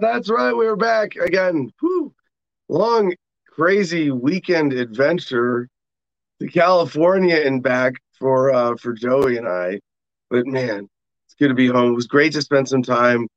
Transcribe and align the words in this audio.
That's 0.00 0.30
right. 0.30 0.56
We're 0.56 0.76
back 0.76 1.16
again. 1.16 1.70
Whew. 1.80 2.14
Long, 2.68 3.14
crazy 3.46 4.10
weekend 4.10 4.72
adventure 4.72 5.68
to 6.40 6.48
California 6.48 7.36
and 7.36 7.62
back 7.62 7.94
for 8.18 8.52
uh, 8.52 8.76
for 8.76 8.94
Joey 8.94 9.36
and 9.36 9.46
I. 9.46 9.80
But 10.30 10.46
man, 10.46 10.88
it's 11.26 11.34
good 11.34 11.48
to 11.48 11.54
be 11.54 11.66
home. 11.66 11.92
It 11.92 11.96
was 11.96 12.06
great 12.06 12.32
to 12.32 12.42
spend 12.42 12.68
some 12.68 12.82
time 12.82 13.28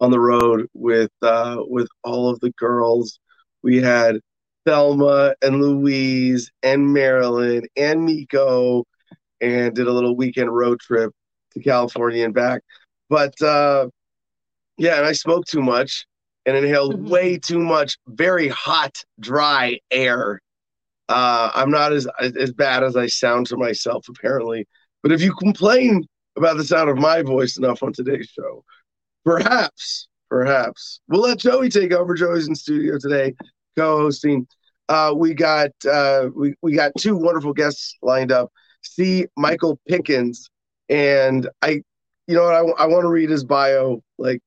on 0.00 0.10
the 0.10 0.20
road 0.20 0.66
with 0.72 1.10
uh, 1.20 1.58
with 1.68 1.88
all 2.04 2.30
of 2.30 2.40
the 2.40 2.52
girls. 2.52 3.18
We 3.62 3.82
had 3.82 4.20
Thelma 4.64 5.34
and 5.42 5.60
Louise 5.60 6.50
and 6.62 6.92
Marilyn 6.92 7.64
and 7.76 8.06
Miko, 8.06 8.84
and 9.42 9.74
did 9.74 9.86
a 9.86 9.92
little 9.92 10.16
weekend 10.16 10.54
road 10.54 10.80
trip 10.80 11.12
to 11.52 11.60
California 11.60 12.24
and 12.24 12.34
back. 12.34 12.62
But 13.10 13.40
uh, 13.42 13.88
yeah, 14.78 14.96
and 14.96 15.06
I 15.06 15.12
smoked 15.12 15.48
too 15.48 15.62
much 15.62 16.06
and 16.46 16.56
inhaled 16.56 16.94
mm-hmm. 16.94 17.08
way 17.08 17.38
too 17.38 17.58
much 17.58 17.98
very 18.06 18.48
hot, 18.48 19.04
dry 19.20 19.78
air. 19.90 20.40
Uh, 21.08 21.50
I'm 21.54 21.70
not 21.70 21.92
as 21.92 22.06
as 22.20 22.52
bad 22.52 22.82
as 22.82 22.96
I 22.96 23.06
sound 23.06 23.46
to 23.48 23.56
myself, 23.56 24.06
apparently. 24.08 24.66
But 25.02 25.12
if 25.12 25.20
you 25.20 25.34
complain 25.34 26.06
about 26.36 26.56
the 26.56 26.64
sound 26.64 26.90
of 26.90 26.98
my 26.98 27.22
voice 27.22 27.56
enough 27.56 27.82
on 27.82 27.92
today's 27.92 28.28
show, 28.28 28.64
perhaps, 29.24 30.08
perhaps 30.30 31.00
we'll 31.08 31.22
let 31.22 31.38
Joey 31.38 31.70
take 31.70 31.92
over. 31.92 32.14
Joey's 32.14 32.48
in 32.48 32.54
studio 32.54 32.98
today, 32.98 33.34
co-hosting. 33.76 34.46
Uh, 34.88 35.12
we 35.14 35.34
got 35.34 35.70
uh, 35.90 36.28
we 36.34 36.54
we 36.62 36.74
got 36.74 36.92
two 36.98 37.16
wonderful 37.16 37.52
guests 37.52 37.96
lined 38.02 38.32
up. 38.32 38.50
C. 38.82 39.26
Michael 39.36 39.78
Pickens, 39.88 40.48
and 40.88 41.48
I, 41.62 41.82
you 42.26 42.34
know 42.34 42.44
what, 42.44 42.54
I, 42.54 42.84
I 42.84 42.86
want 42.86 43.02
to 43.02 43.08
read 43.08 43.28
his 43.28 43.44
bio, 43.44 44.02
like 44.18 44.40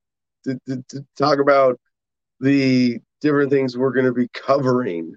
to, 0.45 0.59
to, 0.67 0.84
to 0.89 1.06
talk 1.17 1.39
about 1.39 1.80
the 2.39 3.00
different 3.22 3.52
things 3.52 3.78
we're 3.78 3.94
going 3.94 4.06
to 4.06 4.14
be 4.14 4.28
covering 4.34 5.16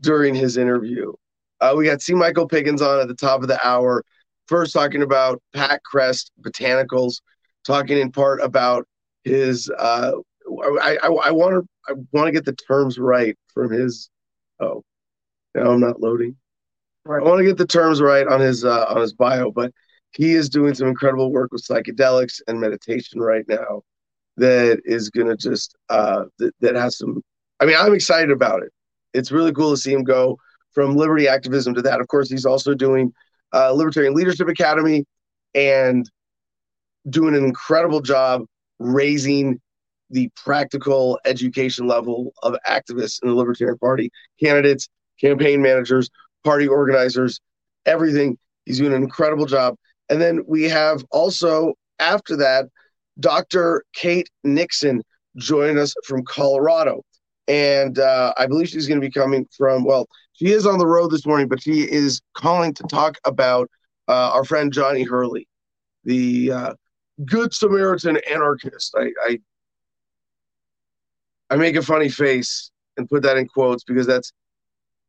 during 0.00 0.34
his 0.34 0.56
interview. 0.56 1.12
Uh, 1.60 1.74
we 1.76 1.84
got 1.84 2.00
C. 2.00 2.14
Michael 2.14 2.48
Pickens 2.48 2.80
on 2.80 3.00
at 3.00 3.08
the 3.08 3.14
top 3.14 3.42
of 3.42 3.48
the 3.48 3.66
hour. 3.66 4.02
First, 4.46 4.72
talking 4.72 5.02
about 5.02 5.42
Pat 5.54 5.82
Crest 5.84 6.32
Botanicals, 6.40 7.20
talking 7.64 7.98
in 7.98 8.10
part 8.10 8.40
about 8.40 8.86
his. 9.24 9.70
Uh, 9.78 10.12
I, 10.82 11.08
want 11.08 11.54
to 11.54 11.68
I 11.88 11.94
want 12.12 12.26
to 12.26 12.32
get 12.32 12.44
the 12.44 12.54
terms 12.54 12.98
right 12.98 13.36
from 13.52 13.70
his. 13.70 14.10
Oh, 14.58 14.82
now 15.54 15.70
I'm 15.70 15.80
not 15.80 16.00
loading. 16.00 16.36
Right. 17.04 17.22
I 17.22 17.24
want 17.24 17.38
to 17.38 17.44
get 17.44 17.58
the 17.58 17.66
terms 17.66 18.00
right 18.00 18.26
on 18.26 18.40
his 18.40 18.64
uh, 18.64 18.86
on 18.88 19.00
his 19.00 19.12
bio, 19.12 19.50
but 19.50 19.72
he 20.12 20.32
is 20.32 20.48
doing 20.48 20.74
some 20.74 20.88
incredible 20.88 21.30
work 21.30 21.52
with 21.52 21.64
psychedelics 21.64 22.40
and 22.46 22.60
meditation 22.60 23.20
right 23.20 23.44
now. 23.48 23.82
That 24.36 24.80
is 24.84 25.10
gonna 25.10 25.36
just 25.36 25.76
uh, 25.88 26.24
that, 26.38 26.52
that 26.60 26.74
has 26.74 26.98
some. 26.98 27.22
I 27.60 27.66
mean, 27.66 27.76
I'm 27.78 27.94
excited 27.94 28.30
about 28.30 28.62
it. 28.62 28.72
It's 29.12 29.30
really 29.30 29.52
cool 29.52 29.70
to 29.72 29.76
see 29.76 29.92
him 29.92 30.04
go 30.04 30.38
from 30.72 30.96
liberty 30.96 31.28
activism 31.28 31.74
to 31.74 31.82
that. 31.82 32.00
Of 32.00 32.08
course, 32.08 32.30
he's 32.30 32.46
also 32.46 32.74
doing 32.74 33.12
uh, 33.52 33.72
Libertarian 33.72 34.14
Leadership 34.14 34.48
Academy 34.48 35.04
and 35.54 36.08
doing 37.08 37.34
an 37.34 37.44
incredible 37.44 38.00
job 38.00 38.44
raising 38.78 39.60
the 40.10 40.28
practical 40.36 41.18
education 41.24 41.86
level 41.86 42.32
of 42.42 42.56
activists 42.66 43.22
in 43.22 43.28
the 43.28 43.34
Libertarian 43.34 43.78
Party, 43.78 44.10
candidates, 44.42 44.88
campaign 45.20 45.62
managers, 45.62 46.10
party 46.44 46.66
organizers, 46.66 47.40
everything. 47.86 48.36
He's 48.66 48.78
doing 48.78 48.92
an 48.92 49.02
incredible 49.02 49.46
job. 49.46 49.76
And 50.08 50.20
then 50.20 50.42
we 50.46 50.64
have 50.64 51.04
also, 51.10 51.74
after 51.98 52.36
that, 52.36 52.66
Dr. 53.18 53.84
Kate 53.94 54.30
Nixon 54.44 55.02
joined 55.36 55.78
us 55.78 55.94
from 56.04 56.24
Colorado. 56.24 57.02
And 57.48 57.98
uh, 57.98 58.32
I 58.36 58.46
believe 58.46 58.68
she's 58.68 58.86
going 58.86 59.00
to 59.00 59.06
be 59.06 59.10
coming 59.10 59.46
from, 59.56 59.84
well, 59.84 60.06
she 60.32 60.52
is 60.52 60.66
on 60.66 60.78
the 60.78 60.86
road 60.86 61.08
this 61.08 61.26
morning, 61.26 61.48
but 61.48 61.60
she 61.60 61.80
is 61.80 62.20
calling 62.34 62.72
to 62.74 62.82
talk 62.84 63.18
about 63.24 63.68
uh, 64.08 64.30
our 64.32 64.44
friend 64.44 64.72
Johnny 64.72 65.02
Hurley, 65.02 65.48
the 66.04 66.52
uh, 66.52 66.74
Good 67.24 67.52
Samaritan 67.52 68.18
anarchist. 68.30 68.94
I, 68.96 69.10
I 69.26 69.38
I 71.50 71.56
make 71.56 71.76
a 71.76 71.82
funny 71.82 72.08
face 72.08 72.70
and 72.96 73.08
put 73.08 73.22
that 73.24 73.36
in 73.36 73.48
quotes 73.48 73.82
because 73.82 74.06
that's 74.06 74.32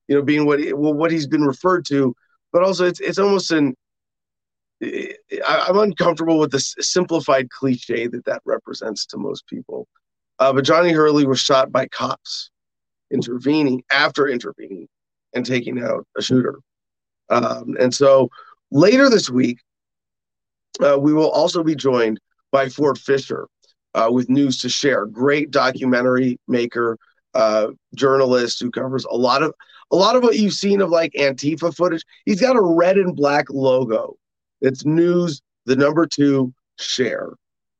you 0.08 0.16
know, 0.16 0.22
being 0.22 0.46
what 0.46 0.60
well, 0.74 0.94
what 0.94 1.12
he's 1.12 1.28
been 1.28 1.44
referred 1.44 1.86
to, 1.86 2.14
but 2.52 2.64
also 2.64 2.86
it's 2.86 3.00
it's 3.00 3.20
almost 3.20 3.52
an 3.52 3.76
I, 4.82 5.66
am 5.68 5.78
uncomfortable 5.78 6.40
with 6.40 6.52
the 6.52 6.60
simplified 6.60 7.50
cliche 7.50 8.08
that 8.08 8.26
that 8.26 8.42
represents 8.46 9.06
to 9.08 9.18
most 9.18 9.48
people. 9.48 9.88
Uh, 10.40 10.54
but 10.54 10.66
Johnny 10.66 10.92
Hurley 10.92 11.26
was 11.26 11.40
shot 11.40 11.72
by 11.72 11.88
cops 11.88 12.50
intervening 13.12 13.84
after 13.92 14.28
intervening 14.28 14.88
and 15.34 15.46
taking 15.46 15.82
out 15.82 16.08
a 16.18 16.22
shooter. 16.22 16.60
Um, 17.30 17.76
and 17.80 17.94
so 17.94 18.30
later 18.72 19.10
this 19.10 19.30
week, 19.30 19.60
uh, 20.84 20.98
we 21.00 21.14
will 21.14 21.30
also 21.30 21.64
be 21.64 21.76
joined 21.76 22.20
by 22.52 22.70
Ford 22.70 22.98
Fischer 22.98 23.48
uh, 23.94 24.10
with 24.12 24.30
news 24.30 24.60
to 24.62 24.70
share. 24.70 25.06
Great 25.06 25.52
documentary 25.52 26.40
maker, 26.48 26.98
uh, 27.34 27.68
journalist 27.96 28.60
who 28.60 28.72
covers 28.72 29.06
a 29.06 29.16
lot 29.16 29.44
of 29.44 29.54
a 29.92 29.96
lot 29.96 30.16
of 30.16 30.24
what 30.24 30.38
you've 30.38 30.54
seen 30.54 30.80
of 30.80 30.90
like 30.90 31.12
Antifa 31.14 31.76
footage, 31.76 32.04
he's 32.26 32.40
got 32.40 32.56
a 32.56 32.62
red 32.62 32.98
and 32.98 33.14
black 33.16 33.50
logo. 33.50 34.16
It's 34.62 34.86
news, 34.86 35.42
the 35.66 35.76
number 35.76 36.06
two 36.06 36.54
share. 36.80 37.30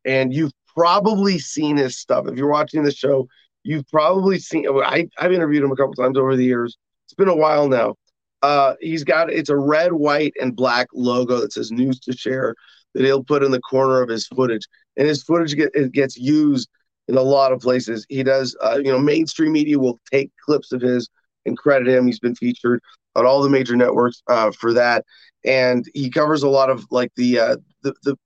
And 0.06 0.34
you've 0.34 0.54
probably 0.76 1.40
seen 1.40 1.78
his 1.78 1.98
stuff. 1.98 2.28
If 2.28 2.38
you're 2.38 2.50
watching 2.50 2.84
the 2.84 2.92
show, 2.92 3.28
you've 3.64 3.88
probably 3.88 4.40
seen 4.40 4.66
I, 4.68 5.08
I've 5.20 5.32
interviewed 5.32 5.64
him 5.64 5.72
a 5.72 5.76
couple 5.76 5.94
times 5.94 6.18
over 6.18 6.36
the 6.36 6.44
years. 6.44 6.78
It's 7.06 7.14
been 7.14 7.28
a 7.28 7.36
while 7.36 7.68
now. 7.68 7.96
Uh, 8.42 8.74
he's 8.82 9.04
got 9.04 9.32
it's 9.32 9.50
a 9.50 9.58
red, 9.58 9.94
white, 9.94 10.34
and 10.42 10.56
black 10.56 10.88
logo 10.94 11.40
that 11.40 11.54
says 11.54 11.72
news 11.72 12.00
to 12.00 12.14
share 12.14 12.56
that 12.94 13.04
he'll 13.04 13.24
put 13.24 13.44
in 13.44 13.52
the 13.52 13.62
corner 13.62 14.02
of 14.02 14.10
his 14.10 14.28
footage. 14.28 14.68
And 14.98 15.08
his 15.08 15.24
footage 15.24 15.56
get, 15.56 15.72
it 15.74 15.92
gets 15.92 16.18
used 16.18 16.68
in 17.08 17.18
a 17.18 17.22
lot 17.22 17.52
of 17.52 17.60
places. 17.60 18.06
He 18.10 18.24
does, 18.24 18.56
uh, 18.62 18.80
you 18.84 18.92
know, 18.92 19.00
mainstream 19.00 19.52
media 19.52 19.78
will 19.78 20.00
take 20.12 20.32
clips 20.44 20.72
of 20.72 20.82
his 20.82 21.10
and 21.46 21.58
credit 21.58 21.88
him. 21.88 22.06
He's 22.06 22.20
been 22.20 22.36
featured 22.36 22.82
on 23.16 23.26
all 23.26 23.42
the 23.42 23.50
major 23.50 23.76
networks 23.76 24.22
uh, 24.28 24.52
for 24.52 24.74
that, 24.74 25.06
and 25.46 25.86
he 25.94 26.10
covers 26.10 26.44
a 26.44 26.50
lot 26.50 26.70
of 26.70 26.86
like 26.92 27.12
the 27.16 27.40
uh, 27.40 27.58
the, 27.84 27.94
the 28.04 28.18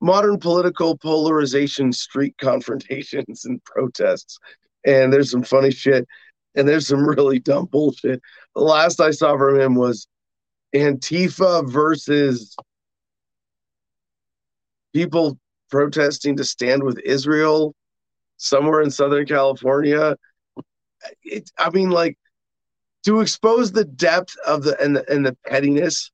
modern 0.00 0.38
political 0.38 0.96
polarization, 0.96 1.92
street 1.92 2.34
confrontations, 2.40 3.44
and 3.44 3.62
protests. 3.64 4.38
And 4.86 5.12
there's 5.12 5.30
some 5.30 5.42
funny 5.42 5.70
shit, 5.70 6.06
and 6.54 6.68
there's 6.68 6.86
some 6.86 7.06
really 7.06 7.38
dumb 7.38 7.66
bullshit. 7.66 8.20
The 8.54 8.62
last 8.62 9.00
I 9.00 9.10
saw 9.10 9.36
from 9.36 9.58
him 9.58 9.74
was 9.74 10.06
Antifa 10.74 11.68
versus 11.70 12.56
people 14.92 15.38
protesting 15.70 16.36
to 16.36 16.44
stand 16.44 16.82
with 16.82 16.98
Israel 17.04 17.74
somewhere 18.36 18.80
in 18.82 18.90
Southern 18.90 19.26
California. 19.26 20.16
It, 21.22 21.50
I 21.58 21.70
mean, 21.70 21.90
like 21.90 22.16
to 23.04 23.20
expose 23.20 23.72
the 23.72 23.84
depth 23.84 24.36
of 24.46 24.62
the 24.62 24.80
and 24.82 24.96
the 24.96 25.12
and 25.12 25.26
the 25.26 25.36
pettiness 25.46 26.10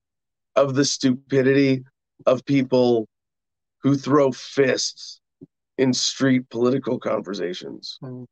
of 0.57 0.75
the 0.75 0.85
stupidity 0.85 1.85
of 2.27 2.45
people 2.45 3.09
who 3.83 3.97
throw 3.97 4.33
fists 4.33 5.21
in 5.79 5.93
street 5.93 6.49
political 6.51 6.99
conversations. 6.99 7.99
Mm. 8.03 8.27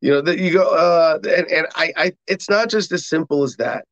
You 0.00 0.10
know 0.10 0.20
that 0.20 0.38
you 0.38 0.52
go 0.52 0.64
uh 0.64 1.18
and, 1.24 1.50
and 1.50 1.66
I, 1.74 1.92
I 1.96 2.12
it's 2.26 2.50
not 2.50 2.68
just 2.68 2.92
as 2.92 3.06
simple 3.06 3.42
as 3.42 3.56
that. 3.56 3.84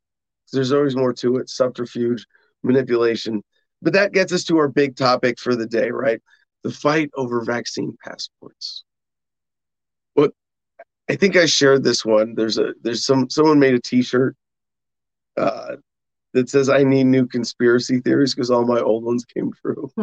There's 0.52 0.72
always 0.72 0.94
more 0.94 1.14
to 1.14 1.36
it, 1.36 1.48
subterfuge, 1.48 2.26
manipulation. 2.62 3.42
But 3.80 3.94
that 3.94 4.12
gets 4.12 4.32
us 4.32 4.44
to 4.44 4.58
our 4.58 4.68
big 4.68 4.96
topic 4.96 5.38
for 5.40 5.56
the 5.56 5.66
day, 5.66 5.90
right? 5.90 6.20
The 6.62 6.70
fight 6.70 7.10
over 7.16 7.42
vaccine 7.42 7.96
passports. 8.04 8.84
What 10.14 10.32
I 11.08 11.16
think 11.16 11.36
I 11.36 11.46
shared 11.46 11.82
this 11.82 12.04
one. 12.04 12.34
There's 12.34 12.58
a 12.58 12.74
there's 12.82 13.06
some 13.06 13.30
someone 13.30 13.58
made 13.58 13.74
a 13.74 13.80
T-shirt 13.80 14.36
uh, 15.36 15.76
that 16.32 16.48
says 16.48 16.68
I 16.68 16.82
need 16.82 17.04
new 17.04 17.26
conspiracy 17.26 18.00
theories 18.00 18.34
because 18.34 18.50
all 18.50 18.64
my 18.64 18.80
old 18.80 19.04
ones 19.04 19.24
came 19.24 19.52
true. 19.60 19.90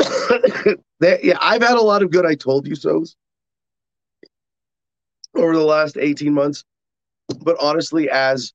that, 1.00 1.20
yeah, 1.22 1.36
I've 1.40 1.62
had 1.62 1.76
a 1.76 1.82
lot 1.82 2.02
of 2.02 2.10
good 2.10 2.24
I 2.24 2.34
told 2.34 2.66
you 2.66 2.74
so's 2.74 3.16
over 5.34 5.54
the 5.54 5.64
last 5.64 5.96
18 5.96 6.32
months. 6.32 6.64
But 7.42 7.56
honestly, 7.60 8.10
as 8.10 8.52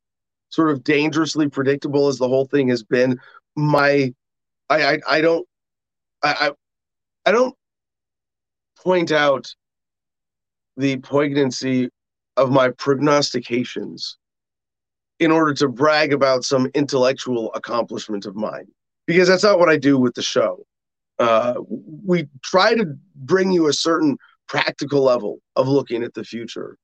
sort 0.50 0.72
of 0.72 0.84
dangerously 0.84 1.50
predictable 1.50 2.08
as 2.08 2.18
the 2.18 2.28
whole 2.28 2.46
thing 2.46 2.68
has 2.70 2.84
been, 2.84 3.20
my 3.56 4.14
I 4.70 4.84
I, 4.84 5.00
I 5.08 5.22
don't 5.22 5.48
I, 6.24 6.48
I 6.48 7.30
I 7.30 7.32
don't 7.32 7.56
point 8.84 9.12
out 9.12 9.54
the 10.78 10.98
poignancy 10.98 11.90
of 12.38 12.52
my 12.52 12.70
prognostications 12.70 14.18
in 15.20 15.32
order 15.32 15.54
to 15.54 15.68
brag 15.70 16.14
about 16.14 16.44
some 16.44 16.70
intellectual 16.74 17.54
accomplishment 17.54 18.26
of 18.26 18.36
mine 18.36 18.68
because 19.08 19.28
that's 19.28 19.44
not 19.44 19.60
what 19.60 19.70
I 19.70 19.78
do 19.78 19.98
with 19.98 20.14
the 20.16 20.22
show. 20.22 20.66
uh, 21.20 21.56
we 22.06 22.28
try 22.44 22.76
to 22.76 22.86
bring 23.16 23.52
you 23.52 23.68
a 23.68 23.74
certain 23.74 24.18
practical 24.48 25.02
level 25.04 25.40
of 25.56 25.68
looking 25.68 26.04
at 26.04 26.14
the 26.14 26.24
future 26.24 26.78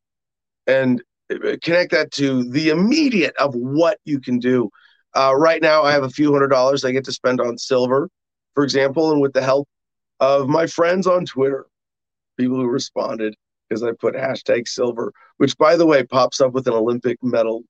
and 0.68 1.02
uh, 1.32 1.58
connect 1.62 1.92
that 1.92 2.12
to 2.12 2.50
the 2.52 2.70
immediate 2.70 3.36
of 3.38 3.54
what 3.56 3.98
you 4.06 4.20
can 4.20 4.40
do. 4.40 4.70
Uh, 5.16 5.34
right 5.36 5.62
now, 5.62 5.84
I 5.84 5.92
have 5.92 6.04
a 6.04 6.10
few 6.10 6.32
hundred 6.32 6.48
dollars 6.50 6.86
I 6.86 6.92
get 6.92 7.04
to 7.06 7.12
spend 7.12 7.42
on 7.42 7.58
silver, 7.58 8.10
for 8.54 8.64
example, 8.64 9.12
and 9.12 9.22
with 9.22 9.34
the 9.34 9.42
help 9.42 9.68
of 10.20 10.48
my 10.48 10.68
friends 10.68 11.08
on 11.08 11.26
Twitter, 11.26 11.66
people 12.38 12.58
who 12.58 12.68
responded 12.68 13.36
because 13.68 13.84
I 13.84 13.92
put 14.00 14.16
hashtag 14.16 14.68
silver, 14.68 15.14
which 15.38 15.58
by 15.58 15.76
the 15.76 15.86
way 15.86 16.04
pops 16.04 16.42
up 16.42 16.54
with 16.54 16.68
an 16.68 16.74
Olympic 16.74 17.18
medal 17.22 17.64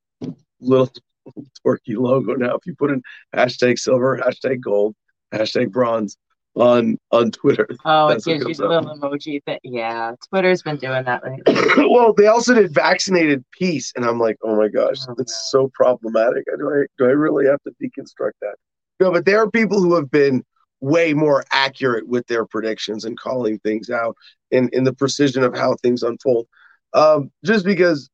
little 0.62 0.92
Tokyo 1.66 2.00
logo 2.00 2.36
now. 2.36 2.56
If 2.56 2.66
you 2.66 2.76
put 2.76 2.92
in 2.92 3.02
hashtag 3.36 3.80
silver, 3.80 4.18
hashtag 4.18 4.62
gold, 4.62 4.96
hashtag 5.34 5.72
bronze 5.72 6.18
on 6.56 6.98
on 7.12 7.32
Twitter. 7.32 7.68
Oh, 7.86 8.10
it 8.10 8.24
gives 8.24 8.46
you 8.46 8.54
the 8.54 8.68
little 8.68 8.96
emoji 8.96 9.44
thing. 9.44 9.60
Yeah, 9.64 10.14
Twitter's 10.30 10.62
been 10.62 10.78
doing 10.78 11.04
that 11.06 11.24
lately. 11.24 11.88
well, 11.90 12.14
they 12.14 12.28
also 12.28 12.54
did 12.54 12.74
vaccinated 12.74 13.44
peace, 13.52 13.92
and 13.96 14.06
I'm 14.06 14.20
like, 14.20 14.38
oh 14.44 14.56
my 14.56 14.68
gosh, 14.68 14.98
oh, 15.08 15.16
that's 15.18 15.50
so 15.52 15.72
problematic. 15.74 16.46
Do 16.58 16.70
I 16.70 16.86
do 16.98 17.06
I 17.06 17.14
really 17.14 17.46
have 17.48 17.62
to 17.64 17.72
deconstruct 17.82 18.34
that? 18.42 18.56
No, 19.00 19.12
but 19.12 19.26
there 19.26 19.42
are 19.42 19.50
people 19.50 19.82
who 19.82 19.96
have 19.96 20.12
been 20.12 20.44
way 20.80 21.14
more 21.14 21.44
accurate 21.52 22.08
with 22.08 22.26
their 22.28 22.46
predictions 22.46 23.06
and 23.06 23.18
calling 23.18 23.60
things 23.60 23.90
out 23.90 24.16
in 24.52 24.70
in 24.74 24.84
the 24.84 24.94
precision 24.94 25.44
of 25.44 25.56
how 25.56 25.76
things 25.76 26.04
unfold. 26.04 26.48
Um, 26.94 27.32
just 27.46 27.66
because, 27.66 28.10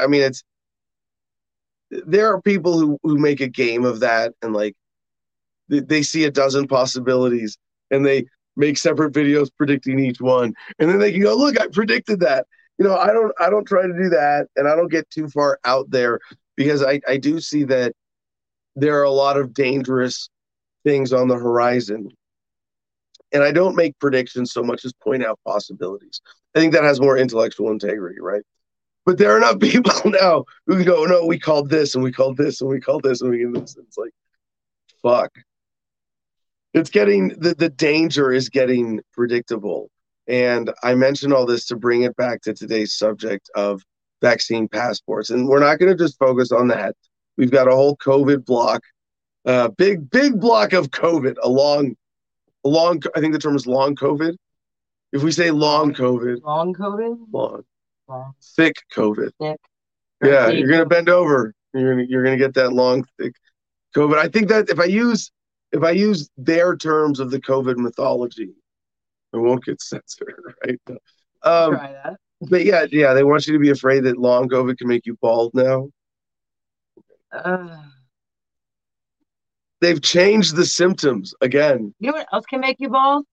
I 0.00 0.06
mean, 0.06 0.22
it's 0.22 0.42
there 2.06 2.32
are 2.32 2.40
people 2.40 2.78
who 2.78 2.98
who 3.02 3.18
make 3.18 3.40
a 3.40 3.48
game 3.48 3.84
of 3.84 4.00
that 4.00 4.32
and 4.42 4.54
like 4.54 4.74
they, 5.68 5.80
they 5.80 6.02
see 6.02 6.24
a 6.24 6.30
dozen 6.30 6.66
possibilities 6.66 7.58
and 7.90 8.04
they 8.04 8.24
make 8.56 8.78
separate 8.78 9.12
videos 9.12 9.50
predicting 9.56 9.98
each 9.98 10.20
one. 10.20 10.54
And 10.78 10.90
then 10.90 10.98
they 10.98 11.12
can 11.12 11.22
go 11.22 11.36
look 11.36 11.60
i 11.60 11.66
predicted 11.68 12.20
that. 12.20 12.46
You 12.78 12.86
know 12.86 12.96
i 12.96 13.08
don't 13.08 13.32
i 13.38 13.50
don't 13.50 13.66
try 13.66 13.82
to 13.82 13.92
do 13.92 14.08
that 14.08 14.48
and 14.56 14.66
i 14.66 14.74
don't 14.74 14.90
get 14.90 15.08
too 15.10 15.28
far 15.28 15.58
out 15.64 15.90
there 15.90 16.18
because 16.56 16.82
i 16.82 17.00
i 17.06 17.16
do 17.16 17.38
see 17.40 17.64
that 17.64 17.92
there 18.74 18.98
are 18.98 19.04
a 19.04 19.10
lot 19.10 19.36
of 19.36 19.52
dangerous 19.52 20.30
things 20.84 21.12
on 21.12 21.28
the 21.28 21.36
horizon. 21.36 22.08
And 23.32 23.42
i 23.42 23.52
don't 23.52 23.76
make 23.76 23.98
predictions 23.98 24.52
so 24.52 24.62
much 24.62 24.84
as 24.84 24.92
point 24.94 25.24
out 25.24 25.38
possibilities. 25.46 26.22
I 26.54 26.60
think 26.60 26.72
that 26.72 26.84
has 26.84 27.00
more 27.00 27.18
intellectual 27.18 27.70
integrity 27.70 28.20
right 28.20 28.42
but 29.04 29.18
there 29.18 29.32
are 29.32 29.38
enough 29.38 29.58
people 29.60 30.10
now 30.10 30.44
who 30.66 30.76
can 30.76 30.84
go, 30.84 31.04
no, 31.04 31.26
we 31.26 31.38
called 31.38 31.68
this 31.68 31.94
and 31.94 32.02
we 32.02 32.12
called 32.12 32.36
this 32.36 32.60
and 32.60 32.70
we 32.70 32.80
called 32.80 33.02
this 33.02 33.20
and 33.20 33.30
we 33.30 33.38
can 33.38 33.52
this. 33.52 33.76
It's 33.76 33.98
like, 33.98 34.12
fuck. 35.02 35.32
It's 36.74 36.90
getting 36.90 37.28
the, 37.28 37.54
the 37.54 37.68
danger 37.68 38.32
is 38.32 38.48
getting 38.48 39.00
predictable. 39.12 39.90
And 40.26 40.72
I 40.82 40.94
mentioned 40.94 41.34
all 41.34 41.46
this 41.46 41.66
to 41.66 41.76
bring 41.76 42.02
it 42.02 42.16
back 42.16 42.40
to 42.42 42.54
today's 42.54 42.94
subject 42.94 43.50
of 43.54 43.82
vaccine 44.22 44.68
passports. 44.68 45.30
And 45.30 45.48
we're 45.48 45.60
not 45.60 45.78
going 45.78 45.90
to 45.90 45.98
just 46.02 46.18
focus 46.18 46.52
on 46.52 46.68
that. 46.68 46.94
We've 47.36 47.50
got 47.50 47.68
a 47.68 47.72
whole 47.72 47.96
COVID 47.96 48.44
block, 48.44 48.82
uh, 49.44 49.68
big, 49.68 50.08
big 50.10 50.40
block 50.40 50.72
of 50.72 50.90
COVID, 50.90 51.36
a 51.42 51.48
long, 51.48 51.96
a 52.64 52.68
long, 52.68 53.02
I 53.16 53.20
think 53.20 53.32
the 53.32 53.38
term 53.38 53.56
is 53.56 53.66
long 53.66 53.96
COVID. 53.96 54.36
If 55.12 55.22
we 55.22 55.32
say 55.32 55.50
long 55.50 55.92
COVID, 55.92 56.42
long 56.42 56.72
COVID, 56.72 57.16
long, 57.32 57.64
thick 58.56 58.76
COVID. 58.94 59.30
Thick. 59.40 59.60
Yeah, 60.22 60.48
you're 60.48 60.68
gonna 60.68 60.86
bend 60.86 61.08
over. 61.08 61.54
You're 61.74 61.94
gonna 61.94 62.06
you're 62.08 62.24
gonna 62.24 62.36
get 62.36 62.54
that 62.54 62.72
long 62.72 63.04
thick 63.18 63.34
COVID. 63.96 64.16
I 64.16 64.28
think 64.28 64.48
that 64.48 64.68
if 64.68 64.78
I 64.78 64.84
use 64.84 65.30
if 65.72 65.82
I 65.82 65.90
use 65.90 66.30
their 66.36 66.76
terms 66.76 67.18
of 67.18 67.30
the 67.30 67.40
COVID 67.40 67.76
mythology, 67.76 68.52
I 69.34 69.38
won't 69.38 69.64
get 69.64 69.80
censored, 69.80 70.34
right? 70.66 70.80
Um, 71.42 71.74
Try 71.74 71.92
that. 71.92 72.16
But 72.50 72.64
yeah, 72.64 72.86
yeah, 72.90 73.14
they 73.14 73.24
want 73.24 73.46
you 73.46 73.52
to 73.52 73.58
be 73.58 73.70
afraid 73.70 74.04
that 74.04 74.18
long 74.18 74.48
COVID 74.48 74.76
can 74.76 74.88
make 74.88 75.06
you 75.06 75.16
bald 75.20 75.54
now. 75.54 75.88
Uh, 77.32 77.82
They've 79.82 80.00
changed 80.00 80.54
the 80.54 80.64
symptoms 80.64 81.34
again. 81.40 81.92
You 81.98 82.12
know 82.12 82.18
what 82.18 82.28
else 82.32 82.46
can 82.46 82.60
make 82.60 82.76
you 82.78 82.88
bald? 82.88 83.26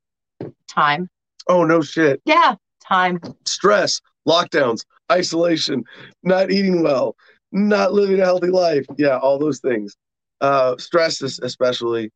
Time. 0.67 1.07
Oh 1.47 1.63
no 1.63 1.81
shit. 1.81 2.21
Yeah, 2.25 2.55
time. 2.83 3.19
Stress 3.45 4.01
lockdowns, 4.29 4.85
isolation, 5.11 5.83
not 6.23 6.51
eating 6.51 6.83
well, 6.83 7.15
not 7.51 7.93
living 7.93 8.19
a 8.19 8.25
healthy 8.25 8.49
life. 8.49 8.85
Yeah, 8.97 9.17
all 9.17 9.39
those 9.39 9.59
things. 9.59 9.95
Uh, 10.39 10.77
stress, 10.77 11.21
especially. 11.21 12.11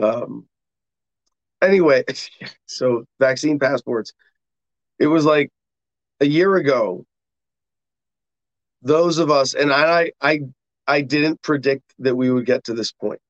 Um, 0.00 0.46
anyway, 1.62 2.04
so 2.66 3.04
vaccine 3.18 3.58
passports. 3.58 4.12
It 4.98 5.06
was 5.06 5.24
like 5.24 5.50
a 6.20 6.26
year 6.26 6.56
ago. 6.56 7.04
Those 8.82 9.18
of 9.18 9.30
us, 9.30 9.54
and 9.54 9.72
I, 9.72 10.12
I, 10.20 10.40
I 10.86 11.00
didn't 11.00 11.42
predict 11.42 11.82
that 11.98 12.14
we 12.14 12.30
would 12.30 12.46
get 12.46 12.64
to 12.64 12.74
this 12.74 12.92
point. 12.92 13.20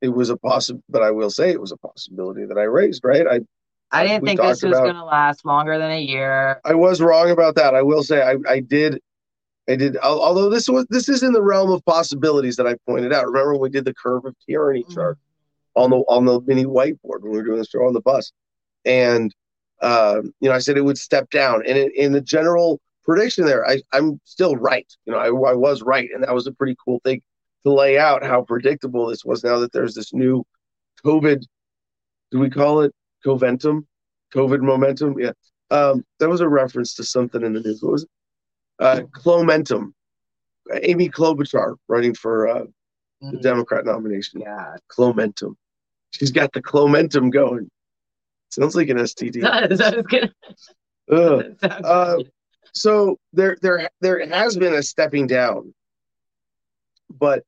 It 0.00 0.08
was 0.08 0.30
a 0.30 0.36
possible, 0.36 0.82
but 0.88 1.02
I 1.02 1.10
will 1.12 1.30
say 1.30 1.50
it 1.50 1.60
was 1.60 1.72
a 1.72 1.76
possibility 1.76 2.44
that 2.46 2.58
I 2.58 2.64
raised. 2.64 3.02
Right, 3.04 3.26
I 3.26 3.40
I 3.92 4.06
didn't 4.06 4.24
think 4.24 4.40
this 4.40 4.62
was 4.62 4.78
going 4.78 4.94
to 4.94 5.04
last 5.04 5.44
longer 5.44 5.78
than 5.78 5.90
a 5.90 6.00
year. 6.00 6.60
I 6.64 6.74
was 6.74 7.00
wrong 7.00 7.30
about 7.30 7.56
that. 7.56 7.74
I 7.74 7.82
will 7.82 8.02
say 8.02 8.22
I, 8.22 8.36
I 8.48 8.60
did. 8.60 9.00
I 9.68 9.76
did. 9.76 9.96
Although 9.98 10.48
this 10.48 10.68
was 10.68 10.86
this 10.90 11.08
is 11.08 11.22
in 11.22 11.32
the 11.32 11.42
realm 11.42 11.70
of 11.70 11.84
possibilities 11.84 12.56
that 12.56 12.66
I 12.66 12.76
pointed 12.86 13.12
out. 13.12 13.26
Remember 13.26 13.52
when 13.52 13.62
we 13.62 13.70
did 13.70 13.84
the 13.84 13.94
curve 13.94 14.24
of 14.24 14.34
tyranny 14.48 14.82
mm-hmm. 14.82 14.94
chart 14.94 15.18
on 15.74 15.90
the 15.90 15.98
on 16.08 16.24
the 16.24 16.40
mini 16.42 16.64
whiteboard 16.64 17.22
when 17.22 17.32
we 17.32 17.38
were 17.38 17.44
doing 17.44 17.58
the 17.58 17.66
show 17.66 17.86
on 17.86 17.92
the 17.92 18.00
bus, 18.00 18.32
and 18.84 19.34
uh, 19.80 20.20
you 20.40 20.48
know 20.48 20.54
I 20.54 20.58
said 20.58 20.76
it 20.76 20.84
would 20.84 20.98
step 20.98 21.30
down, 21.30 21.62
and 21.66 21.76
in, 21.76 21.90
in 21.96 22.12
the 22.12 22.20
general 22.20 22.80
prediction 23.04 23.44
there, 23.44 23.66
I 23.66 23.80
I'm 23.92 24.20
still 24.24 24.56
right. 24.56 24.86
You 25.04 25.12
know 25.12 25.18
I, 25.18 25.26
I 25.26 25.54
was 25.54 25.82
right, 25.82 26.08
and 26.14 26.22
that 26.22 26.34
was 26.34 26.46
a 26.46 26.52
pretty 26.52 26.76
cool 26.84 27.00
thing 27.04 27.22
to 27.64 27.72
lay 27.72 27.98
out 27.98 28.24
how 28.24 28.42
predictable 28.42 29.06
this 29.06 29.24
was. 29.24 29.44
Now 29.44 29.58
that 29.58 29.72
there's 29.72 29.94
this 29.94 30.12
new 30.12 30.44
COVID, 31.04 31.44
do 32.30 32.38
we 32.38 32.50
call 32.50 32.82
it 32.82 32.94
Coventum, 33.24 33.86
COVID 34.34 34.60
momentum. 34.60 35.18
Yeah, 35.18 35.32
um, 35.70 36.04
that 36.18 36.28
was 36.28 36.40
a 36.40 36.48
reference 36.48 36.94
to 36.94 37.04
something 37.04 37.42
in 37.42 37.52
the 37.52 37.60
news. 37.60 37.82
What 37.82 37.92
was 37.92 38.02
it? 38.04 38.10
Uh, 38.78 39.00
Klomentum. 39.12 39.92
Amy 40.82 41.08
Klobuchar 41.08 41.76
running 41.88 42.14
for 42.14 42.48
uh, 42.48 42.64
the 43.20 43.26
mm-hmm. 43.26 43.40
Democrat 43.40 43.84
nomination. 43.84 44.40
Yeah, 44.40 44.76
Klomentum. 44.90 45.54
She's 46.10 46.30
got 46.30 46.52
the 46.52 46.62
Klomentum 46.62 47.32
going. 47.32 47.70
Sounds 48.50 48.74
like 48.74 48.88
an 48.88 48.98
STD. 48.98 49.44
uh, 51.12 51.42
uh, 51.62 52.18
so 52.72 53.18
there, 53.32 53.56
there, 53.62 53.90
there 54.00 54.26
has 54.28 54.56
been 54.56 54.74
a 54.74 54.82
stepping 54.82 55.26
down, 55.26 55.74
but 57.08 57.44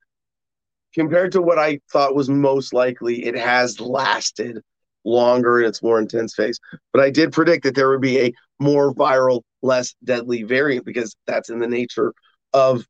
compared 0.94 1.32
to 1.32 1.42
what 1.42 1.58
I 1.58 1.80
thought 1.90 2.14
was 2.14 2.28
most 2.28 2.72
likely, 2.72 3.24
it 3.24 3.36
has 3.36 3.80
lasted 3.80 4.62
longer 5.04 5.60
in 5.60 5.68
its 5.68 5.82
more 5.82 5.98
intense 5.98 6.34
phase. 6.34 6.58
But 6.92 7.02
I 7.02 7.10
did 7.10 7.32
predict 7.32 7.64
that 7.64 7.74
there 7.74 7.90
would 7.90 8.00
be 8.00 8.20
a 8.20 8.32
more 8.60 8.94
viral, 8.94 9.42
less 9.62 9.94
deadly 10.04 10.42
variant 10.42 10.84
because 10.84 11.16
that's 11.26 11.50
in 11.50 11.58
the 11.58 11.68
nature 11.68 12.12
of 12.52 12.86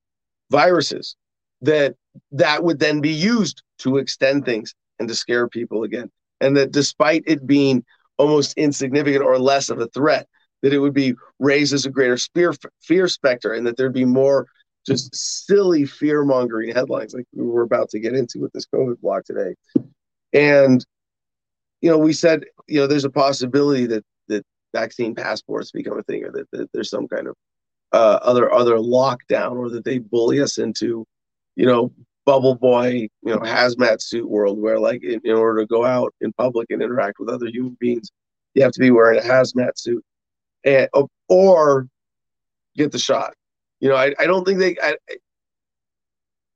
viruses. 0.50 1.16
That 1.62 1.94
that 2.32 2.62
would 2.64 2.78
then 2.78 3.00
be 3.00 3.12
used 3.12 3.62
to 3.78 3.96
extend 3.98 4.44
things 4.44 4.74
and 4.98 5.08
to 5.08 5.14
scare 5.14 5.48
people 5.48 5.84
again. 5.84 6.10
And 6.40 6.56
that 6.56 6.72
despite 6.72 7.22
it 7.26 7.46
being 7.46 7.84
almost 8.18 8.54
insignificant 8.56 9.24
or 9.24 9.38
less 9.38 9.70
of 9.70 9.80
a 9.80 9.86
threat, 9.88 10.26
that 10.62 10.72
it 10.72 10.78
would 10.78 10.94
be 10.94 11.14
raised 11.38 11.72
as 11.72 11.86
a 11.86 11.90
greater 11.90 12.16
fear, 12.34 12.52
fear 12.80 13.08
specter 13.08 13.52
and 13.52 13.66
that 13.66 13.76
there'd 13.76 13.92
be 13.92 14.04
more 14.04 14.46
just 14.86 15.14
silly 15.14 15.84
fear 15.84 16.24
mongering 16.24 16.74
headlines 16.74 17.14
like 17.14 17.26
we 17.34 17.46
were 17.46 17.62
about 17.62 17.88
to 17.90 18.00
get 18.00 18.14
into 18.14 18.40
with 18.40 18.52
this 18.52 18.66
COVID 18.66 19.00
block 19.00 19.24
today. 19.24 19.54
And 20.32 20.84
you 21.82 21.90
know, 21.90 21.98
we 21.98 22.12
said, 22.12 22.44
you 22.68 22.80
know, 22.80 22.86
there's 22.86 23.04
a 23.04 23.10
possibility 23.10 23.86
that 23.86 24.04
that 24.28 24.46
vaccine 24.72 25.14
passports 25.14 25.72
become 25.72 25.98
a 25.98 26.02
thing, 26.04 26.24
or 26.24 26.30
that, 26.30 26.50
that 26.52 26.72
there's 26.72 26.88
some 26.88 27.08
kind 27.08 27.26
of 27.26 27.34
uh, 27.92 28.20
other 28.22 28.50
other 28.50 28.76
lockdown, 28.76 29.56
or 29.56 29.68
that 29.68 29.84
they 29.84 29.98
bully 29.98 30.40
us 30.40 30.58
into, 30.58 31.04
you 31.56 31.66
know, 31.66 31.92
bubble 32.24 32.54
boy, 32.54 33.08
you 33.22 33.34
know, 33.34 33.40
hazmat 33.40 34.00
suit 34.00 34.30
world, 34.30 34.58
where 34.58 34.78
like 34.78 35.02
in, 35.02 35.20
in 35.24 35.32
order 35.32 35.60
to 35.60 35.66
go 35.66 35.84
out 35.84 36.14
in 36.20 36.32
public 36.34 36.68
and 36.70 36.80
interact 36.80 37.18
with 37.18 37.28
other 37.28 37.48
human 37.48 37.76
beings, 37.80 38.10
you 38.54 38.62
have 38.62 38.72
to 38.72 38.80
be 38.80 38.92
wearing 38.92 39.18
a 39.18 39.22
hazmat 39.22 39.72
suit, 39.76 40.04
and 40.64 40.88
or 41.28 41.88
get 42.76 42.92
the 42.92 42.98
shot. 42.98 43.34
You 43.80 43.88
know, 43.88 43.96
I, 43.96 44.14
I 44.20 44.26
don't 44.26 44.44
think 44.44 44.60
they. 44.60 44.76
I, 44.80 44.96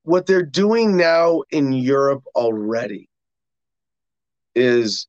what 0.05 0.27
they're 0.27 0.41
doing 0.45 0.97
now 0.97 1.43
in 1.51 1.73
Europe 1.73 2.23
already 2.37 3.09
is 4.55 5.09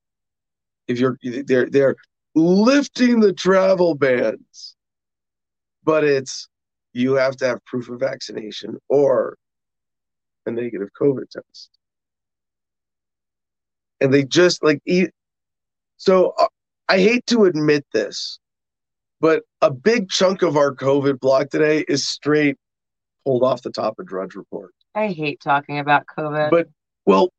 if 0.88 1.00
you're 1.00 1.17
they're 1.24 1.70
they're 1.70 1.96
lifting 2.36 3.20
the 3.20 3.34
travel 3.34 3.96
bans, 3.96 4.75
but 5.84 6.03
it's 6.03 6.48
you 6.94 7.13
have 7.13 7.36
to 7.38 7.48
have 7.48 7.63
proof 7.65 7.89
of 7.89 8.00
vaccination 8.00 8.77
or 8.89 9.38
a 10.46 10.51
negative 10.51 10.89
COVID 11.00 11.29
test. 11.29 11.70
And 14.00 14.13
they 14.13 14.24
just 14.24 14.63
like 14.63 14.82
eat. 14.86 15.12
So 15.98 16.34
uh, 16.39 16.48
I 16.88 17.00
hate 17.00 17.25
to 17.27 17.46
admit 17.46 17.86
this, 17.91 18.39
but 19.20 19.44
a 19.62 19.72
big 19.72 20.10
chunk 20.10 20.41
of 20.41 20.56
our 20.56 20.74
COVID 20.74 21.20
block 21.20 21.50
today 21.50 21.84
is 21.88 22.08
straight 22.08 22.58
pulled 23.25 23.44
off 23.44 23.62
the 23.62 23.72
top 23.72 24.00
of 24.00 24.06
Drudge 24.06 24.36
Report. 24.36 24.74
I 24.96 25.08
hate 25.08 25.39
talking 25.41 25.79
about 25.79 26.06
COVID. 26.17 26.50
But 26.50 26.70
well, 27.06 27.29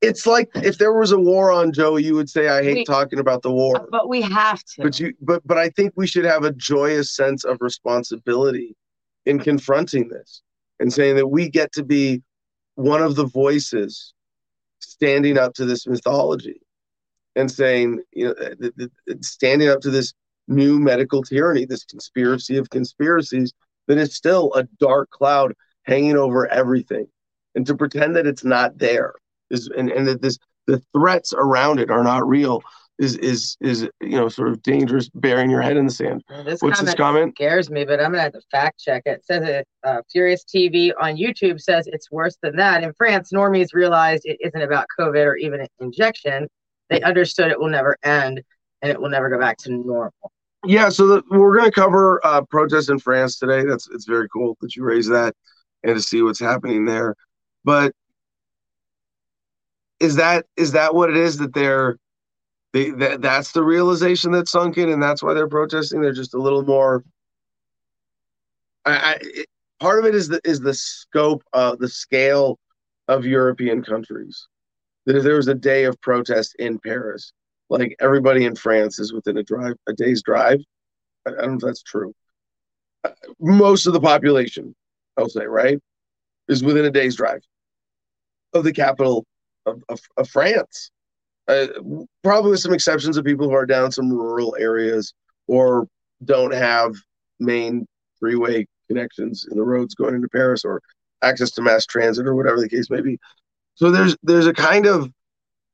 it's 0.00 0.26
like 0.26 0.50
if 0.56 0.78
there 0.78 0.92
was 0.92 1.12
a 1.12 1.18
war 1.18 1.50
on 1.50 1.72
Joe, 1.72 1.96
you 1.96 2.14
would 2.14 2.28
say 2.28 2.48
I 2.48 2.62
hate 2.62 2.74
We- 2.74 2.84
talking 2.84 3.18
about 3.18 3.42
the 3.42 3.52
war. 3.52 3.88
but 3.90 4.08
we 4.08 4.20
have 4.22 4.62
to. 4.64 4.82
But 4.82 5.00
you 5.00 5.14
but 5.20 5.46
but 5.46 5.58
I 5.58 5.70
think 5.70 5.92
we 5.96 6.06
should 6.06 6.24
have 6.24 6.44
a 6.44 6.52
joyous 6.52 7.14
sense 7.14 7.44
of 7.44 7.58
responsibility 7.60 8.76
in 9.26 9.38
confronting 9.38 10.08
this 10.08 10.42
and 10.80 10.92
saying 10.92 11.16
that 11.16 11.28
we 11.28 11.48
get 11.48 11.72
to 11.72 11.82
be 11.82 12.22
one 12.74 13.02
of 13.02 13.14
the 13.16 13.24
voices 13.26 14.12
standing 14.80 15.38
up 15.38 15.54
to 15.54 15.64
this 15.64 15.86
mythology 15.86 16.60
and 17.36 17.50
saying, 17.50 18.00
you 18.12 18.26
know, 18.26 18.34
th- 18.34 18.58
th- 18.76 18.90
th- 19.08 19.24
standing 19.24 19.68
up 19.68 19.80
to 19.80 19.90
this 19.90 20.12
new 20.48 20.78
medical 20.78 21.22
tyranny, 21.22 21.64
this 21.64 21.84
conspiracy 21.84 22.56
of 22.56 22.68
conspiracies 22.70 23.52
that 23.86 23.96
is 23.98 24.14
still 24.14 24.52
a 24.54 24.64
dark 24.78 25.08
cloud 25.10 25.54
hanging 25.84 26.16
over 26.16 26.46
everything. 26.48 27.06
And 27.54 27.66
to 27.66 27.74
pretend 27.76 28.16
that 28.16 28.26
it's 28.26 28.44
not 28.44 28.78
there 28.78 29.14
is 29.54 29.70
and, 29.76 29.90
and 29.90 30.06
that 30.06 30.20
this 30.20 30.38
the 30.66 30.82
threats 30.92 31.32
around 31.36 31.80
it 31.80 31.90
are 31.90 32.04
not 32.04 32.26
real 32.26 32.62
is 32.98 33.16
is 33.16 33.56
is 33.60 33.88
you 34.00 34.16
know 34.16 34.28
sort 34.28 34.48
of 34.48 34.62
dangerous 34.62 35.08
burying 35.08 35.50
your 35.50 35.62
head 35.62 35.76
in 35.76 35.86
the 35.86 35.92
sand. 35.92 36.22
this 36.44 36.62
What's 36.62 36.78
comment 36.78 36.86
this 36.86 36.94
comment? 36.94 37.34
scares 37.36 37.70
me, 37.70 37.84
but 37.84 38.00
I'm 38.00 38.12
gonna 38.12 38.22
have 38.22 38.32
to 38.32 38.40
fact 38.50 38.78
check 38.78 39.02
it. 39.06 39.10
It 39.18 39.26
says 39.26 39.42
it. 39.42 39.66
Uh, 39.82 40.00
Furious 40.10 40.44
TV 40.44 40.92
on 41.00 41.16
YouTube 41.16 41.60
says 41.60 41.86
it's 41.86 42.10
worse 42.10 42.36
than 42.42 42.56
that. 42.56 42.82
In 42.84 42.92
France, 42.94 43.32
normies 43.32 43.74
realized 43.74 44.22
it 44.24 44.38
isn't 44.40 44.62
about 44.62 44.86
COVID 44.98 45.26
or 45.26 45.36
even 45.36 45.60
an 45.60 45.68
injection. 45.80 46.46
They 46.88 47.00
understood 47.02 47.50
it 47.50 47.58
will 47.58 47.70
never 47.70 47.96
end 48.04 48.42
and 48.82 48.90
it 48.92 49.00
will 49.00 49.08
never 49.08 49.28
go 49.28 49.38
back 49.38 49.56
to 49.58 49.72
normal. 49.72 50.12
Yeah, 50.66 50.88
so 50.88 51.06
the, 51.06 51.22
we're 51.30 51.56
going 51.58 51.70
to 51.70 51.74
cover 51.74 52.20
uh, 52.24 52.42
protests 52.42 52.88
in 52.88 52.98
France 52.98 53.38
today. 53.38 53.64
That's 53.64 53.88
it's 53.92 54.06
very 54.06 54.28
cool 54.28 54.56
that 54.60 54.76
you 54.76 54.84
raised 54.84 55.10
that 55.10 55.34
and 55.82 55.94
to 55.94 56.02
see 56.02 56.22
what's 56.22 56.40
happening 56.40 56.84
there. 56.84 57.14
But 57.64 57.92
is 60.00 60.16
that 60.16 60.46
is 60.56 60.72
that 60.72 60.94
what 60.94 61.10
it 61.10 61.16
is 61.16 61.38
that 61.38 61.54
they're 61.54 61.96
they 62.72 62.90
that 62.90 63.22
that's 63.22 63.52
the 63.52 63.62
realization 63.62 64.32
that's 64.32 64.50
sunk 64.50 64.78
in, 64.78 64.90
and 64.90 65.02
that's 65.02 65.22
why 65.22 65.34
they're 65.34 65.48
protesting? 65.48 66.00
They're 66.00 66.12
just 66.12 66.34
a 66.34 66.40
little 66.40 66.64
more. 66.64 67.04
I, 68.84 68.92
I 68.92 69.18
it, 69.20 69.46
part 69.80 70.00
of 70.00 70.06
it 70.06 70.14
is 70.14 70.28
the 70.28 70.40
is 70.44 70.60
the 70.60 70.74
scope 70.74 71.42
of 71.52 71.78
the 71.78 71.88
scale 71.88 72.58
of 73.08 73.24
European 73.24 73.82
countries. 73.82 74.48
That 75.06 75.16
if 75.16 75.22
there 75.22 75.36
was 75.36 75.48
a 75.48 75.54
day 75.54 75.84
of 75.84 76.00
protest 76.00 76.56
in 76.58 76.78
Paris, 76.78 77.32
like 77.70 77.94
everybody 78.00 78.44
in 78.44 78.56
France 78.56 78.98
is 78.98 79.12
within 79.12 79.36
a 79.38 79.42
drive 79.42 79.74
a 79.86 79.92
day's 79.92 80.22
drive. 80.22 80.60
I, 81.26 81.30
I 81.30 81.34
don't 81.34 81.50
know 81.50 81.54
if 81.54 81.60
that's 81.60 81.82
true. 81.82 82.12
Uh, 83.04 83.10
Most 83.38 83.86
of 83.86 83.92
the 83.92 84.00
population, 84.00 84.74
I'll 85.16 85.28
say, 85.28 85.46
right, 85.46 85.78
is 86.48 86.64
within 86.64 86.86
a 86.86 86.90
day's 86.90 87.16
drive 87.16 87.42
of 88.52 88.64
the 88.64 88.72
capital 88.72 89.24
of, 89.66 89.82
of, 89.88 90.00
of 90.16 90.28
France. 90.28 90.90
Uh, 91.46 91.66
probably 92.22 92.50
with 92.52 92.60
some 92.60 92.72
exceptions 92.72 93.16
of 93.16 93.24
people 93.24 93.46
who 93.48 93.54
are 93.54 93.66
down 93.66 93.92
some 93.92 94.10
rural 94.10 94.56
areas 94.58 95.12
or 95.46 95.86
don't 96.24 96.54
have 96.54 96.94
main 97.38 97.86
freeway 98.18 98.66
connections 98.88 99.46
in 99.50 99.56
the 99.58 99.62
roads 99.62 99.94
going 99.94 100.14
into 100.14 100.28
Paris 100.28 100.64
or 100.64 100.80
access 101.22 101.50
to 101.50 101.60
mass 101.62 101.84
transit 101.84 102.26
or 102.26 102.34
whatever 102.34 102.60
the 102.60 102.68
case 102.68 102.88
may 102.88 103.02
be. 103.02 103.18
So 103.74 103.90
there's 103.90 104.16
there's 104.22 104.46
a 104.46 104.54
kind 104.54 104.86
of 104.86 105.10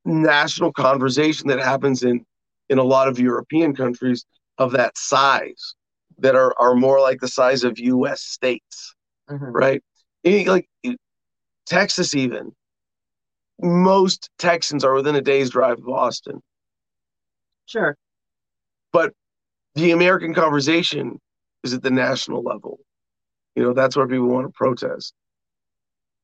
national 0.03 0.73
conversation 0.73 1.47
that 1.47 1.59
happens 1.59 2.03
in 2.03 2.25
in 2.69 2.77
a 2.77 2.83
lot 2.83 3.07
of 3.07 3.19
European 3.19 3.75
countries 3.75 4.25
of 4.57 4.71
that 4.73 4.97
size 4.97 5.75
that 6.17 6.35
are 6.35 6.53
are 6.59 6.75
more 6.75 6.99
like 6.99 7.19
the 7.21 7.27
size 7.27 7.63
of 7.63 7.79
U.S. 7.79 8.21
states, 8.21 8.93
Mhm. 9.29 9.51
right? 9.53 9.83
Like 10.25 10.67
Texas, 11.65 12.13
even 12.13 12.51
most 13.63 14.29
Texans 14.37 14.83
are 14.83 14.93
within 14.93 15.15
a 15.15 15.21
day's 15.21 15.49
drive 15.49 15.79
of 15.79 15.89
Austin. 15.89 16.41
Sure. 17.65 17.95
But 18.91 19.13
the 19.75 19.91
American 19.91 20.33
conversation 20.33 21.19
is 21.63 21.73
at 21.73 21.83
the 21.83 21.91
national 21.91 22.43
level. 22.43 22.79
You 23.55 23.63
know, 23.63 23.73
that's 23.73 23.95
where 23.95 24.07
people 24.07 24.27
want 24.27 24.47
to 24.47 24.53
protest. 24.53 25.13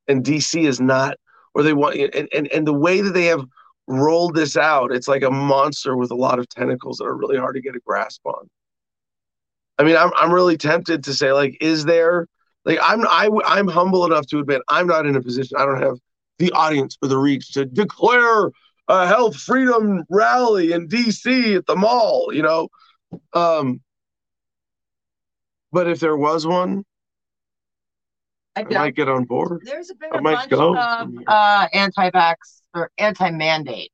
And 0.06 0.24
DC 0.24 0.64
is 0.64 0.80
not, 0.80 1.16
or 1.54 1.62
they 1.62 1.72
want, 1.72 1.96
and, 1.96 2.28
and, 2.32 2.48
and 2.48 2.66
the 2.66 2.72
way 2.72 3.00
that 3.00 3.12
they 3.12 3.26
have 3.26 3.44
rolled 3.86 4.34
this 4.34 4.56
out, 4.56 4.92
it's 4.92 5.08
like 5.08 5.22
a 5.22 5.30
monster 5.30 5.96
with 5.96 6.10
a 6.10 6.14
lot 6.14 6.38
of 6.38 6.48
tentacles 6.48 6.98
that 6.98 7.04
are 7.04 7.16
really 7.16 7.36
hard 7.36 7.54
to 7.56 7.60
get 7.60 7.76
a 7.76 7.80
grasp 7.80 8.20
on. 8.24 8.48
I 9.78 9.84
mean, 9.84 9.96
I'm, 9.96 10.10
I'm 10.16 10.32
really 10.32 10.56
tempted 10.56 11.04
to 11.04 11.14
say, 11.14 11.32
like, 11.32 11.56
is 11.60 11.84
there, 11.84 12.26
like, 12.64 12.78
I'm, 12.82 13.06
I, 13.06 13.30
I'm 13.46 13.68
humble 13.68 14.04
enough 14.04 14.26
to 14.28 14.40
admit 14.40 14.62
I'm 14.68 14.86
not 14.86 15.06
in 15.06 15.16
a 15.16 15.22
position, 15.22 15.56
I 15.58 15.64
don't 15.64 15.82
have 15.82 15.98
the 16.38 16.52
audience 16.52 16.96
for 17.00 17.08
the 17.08 17.18
reach 17.18 17.52
to 17.52 17.64
declare 17.64 18.50
a 18.88 19.06
health 19.06 19.36
freedom 19.36 20.04
rally 20.08 20.72
in 20.72 20.88
DC 20.88 21.56
at 21.56 21.66
the 21.66 21.76
mall, 21.76 22.30
you 22.32 22.42
know? 22.42 22.68
Um, 23.32 23.80
but 25.72 25.88
if 25.88 26.00
there 26.00 26.16
was 26.16 26.46
one, 26.46 26.84
I 28.56 28.62
I 28.62 28.64
might 28.64 28.96
get 28.96 29.08
on 29.08 29.24
board. 29.24 29.62
There's 29.64 29.92
been 30.00 30.10
a 30.14 30.22
bunch 30.22 30.50
go. 30.50 30.76
of 30.76 31.10
uh, 31.26 31.68
anti-vax 31.72 32.34
or 32.74 32.90
anti-mandate. 32.98 33.92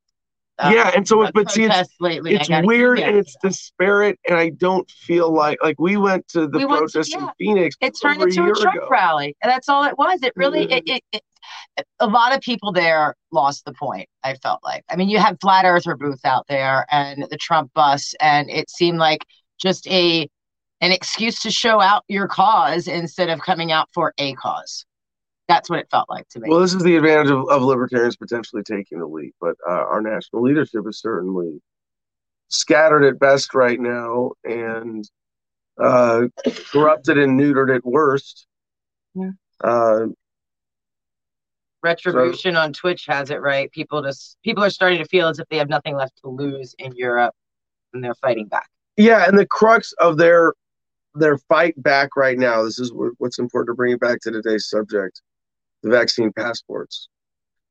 uh, 0.59 0.71
yeah, 0.73 0.93
and 0.95 1.07
so, 1.07 1.29
but 1.35 1.51
see, 1.51 1.65
it's, 1.65 1.89
lately. 2.01 2.39
I 2.39 2.61
weird 2.63 3.01
and 3.01 3.17
it's 3.17 3.37
disparate, 3.43 4.19
and 4.29 4.39
I 4.39 4.51
don't 4.51 4.89
feel 4.91 5.33
like 5.33 5.59
like 5.63 5.79
we 5.81 5.97
went 5.97 6.27
to 6.29 6.47
the 6.47 6.59
We 6.59 6.65
went 6.65 6.89
to- 6.91 6.93
protest 6.93 7.13
yeah. 7.13 7.25
in 7.25 7.31
Phoenix. 7.39 7.77
it 7.81 7.99
turned 8.01 8.23
into 8.23 8.45
a 8.45 8.55
Trump 8.55 8.77
ago. 8.77 8.89
rally, 8.89 9.37
and 9.43 9.51
that's 9.51 9.69
all 9.69 9.85
it 9.85 9.99
was. 9.99 10.23
It 10.23 10.33
really, 10.37 10.71
it, 10.73 10.85
it, 10.87 11.03
it, 11.13 11.23
a 12.01 12.07
lot 12.07 12.35
of 12.35 12.41
people 12.41 12.73
there 12.73 13.15
lost 13.33 13.65
the 13.65 13.73
point. 13.73 14.09
I 14.23 14.35
felt 14.35 14.61
like. 14.63 14.85
I 14.91 14.97
mean, 14.97 15.09
you 15.09 15.19
had 15.19 15.39
flat 15.41 15.65
earther 15.65 15.97
booth 15.97 16.25
out 16.25 16.47
there 16.49 16.87
and 16.91 17.27
the 17.31 17.37
Trump 17.37 17.73
bus, 17.75 18.15
and 18.21 18.51
it 18.51 18.71
seemed 18.71 18.99
like 18.99 19.25
just 19.59 19.87
a 19.89 20.29
an 20.81 20.93
excuse 20.93 21.41
to 21.41 21.51
show 21.51 21.81
out 21.81 22.05
your 22.09 22.29
cause 22.29 22.89
instead 22.89 23.31
of 23.31 23.41
coming 23.41 23.73
out 23.73 23.89
for 23.95 24.13
a 24.19 24.35
cause. 24.35 24.85
That's 25.49 25.69
what 25.69 25.79
it 25.79 25.89
felt 25.91 26.09
like 26.09 26.29
to 26.31 26.41
me. 26.41 26.49
Well, 26.49 26.61
this 26.61 26.75
is 26.75 26.83
the 26.83 26.97
advantage 26.97 27.31
of, 27.31 27.49
of 27.49 27.63
libertarians 27.63 28.17
potentially 28.17 28.63
taking 28.63 28.99
the 28.99 29.07
lead, 29.07 29.33
but 29.41 29.57
uh, 29.67 29.73
our 29.73 30.01
national 30.01 30.43
leadership 30.43 30.85
is 30.89 31.01
certainly 31.01 31.61
scattered 32.49 33.05
at 33.05 33.19
best 33.19 33.55
right 33.55 33.79
now 33.79 34.33
and 34.45 35.09
uh, 35.83 36.23
corrupted 36.71 37.19
and 37.19 37.39
neutered 37.39 37.75
at 37.75 37.85
worst. 37.85 38.47
Yeah. 39.15 39.31
Uh, 39.63 40.07
Retribution 41.85 42.57
on 42.57 42.73
Twitch 42.73 43.05
has 43.07 43.31
it 43.31 43.41
right. 43.41 43.71
People 43.71 44.03
just 44.03 44.39
people 44.43 44.65
are 44.65 44.71
starting 44.71 44.99
to 44.99 45.05
feel 45.05 45.29
as 45.29 45.39
if 45.39 45.47
they 45.51 45.59
have 45.59 45.69
nothing 45.69 45.95
left 45.95 46.17
to 46.23 46.31
lose 46.31 46.75
in 46.79 46.93
Europe, 46.97 47.35
and 47.93 48.03
they're 48.03 48.15
fighting 48.17 48.47
back. 48.47 48.69
yeah, 48.97 49.29
and 49.29 49.39
the 49.39 49.47
crux 49.47 49.93
of 49.99 50.17
their 50.17 50.55
their 51.15 51.39
fight 51.39 51.81
back 51.83 52.17
right 52.17 52.39
now. 52.39 52.65
This 52.65 52.79
is 52.79 52.93
what's 53.19 53.39
important 53.39 53.69
to 53.69 53.77
bring 53.77 53.93
it 53.93 54.01
back 54.01 54.21
to 54.23 54.31
today's 54.31 54.69
subject: 54.69 55.21
the 55.83 55.91
vaccine 55.91 56.33
passports. 56.33 57.09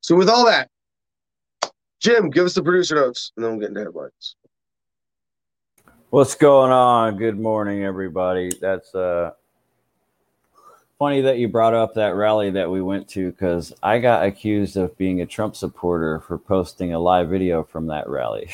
So, 0.02 0.16
with 0.16 0.30
all 0.30 0.46
that, 0.46 0.70
Jim, 2.00 2.30
give 2.30 2.46
us 2.46 2.54
the 2.54 2.64
producer 2.64 2.96
notes, 2.96 3.32
and 3.36 3.44
then 3.44 3.54
we'll 3.54 3.62
get 3.62 3.70
into 3.70 3.82
headlines. 3.82 4.36
What's 6.12 6.36
going 6.36 6.72
on? 6.72 7.18
Good 7.18 7.40
morning, 7.40 7.84
everybody. 7.84 8.52
That's 8.62 8.94
uh 8.94 9.32
funny 11.00 11.22
that 11.22 11.38
you 11.38 11.48
brought 11.48 11.74
up 11.74 11.94
that 11.96 12.16
rally 12.16 12.50
that 12.52 12.70
we 12.70 12.82
went 12.82 13.08
to 13.10 13.32
because 13.32 13.74
I 13.84 14.00
got 14.00 14.26
accused 14.26 14.78
of 14.78 14.98
being 14.98 15.22
a 15.22 15.26
Trump 15.26 15.56
supporter 15.56 16.20
for 16.22 16.38
posting 16.38 16.94
a 16.94 17.00
live 17.00 17.30
video 17.30 17.64
from 17.64 17.88
that 17.88 18.08
rally. 18.08 18.50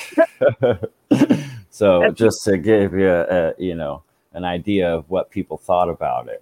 so 1.70 2.12
just 2.12 2.44
to 2.46 2.58
give 2.58 2.94
you 2.94 3.10
a, 3.10 3.54
you 3.58 3.76
know 3.76 4.04
an 4.34 4.46
idea 4.46 4.94
of 4.94 5.10
what 5.10 5.32
people 5.32 5.58
thought 5.58 5.90
about 5.90 6.28
it. 6.28 6.42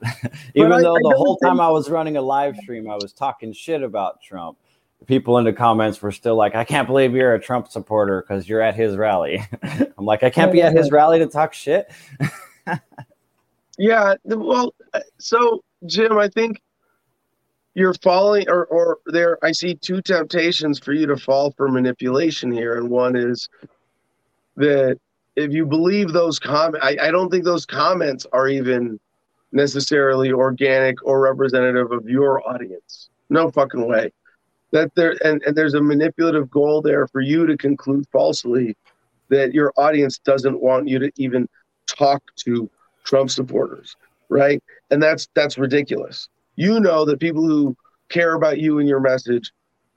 Even 0.55 0.73
I- 0.73 0.81
though 0.81 0.95
I 0.95 0.99
the 1.01 1.15
whole 1.17 1.37
time 1.37 1.59
I 1.59 1.69
was 1.69 1.89
running 1.89 2.17
a 2.17 2.21
live 2.21 2.55
stream, 2.57 2.89
I 2.89 2.95
was 2.95 3.13
talking 3.13 3.53
shit 3.53 3.81
about 3.81 4.21
Trump. 4.21 4.57
People 5.05 5.37
in 5.37 5.45
the 5.45 5.53
comments 5.53 6.01
were 6.01 6.11
still 6.11 6.35
like, 6.35 6.55
I 6.55 6.63
can't 6.63 6.87
believe 6.87 7.13
you're 7.15 7.35
a 7.35 7.39
Trump 7.39 7.69
supporter 7.69 8.21
because 8.21 8.49
you're 8.49 8.61
at 8.61 8.75
his 8.75 8.97
rally. 8.97 9.41
I'm 9.97 10.05
like, 10.05 10.23
I 10.23 10.29
can't 10.29 10.51
be 10.51 10.61
at 10.61 10.73
his 10.73 10.91
rally 10.91 11.19
to 11.19 11.27
talk 11.27 11.53
shit. 11.53 11.89
Yeah, 13.77 14.15
well, 14.25 14.73
uh, 14.93 15.01
so 15.19 15.63
Jim, 15.85 16.17
I 16.17 16.27
think 16.29 16.61
you're 17.75 17.93
falling, 17.95 18.49
or 18.49 18.65
or 18.65 18.97
there. 19.05 19.37
I 19.43 19.51
see 19.51 19.75
two 19.75 20.01
temptations 20.01 20.79
for 20.79 20.93
you 20.93 21.05
to 21.07 21.17
fall 21.17 21.51
for 21.51 21.67
manipulation 21.69 22.51
here, 22.51 22.77
and 22.77 22.89
one 22.89 23.15
is 23.15 23.47
that 24.55 24.97
if 25.35 25.53
you 25.53 25.65
believe 25.65 26.13
those 26.13 26.39
comments, 26.39 26.83
I, 26.83 26.97
I 27.07 27.11
don't 27.11 27.29
think 27.29 27.43
those 27.43 27.65
comments 27.65 28.25
are 28.33 28.47
even 28.47 28.99
necessarily 29.51 30.31
organic 30.31 31.05
or 31.05 31.21
representative 31.21 31.91
of 31.91 32.09
your 32.09 32.47
audience. 32.49 33.09
No 33.29 33.51
fucking 33.51 33.87
way. 33.87 34.11
that 34.71 34.93
there 34.95 35.15
and, 35.23 35.41
and 35.43 35.55
there's 35.55 35.75
a 35.75 35.81
manipulative 35.81 36.49
goal 36.49 36.81
there 36.81 37.07
for 37.07 37.21
you 37.21 37.45
to 37.45 37.55
conclude 37.55 38.05
falsely 38.11 38.75
that 39.29 39.53
your 39.53 39.71
audience 39.77 40.19
doesn't 40.19 40.59
want 40.59 40.87
you 40.87 40.99
to 40.99 41.11
even 41.17 41.47
talk 41.87 42.23
to 42.37 42.69
Trump 43.03 43.29
supporters, 43.29 43.95
right? 44.29 44.61
And 44.91 45.01
that's 45.01 45.27
that's 45.33 45.57
ridiculous. 45.57 46.29
You 46.55 46.79
know 46.79 47.05
that 47.05 47.19
people 47.19 47.45
who 47.45 47.75
care 48.09 48.33
about 48.33 48.59
you 48.59 48.79
and 48.79 48.87
your 48.87 48.99
message 48.99 49.51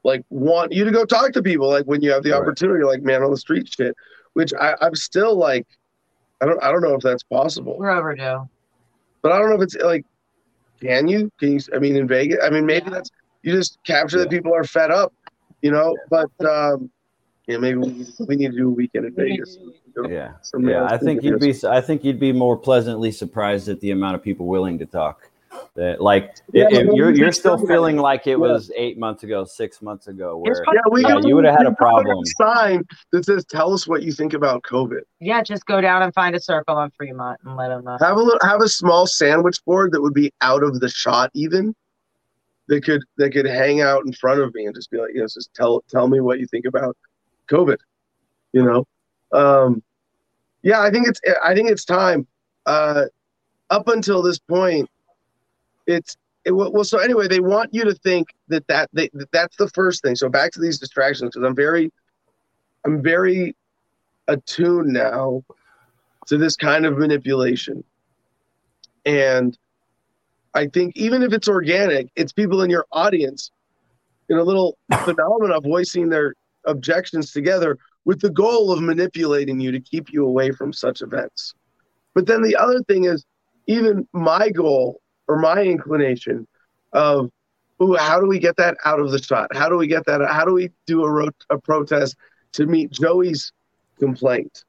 like 0.05 0.25
want 0.31 0.73
you 0.73 0.85
to 0.85 0.91
go 0.91 1.05
talk 1.05 1.33
to 1.33 1.43
people 1.43 1.69
like 1.69 1.85
when 1.85 2.03
you 2.03 2.11
have 2.11 2.23
the 2.23 2.31
right. 2.31 2.41
opportunity 2.41 2.85
like 2.85 3.03
man 3.03 3.23
on 3.23 3.31
the 3.31 3.37
street 3.37 3.69
shit 3.69 3.95
which 4.33 4.53
I, 4.55 4.75
i'm 4.81 4.95
still 4.95 5.37
like 5.37 5.67
i 6.41 6.47
don't 6.47 6.63
i 6.63 6.73
don't 6.73 6.83
know 6.83 6.95
if 6.95 7.03
that's 7.03 7.23
possible 7.23 7.77
we're 7.79 7.91
overdue 7.91 8.49
but 9.23 9.33
i 9.33 9.39
don't 9.39 9.51
know 9.51 9.57
if 9.57 9.63
it's 9.63 9.77
like 9.77 10.05
can 10.81 11.09
you 11.09 11.31
can 11.39 11.53
you 11.53 11.61
i 11.75 11.79
mean 11.79 11.97
in 11.97 12.09
vegas 12.09 12.39
i 12.43 12.51
mean 12.51 12.67
maybe 12.67 12.87
yeah. 12.87 12.95
that's 12.95 13.11
you 13.43 13.53
just 13.53 13.79
capture 13.85 14.19
yeah. 14.19 14.25
that 14.25 14.31
people 14.31 14.55
are 14.55 14.65
fed 14.65 14.91
up 14.91 15.13
you 15.63 15.71
know 15.71 15.97
but 16.09 16.31
um 16.45 16.91
yeah 17.47 17.57
maybe 17.57 17.79
we, 17.79 18.07
we 18.27 18.37
need 18.37 18.53
to 18.53 18.57
do 18.57 18.69
a 18.69 18.71
weekend 18.71 19.07
in 19.07 19.15
vegas 19.15 19.59
yeah 20.09 20.33
yeah 20.61 20.85
i 20.85 20.97
think 20.97 21.23
you'd 21.23 21.41
be 21.41 21.55
i 21.69 21.81
think 21.81 22.05
you'd 22.05 22.21
be 22.21 22.33
more 22.33 22.57
pleasantly 22.57 23.11
surprised 23.11 23.69
at 23.69 23.81
the 23.81 23.91
amount 23.91 24.15
of 24.15 24.23
people 24.23 24.47
willing 24.47 24.79
to 24.79 24.87
talk 24.87 25.31
that 25.75 26.01
like 26.01 26.37
yeah, 26.53 26.69
you're 26.71 27.11
you're 27.11 27.33
still 27.33 27.59
feeling 27.67 27.97
like 27.97 28.27
it 28.27 28.37
was 28.39 28.71
eight 28.77 28.99
months 28.99 29.23
ago, 29.23 29.45
six 29.45 29.83
months 29.83 30.07
ago, 30.07 30.37
where 30.37 30.55
yeah, 30.73 30.81
we, 30.91 31.05
uh, 31.05 31.19
you 31.21 31.35
would 31.35 31.45
have 31.45 31.57
had 31.57 31.67
a 31.67 31.75
problem. 31.75 32.25
Sign 32.41 32.85
that 33.13 33.25
says, 33.25 33.45
"Tell 33.45 33.73
us 33.73 33.87
what 33.87 34.03
you 34.03 34.13
think 34.13 34.33
about 34.33 34.63
COVID." 34.63 35.01
Yeah, 35.21 35.43
just 35.43 35.67
go 35.67 35.81
down 35.81 36.03
and 36.03 36.15
find 36.15 36.35
a 36.35 36.41
circle 36.41 36.77
on 36.77 36.91
Fremont 36.93 37.41
and 37.45 37.57
let 37.57 37.69
them 37.69 37.85
know. 37.85 37.97
Have 38.01 38.17
a 38.17 38.21
little, 38.21 38.39
have 38.43 38.61
a 38.63 38.69
small 38.69 39.07
sandwich 39.07 39.65
board 39.65 39.93
that 39.93 40.01
would 40.01 40.15
be 40.15 40.33
out 40.41 40.63
of 40.63 40.81
the 40.81 40.89
shot, 40.89 41.31
even. 41.35 41.75
That 42.69 42.85
could 42.85 43.03
that 43.17 43.33
could 43.33 43.47
hang 43.47 43.81
out 43.81 44.07
in 44.07 44.13
front 44.13 44.41
of 44.41 44.55
me 44.55 44.67
and 44.67 44.75
just 44.75 44.91
be 44.91 44.99
like, 44.99 45.11
you 45.13 45.21
know, 45.21 45.27
just 45.27 45.51
tell 45.55 45.83
tell 45.91 46.07
me 46.07 46.21
what 46.21 46.39
you 46.39 46.47
think 46.47 46.67
about 46.67 46.97
COVID. 47.51 47.79
You 48.53 48.65
know, 48.65 48.87
um, 49.33 49.83
yeah, 50.63 50.81
I 50.81 50.91
think 50.91 51.09
it's 51.09 51.21
I 51.43 51.55
think 51.55 51.71
it's 51.71 51.85
time. 51.85 52.27
Uh, 52.67 53.05
up 53.71 53.89
until 53.89 54.23
this 54.23 54.39
point, 54.39 54.89
it's 55.87 56.17
it, 56.45 56.53
well 56.53 56.85
so 56.85 56.99
anyway 56.99 57.29
they 57.29 57.41
want 57.41 57.73
you 57.73 57.85
to 57.85 57.95
think 57.95 58.29
that 58.49 58.67
that, 58.69 58.89
they, 58.93 59.11
that 59.13 59.31
that's 59.33 59.57
the 59.57 59.69
first 59.69 60.03
thing 60.03 60.17
so 60.17 60.29
back 60.29 60.53
to 60.53 60.61
these 60.61 60.79
distractions 60.79 61.31
because 61.33 61.47
i'm 61.47 61.55
very 61.55 61.93
i'm 62.85 63.03
very 63.03 63.55
attuned 64.29 64.93
now 64.93 65.43
to 66.27 66.39
this 66.39 66.57
kind 66.57 66.87
of 66.87 66.97
manipulation 66.97 67.85
and 69.05 69.59
i 70.55 70.67
think 70.67 70.97
even 70.97 71.23
if 71.23 71.33
it's 71.33 71.49
organic 71.49 72.09
it's 72.17 72.33
people 72.33 72.63
in 72.63 72.71
your 72.71 72.87
audience 72.93 73.51
in 74.29 74.39
a 74.39 74.43
little 74.43 74.79
phenomena 75.05 75.61
voicing 75.61 76.09
their 76.09 76.35
objections 76.71 77.33
together 77.33 77.79
with 78.05 78.21
the 78.21 78.31
goal 78.31 78.73
of 78.73 78.81
manipulating 78.81 79.61
you 79.61 79.71
to 79.71 79.81
keep 79.81 80.13
you 80.13 80.25
away 80.25 80.51
from 80.51 80.73
such 80.73 81.03
events 81.03 81.55
but 82.15 82.27
then 82.27 82.43
the 82.43 82.57
other 82.57 82.83
thing 82.85 83.05
is 83.05 83.25
even 83.67 84.07
my 84.13 84.51
goal 84.51 85.01
or 85.29 85.39
my 85.39 85.63
inclination 85.63 86.47
of 86.93 87.31
ooh, 87.83 87.95
how 87.95 88.21
do 88.21 88.27
we 88.27 88.39
get 88.39 88.57
that 88.57 88.77
out 88.85 89.01
of 89.01 89.11
the 89.11 89.23
shot? 89.23 89.55
How 89.55 89.69
do 89.69 89.77
we 89.77 89.87
get 89.87 90.05
that? 90.07 90.21
How 90.29 90.45
do 90.45 90.53
we 90.53 90.71
do 90.87 91.05
a, 91.05 91.11
ro- 91.11 91.29
a 91.51 91.59
protest 91.59 92.17
to 92.53 92.67
meet 92.67 92.91
Joey's 92.91 93.53
complaint 93.99 94.65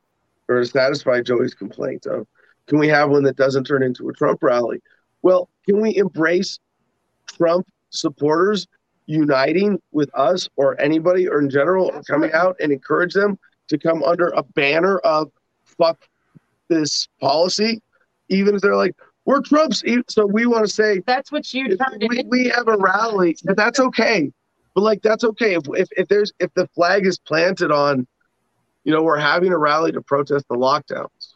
or 0.47 0.59
to 0.59 0.65
satisfy 0.65 1.21
Joey's 1.21 1.53
complaint 1.53 2.05
of 2.05 2.27
can 2.67 2.77
we 2.77 2.87
have 2.89 3.09
one 3.09 3.23
that 3.23 3.37
doesn't 3.37 3.65
turn 3.65 3.83
into 3.83 4.07
a 4.09 4.13
Trump 4.13 4.43
rally? 4.43 4.81
Well, 5.23 5.49
can 5.65 5.81
we 5.81 5.97
embrace 5.97 6.59
Trump 7.27 7.67
supporters 7.89 8.67
uniting 9.11 9.79
with 9.91 10.09
us 10.15 10.49
or 10.55 10.79
anybody 10.79 11.27
or 11.27 11.39
in 11.39 11.49
general 11.49 11.91
or 11.93 12.01
coming 12.03 12.31
out 12.33 12.55
and 12.59 12.71
encourage 12.71 13.13
them 13.13 13.37
to 13.67 13.77
come 13.77 14.03
under 14.03 14.27
a 14.29 14.43
banner 14.43 14.99
of 14.99 15.31
fuck 15.65 16.05
this 16.69 17.07
policy, 17.19 17.81
even 18.29 18.55
if 18.55 18.61
they're 18.61 18.75
like, 18.75 18.95
we're 19.25 19.41
Trump's, 19.41 19.83
so 20.09 20.25
we 20.25 20.45
want 20.45 20.65
to 20.65 20.71
say 20.71 21.01
that's 21.05 21.31
what 21.31 21.53
you 21.53 21.77
we, 22.09 22.23
we 22.27 22.47
have 22.49 22.67
a 22.67 22.77
rally, 22.77 23.35
but 23.43 23.55
that's 23.55 23.79
okay. 23.79 24.31
But 24.73 24.81
like 24.81 25.01
that's 25.01 25.23
okay 25.23 25.55
if, 25.55 25.63
if 25.73 25.89
if 25.95 26.07
there's 26.07 26.31
if 26.39 26.51
the 26.53 26.67
flag 26.67 27.05
is 27.05 27.19
planted 27.19 27.71
on, 27.71 28.07
you 28.83 28.91
know, 28.91 29.03
we're 29.03 29.19
having 29.19 29.51
a 29.51 29.57
rally 29.57 29.91
to 29.91 30.01
protest 30.01 30.45
the 30.49 30.55
lockdowns, 30.55 31.33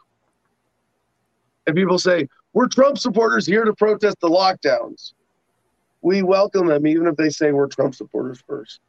and 1.66 1.76
people 1.76 1.98
say 1.98 2.28
we're 2.54 2.66
Trump 2.66 2.98
supporters 2.98 3.46
here 3.46 3.64
to 3.64 3.74
protest 3.74 4.16
the 4.20 4.28
lockdowns. 4.28 5.12
We 6.02 6.22
welcome 6.22 6.66
them, 6.66 6.86
even 6.86 7.06
if 7.06 7.16
they 7.16 7.30
say 7.30 7.52
we're 7.52 7.66
Trump 7.66 7.94
supporters 7.94 8.42
first. 8.46 8.80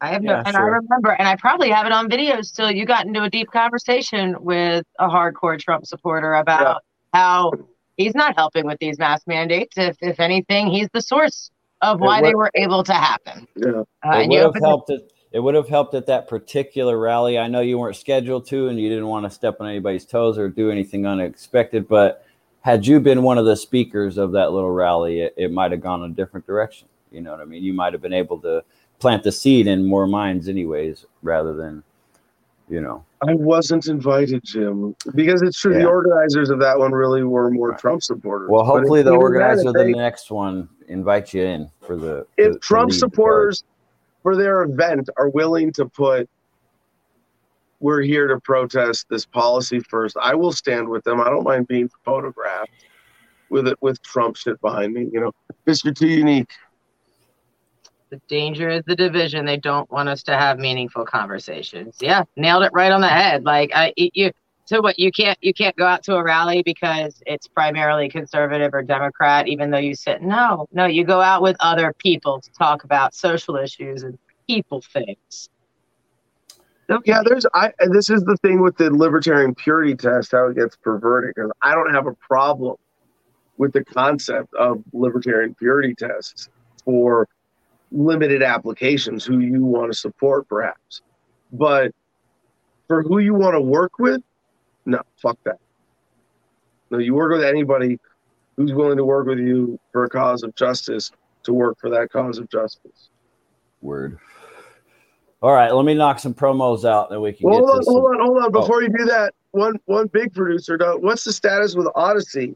I 0.00 0.08
have 0.08 0.22
no, 0.22 0.32
yeah, 0.32 0.42
and 0.44 0.54
sure. 0.54 0.60
I 0.60 0.64
remember, 0.64 1.10
and 1.12 1.28
I 1.28 1.36
probably 1.36 1.70
have 1.70 1.86
it 1.86 1.92
on 1.92 2.10
video 2.10 2.42
still. 2.42 2.70
You 2.72 2.84
got 2.84 3.06
into 3.06 3.22
a 3.22 3.30
deep 3.30 3.52
conversation 3.52 4.34
with 4.40 4.84
a 4.98 5.06
hardcore 5.06 5.58
Trump 5.60 5.86
supporter 5.86 6.34
about 6.34 6.82
how 7.14 7.52
he's 7.96 8.14
not 8.14 8.34
helping 8.36 8.66
with 8.66 8.78
these 8.80 8.98
mask 8.98 9.28
mandates. 9.28 9.78
If 9.78 9.96
if 10.00 10.18
anything, 10.18 10.72
he's 10.72 10.88
the 10.92 11.00
source 11.00 11.52
of 11.82 12.00
why 12.00 12.20
would, 12.20 12.28
they 12.28 12.34
were 12.34 12.50
able 12.54 12.82
to 12.82 12.92
happen. 12.92 13.46
Yeah, 13.54 13.82
uh, 14.04 14.18
it 14.18 14.28
would 14.28 14.40
have 14.40 14.54
helped. 14.60 14.88
The, 14.88 14.94
it, 14.94 15.12
it 15.32 15.40
would 15.40 15.54
have 15.54 15.68
helped 15.68 15.94
at 15.94 16.06
that 16.06 16.28
particular 16.28 16.98
rally. 16.98 17.38
I 17.38 17.46
know 17.46 17.60
you 17.60 17.78
weren't 17.78 17.96
scheduled 17.96 18.46
to, 18.48 18.68
and 18.68 18.80
you 18.80 18.88
didn't 18.88 19.06
want 19.06 19.24
to 19.24 19.30
step 19.30 19.58
on 19.60 19.68
anybody's 19.68 20.04
toes 20.04 20.36
or 20.36 20.48
do 20.48 20.70
anything 20.70 21.06
unexpected. 21.06 21.86
But 21.86 22.26
had 22.62 22.86
you 22.86 23.00
been 23.00 23.22
one 23.22 23.38
of 23.38 23.44
the 23.44 23.56
speakers 23.56 24.18
of 24.18 24.32
that 24.32 24.52
little 24.52 24.70
rally, 24.70 25.20
it, 25.20 25.34
it 25.36 25.52
might 25.52 25.72
have 25.72 25.80
gone 25.80 26.02
a 26.04 26.08
different 26.08 26.46
direction. 26.46 26.88
You 27.10 27.20
know 27.20 27.32
what 27.32 27.40
I 27.40 27.44
mean? 27.44 27.62
You 27.62 27.74
might 27.74 27.92
have 27.92 28.00
been 28.00 28.12
able 28.12 28.38
to 28.40 28.64
plant 28.98 29.22
the 29.22 29.32
seed 29.32 29.66
in 29.66 29.84
more 29.84 30.06
minds, 30.06 30.48
anyways, 30.48 31.04
rather 31.22 31.52
than 31.52 31.82
you 32.68 32.80
know. 32.80 33.04
I 33.26 33.34
wasn't 33.34 33.86
invited, 33.86 34.42
Jim, 34.44 34.96
because 35.14 35.42
it's 35.42 35.60
true. 35.60 35.74
Yeah. 35.74 35.80
The 35.80 35.88
organizers 35.88 36.50
of 36.50 36.58
that 36.60 36.78
one 36.78 36.92
really 36.92 37.22
were 37.22 37.50
more 37.50 37.70
right. 37.70 37.78
Trump 37.78 38.02
supporters. 38.02 38.48
Well, 38.50 38.64
hopefully, 38.64 39.02
the 39.02 39.12
organizer 39.12 39.68
of 39.68 39.74
the 39.74 39.88
next 39.88 40.30
one 40.30 40.68
invite 40.88 41.34
you 41.34 41.42
in 41.42 41.70
for 41.80 41.96
the. 41.96 42.26
If 42.38 42.60
Trump 42.60 42.92
supporters 42.92 43.64
for 44.22 44.36
their 44.36 44.62
event 44.62 45.10
are 45.16 45.28
willing 45.28 45.72
to 45.72 45.84
put, 45.84 46.28
we're 47.82 48.00
here 48.00 48.28
to 48.28 48.40
protest 48.40 49.06
this 49.10 49.26
policy 49.26 49.80
first. 49.80 50.16
I 50.20 50.34
will 50.34 50.52
stand 50.52 50.88
with 50.88 51.02
them. 51.04 51.20
I 51.20 51.28
don't 51.28 51.42
mind 51.42 51.66
being 51.66 51.90
photographed 52.04 52.70
with 53.50 53.66
it 53.66 53.76
with 53.82 54.00
Trump 54.02 54.36
shit 54.36 54.60
behind 54.60 54.94
me. 54.94 55.08
You 55.12 55.20
know, 55.20 55.32
Mr. 55.66 55.94
Too 55.94 56.08
Unique. 56.08 56.50
The 58.10 58.20
danger 58.28 58.68
is 58.68 58.82
the 58.86 58.94
division. 58.94 59.44
They 59.46 59.56
don't 59.56 59.90
want 59.90 60.08
us 60.08 60.22
to 60.24 60.36
have 60.36 60.58
meaningful 60.58 61.04
conversations. 61.04 61.96
Yeah, 62.00 62.24
nailed 62.36 62.62
it 62.62 62.70
right 62.72 62.92
on 62.92 63.00
the 63.00 63.08
head. 63.08 63.44
Like 63.44 63.72
I, 63.74 63.92
you, 63.96 64.30
so 64.66 64.80
what? 64.80 64.98
You 64.98 65.10
can't 65.10 65.38
you 65.40 65.52
can't 65.52 65.74
go 65.76 65.86
out 65.86 66.02
to 66.04 66.16
a 66.16 66.22
rally 66.22 66.62
because 66.62 67.22
it's 67.26 67.48
primarily 67.48 68.08
conservative 68.08 68.74
or 68.74 68.82
Democrat, 68.82 69.48
even 69.48 69.70
though 69.70 69.78
you 69.78 69.94
sit. 69.94 70.22
No, 70.22 70.66
no, 70.72 70.84
you 70.86 71.04
go 71.04 71.20
out 71.20 71.42
with 71.42 71.56
other 71.60 71.94
people 71.98 72.40
to 72.40 72.50
talk 72.52 72.84
about 72.84 73.14
social 73.14 73.56
issues 73.56 74.02
and 74.02 74.18
people 74.46 74.82
things. 74.92 75.48
Okay. 76.92 77.10
Yeah, 77.10 77.22
there's 77.24 77.46
I. 77.54 77.72
This 77.90 78.10
is 78.10 78.22
the 78.24 78.36
thing 78.38 78.60
with 78.60 78.76
the 78.76 78.90
libertarian 78.90 79.54
purity 79.54 79.94
test, 79.94 80.32
how 80.32 80.48
it 80.48 80.56
gets 80.56 80.76
perverted. 80.76 81.34
Because 81.34 81.50
I 81.62 81.74
don't 81.74 81.92
have 81.92 82.06
a 82.06 82.14
problem 82.14 82.76
with 83.56 83.72
the 83.72 83.84
concept 83.84 84.52
of 84.54 84.82
libertarian 84.92 85.54
purity 85.54 85.94
tests 85.94 86.48
for 86.84 87.28
limited 87.92 88.42
applications 88.42 89.24
who 89.24 89.38
you 89.40 89.64
want 89.64 89.92
to 89.92 89.96
support 89.96 90.48
perhaps 90.48 91.02
but 91.52 91.92
for 92.88 93.02
who 93.02 93.18
you 93.18 93.34
want 93.34 93.54
to 93.54 93.60
work 93.60 93.98
with 93.98 94.22
no 94.86 94.98
fuck 95.20 95.38
that 95.44 95.58
no 96.90 96.98
you 96.98 97.14
work 97.14 97.30
with 97.30 97.44
anybody 97.44 97.98
who's 98.56 98.72
willing 98.72 98.96
to 98.96 99.04
work 99.04 99.26
with 99.26 99.38
you 99.38 99.78
for 99.92 100.04
a 100.04 100.08
cause 100.08 100.42
of 100.42 100.54
justice 100.54 101.10
to 101.42 101.52
work 101.52 101.76
for 101.78 101.90
that 101.90 102.10
cause 102.10 102.38
of 102.38 102.48
justice 102.50 103.10
word 103.82 104.18
all 105.42 105.52
right 105.52 105.72
let 105.72 105.84
me 105.84 105.94
knock 105.94 106.18
some 106.18 106.34
promos 106.34 106.84
out 106.88 107.10
and 107.10 107.20
we 107.20 107.32
can 107.32 107.48
well, 107.48 107.58
hold 107.58 107.70
on 107.70 107.82
hold 107.84 108.04
on 108.04 108.20
hold 108.20 108.44
on 108.44 108.52
before 108.52 108.76
oh. 108.76 108.80
you 108.80 108.88
do 108.88 109.04
that 109.04 109.34
one 109.50 109.78
one 109.86 110.06
big 110.06 110.32
producer 110.34 110.78
what's 110.98 111.24
the 111.24 111.32
status 111.32 111.74
with 111.74 111.86
Odysee? 111.94 112.54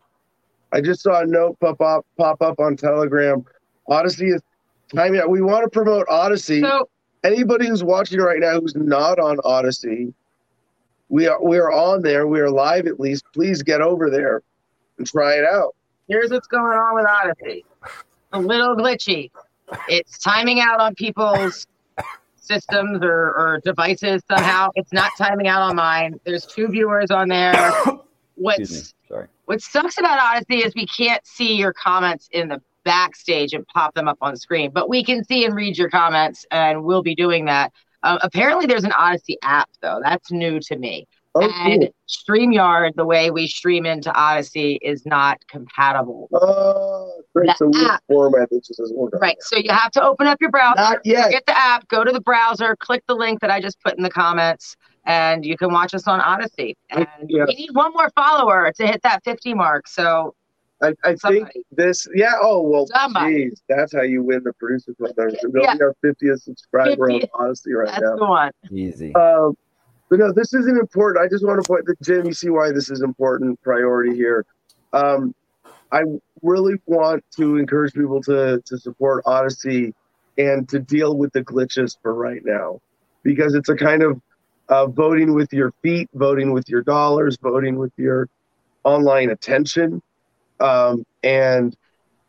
i 0.72 0.80
just 0.80 1.02
saw 1.02 1.20
a 1.20 1.26
note 1.26 1.58
pop 1.60 1.80
up 1.80 2.06
pop 2.16 2.40
up 2.42 2.58
on 2.58 2.76
telegram 2.76 3.44
Odysee 3.88 4.34
is 4.34 4.42
I 4.96 5.10
mean, 5.10 5.28
we 5.28 5.42
want 5.42 5.64
to 5.64 5.70
promote 5.70 6.06
Odysee. 6.08 6.60
So, 6.60 6.88
Anybody 7.24 7.66
who's 7.66 7.82
watching 7.82 8.20
right 8.20 8.38
now 8.38 8.60
who's 8.60 8.76
not 8.76 9.18
on 9.18 9.38
Odysee, 9.44 10.12
we 11.08 11.26
are 11.26 11.42
we 11.42 11.58
are 11.58 11.72
on 11.72 12.02
there. 12.02 12.26
We 12.28 12.38
are 12.38 12.50
live 12.50 12.86
at 12.86 13.00
least. 13.00 13.24
Please 13.34 13.62
get 13.64 13.80
over 13.80 14.10
there 14.10 14.42
and 14.98 15.06
try 15.06 15.34
it 15.34 15.44
out. 15.44 15.74
Here's 16.08 16.30
what's 16.30 16.46
going 16.46 16.78
on 16.78 16.94
with 16.94 17.06
Odysee. 17.06 17.64
A 18.32 18.38
little 18.38 18.76
glitchy. 18.76 19.30
It's 19.88 20.18
timing 20.18 20.60
out 20.60 20.78
on 20.78 20.94
people's 20.94 21.66
systems 22.46 23.00
or, 23.02 23.34
or 23.36 23.60
devices 23.64 24.22
somehow. 24.28 24.70
It's 24.74 24.92
not 24.92 25.12
timing 25.18 25.48
out 25.48 25.62
on 25.62 25.76
mine. 25.76 26.18
There's 26.24 26.46
two 26.46 26.68
viewers 26.68 27.10
on 27.10 27.28
there. 27.28 27.72
What's 28.34 28.94
Sorry. 29.08 29.28
What 29.46 29.62
sucks 29.62 29.98
about 29.98 30.18
Odysee 30.18 30.64
is 30.64 30.74
we 30.74 30.86
can't 30.86 31.24
see 31.26 31.54
your 31.54 31.72
comments 31.72 32.28
in 32.32 32.48
the 32.48 32.60
backstage 32.84 33.52
and 33.52 33.66
pop 33.66 33.94
them 33.94 34.08
up 34.08 34.18
on 34.20 34.36
screen. 34.36 34.70
But 34.72 34.88
we 34.88 35.04
can 35.04 35.24
see 35.24 35.44
and 35.44 35.54
read 35.54 35.78
your 35.78 35.90
comments, 35.90 36.44
and 36.50 36.84
we'll 36.84 37.02
be 37.02 37.14
doing 37.14 37.44
that. 37.46 37.72
Uh, 38.02 38.18
apparently, 38.22 38.66
there's 38.66 38.84
an 38.84 38.92
Odysee 38.92 39.38
app 39.42 39.68
though. 39.82 40.00
That's 40.02 40.30
new 40.30 40.60
to 40.60 40.76
me. 40.76 41.06
Oh, 41.36 41.52
and 41.70 41.82
cool. 41.82 41.94
StreamYard, 42.08 42.94
the 42.96 43.04
way 43.04 43.30
we 43.30 43.46
stream 43.46 43.84
into 43.84 44.10
Odysee, 44.10 44.78
is 44.82 45.04
not 45.04 45.38
compatible. 45.48 46.28
Oh, 46.32 47.20
great. 47.34 47.48
The 47.48 47.54
So 47.56 47.68
weird 47.68 47.90
app. 47.90 48.02
format 48.08 48.48
that 48.50 48.64
just 48.64 48.78
doesn't 48.78 48.96
work. 48.96 49.12
Right. 49.20 49.36
So 49.40 49.56
you 49.58 49.70
have 49.70 49.90
to 49.92 50.02
open 50.02 50.26
up 50.26 50.38
your 50.40 50.50
browser, 50.50 50.76
Not 50.80 50.98
yet. 51.04 51.30
get 51.30 51.44
the 51.46 51.56
app, 51.58 51.86
go 51.88 52.04
to 52.04 52.12
the 52.12 52.20
browser, 52.20 52.76
click 52.76 53.02
the 53.06 53.14
link 53.14 53.40
that 53.40 53.50
I 53.50 53.60
just 53.60 53.78
put 53.82 53.96
in 53.96 54.02
the 54.02 54.10
comments, 54.10 54.76
and 55.04 55.44
you 55.44 55.56
can 55.56 55.72
watch 55.72 55.94
us 55.94 56.06
on 56.08 56.20
Odysee. 56.20 56.74
And 56.90 57.06
Yeah. 57.28 57.44
we 57.46 57.54
need 57.54 57.70
one 57.72 57.92
more 57.92 58.10
follower 58.16 58.72
to 58.76 58.86
hit 58.86 59.02
that 59.02 59.22
50 59.24 59.54
mark. 59.54 59.88
So 59.88 60.34
I, 60.82 60.92
I 61.04 61.14
think 61.16 61.48
this, 61.72 62.06
yeah. 62.14 62.34
Oh, 62.40 62.60
well, 62.60 62.86
Somebody. 62.86 63.48
geez, 63.48 63.62
that's 63.68 63.94
how 63.94 64.02
you 64.02 64.22
win 64.22 64.42
the 64.44 64.52
producer 64.54 64.92
club. 64.94 65.12
We'll 65.16 65.62
Yeah. 65.62 65.74
be 65.74 65.82
our 65.82 65.94
50th 66.04 66.42
subscriber 66.42 67.08
50th. 67.08 67.28
on 67.34 67.46
Odysee 67.48 67.72
right 67.72 67.88
that's 67.88 68.02
now. 68.02 68.16
the 68.16 68.24
one. 68.26 68.50
Easy. 68.70 69.14
Um, 69.14 69.56
but 70.08 70.18
no, 70.18 70.32
this 70.32 70.54
isn't 70.54 70.78
important. 70.78 71.24
I 71.24 71.28
just 71.28 71.44
want 71.44 71.62
to 71.62 71.66
point 71.66 71.84
that 71.86 72.00
Jim, 72.00 72.26
you 72.26 72.32
see 72.32 72.50
why 72.50 72.70
this 72.72 72.90
is 72.90 73.02
important 73.02 73.60
priority 73.62 74.14
here. 74.14 74.44
Um, 74.92 75.34
I 75.92 76.02
really 76.42 76.74
want 76.86 77.24
to 77.36 77.56
encourage 77.56 77.94
people 77.94 78.22
to 78.22 78.62
to 78.64 78.78
support 78.78 79.24
Odysee 79.26 79.92
and 80.38 80.68
to 80.68 80.78
deal 80.78 81.16
with 81.16 81.32
the 81.32 81.42
glitches 81.42 81.96
for 82.02 82.14
right 82.14 82.42
now, 82.44 82.80
because 83.22 83.54
it's 83.54 83.68
a 83.68 83.76
kind 83.76 84.02
of 84.02 84.20
uh, 84.68 84.86
voting 84.86 85.34
with 85.34 85.52
your 85.52 85.72
feet, 85.82 86.08
voting 86.14 86.52
with 86.52 86.68
your 86.68 86.82
dollars, 86.82 87.38
voting 87.40 87.76
with 87.76 87.92
your 87.96 88.28
online 88.84 89.30
attention, 89.30 90.02
um, 90.60 91.04
and 91.22 91.76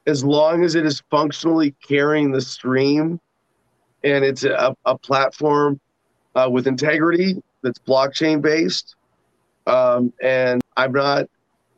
as 0.07 0.23
long 0.23 0.63
as 0.63 0.75
it 0.75 0.85
is 0.85 1.03
functionally 1.11 1.75
carrying 1.85 2.31
the 2.31 2.41
stream, 2.41 3.19
and 4.03 4.23
it's 4.23 4.43
a, 4.43 4.75
a 4.85 4.97
platform 4.97 5.79
uh, 6.35 6.47
with 6.49 6.65
integrity 6.65 7.41
that's 7.63 7.79
blockchain 7.79 8.41
based. 8.41 8.95
Um, 9.65 10.13
and 10.21 10.61
I'm 10.75 10.91
not. 10.91 11.25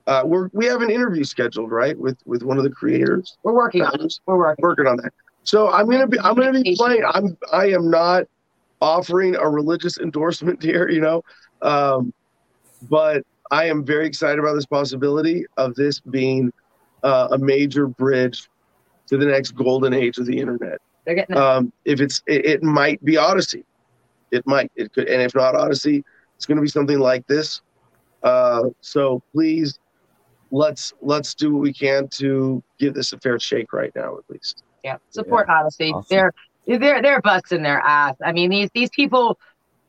Uh, 0.08 0.24
we're 0.26 0.50
we 0.54 0.66
have 0.66 0.82
an 0.82 0.90
interview 0.90 1.24
scheduled, 1.24 1.72
right, 1.72 1.98
with 1.98 2.18
with 2.26 2.44
one 2.44 2.58
of 2.58 2.64
the 2.64 2.70
creators. 2.70 3.38
We're 3.44 3.54
working 3.54 3.84
on 3.84 4.02
it. 4.02 4.14
We're 4.26 4.38
working. 4.38 4.64
Working 4.64 4.88
on 4.88 4.98
that. 4.98 5.14
So 5.44 5.70
I'm 5.70 5.90
gonna 5.90 6.08
be 6.08 6.20
I'm 6.20 6.36
gonna 6.36 6.62
be 6.62 6.76
playing. 6.76 7.04
I'm 7.06 7.38
I 7.52 7.68
am 7.68 7.90
not 7.90 8.26
offering 8.82 9.36
a 9.36 9.48
religious 9.48 9.98
endorsement 10.00 10.62
here, 10.64 10.90
you 10.90 11.02
know, 11.02 11.24
um, 11.62 12.14
but 12.90 13.24
I 13.52 13.66
am 13.66 13.84
very 13.84 14.06
excited 14.06 14.40
about 14.40 14.54
this 14.54 14.66
possibility 14.66 15.46
of 15.58 15.76
this 15.76 16.00
being 16.00 16.52
uh, 17.04 17.30
a 17.32 17.38
major 17.38 17.88
bridge 17.88 18.50
to 19.08 19.18
the 19.18 19.26
next 19.26 19.52
golden 19.52 19.94
age 19.94 20.18
of 20.18 20.28
the 20.28 20.38
internet 20.38 20.80
They're 21.06 21.16
getting 21.16 21.36
um, 21.36 21.74
if 21.86 22.00
it's 22.00 22.22
it, 22.28 22.46
it 22.46 22.64
might 22.64 23.04
be 23.04 23.18
Odysee, 23.18 23.64
it 24.32 24.46
might 24.46 24.72
it 24.76 24.94
could, 24.94 25.08
and 25.08 25.22
if 25.22 25.36
not 25.36 25.56
Odysee, 25.56 26.04
it's 26.36 26.46
going 26.46 26.58
to 26.58 26.62
be 26.62 26.70
something 26.70 27.00
like 27.00 27.26
this. 27.28 27.62
Uh, 28.24 28.70
so 28.82 29.22
please, 29.34 29.80
let's 30.52 30.94
let's 31.02 31.34
do 31.34 31.54
what 31.54 31.62
we 31.62 31.74
can 31.74 32.08
to 32.10 32.64
give 32.80 32.94
this 32.94 33.14
a 33.14 33.20
fair 33.20 33.40
shake 33.40 33.74
right 33.74 33.92
now, 33.96 34.18
at 34.18 34.24
least. 34.30 34.64
Yeah, 34.84 34.98
support 35.10 35.48
Odysee. 35.50 35.92
Awesome. 35.94 36.06
They're 36.10 36.34
they're 36.68 37.02
they're 37.02 37.22
busting 37.22 37.64
their 37.64 37.80
ass. 37.80 38.16
I 38.24 38.32
mean, 38.32 38.50
these 38.50 38.70
these 38.74 38.90
people 38.90 39.40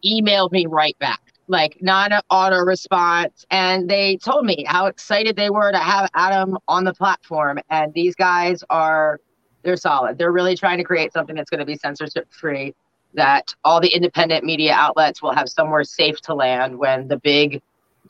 emailed 0.04 0.52
me 0.52 0.66
right 0.66 0.98
back, 0.98 1.20
like 1.48 1.76
non 1.80 2.12
auto 2.30 2.58
response, 2.58 3.44
and 3.50 3.88
they 3.88 4.16
told 4.16 4.44
me 4.44 4.64
how 4.66 4.86
excited 4.86 5.36
they 5.36 5.50
were 5.50 5.72
to 5.72 5.78
have 5.78 6.10
Adam 6.14 6.56
on 6.68 6.84
the 6.84 6.94
platform. 6.94 7.58
And 7.68 7.92
these 7.94 8.14
guys 8.14 8.62
are 8.70 9.20
they're 9.62 9.76
solid. 9.76 10.18
They're 10.18 10.32
really 10.32 10.56
trying 10.56 10.78
to 10.78 10.84
create 10.84 11.12
something 11.12 11.36
that's 11.36 11.50
going 11.50 11.60
to 11.60 11.66
be 11.66 11.76
censorship 11.76 12.26
free. 12.32 12.74
That 13.14 13.54
all 13.64 13.80
the 13.80 13.88
independent 13.88 14.44
media 14.44 14.72
outlets 14.72 15.20
will 15.20 15.32
have 15.32 15.48
somewhere 15.48 15.84
safe 15.84 16.20
to 16.22 16.34
land 16.34 16.78
when 16.78 17.08
the 17.08 17.16
big 17.16 17.60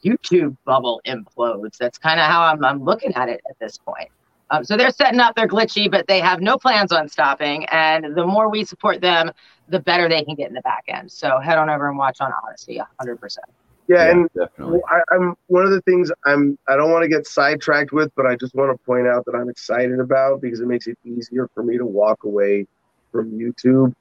YouTube 0.05 0.57
bubble 0.65 1.01
implodes. 1.07 1.77
That's 1.79 1.99
kind 1.99 2.21
of 2.21 2.27
how 2.27 2.43
I'm, 2.43 2.65
I'm 2.65 2.85
looking 2.85 3.15
at 3.15 3.29
it 3.29 3.41
at 3.49 3.59
this 3.59 3.79
point. 3.79 4.09
Um, 4.51 4.65
so 4.65 4.77
they're 4.77 4.91
setting 4.91 5.21
up, 5.21 5.37
they're 5.37 5.49
glitchy, 5.49 5.91
but 5.91 6.07
they 6.07 6.21
have 6.21 6.41
no 6.41 6.59
plans 6.59 6.93
on 6.93 7.09
stopping. 7.09 7.65
And 7.67 8.17
the 8.17 8.27
more 8.27 8.51
we 8.51 8.65
support 8.65 9.01
them, 9.01 9.31
the 9.69 9.79
better 9.79 10.09
they 10.09 10.25
can 10.25 10.35
get 10.35 10.49
in 10.49 10.55
the 10.55 10.61
back 10.63 10.85
end. 10.89 11.11
So 11.11 11.39
head 11.39 11.57
on 11.57 11.71
over 11.71 11.89
and 11.89 11.97
watch 11.97 12.21
on 12.21 12.33
Odysee 12.33 12.81
100%. 13.01 13.39
Yeah, 13.87 14.09
and 14.09 14.31
definitely. 14.37 14.81
I, 14.89 15.01
I'm 15.13 15.35
one 15.49 15.65
of 15.65 15.73
the 15.73 15.81
things 15.83 16.13
I'm 16.25 16.57
I 16.69 16.77
don't 16.77 16.93
want 16.93 17.03
to 17.03 17.09
get 17.09 17.27
sidetracked 17.27 17.91
with, 17.91 18.13
but 18.15 18.25
I 18.25 18.37
just 18.37 18.55
want 18.55 18.71
to 18.71 18.85
point 18.85 19.09
out 19.09 19.25
that 19.25 19.35
I'm 19.35 19.49
excited 19.49 19.99
about 19.99 20.41
because 20.41 20.61
it 20.61 20.69
makes 20.69 20.87
it 20.87 20.97
easier 21.05 21.49
for 21.55 21.65
me 21.65 21.77
to 21.77 21.85
walk 21.85 22.23
away 22.23 22.69
from 23.11 23.33
YouTube, 23.33 23.93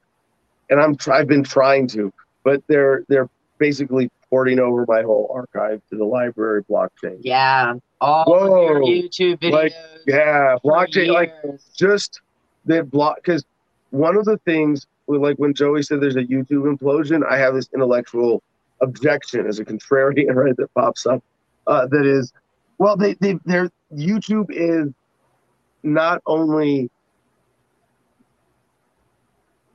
and 0.70 0.80
I'm 0.80 0.96
I've 1.12 1.28
been 1.28 1.44
trying 1.44 1.88
to, 1.88 2.12
but 2.44 2.62
they're 2.68 3.04
they're 3.08 3.28
basically 3.58 4.10
porting 4.30 4.60
over 4.60 4.86
my 4.88 5.02
whole 5.02 5.30
archive 5.34 5.82
to 5.90 5.96
the 5.96 6.04
LBRY 6.04 6.62
blockchain. 6.70 7.18
Yeah. 7.20 7.74
All 8.00 8.24
Whoa. 8.26 8.66
your 8.66 8.80
YouTube 8.80 9.40
videos. 9.40 9.52
Like, 9.52 9.72
Yeah, 10.06 10.56
blockchain 10.64 11.12
like 11.12 11.34
just 11.76 12.20
the 12.64 12.82
block 12.84 13.16
because 13.16 13.44
one 13.90 14.16
of 14.16 14.24
the 14.24 14.38
things 14.38 14.86
with, 15.06 15.20
like 15.20 15.36
when 15.36 15.52
Joey 15.52 15.82
said 15.82 16.00
there's 16.00 16.16
a 16.16 16.22
YouTube 16.22 16.72
implosion, 16.72 17.28
I 17.28 17.36
have 17.38 17.54
this 17.54 17.68
intellectual 17.74 18.42
objection 18.80 19.46
as 19.46 19.58
a 19.58 19.64
contrarian, 19.64 20.34
right? 20.34 20.56
That 20.56 20.72
pops 20.74 21.06
up. 21.06 21.22
Uh, 21.66 21.86
that 21.88 22.06
is, 22.06 22.32
well, 22.78 22.96
they 22.96 23.14
they 23.14 23.38
their 23.44 23.70
YouTube 23.92 24.46
is 24.50 24.92
not 25.82 26.22
only 26.26 26.90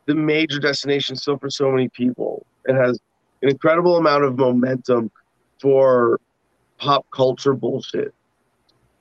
the 0.05 0.15
major 0.15 0.59
destination 0.59 1.15
still 1.15 1.37
for 1.37 1.49
so 1.49 1.71
many 1.71 1.89
people. 1.89 2.45
It 2.65 2.75
has 2.75 2.99
an 3.41 3.49
incredible 3.49 3.97
amount 3.97 4.23
of 4.23 4.37
momentum 4.37 5.11
for 5.59 6.19
pop 6.77 7.05
culture 7.11 7.53
bullshit. 7.53 8.13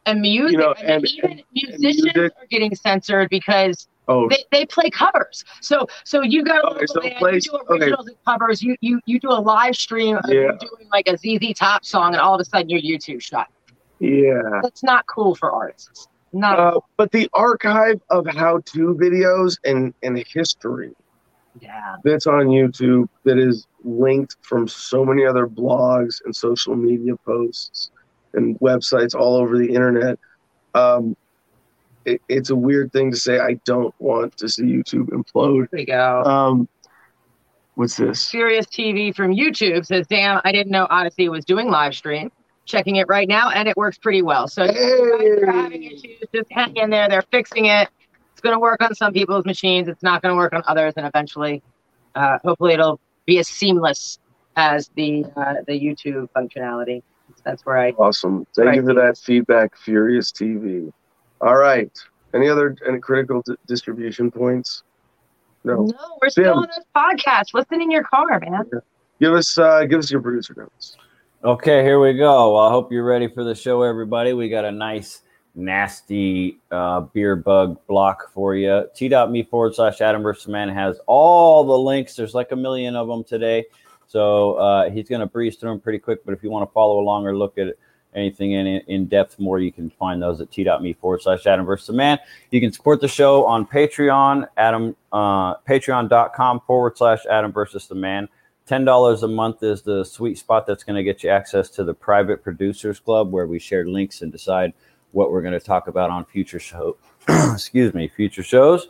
and 0.07 0.21
music. 0.21 0.53
you 0.53 0.59
know, 0.59 0.75
I 0.79 0.83
mean, 0.83 0.91
and- 0.91 1.09
even 1.11 1.31
and 1.31 1.43
musicians 1.53 2.05
music- 2.15 2.33
are 2.41 2.47
getting 2.51 2.75
censored 2.75 3.29
because 3.31 3.89
Oh, 4.07 4.29
they, 4.29 4.45
they 4.53 4.67
play 4.67 4.91
covers. 4.91 5.45
So 5.63 5.87
so 6.05 6.21
you 6.21 6.45
go 6.45 6.61
to 6.61 6.67
Okay, 6.75 6.85
a 6.85 6.89
so 6.89 7.01
band, 7.01 7.15
plays- 7.17 7.47
you 7.47 7.53
do 7.53 7.75
okay. 7.75 7.91
and 7.91 8.17
covers. 8.27 8.63
You 8.63 8.77
you 8.83 9.01
you 9.07 9.19
do 9.19 9.31
a 9.31 9.41
live 9.41 9.75
stream 9.77 10.17
of 10.19 10.25
Yeah. 10.29 10.51
doing 10.61 10.89
like 10.93 11.09
a 11.09 11.17
ZZ 11.17 11.55
Top 11.55 11.87
song, 11.87 12.13
and 12.13 12.21
all 12.21 12.35
of 12.35 12.41
a 12.41 12.45
sudden 12.45 12.69
your 12.69 12.81
YouTube 12.83 13.23
shut. 13.23 13.47
yeah. 14.01 14.61
That's 14.63 14.83
not 14.83 15.07
cool 15.07 15.35
for 15.35 15.51
artists. 15.53 16.07
Not 16.35 16.59
Uh, 16.59 16.81
but 16.97 17.13
the 17.13 17.29
archive 17.33 18.01
of 18.11 18.27
how-to 18.27 18.95
videos 19.01 19.57
and 19.65 19.95
and 20.03 20.19
history 20.27 20.93
yeah. 21.61 21.97
that's 22.05 22.27
on 22.27 22.47
YouTube 22.47 23.09
that 23.25 23.39
is 23.39 23.67
linked 23.85 24.37
from 24.43 24.67
so 24.69 25.05
many 25.05 25.25
other 25.25 25.47
blogs 25.47 26.21
and 26.25 26.35
social 26.35 26.75
media 26.75 27.17
posts 27.25 27.91
and 28.35 28.59
websites 28.61 29.15
all 29.15 29.37
over 29.37 29.57
the 29.59 29.69
internet. 29.69 30.19
Um, 30.75 31.17
it, 32.05 32.21
it's 32.29 32.51
a 32.51 32.57
weird 32.57 32.93
thing 32.93 33.11
to 33.11 33.17
say. 33.17 33.39
I 33.39 33.55
don't 33.65 33.95
want 33.99 34.37
to 34.39 34.49
see 34.49 34.65
YouTube 34.65 35.09
implode. 35.11 35.71
There 35.71 35.79
we 35.79 35.87
go. 35.87 36.23
Um, 36.25 36.69
what's 37.77 37.97
this? 37.97 38.31
Furious 38.31 38.67
TV 38.67 39.15
from 39.15 39.31
YouTube 39.31 39.87
says, 39.87 40.07
"Damn, 40.07 40.41
I 40.45 40.53
didn't 40.53 40.73
know 40.73 40.87
Odysee 40.91 41.29
was 41.29 41.45
doing 41.45 41.71
live 41.71 41.95
stream. 41.95 42.31
Checking 42.67 42.97
it 42.97 43.07
right 43.09 43.29
now, 43.29 43.51
and 43.51 43.69
it 43.69 43.77
works 43.77 43.99
pretty 43.99 44.23
well. 44.23 44.49
So 44.49 44.65
if 44.65 44.75
you're 44.75 45.53
having 45.53 45.83
issues, 45.83 46.19
just 46.35 46.51
hang 46.51 46.75
in 46.77 46.89
there. 46.89 47.09
They're 47.09 47.25
fixing 47.31 47.67
it. 47.67 47.91
It's 48.33 48.41
going 48.41 48.55
to 48.55 48.59
work 48.59 48.83
on 48.83 48.95
some 48.95 49.13
people's 49.13 49.45
machines. 49.45 49.87
It's 49.87 50.03
not 50.03 50.23
going 50.23 50.33
to 50.33 50.37
work 50.37 50.55
on 50.55 50.63
others, 50.67 50.95
and 50.97 51.07
eventually, 51.07 51.63
uh, 52.15 52.39
hopefully, 52.43 52.73
it'll 52.73 53.01
be 53.27 53.39
as 53.39 53.49
seamless 53.49 54.19
as 54.57 54.91
the 54.97 55.25
uh, 55.37 55.57
the 55.67 55.79
YouTube 55.79 56.29
functionality. 56.35 57.03
That's 57.45 57.65
where 57.67 57.79
I 57.79 57.91
Awesome. 57.91 58.47
Thank 58.57 58.77
you 58.77 58.83
for 58.83 58.95
that 58.95 59.19
feedback, 59.19 59.77
Furious 59.77 60.33
TV. 60.33 60.93
All 61.41 61.57
right. 61.57 61.91
Any 62.35 62.49
other 62.49 62.77
any 62.89 62.99
critical 62.99 63.43
d- 63.45 63.55
distribution 63.67 64.31
points? 64.31 64.83
No. 65.63 65.85
no, 65.85 66.19
we're 66.21 66.29
still 66.31 66.45
Tim. 66.45 66.55
on 66.55 66.69
this 66.69 66.85
podcast. 66.95 67.55
Listen 67.55 67.81
in 67.81 67.91
your 67.91 68.05
car, 68.05 68.41
man. 68.41 68.71
Give 69.21 69.33
us 69.33 69.57
uh, 69.57 69.85
give 69.85 69.99
us 69.99 70.11
your 70.11 70.21
producer 70.21 70.55
notes. 70.57 70.97
Okay, 71.45 71.83
here 71.83 72.01
we 72.01 72.15
go. 72.15 72.57
I 72.57 72.71
hope 72.71 72.91
you're 72.91 73.05
ready 73.05 73.29
for 73.29 73.45
the 73.45 73.55
show, 73.55 73.83
everybody. 73.83 74.33
We 74.33 74.49
got 74.49 74.65
a 74.65 74.73
nice, 74.73 75.21
nasty 75.55 76.59
uh, 76.71 77.01
beer 77.01 77.37
bug 77.37 77.87
block 77.87 78.33
for 78.33 78.55
you. 78.55 78.87
T.me 78.95 79.43
forward 79.43 79.75
slash 79.75 80.01
Adam 80.01 80.23
versus 80.23 80.47
the 80.47 80.53
Man 80.53 80.71
has 80.71 80.99
all 81.07 81.63
the 81.63 81.77
links. 81.79 82.17
There's 82.17 82.33
like 82.33 82.53
a 82.53 82.57
million 82.57 82.97
of 82.97 83.09
them 83.09 83.25
today. 83.25 83.67
So 84.07 84.55
uh, 84.55 84.89
he's 84.89 85.07
going 85.07 85.21
to 85.21 85.27
breeze 85.27 85.57
through 85.57 85.73
them 85.73 85.81
pretty 85.81 85.99
quick. 85.99 86.25
But 86.25 86.33
if 86.33 86.43
you 86.43 86.51
want 86.51 86.67
to 86.67 86.73
follow 86.73 86.99
along 86.99 87.27
or 87.27 87.37
look 87.37 87.59
at 87.59 87.75
anything 88.15 88.53
in, 88.53 88.67
in 88.67 89.05
depth 89.05 89.39
more, 89.39 89.59
you 89.59 89.71
can 89.71 89.91
find 89.91 90.23
those 90.23 90.41
at 90.41 90.51
t.me 90.51 90.95
forward 90.95 91.21
slash 91.21 91.45
Adam 91.47 91.67
versus 91.67 91.89
the 91.89 91.93
Man. 91.93 92.19
You 92.53 92.61
can 92.63 92.73
support 92.73 93.03
the 93.03 93.09
show 93.09 93.45
on 93.45 93.67
Patreon, 93.67 94.49
Adam, 94.57 94.97
uh, 95.13 95.57
patreon.com 95.57 96.63
forward 96.67 96.97
slash 96.97 97.27
Adam 97.31 97.53
versus 97.53 97.87
the 97.87 97.97
Man. 97.97 98.31
Ten 98.67 98.85
dollars 98.85 99.23
a 99.23 99.29
month 99.29 99.63
is 99.63 99.83
the 99.83 100.05
sweet 100.05 100.39
spot 100.39 100.67
that's 100.67 100.85
going 100.85 100.97
to 100.97 101.05
get 101.05 101.23
you 101.23 101.31
access 101.31 101.69
to 101.71 101.85
the 101.85 101.95
private 101.95 102.43
producers 102.43 102.99
club, 102.99 103.31
where 103.31 103.47
we 103.47 103.59
share 103.59 103.87
links 103.87 104.23
and 104.23 104.33
decide 104.33 104.73
what 105.13 105.31
we're 105.31 105.43
going 105.43 105.53
to 105.53 105.61
talk 105.61 105.87
about 105.87 106.11
on 106.11 106.25
future 106.25 106.59
show 106.59 106.97
excuse 107.53 107.95
me, 107.95 108.09
future 108.09 108.43
shows. 108.43 108.89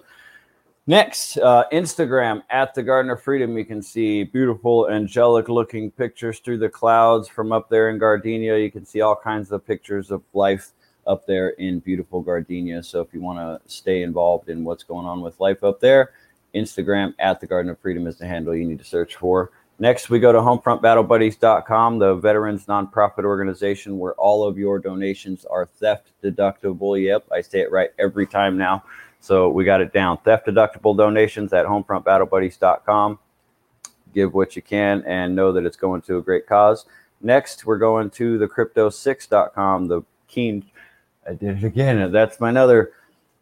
Next, 0.86 1.38
uh, 1.38 1.64
Instagram 1.72 2.42
at 2.50 2.74
the 2.74 2.82
Garden 2.82 3.10
of 3.10 3.22
Freedom. 3.22 3.56
You 3.56 3.64
can 3.64 3.80
see 3.80 4.24
beautiful, 4.24 4.90
angelic 4.90 5.48
looking 5.48 5.90
pictures 5.90 6.40
through 6.40 6.58
the 6.58 6.68
clouds 6.68 7.28
from 7.28 7.52
up 7.52 7.70
there 7.70 7.88
in 7.90 7.98
Gardenia. 7.98 8.58
You 8.58 8.70
can 8.70 8.84
see 8.84 9.00
all 9.00 9.16
kinds 9.16 9.50
of 9.50 9.66
pictures 9.66 10.10
of 10.10 10.22
life 10.34 10.72
up 11.06 11.26
there 11.26 11.50
in 11.50 11.78
beautiful 11.78 12.20
Gardenia. 12.20 12.82
So 12.82 13.00
if 13.00 13.14
you 13.14 13.20
want 13.20 13.38
to 13.38 13.72
stay 13.72 14.02
involved 14.02 14.50
in 14.50 14.64
what's 14.64 14.84
going 14.84 15.06
on 15.06 15.22
with 15.22 15.40
life 15.40 15.64
up 15.64 15.80
there, 15.80 16.12
Instagram 16.54 17.14
at 17.18 17.40
the 17.40 17.46
Garden 17.46 17.70
of 17.70 17.78
Freedom 17.78 18.06
is 18.06 18.16
the 18.16 18.26
handle 18.26 18.54
you 18.54 18.66
need 18.66 18.78
to 18.78 18.84
search 18.84 19.16
for. 19.16 19.52
Next, 19.80 20.08
we 20.08 20.20
go 20.20 20.30
to 20.30 20.38
homefrontbattlebuddies.com, 20.38 21.98
the 21.98 22.14
veterans 22.14 22.66
nonprofit 22.66 23.24
organization 23.24 23.98
where 23.98 24.14
all 24.14 24.46
of 24.46 24.56
your 24.56 24.78
donations 24.78 25.44
are 25.44 25.66
theft 25.66 26.12
deductible. 26.22 27.02
Yep, 27.02 27.26
I 27.32 27.40
say 27.40 27.60
it 27.60 27.72
right 27.72 27.90
every 27.98 28.26
time 28.26 28.56
now. 28.56 28.84
So 29.20 29.48
we 29.48 29.64
got 29.64 29.80
it 29.80 29.92
down. 29.92 30.18
Theft 30.18 30.46
deductible 30.46 30.96
donations 30.96 31.52
at 31.52 31.66
homefrontbattlebuddies.com. 31.66 33.18
Give 34.14 34.32
what 34.32 34.54
you 34.54 34.62
can 34.62 35.02
and 35.06 35.34
know 35.34 35.50
that 35.52 35.64
it's 35.64 35.76
going 35.76 36.02
to 36.02 36.18
a 36.18 36.22
great 36.22 36.46
cause. 36.46 36.86
Next, 37.20 37.66
we're 37.66 37.78
going 37.78 38.10
to 38.10 38.38
the 38.38 38.46
crypto6.com, 38.46 39.88
the 39.88 40.02
Keene. 40.28 40.64
I 41.28 41.32
did 41.32 41.58
it 41.58 41.64
again. 41.64 42.12
That's 42.12 42.38
my 42.38 42.50
another 42.50 42.92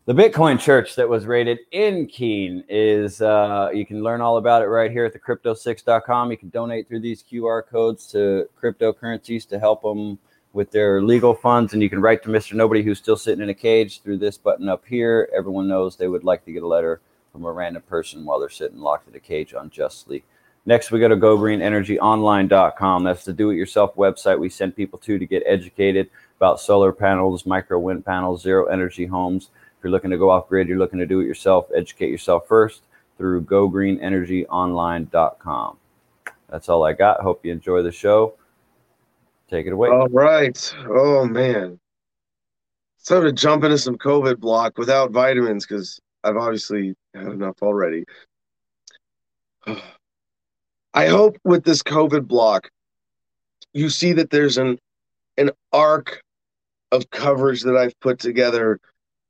the 0.05 0.13
Bitcoin 0.13 0.59
church 0.59 0.97
that 0.97 1.09
was 1.09 1.27
rated 1.27 1.61
in 1.71 2.07
Keene 2.07 2.65
is 2.69 3.23
uh, 3.23 3.71
you 3.73 3.87
can 3.87 4.03
learn 4.03 4.21
all 4.21 4.37
about 4.37 4.63
it 4.63 4.67
right 4.67 4.91
here 4.91 5.05
at 5.05 5.13
the 5.13 5.19
crypto6.com. 5.19 6.33
You 6.33 6.37
can 6.37 6.49
donate 6.49 6.89
through 6.89 7.01
these 7.01 7.23
QR 7.23 7.65
codes 7.65 8.07
to 8.09 8.49
cryptocurrencies 8.61 9.49
to 9.49 9.61
help 9.61 9.83
them 9.83 10.19
with 10.55 10.73
their 10.73 11.01
legal 11.01 11.35
funds. 11.35 11.73
And 11.73 11.81
you 11.81 11.89
can 11.89 12.01
write 12.01 12.25
to 12.25 12.31
Mr. 12.31 12.55
Nobody 12.55 12.83
who's 12.83 12.99
still 12.99 13.17
sitting 13.17 13.45
in 13.45 13.51
a 13.51 13.55
cage 13.55 14.03
through 14.03 14.19
this 14.19 14.37
button 14.37 14.69
up 14.69 14.85
here. 14.85 15.31
Everyone 15.33 15.69
knows 15.69 15.95
they 15.95 16.09
would 16.09 16.25
like 16.25 16.45
to 16.47 16.53
get 16.53 16.65
a 16.65 16.67
letter 16.67 17.01
from 17.31 17.45
a 17.45 17.53
random 17.53 17.83
person 17.83 18.25
while 18.25 18.41
they're 18.41 18.49
sitting 18.49 18.81
locked 18.81 19.09
in 19.09 19.15
a 19.15 19.21
cage 19.21 19.55
unjustly. 19.57 20.25
Next, 20.67 20.91
we 20.91 20.99
go 20.99 21.09
to 21.09 21.17
gogreenenergyonline.com. 21.17 23.05
That's 23.05 23.25
the 23.25 23.33
do 23.33 23.51
it 23.51 23.57
yourself 23.57 23.95
website 23.95 24.39
we 24.39 24.49
send 24.49 24.75
people 24.75 24.99
to 25.01 25.19
to 25.19 25.27
get 25.27 25.45
educated 25.47 26.11
about 26.39 26.61
solar 26.61 26.93
panels, 26.93 27.47
micro 27.47 27.79
wind 27.79 28.05
panels, 28.05 28.43
zero 28.43 28.67
energy 28.67 29.07
homes 29.07 29.51
you're 29.83 29.91
looking 29.91 30.11
to 30.11 30.19
go 30.19 30.29
off 30.31 30.49
grid, 30.49 30.69
you're 30.69 30.79
looking 30.79 30.99
to 30.99 31.07
do 31.07 31.21
it 31.21 31.27
yourself, 31.27 31.67
educate 31.75 32.11
yourself 32.11 32.47
first 32.47 32.83
through 33.19 33.43
gogreenenergyonline.com. 33.43 35.77
That's 36.49 36.69
all 36.69 36.85
I 36.85 36.93
got. 36.93 37.21
Hope 37.21 37.45
you 37.45 37.53
enjoy 37.53 37.83
the 37.83 37.93
show. 37.93 38.35
Take 39.49 39.67
it 39.67 39.73
away. 39.73 39.91
All 39.91 40.09
right. 40.09 40.75
Oh 40.89 41.27
man. 41.27 41.79
So 42.99 43.21
to 43.21 43.33
jump 43.33 43.65
into 43.65 43.79
some 43.79 43.97
COVID 43.97 44.39
block 44.39 44.79
without 44.79 45.11
vitamins 45.11 45.67
because 45.67 45.99
I've 46.25 46.37
obviously 46.37 46.95
had 47.15 47.27
enough 47.27 47.63
already. 47.63 48.05
I 50.95 51.07
hope 51.07 51.39
with 51.45 51.65
this 51.65 51.83
COVID 51.83 52.27
block, 52.27 52.71
you 53.73 53.89
see 53.89 54.13
that 54.13 54.31
there's 54.31 54.59
an 54.59 54.79
an 55.39 55.51
arc 55.73 56.23
of 56.93 57.09
coverage 57.11 57.63
that 57.63 57.77
I've 57.77 57.99
put 58.01 58.19
together 58.19 58.79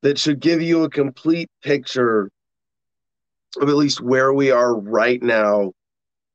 that 0.02 0.18
should 0.18 0.40
give 0.40 0.60
you 0.60 0.84
a 0.84 0.90
complete 0.90 1.48
picture 1.62 2.30
of 3.60 3.68
at 3.68 3.76
least 3.76 4.00
where 4.00 4.32
we 4.32 4.50
are 4.50 4.74
right 4.74 5.22
now 5.22 5.72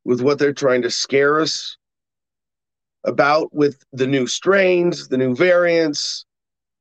with 0.05 0.21
what 0.21 0.39
they're 0.39 0.53
trying 0.53 0.81
to 0.81 0.91
scare 0.91 1.39
us 1.39 1.77
about 3.03 3.53
with 3.53 3.83
the 3.93 4.07
new 4.07 4.27
strains, 4.27 5.07
the 5.09 5.17
new 5.17 5.35
variants, 5.35 6.25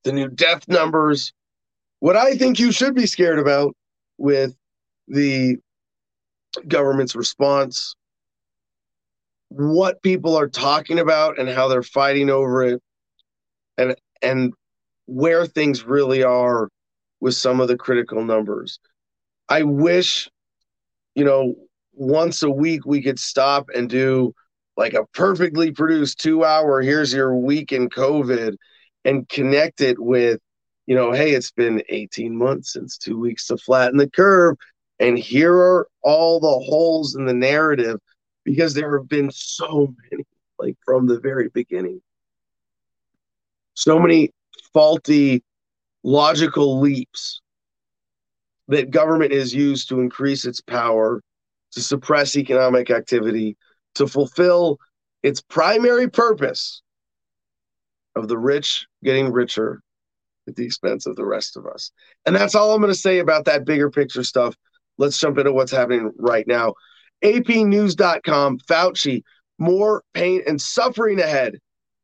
the 0.05 0.13
new 0.13 0.29
death 0.29 0.67
numbers. 0.69 1.33
What 2.01 2.17
I 2.17 2.37
think 2.37 2.59
you 2.59 2.71
should 2.73 2.95
be 2.95 3.07
scared 3.07 3.39
about 3.39 3.75
with 4.19 4.55
the 5.09 5.57
government's 6.69 7.17
response, 7.17 7.95
what 9.49 10.03
people 10.03 10.37
are 10.37 10.49
talking 10.49 10.99
about 10.99 11.39
and 11.39 11.49
how 11.49 11.69
they're 11.69 11.83
fighting 11.83 12.31
over 12.31 12.63
it, 12.65 12.83
and 13.79 13.97
and 14.23 14.53
where 15.07 15.47
things 15.47 15.85
really 15.85 16.23
are 16.23 16.69
with 17.21 17.35
some 17.35 17.61
of 17.61 17.69
the 17.69 17.77
critical 17.77 18.25
numbers. 18.25 18.79
I 19.49 19.63
wish, 19.63 20.29
you 21.15 21.25
know, 21.25 21.55
once 21.93 22.43
a 22.43 22.51
week 22.51 22.85
we 22.85 23.03
could 23.03 23.19
stop 23.19 23.71
and 23.75 23.89
do 23.89 24.35
like 24.77 24.95
a 24.95 25.07
perfectly 25.15 25.71
produced 25.73 26.21
two 26.21 26.45
hour, 26.45 26.83
here's 26.83 27.13
your 27.13 27.35
week 27.35 27.73
in 27.73 27.89
COVID 27.89 28.57
and 29.05 29.29
connect 29.29 29.81
it 29.81 29.99
with, 29.99 30.41
you 30.87 30.95
know, 30.95 31.13
hey, 31.13 31.33
it's 31.33 31.51
been 31.51 31.83
18 31.89 32.37
months 32.37 32.73
since 32.73 32.99
two 32.99 33.19
weeks 33.19 33.47
to 33.47 33.57
flatten 33.57 33.97
the 33.97 34.11
curve. 34.11 34.57
And 34.99 35.19
here 35.19 35.55
are 35.55 35.89
all 36.03 36.41
the 36.41 36.47
holes 36.47 37.15
in 37.15 37.25
the 37.25 37.35
narrative 37.35 37.99
because 38.45 38.75
there 38.75 38.97
have 38.99 39.09
been 39.09 39.31
so 39.31 39.95
many, 40.11 40.25
like 40.59 40.77
from 40.85 41.07
the 41.07 41.21
very 41.21 41.49
beginning. 41.49 42.01
So 43.75 43.99
many 43.99 44.33
faulty 44.73 45.43
logical 46.07 46.79
leaps 46.79 47.41
that 48.69 48.93
government 48.93 49.33
is 49.33 49.53
used 49.53 49.89
to 49.89 50.01
increase 50.01 50.45
its 50.45 50.61
power, 50.61 51.21
to 51.73 51.81
suppress 51.81 52.37
economic 52.37 52.91
activity, 52.91 53.57
to 53.97 54.07
fulfill 54.07 54.79
its 55.25 55.41
primary 55.41 56.09
purpose 56.09 56.81
of 58.15 58.29
the 58.29 58.39
rich 58.39 58.87
getting 59.03 59.33
richer 59.33 59.83
at 60.47 60.55
the 60.55 60.65
expense 60.65 61.07
of 61.07 61.17
the 61.17 61.25
rest 61.25 61.57
of 61.57 61.67
us. 61.67 61.91
And 62.25 62.37
that's 62.37 62.55
all 62.55 62.73
I'm 62.73 62.81
going 62.81 62.93
to 62.93 62.99
say 62.99 63.19
about 63.19 63.45
that 63.47 63.65
bigger 63.65 63.91
picture 63.91 64.23
stuff. 64.23 64.55
Let's 64.99 65.19
jump 65.19 65.39
into 65.39 65.53
what's 65.53 65.73
happening 65.73 66.13
right 66.17 66.47
now. 66.47 66.75
APnews.com, 67.25 68.61
Fauci, 68.61 69.23
more 69.59 70.05
pain 70.15 70.43
and 70.47 70.63
suffering 70.63 71.19
ahead 71.19 71.59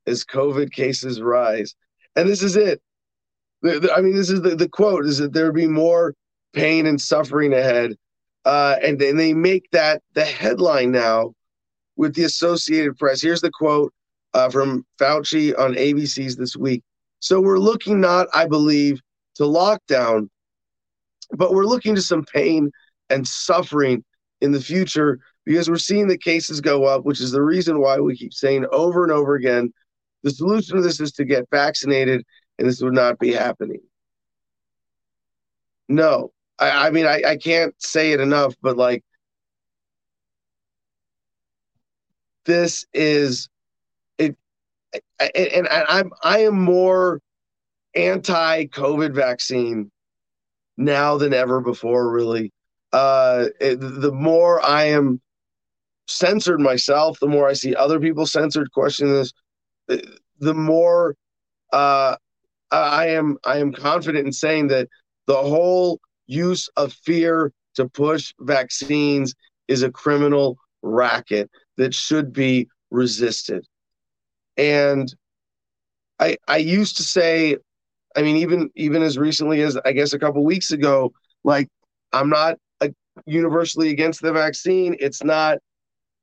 as 0.09 0.25
COVID 0.25 0.73
cases 0.73 1.23
rise. 1.23 1.77
And 2.17 2.29
this 2.29 2.43
is 2.43 2.57
it. 2.57 2.83
I 3.65 4.01
mean, 4.01 4.15
this 4.15 4.31
is 4.31 4.43
the, 4.43 4.57
the 4.57 4.69
quote 4.69 5.07
is 5.07 5.19
that 5.19 5.33
there 5.33 5.47
would 5.47 5.55
be 5.55 5.67
more 5.67 6.15
pain 6.53 6.87
and 6.87 7.01
suffering 7.01 7.53
ahead. 7.53 7.95
Uh, 8.45 8.77
and 8.83 8.99
then 8.99 9.17
they 9.17 9.33
make 9.33 9.71
that 9.71 10.03
the 10.15 10.25
headline 10.25 10.91
now 10.91 11.33
with 11.97 12.15
the 12.15 12.25
Associated 12.25 12.99
Press. 12.99 13.23
Here's 13.23 13.41
the 13.41 13.53
quote 13.53 13.93
uh, 14.35 14.51
from 14.51 14.85
Fauci 15.01 15.57
on 15.57 15.75
ABC's 15.75 16.37
this 16.37 16.57
week. 16.57 16.83
So 17.21 17.41
we're 17.41 17.59
looking 17.59 18.01
not, 18.01 18.27
I 18.35 18.47
believe, 18.47 19.01
to 19.37 19.45
lockdown, 19.45 20.29
but 21.31 21.55
we're 21.55 21.67
looking 21.67 21.95
to 21.95 22.03
some 22.03 22.25
pain 22.25 22.71
and 23.11 23.27
suffering 23.27 24.05
in 24.41 24.51
the 24.51 24.61
future 24.61 25.21
because 25.45 25.71
we're 25.71 25.77
seeing 25.77 26.09
the 26.09 26.19
cases 26.19 26.61
go 26.61 26.85
up, 26.85 27.05
which 27.05 27.21
is 27.21 27.31
the 27.31 27.43
reason 27.43 27.81
why 27.81 27.99
we 27.99 28.17
keep 28.17 28.35
saying 28.35 28.67
over 28.73 29.05
and 29.05 29.13
over 29.13 29.37
again 29.37 29.73
the 30.23 30.31
solution 30.31 30.77
to 30.77 30.83
this 30.83 31.01
is 31.01 31.13
to 31.13 31.25
get 31.25 31.49
vaccinated 31.51 32.25
and 32.59 32.69
this 32.69 32.83
would 32.83 32.95
not 32.95 33.19
be 33.19 33.33
happening. 33.33 33.81
No, 35.89 36.33
I, 36.59 36.89
I 36.89 36.91
mean, 36.91 37.07
I, 37.07 37.23
I 37.27 37.37
can't 37.37 37.75
say 37.83 38.13
it 38.13 38.21
enough, 38.21 38.55
but 38.63 38.77
like, 38.77 39.05
this 42.45 42.87
is 42.93 43.49
it, 44.19 44.37
and 45.21 45.69
I'm 45.69 46.11
I 46.23 46.41
am 46.41 46.61
more 46.61 47.21
anti-COVID 47.95 49.15
vaccine 49.15 49.91
now 50.77 51.19
than 51.19 51.35
ever 51.35 51.61
before. 51.61 52.11
Really, 52.11 52.53
uh, 52.93 53.47
it, 53.61 53.77
the 53.81 54.13
more 54.13 54.65
I 54.65 54.85
am 54.85 55.21
censored 56.09 56.61
myself, 56.61 57.21
the 57.21 57.29
more 57.29 57.49
I 57.49 57.53
see 57.53 57.77
other 57.77 58.01
people 58.01 58.27
censored 58.27 58.73
questioning 58.73 59.15
this, 59.15 59.33
the 60.41 60.55
more 60.55 61.15
uh, 61.73 62.17
I 62.77 63.07
am 63.09 63.37
I 63.45 63.59
am 63.59 63.73
confident 63.73 64.27
in 64.27 64.33
saying 64.33 64.69
that 64.69 64.89
the 65.27 65.37
whole 65.37 66.01
use 66.27 66.69
of 66.77 66.93
fear 66.93 67.53
to 67.75 67.89
push 67.89 68.33
vaccines 68.41 69.35
is 69.69 69.83
a 69.83 69.91
criminal 69.91 70.59
racket 70.83 71.51
that 71.77 71.95
should 71.95 72.33
be 72.33 72.69
resisted. 72.91 73.67
And 74.57 75.13
I 76.19 76.37
I 76.49 76.59
used 76.59 76.97
to 76.99 77.03
say, 77.03 77.57
I 78.17 78.23
mean, 78.23 78.37
even 78.37 78.71
even 78.77 79.03
as 79.03 79.19
recently 79.19 79.63
as 79.63 79.77
I 79.85 79.93
guess 79.93 80.13
a 80.13 80.19
couple 80.19 80.45
weeks 80.45 80.71
ago, 80.73 81.13
like 81.45 81.69
I'm 82.13 82.29
not 82.29 82.59
a, 82.81 82.93
universally 83.27 83.91
against 83.91 84.23
the 84.23 84.33
vaccine. 84.33 84.97
It's 85.01 85.23
not 85.23 85.59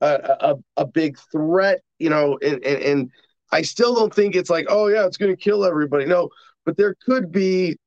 a, 0.02 0.38
a, 0.40 0.56
a 0.78 0.86
big 0.86 1.18
threat, 1.32 1.82
you 1.98 2.10
know, 2.10 2.38
and, 2.42 2.64
and, 2.64 2.84
and 2.84 3.12
I 3.52 3.62
still 3.62 3.96
don't 3.96 4.14
think 4.14 4.36
it's 4.36 4.50
like, 4.50 4.68
oh 4.70 4.88
yeah, 4.88 5.06
it's 5.06 5.18
going 5.18 5.36
to 5.36 5.42
kill 5.42 5.66
everybody. 5.66 6.06
No, 6.06 6.30
but 6.66 6.78
there 6.78 6.96
could 7.06 7.32
be 7.32 7.78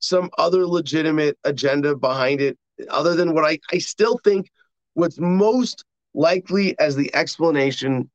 some 0.00 0.30
other 0.38 0.66
legitimate 0.66 1.38
agenda 1.44 1.96
behind 1.96 2.40
it, 2.40 2.58
other 2.88 3.14
than 3.14 3.34
what 3.34 3.44
I, 3.44 3.58
I 3.72 3.78
still 3.78 4.18
think 4.22 4.50
what's 4.94 5.18
most 5.18 5.84
likely 6.14 6.78
as 6.78 6.96
the 6.96 7.14
explanation 7.14 8.10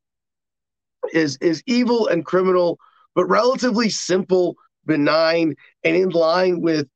is 1.13 1.37
is 1.37 1.63
evil 1.65 2.07
and 2.07 2.25
criminal, 2.25 2.79
but 3.15 3.25
relatively 3.25 3.89
simple, 3.89 4.55
benign, 4.85 5.55
and 5.83 5.95
in 5.95 6.09
line 6.09 6.61
with 6.61 6.87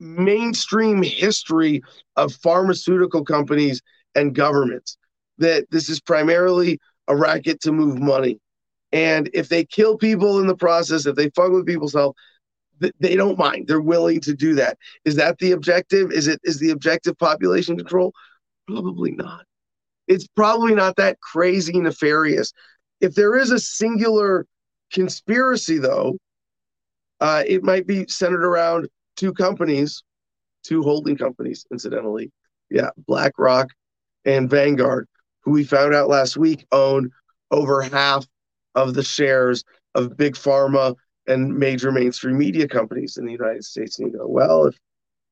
mainstream 0.00 1.02
history 1.02 1.82
of 2.16 2.34
pharmaceutical 2.34 3.24
companies 3.24 3.80
and 4.14 4.34
governments 4.34 4.98
that 5.38 5.64
this 5.70 5.88
is 5.88 6.00
primarily 6.00 6.78
a 7.08 7.16
racket 7.16 7.60
to 7.62 7.72
move 7.72 7.98
money. 7.98 8.40
And 8.92 9.28
if 9.34 9.48
they 9.48 9.64
kill 9.64 9.96
people 9.96 10.40
in 10.40 10.46
the 10.46 10.56
process, 10.56 11.06
if 11.06 11.16
they 11.16 11.30
fuck 11.30 11.50
with 11.50 11.66
people's 11.66 11.94
health, 11.94 12.14
they 12.78 13.16
don't 13.16 13.38
mind. 13.38 13.66
They're 13.66 13.80
willing 13.80 14.20
to 14.20 14.34
do 14.34 14.54
that. 14.56 14.78
Is 15.04 15.16
that 15.16 15.38
the 15.38 15.52
objective? 15.52 16.10
Is 16.10 16.26
it 16.26 16.40
is 16.44 16.58
the 16.58 16.70
objective 16.70 17.16
population 17.18 17.76
control? 17.76 18.12
Probably 18.66 19.12
not. 19.12 19.44
It's 20.06 20.26
probably 20.26 20.74
not 20.74 20.96
that 20.96 21.20
crazy 21.20 21.80
nefarious. 21.80 22.52
If 23.00 23.14
there 23.14 23.36
is 23.36 23.50
a 23.50 23.58
singular 23.58 24.46
conspiracy, 24.92 25.78
though, 25.78 26.18
uh, 27.20 27.42
it 27.46 27.62
might 27.62 27.86
be 27.86 28.06
centered 28.08 28.44
around 28.44 28.88
two 29.16 29.32
companies, 29.32 30.02
two 30.62 30.82
holding 30.82 31.16
companies, 31.16 31.64
incidentally. 31.70 32.32
Yeah, 32.70 32.90
BlackRock 33.06 33.68
and 34.24 34.50
Vanguard, 34.50 35.06
who 35.44 35.52
we 35.52 35.64
found 35.64 35.94
out 35.94 36.08
last 36.08 36.36
week 36.36 36.66
own 36.72 37.10
over 37.50 37.82
half 37.82 38.26
of 38.74 38.94
the 38.94 39.02
shares 39.02 39.64
of 39.94 40.16
big 40.16 40.34
pharma 40.34 40.94
and 41.26 41.56
major 41.56 41.92
mainstream 41.92 42.36
media 42.36 42.68
companies 42.68 43.16
in 43.16 43.24
the 43.24 43.32
United 43.32 43.64
States. 43.64 43.98
And 43.98 44.12
you 44.12 44.18
go, 44.18 44.26
well, 44.26 44.66
if 44.66 44.78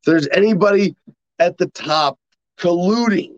there's 0.07 0.29
anybody 0.33 0.97
at 1.39 1.59
the 1.59 1.67
top 1.69 2.19
colluding, 2.59 3.33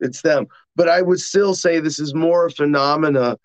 it's 0.00 0.22
them. 0.22 0.46
But 0.76 0.88
I 0.88 1.02
would 1.02 1.20
still 1.20 1.54
say 1.54 1.80
this 1.80 1.98
is 1.98 2.14
more 2.14 2.46
a 2.46 2.50
phenomena 2.50 3.36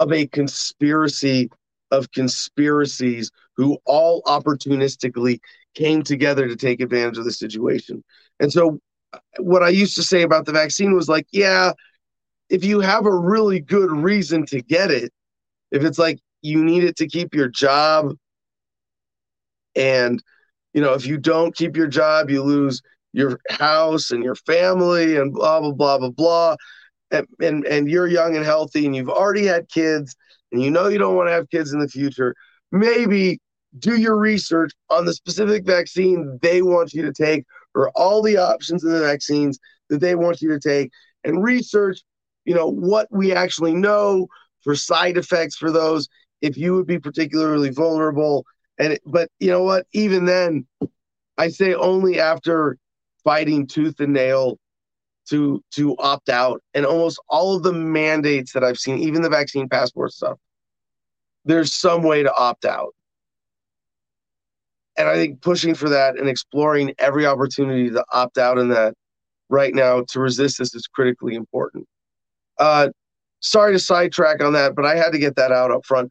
of 0.00 0.12
a 0.12 0.26
conspiracy 0.26 1.50
of 1.90 2.10
conspiracies 2.12 3.30
who 3.56 3.78
all 3.84 4.22
opportunistically 4.22 5.40
came 5.74 6.02
together 6.02 6.46
to 6.48 6.56
take 6.56 6.80
advantage 6.80 7.18
of 7.18 7.24
the 7.24 7.32
situation. 7.32 8.04
And 8.40 8.52
so, 8.52 8.78
uh, 9.12 9.18
what 9.38 9.62
I 9.62 9.70
used 9.70 9.94
to 9.96 10.02
say 10.02 10.22
about 10.22 10.44
the 10.44 10.52
vaccine 10.52 10.94
was 10.94 11.08
like, 11.08 11.26
yeah, 11.32 11.72
if 12.48 12.64
you 12.64 12.80
have 12.80 13.06
a 13.06 13.14
really 13.14 13.60
good 13.60 13.90
reason 13.90 14.46
to 14.46 14.62
get 14.62 14.90
it, 14.90 15.12
if 15.70 15.84
it's 15.84 15.98
like 15.98 16.18
you 16.42 16.64
need 16.64 16.84
it 16.84 16.96
to 16.96 17.06
keep 17.06 17.34
your 17.34 17.48
job, 17.48 18.14
and 19.76 20.22
you 20.72 20.80
know, 20.80 20.94
if 20.94 21.06
you 21.06 21.18
don't 21.18 21.54
keep 21.54 21.76
your 21.76 21.86
job, 21.86 22.30
you 22.30 22.42
lose 22.42 22.82
your 23.12 23.38
house 23.50 24.10
and 24.10 24.22
your 24.22 24.34
family 24.34 25.16
and 25.16 25.32
blah 25.32 25.60
blah 25.60 25.72
blah 25.72 25.98
blah 25.98 26.10
blah. 26.10 26.56
And, 27.10 27.26
and 27.40 27.66
and 27.66 27.90
you're 27.90 28.06
young 28.06 28.36
and 28.36 28.44
healthy 28.44 28.84
and 28.84 28.94
you've 28.94 29.08
already 29.08 29.46
had 29.46 29.68
kids 29.68 30.14
and 30.52 30.62
you 30.62 30.70
know 30.70 30.88
you 30.88 30.98
don't 30.98 31.16
want 31.16 31.28
to 31.28 31.32
have 31.32 31.48
kids 31.50 31.72
in 31.72 31.80
the 31.80 31.88
future, 31.88 32.34
maybe 32.70 33.40
do 33.78 33.96
your 33.96 34.16
research 34.16 34.72
on 34.90 35.04
the 35.04 35.14
specific 35.14 35.64
vaccine 35.64 36.38
they 36.42 36.62
want 36.62 36.92
you 36.92 37.02
to 37.02 37.12
take 37.12 37.44
or 37.74 37.90
all 37.90 38.22
the 38.22 38.36
options 38.36 38.84
of 38.84 38.92
the 38.92 39.00
vaccines 39.00 39.58
that 39.88 40.00
they 40.00 40.14
want 40.14 40.40
you 40.40 40.48
to 40.48 40.58
take 40.58 40.90
and 41.24 41.42
research 41.42 42.00
you 42.48 42.54
know 42.54 42.66
what 42.66 43.06
we 43.10 43.34
actually 43.34 43.74
know 43.74 44.26
for 44.62 44.74
side 44.74 45.18
effects 45.18 45.54
for 45.54 45.70
those 45.70 46.08
if 46.40 46.56
you 46.56 46.74
would 46.74 46.86
be 46.86 46.98
particularly 46.98 47.68
vulnerable. 47.68 48.46
And 48.78 48.94
it, 48.94 49.02
but 49.04 49.28
you 49.38 49.50
know 49.50 49.62
what? 49.62 49.86
Even 49.92 50.24
then 50.24 50.66
i 51.36 51.48
say 51.48 51.74
only 51.74 52.18
after 52.18 52.78
fighting 53.22 53.66
tooth 53.66 54.00
and 54.00 54.14
nail 54.14 54.58
to 55.28 55.62
to 55.72 55.94
opt 55.98 56.30
out. 56.30 56.62
And 56.72 56.86
almost 56.86 57.20
all 57.28 57.54
of 57.54 57.62
the 57.62 57.72
mandates 57.72 58.54
that 58.54 58.64
i've 58.64 58.78
seen 58.78 58.98
even 58.98 59.20
the 59.20 59.28
vaccine 59.28 59.68
passport 59.68 60.12
stuff 60.12 60.38
there's 61.44 61.74
some 61.74 62.02
way 62.02 62.22
to 62.22 62.34
opt 62.34 62.64
out. 62.64 62.94
And 64.96 65.06
I 65.06 65.14
think 65.14 65.42
pushing 65.42 65.74
for 65.74 65.90
that 65.90 66.18
and 66.18 66.28
exploring 66.28 66.94
every 66.98 67.26
opportunity 67.26 67.90
to 67.90 68.04
opt 68.12 68.38
out 68.38 68.58
in 68.58 68.70
that 68.70 68.94
right 69.50 69.74
now 69.74 70.04
to 70.08 70.20
resist 70.20 70.58
this 70.58 70.74
is 70.74 70.86
critically 70.86 71.34
important. 71.34 71.86
Uh, 72.58 72.88
sorry 73.40 73.72
to 73.72 73.78
sidetrack 73.78 74.42
on 74.42 74.52
that, 74.54 74.74
but 74.74 74.84
I 74.84 74.96
had 74.96 75.12
to 75.12 75.18
get 75.18 75.36
that 75.36 75.52
out 75.52 75.70
up 75.70 75.84
front. 75.84 76.10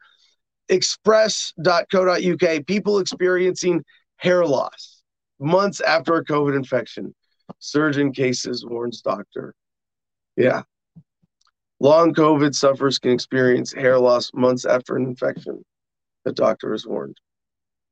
Express.co.uk, 0.69 2.65
people 2.65 2.99
experiencing 2.99 3.83
hair 4.17 4.45
loss 4.45 5.01
months 5.39 5.81
after 5.81 6.15
a 6.15 6.25
COVID 6.25 6.55
infection. 6.55 7.13
Surge 7.60 7.97
in 7.97 8.12
cases, 8.12 8.65
warns 8.65 9.01
doctor. 9.01 9.53
Yeah. 10.36 10.63
Long 11.79 12.13
COVID 12.13 12.55
sufferers 12.55 12.99
can 12.99 13.12
experience 13.12 13.71
hair 13.71 13.99
loss 13.99 14.31
months 14.33 14.65
after 14.65 14.95
an 14.95 15.05
infection, 15.05 15.63
the 16.25 16.33
doctor 16.33 16.71
has 16.71 16.86
warned. 16.86 17.17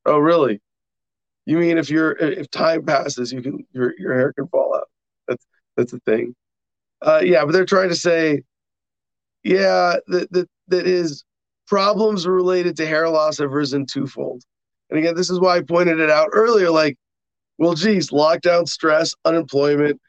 Oh, 0.06 0.18
really? 0.18 0.62
You 1.46 1.58
mean 1.58 1.78
if 1.78 1.90
you're 1.90 2.12
if 2.14 2.50
time 2.50 2.84
passes, 2.84 3.32
you 3.32 3.42
can 3.42 3.66
your 3.72 3.94
your 4.00 4.14
hair 4.14 4.34
can 4.34 4.48
fall 4.48 4.76
out. 4.76 4.90
That's 5.28 5.46
that's 5.78 5.94
a 5.94 6.00
thing. 6.00 6.36
Uh, 7.02 7.22
yeah, 7.24 7.44
but 7.46 7.52
they're 7.52 7.66
trying 7.66 7.90
to 7.90 7.96
say, 7.96 8.42
yeah, 9.44 9.96
that 10.08 10.32
that 10.32 10.50
that 10.68 10.86
his 10.86 11.24
problems 11.68 12.28
related 12.28 12.78
to 12.78 12.86
hair 12.86 13.10
loss 13.10 13.38
have 13.38 13.52
risen 13.52 13.86
twofold. 13.86 14.44
And 14.90 15.00
again, 15.00 15.16
this 15.16 15.30
is 15.30 15.40
why 15.40 15.58
I 15.58 15.62
pointed 15.62 16.00
it 16.00 16.10
out 16.10 16.30
earlier. 16.32 16.70
Like, 16.70 16.98
well, 17.58 17.74
geez, 17.74 18.12
lockdown, 18.12 18.68
stress, 18.68 19.14
unemployment, 19.26 20.00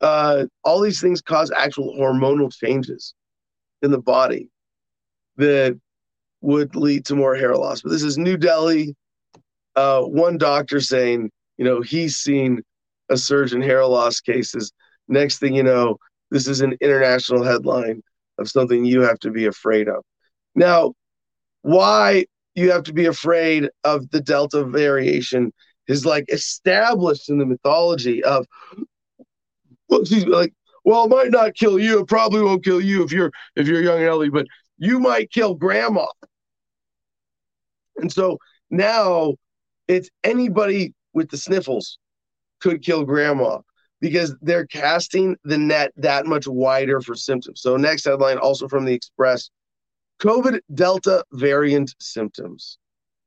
uh, 0.00 0.46
all 0.64 0.80
these 0.80 1.00
things 1.00 1.20
cause 1.20 1.50
actual 1.50 1.94
hormonal 1.98 2.52
changes 2.52 3.14
in 3.82 3.90
the 3.90 4.00
body 4.00 4.48
that 5.36 5.78
would 6.40 6.74
lead 6.74 7.04
to 7.06 7.14
more 7.14 7.34
hair 7.34 7.54
loss. 7.56 7.82
But 7.82 7.90
this 7.90 8.02
is 8.02 8.18
New 8.18 8.36
Delhi 8.36 8.94
uh, 9.76 10.02
one 10.02 10.38
doctor 10.38 10.80
saying, 10.80 11.30
you 11.56 11.64
know, 11.64 11.80
he's 11.80 12.16
seen 12.16 12.62
a 13.08 13.16
surge 13.16 13.52
in 13.52 13.62
hair 13.62 13.84
loss 13.86 14.20
cases. 14.20 14.72
Next 15.08 15.38
thing 15.38 15.54
you 15.54 15.62
know, 15.62 15.98
this 16.32 16.48
is 16.48 16.62
an 16.62 16.74
international 16.80 17.44
headline 17.44 18.02
of 18.38 18.48
something 18.48 18.86
you 18.86 19.02
have 19.02 19.18
to 19.18 19.30
be 19.30 19.44
afraid 19.44 19.86
of. 19.86 20.02
Now, 20.54 20.94
why 21.60 22.24
you 22.54 22.72
have 22.72 22.84
to 22.84 22.94
be 22.94 23.04
afraid 23.04 23.68
of 23.84 24.08
the 24.10 24.20
Delta 24.20 24.64
variation 24.64 25.52
is 25.88 26.06
like 26.06 26.24
established 26.32 27.28
in 27.28 27.36
the 27.36 27.44
mythology 27.44 28.24
of, 28.24 28.46
well, 29.88 30.02
like, 30.26 30.54
well, 30.84 31.04
it 31.04 31.10
might 31.10 31.30
not 31.30 31.54
kill 31.54 31.78
you. 31.78 32.00
It 32.00 32.08
probably 32.08 32.42
won't 32.42 32.64
kill 32.64 32.80
you 32.80 33.04
if 33.04 33.12
you're 33.12 33.30
if 33.54 33.68
you're 33.68 33.82
young 33.82 33.98
and 33.98 34.06
healthy, 34.06 34.30
but 34.30 34.46
you 34.78 34.98
might 34.98 35.30
kill 35.30 35.54
grandma. 35.54 36.06
And 37.98 38.10
so 38.10 38.38
now 38.70 39.34
it's 39.86 40.08
anybody 40.24 40.94
with 41.12 41.28
the 41.28 41.36
sniffles 41.36 41.98
could 42.58 42.82
kill 42.82 43.04
grandma 43.04 43.58
because 44.02 44.34
they're 44.42 44.66
casting 44.66 45.36
the 45.44 45.56
net 45.56 45.92
that 45.96 46.26
much 46.26 46.48
wider 46.48 47.00
for 47.00 47.14
symptoms. 47.14 47.62
So, 47.62 47.76
next 47.76 48.04
headline, 48.04 48.36
also 48.36 48.66
from 48.66 48.84
the 48.84 48.92
Express 48.92 49.48
COVID 50.20 50.60
Delta 50.74 51.24
variant 51.32 51.94
symptoms. 52.00 52.78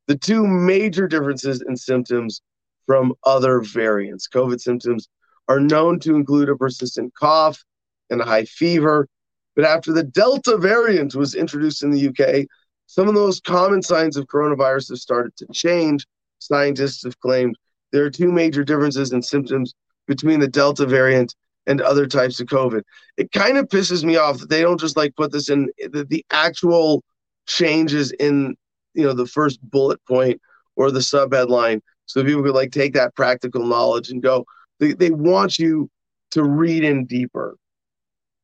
The 0.07 0.17
two 0.17 0.45
major 0.45 1.07
differences 1.07 1.63
in 1.67 1.77
symptoms 1.77 2.41
from 2.85 3.13
other 3.23 3.61
variants. 3.61 4.27
COVID 4.27 4.59
symptoms 4.59 5.07
are 5.47 5.61
known 5.61 5.99
to 6.01 6.13
include 6.13 6.49
a 6.49 6.57
persistent 6.57 7.13
cough 7.15 7.63
and 8.09 8.19
a 8.19 8.25
high 8.25 8.45
fever. 8.45 9.07
But 9.55 9.65
after 9.65 9.93
the 9.93 10.03
Delta 10.03 10.57
variant 10.57 11.15
was 11.15 11.35
introduced 11.35 11.83
in 11.83 11.91
the 11.91 12.09
UK, 12.09 12.45
some 12.85 13.07
of 13.07 13.15
those 13.15 13.39
common 13.39 13.81
signs 13.81 14.17
of 14.17 14.27
coronavirus 14.27 14.89
have 14.89 14.99
started 14.99 15.35
to 15.37 15.47
change 15.53 16.05
scientists 16.39 17.03
have 17.03 17.17
claimed 17.21 17.57
there 17.91 18.03
are 18.03 18.09
two 18.09 18.31
major 18.31 18.63
differences 18.63 19.13
in 19.13 19.21
symptoms 19.21 19.73
between 20.07 20.39
the 20.39 20.47
Delta 20.47 20.85
variant 20.85 21.35
and 21.67 21.81
other 21.81 22.05
types 22.05 22.39
of 22.39 22.47
COVID. 22.47 22.83
It 23.17 23.31
kind 23.31 23.57
of 23.57 23.67
pisses 23.67 24.03
me 24.03 24.17
off 24.17 24.39
that 24.39 24.49
they 24.49 24.61
don't 24.61 24.79
just 24.79 24.97
like 24.97 25.15
put 25.15 25.31
this 25.31 25.49
in 25.49 25.69
the, 25.77 26.05
the 26.05 26.25
actual 26.31 27.03
changes 27.47 28.11
in 28.11 28.55
you 28.93 29.03
know 29.03 29.13
the 29.13 29.27
first 29.27 29.59
bullet 29.69 29.99
point 30.07 30.41
or 30.75 30.89
the 30.89 31.01
sub 31.01 31.33
headline 31.33 31.81
so 32.05 32.23
people 32.23 32.41
could 32.43 32.55
like 32.55 32.71
take 32.71 32.93
that 32.93 33.15
practical 33.15 33.63
knowledge 33.63 34.09
and 34.09 34.23
go 34.23 34.43
they, 34.79 34.93
they 34.93 35.11
want 35.11 35.59
you 35.59 35.87
to 36.31 36.43
read 36.43 36.83
in 36.83 37.05
deeper 37.05 37.55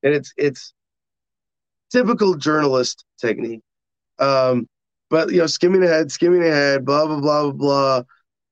and 0.03 0.14
it's 0.14 0.32
it's 0.38 0.74
typical 1.91 2.36
journalist 2.36 3.05
technique 3.20 3.62
um 4.20 4.68
but 5.12 5.30
you 5.30 5.39
know, 5.39 5.45
skimming 5.45 5.84
ahead, 5.84 6.09
skimming 6.12 6.41
ahead, 6.41 6.86
blah 6.86 7.05
blah 7.05 7.20
blah 7.20 7.51
blah 7.51 7.51
blah. 7.51 8.03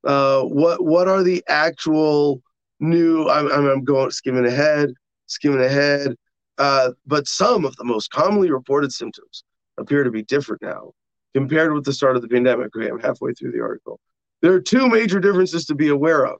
Uh, 0.04 0.44
what 0.44 0.84
what 0.84 1.08
are 1.08 1.24
the 1.24 1.42
actual 1.48 2.42
new? 2.80 3.28
I'm 3.28 3.48
I'm, 3.50 3.84
going 3.84 4.10
skimming 4.10 4.46
ahead, 4.46 4.90
skimming 5.26 5.62
ahead. 5.62 6.14
Uh, 6.58 6.90
but 7.06 7.26
some 7.26 7.64
of 7.64 7.74
the 7.76 7.84
most 7.84 8.10
commonly 8.10 8.50
reported 8.50 8.92
symptoms 8.92 9.44
appear 9.78 10.04
to 10.04 10.10
be 10.10 10.22
different 10.22 10.60
now 10.62 10.92
compared 11.34 11.72
with 11.72 11.84
the 11.84 11.92
start 11.92 12.16
of 12.16 12.22
the 12.22 12.28
pandemic. 12.28 12.74
Okay, 12.76 12.88
I'm 12.88 13.00
halfway 13.00 13.32
through 13.32 13.52
the 13.52 13.60
article. 13.60 13.98
There 14.42 14.52
are 14.52 14.60
two 14.60 14.88
major 14.88 15.20
differences 15.20 15.66
to 15.66 15.74
be 15.74 15.88
aware 15.88 16.26
of, 16.26 16.38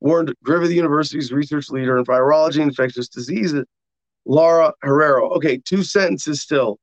warned 0.00 0.34
Griffith 0.42 0.70
University's 0.70 1.32
research 1.32 1.70
leader 1.70 1.98
in 1.98 2.04
virology 2.04 2.56
and 2.56 2.70
infectious 2.70 3.08
diseases, 3.08 3.64
Laura 4.24 4.72
Herrero. 4.84 5.30
Okay, 5.36 5.58
two 5.58 5.82
sentences 5.82 6.42
still. 6.42 6.78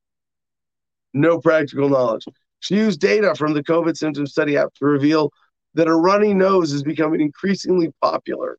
No 1.14 1.40
practical 1.40 1.90
knowledge. 1.90 2.26
She 2.60 2.76
used 2.76 3.00
data 3.00 3.36
from 3.36 3.54
the 3.54 3.64
COVID 3.64 3.96
symptom 3.96 4.26
study 4.26 4.58
app 4.58 4.74
to 4.76 4.86
reveal 4.86 5.32
that 5.76 5.88
a 5.88 5.96
runny 5.96 6.34
nose 6.34 6.74
is 6.74 6.84
becoming 6.84 7.22
increasingly 7.22 7.92
popular 8.02 8.58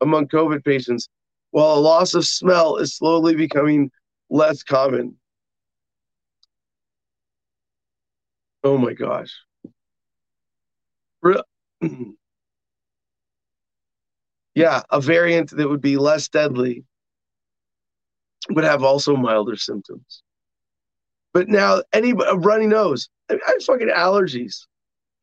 among 0.00 0.28
COVID 0.28 0.64
patients, 0.64 1.08
while 1.50 1.74
a 1.74 1.80
loss 1.80 2.14
of 2.14 2.26
smell 2.26 2.76
is 2.76 2.96
slowly 2.96 3.34
becoming 3.34 3.90
less 4.30 4.62
common. 4.62 5.16
Oh 8.62 8.78
my 8.78 8.94
gosh. 8.94 9.30
yeah, 14.54 14.82
a 14.90 15.00
variant 15.00 15.50
that 15.50 15.68
would 15.68 15.80
be 15.80 15.96
less 15.96 16.28
deadly 16.28 16.84
would 18.50 18.64
have 18.64 18.82
also 18.82 19.16
milder 19.16 19.56
symptoms. 19.56 20.22
But 21.32 21.48
now, 21.48 21.82
any 21.92 22.10
a 22.10 22.36
runny 22.36 22.66
nose, 22.66 23.08
I, 23.30 23.34
I 23.34 23.52
have 23.52 23.64
fucking 23.64 23.88
allergies. 23.88 24.66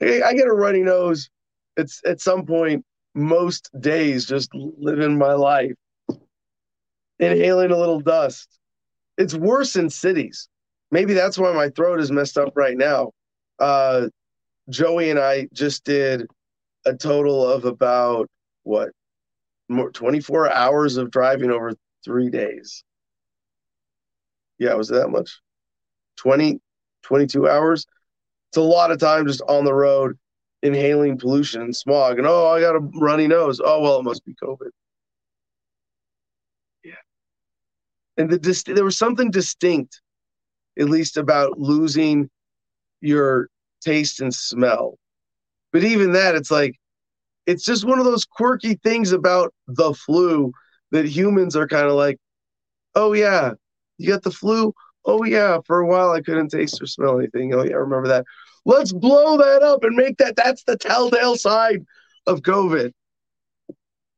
I, 0.01 0.21
I 0.23 0.33
get 0.33 0.47
a 0.47 0.53
runny 0.53 0.81
nose. 0.81 1.29
It's 1.77 2.01
at 2.05 2.19
some 2.19 2.45
point 2.45 2.85
most 3.13 3.69
days 3.79 4.25
just 4.25 4.49
living 4.53 5.17
my 5.17 5.33
life, 5.33 5.73
inhaling 7.19 7.71
a 7.71 7.77
little 7.77 7.99
dust. 7.99 8.47
It's 9.17 9.33
worse 9.33 9.75
in 9.75 9.89
cities. 9.89 10.47
Maybe 10.91 11.13
that's 11.13 11.37
why 11.37 11.53
my 11.53 11.69
throat 11.69 11.99
is 11.99 12.11
messed 12.11 12.37
up 12.37 12.53
right 12.55 12.77
now. 12.77 13.11
Uh, 13.59 14.07
Joey 14.69 15.09
and 15.09 15.19
I 15.19 15.47
just 15.53 15.83
did 15.83 16.27
a 16.85 16.93
total 16.93 17.47
of 17.47 17.65
about 17.65 18.29
what 18.63 18.89
more 19.69 19.91
24 19.91 20.51
hours 20.51 20.97
of 20.97 21.11
driving 21.11 21.51
over 21.51 21.73
three 22.03 22.29
days. 22.29 22.83
Yeah, 24.57 24.73
was 24.73 24.91
it 24.91 24.95
that 24.95 25.09
much? 25.09 25.39
20, 26.17 26.59
22 27.03 27.49
hours. 27.49 27.85
It's 28.49 28.57
a 28.57 28.61
lot 28.61 28.91
of 28.91 28.99
time 28.99 29.25
just 29.25 29.41
on 29.47 29.65
the 29.65 29.73
road 29.73 30.17
inhaling 30.63 31.17
pollution 31.17 31.61
and 31.61 31.75
smog. 31.75 32.17
And 32.17 32.27
oh, 32.27 32.47
I 32.47 32.61
got 32.61 32.75
a 32.75 32.79
runny 32.79 33.27
nose. 33.27 33.61
Oh, 33.63 33.81
well, 33.81 33.99
it 33.99 34.03
must 34.03 34.25
be 34.25 34.35
COVID. 34.41 34.69
Yeah. 36.83 36.93
And 38.17 38.29
the 38.29 38.37
dis- 38.39 38.63
there 38.63 38.83
was 38.83 38.97
something 38.97 39.31
distinct, 39.31 40.01
at 40.79 40.89
least 40.89 41.17
about 41.17 41.59
losing 41.59 42.29
your 43.01 43.49
taste 43.81 44.21
and 44.21 44.33
smell. 44.33 44.97
But 45.73 45.83
even 45.83 46.13
that, 46.13 46.35
it's 46.35 46.51
like, 46.51 46.75
it's 47.47 47.65
just 47.65 47.85
one 47.85 47.99
of 47.99 48.05
those 48.05 48.25
quirky 48.25 48.75
things 48.75 49.11
about 49.11 49.53
the 49.67 49.93
flu 49.93 50.53
that 50.91 51.05
humans 51.05 51.55
are 51.55 51.67
kind 51.67 51.87
of 51.87 51.93
like, 51.93 52.17
oh, 52.95 53.13
yeah, 53.13 53.53
you 53.97 54.09
got 54.09 54.23
the 54.23 54.31
flu? 54.31 54.73
Oh, 55.05 55.23
yeah, 55.25 55.59
for 55.65 55.79
a 55.79 55.87
while 55.87 56.11
I 56.11 56.21
couldn't 56.21 56.49
taste 56.49 56.81
or 56.81 56.87
smell 56.87 57.19
anything. 57.19 57.53
Oh, 57.53 57.63
yeah, 57.63 57.73
I 57.73 57.79
remember 57.79 58.09
that. 58.09 58.25
Let's 58.65 58.91
blow 58.91 59.37
that 59.37 59.63
up 59.63 59.83
and 59.83 59.95
make 59.95 60.17
that 60.17 60.35
that's 60.35 60.63
the 60.63 60.77
telltale 60.77 61.35
side 61.35 61.83
of 62.27 62.41
COVID. 62.41 62.91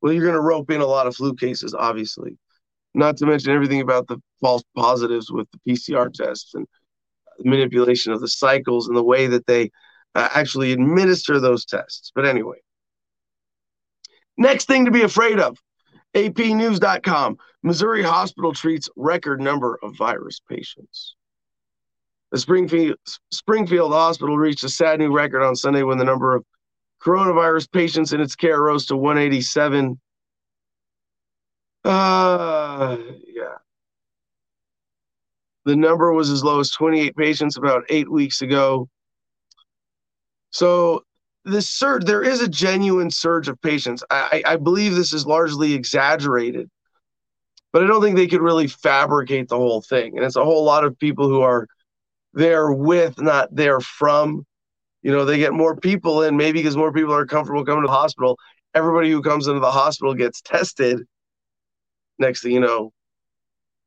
Well, 0.02 0.12
you're 0.12 0.24
going 0.24 0.34
to 0.34 0.42
rope 0.42 0.70
in 0.70 0.82
a 0.82 0.86
lot 0.86 1.08
of 1.08 1.16
flu 1.16 1.34
cases, 1.34 1.74
obviously. 1.74 2.38
Not 2.94 3.18
to 3.18 3.26
mention 3.26 3.52
everything 3.52 3.82
about 3.82 4.08
the 4.08 4.22
false 4.42 4.64
positives 4.76 5.32
with 5.32 5.48
the 5.52 5.72
PCR 5.72 6.14
tests 6.14 6.54
and 6.54 6.68
manipulation 7.40 8.12
of 8.12 8.20
the 8.20 8.28
cycles 8.28 8.88
and 8.88 8.98
the 8.98 9.04
way 9.04 9.28
that 9.28 9.48
they 9.48 9.72
uh, 10.14 10.30
actually 10.34 10.74
administer 10.74 11.40
those 11.40 11.66
tests. 11.66 12.12
But 12.14 12.26
anyway, 12.26 12.58
next 14.38 14.68
thing 14.68 14.86
to 14.86 14.92
be 14.92 15.02
afraid 15.02 15.40
of 15.40 15.58
APnews.com. 16.14 17.38
Missouri 17.64 18.04
hospital 18.04 18.54
treats 18.54 18.90
record 18.96 19.42
number 19.42 19.80
of 19.82 19.96
virus 19.96 20.42
patients. 20.48 21.16
The 22.34 22.40
Springfield, 22.40 22.98
Springfield 23.32 23.92
Hospital 23.92 24.40
reached 24.40 24.64
a 24.64 24.70
sad 24.70 24.98
new 24.98 25.16
record 25.16 25.44
on 25.44 25.56
Sunday 25.56 25.84
when 25.84 26.00
the 26.00 26.04
number 26.04 26.34
of 26.36 26.44
coronavirus 27.00 27.72
patients 27.72 28.12
in 28.12 28.20
its 28.20 28.36
care 28.36 28.60
rose 28.60 28.88
to 28.88 28.98
187. 28.98 30.02
Uh, 31.86 32.98
yeah. 33.28 33.44
The 35.66 35.76
number 35.76 36.12
was 36.12 36.32
as 36.32 36.44
low 36.44 36.60
as 36.60 36.72
28 36.72 37.16
patients 37.16 37.56
about 37.56 37.84
eight 37.90 38.12
weeks 38.12 38.42
ago. 38.42 38.90
So 40.50 41.04
this 41.46 41.70
surge, 41.70 42.06
there 42.06 42.24
is 42.24 42.42
a 42.42 42.50
genuine 42.50 43.12
surge 43.12 43.48
of 43.48 43.62
patients. 43.62 44.04
I, 44.10 44.42
I 44.44 44.56
believe 44.56 44.96
this 44.96 45.14
is 45.14 45.28
largely 45.28 45.76
exaggerated, 45.76 46.68
but 47.72 47.84
I 47.84 47.88
don't 47.88 48.02
think 48.02 48.16
they 48.16 48.26
could 48.26 48.42
really 48.42 48.66
fabricate 48.66 49.50
the 49.50 49.58
whole 49.58 49.84
thing. 49.84 50.18
And 50.18 50.26
it's 50.26 50.36
a 50.36 50.44
whole 50.44 50.64
lot 50.64 50.84
of 50.84 50.98
people 50.98 51.30
who 51.30 51.42
are 51.42 51.68
there 52.34 52.72
with, 52.72 53.22
not 53.22 53.54
there 53.56 53.80
from. 53.80 54.46
You 55.02 55.12
know, 55.12 55.26
they 55.26 55.38
get 55.38 55.54
more 55.54 55.76
people 55.76 56.24
in, 56.24 56.38
maybe 56.38 56.60
because 56.60 56.78
more 56.78 56.94
people 56.94 57.14
are 57.14 57.26
comfortable 57.26 57.66
coming 57.66 57.84
to 57.84 57.88
the 57.88 57.94
hospital. 57.94 58.38
Everybody 58.74 59.12
who 59.12 59.22
comes 59.22 59.48
into 59.48 59.60
the 59.60 59.72
hospital 59.72 60.14
gets 60.14 60.42
tested. 60.42 61.02
Next 62.20 62.42
thing 62.42 62.54
you 62.54 62.60
know, 62.60 62.94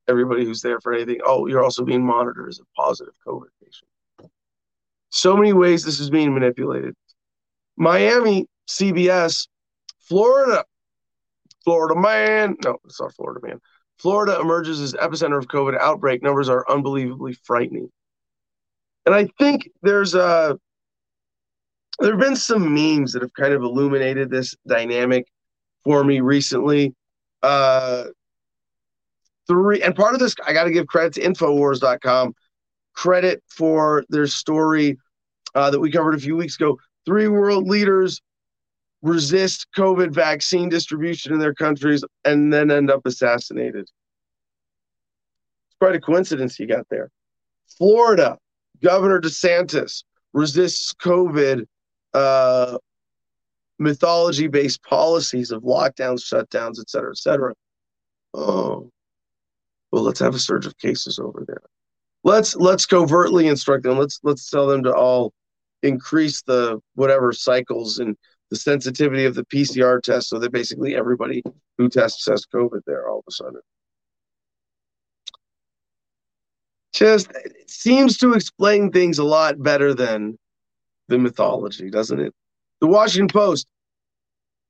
everybody 0.08 0.44
who's 0.44 0.60
there 0.60 0.80
for 0.80 0.92
anything. 0.92 1.20
Oh, 1.24 1.46
you're 1.46 1.64
also 1.64 1.84
being 1.84 2.04
monitored 2.04 2.48
as 2.48 2.60
a 2.60 2.80
positive 2.80 3.14
COVID 3.26 3.48
patient. 3.62 4.30
So 5.10 5.36
many 5.36 5.52
ways 5.52 5.84
this 5.84 6.00
is 6.00 6.10
being 6.10 6.34
manipulated. 6.34 6.94
Miami, 7.76 8.46
CBS, 8.68 9.48
Florida, 10.00 10.64
Florida 11.64 11.98
man. 11.98 12.56
No, 12.64 12.78
it's 12.84 13.00
not 13.00 13.14
Florida 13.14 13.40
man. 13.46 13.60
Florida 13.98 14.38
emerges 14.40 14.80
as 14.80 14.92
epicenter 14.94 15.38
of 15.38 15.48
COVID 15.48 15.78
outbreak. 15.78 16.22
Numbers 16.22 16.48
are 16.48 16.70
unbelievably 16.70 17.34
frightening. 17.44 17.90
And 19.06 19.14
I 19.14 19.28
think 19.38 19.70
there's 19.82 20.14
a 20.14 20.58
there 22.00 22.10
have 22.10 22.20
been 22.20 22.36
some 22.36 22.74
memes 22.74 23.12
that 23.12 23.22
have 23.22 23.32
kind 23.32 23.54
of 23.54 23.62
illuminated 23.62 24.28
this 24.30 24.54
dynamic 24.66 25.26
for 25.84 26.04
me 26.04 26.20
recently. 26.20 26.94
Uh, 27.42 28.06
three 29.46 29.80
and 29.80 29.94
part 29.94 30.12
of 30.14 30.20
this 30.20 30.34
i 30.44 30.52
got 30.52 30.64
to 30.64 30.72
give 30.72 30.88
credit 30.88 31.12
to 31.12 31.20
infowars.com 31.20 32.34
credit 32.94 33.42
for 33.46 34.04
their 34.08 34.26
story 34.26 34.98
uh, 35.54 35.70
that 35.70 35.78
we 35.78 35.90
covered 35.90 36.14
a 36.14 36.18
few 36.18 36.36
weeks 36.36 36.56
ago. 36.56 36.76
Three 37.04 37.28
world 37.28 37.68
leaders 37.68 38.20
resist 39.02 39.68
covid 39.76 40.10
vaccine 40.10 40.68
distribution 40.68 41.32
in 41.32 41.38
their 41.38 41.54
countries 41.54 42.02
and 42.24 42.52
then 42.52 42.70
end 42.70 42.90
up 42.90 43.06
assassinated. 43.06 43.82
It's 43.82 45.76
quite 45.78 45.94
a 45.94 46.00
coincidence 46.00 46.58
you 46.58 46.66
got 46.66 46.88
there. 46.88 47.10
Florida 47.78 48.38
governor 48.82 49.20
desantis 49.20 50.04
resists 50.32 50.92
covid 50.94 51.66
uh, 52.14 52.78
mythology 53.78 54.48
based 54.48 54.82
policies 54.82 55.50
of 55.50 55.62
lockdowns 55.62 56.24
shutdowns 56.24 56.80
et 56.80 56.88
cetera 56.88 57.10
et 57.10 57.18
cetera 57.18 57.54
oh 58.34 58.90
well, 59.96 60.02
let's 60.02 60.20
have 60.20 60.34
a 60.34 60.38
surge 60.38 60.66
of 60.66 60.76
cases 60.78 61.18
over 61.18 61.44
there. 61.46 61.62
Let's 62.24 62.56
let's 62.56 62.86
covertly 62.86 63.46
instruct 63.46 63.84
them. 63.84 63.98
Let's 63.98 64.20
let's 64.22 64.50
tell 64.50 64.66
them 64.66 64.82
to 64.82 64.92
all 64.92 65.32
increase 65.82 66.42
the 66.42 66.80
whatever 66.94 67.32
cycles 67.32 67.98
and 67.98 68.14
the 68.50 68.56
sensitivity 68.56 69.24
of 69.24 69.34
the 69.34 69.44
PCR 69.46 70.02
test 70.02 70.28
so 70.28 70.38
that 70.38 70.52
basically 70.52 70.94
everybody 70.94 71.42
who 71.78 71.88
tests 71.88 72.26
has 72.26 72.44
COVID 72.46 72.80
there 72.86 73.08
all 73.08 73.20
of 73.20 73.24
a 73.28 73.32
sudden. 73.32 73.60
Just 76.96 77.30
seems 77.66 78.16
to 78.16 78.32
explain 78.32 78.90
things 78.90 79.18
a 79.18 79.24
lot 79.24 79.62
better 79.62 79.92
than 79.92 80.38
the 81.08 81.18
mythology, 81.18 81.90
doesn't 81.90 82.18
it? 82.18 82.32
The 82.80 82.86
Washington 82.86 83.28
Post. 83.28 83.66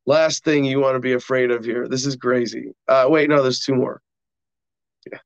Last 0.07 0.43
thing 0.43 0.65
you 0.65 0.81
want 0.81 0.97
to 0.97 1.01
be 1.01 1.13
afraid 1.13 1.53
of 1.53 1.65
here. 1.65 1.87
This 1.87 2.05
is 2.05 2.17
crazy. 2.17 2.73
Uh, 2.89 3.07
wait, 3.09 3.29
no, 3.29 3.45
there's 3.45 3.61
two 3.61 3.77
more. 3.77 4.01
Yeah, 5.09 5.19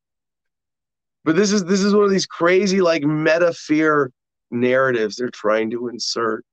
But 1.24 1.36
this 1.36 1.52
is 1.52 1.64
this 1.64 1.80
is 1.80 1.94
one 1.94 2.04
of 2.04 2.10
these 2.10 2.26
crazy 2.26 2.82
like 2.82 3.02
meta 3.02 3.54
fear 3.54 4.12
narratives 4.50 5.16
they're 5.16 5.30
trying 5.30 5.70
to 5.70 5.88
insert. 5.88 6.44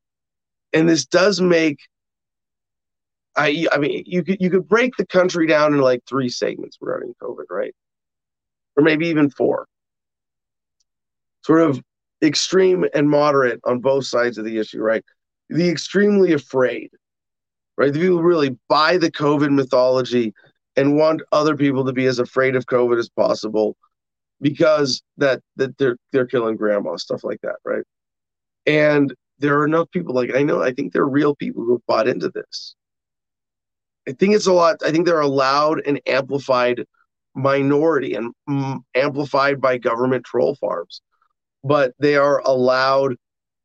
And 0.71 0.87
this 0.87 1.05
does 1.05 1.41
make 1.41 1.79
I 3.35 3.67
I 3.73 3.79
mean 3.79 4.03
you 4.05 4.23
could 4.23 4.37
you 4.39 4.49
could 4.49 4.65
break 4.69 4.95
the 4.95 5.05
country 5.05 5.45
down 5.45 5.73
into 5.73 5.83
like 5.83 6.03
three 6.07 6.29
segments 6.29 6.77
regarding 6.79 7.15
COVID, 7.21 7.47
right? 7.49 7.75
Or 8.77 8.83
maybe 8.83 9.07
even 9.07 9.29
four. 9.29 9.67
Sort 11.47 11.61
of 11.61 11.81
extreme 12.21 12.85
and 12.93 13.09
moderate 13.09 13.59
on 13.63 13.79
both 13.79 14.05
sides 14.05 14.37
of 14.37 14.45
the 14.45 14.59
issue, 14.59 14.81
right? 14.81 15.03
The 15.49 15.69
extremely 15.69 16.33
afraid, 16.33 16.89
right? 17.77 17.91
The 17.91 17.99
people 17.99 18.21
really 18.21 18.57
buy 18.69 18.97
the 18.97 19.11
COVID 19.11 19.51
mythology 19.51 20.33
and 20.75 20.95
want 20.95 21.23
other 21.31 21.57
people 21.57 21.85
to 21.85 21.93
be 21.93 22.05
as 22.05 22.19
afraid 22.19 22.55
of 22.55 22.65
COVID 22.65 22.99
as 22.99 23.09
possible 23.09 23.77
because 24.41 25.01
that 25.17 25.41
that 25.55 25.77
they're 25.77 25.97
they're 26.11 26.27
killing 26.27 26.55
grandma 26.55 26.95
stuff 26.95 27.23
like 27.23 27.39
that 27.41 27.55
right 27.65 27.83
and 28.65 29.13
there 29.39 29.57
are 29.57 29.65
enough 29.65 29.89
people 29.91 30.13
like 30.13 30.35
i 30.35 30.43
know 30.43 30.61
i 30.61 30.71
think 30.71 30.93
there 30.93 31.01
are 31.01 31.09
real 31.09 31.35
people 31.35 31.63
who 31.63 31.73
have 31.73 31.85
bought 31.87 32.07
into 32.07 32.29
this 32.29 32.75
i 34.07 34.11
think 34.11 34.35
it's 34.35 34.47
a 34.47 34.53
lot 34.53 34.77
i 34.85 34.91
think 34.91 35.05
they're 35.05 35.19
a 35.19 35.27
loud 35.27 35.81
and 35.85 35.99
amplified 36.05 36.85
minority 37.35 38.13
and 38.13 38.33
mm, 38.49 38.79
amplified 38.95 39.59
by 39.59 39.77
government 39.77 40.23
troll 40.23 40.55
farms 40.55 41.01
but 41.68 41.93
they 41.99 42.15
are 42.15 42.41
allowed 42.45 43.15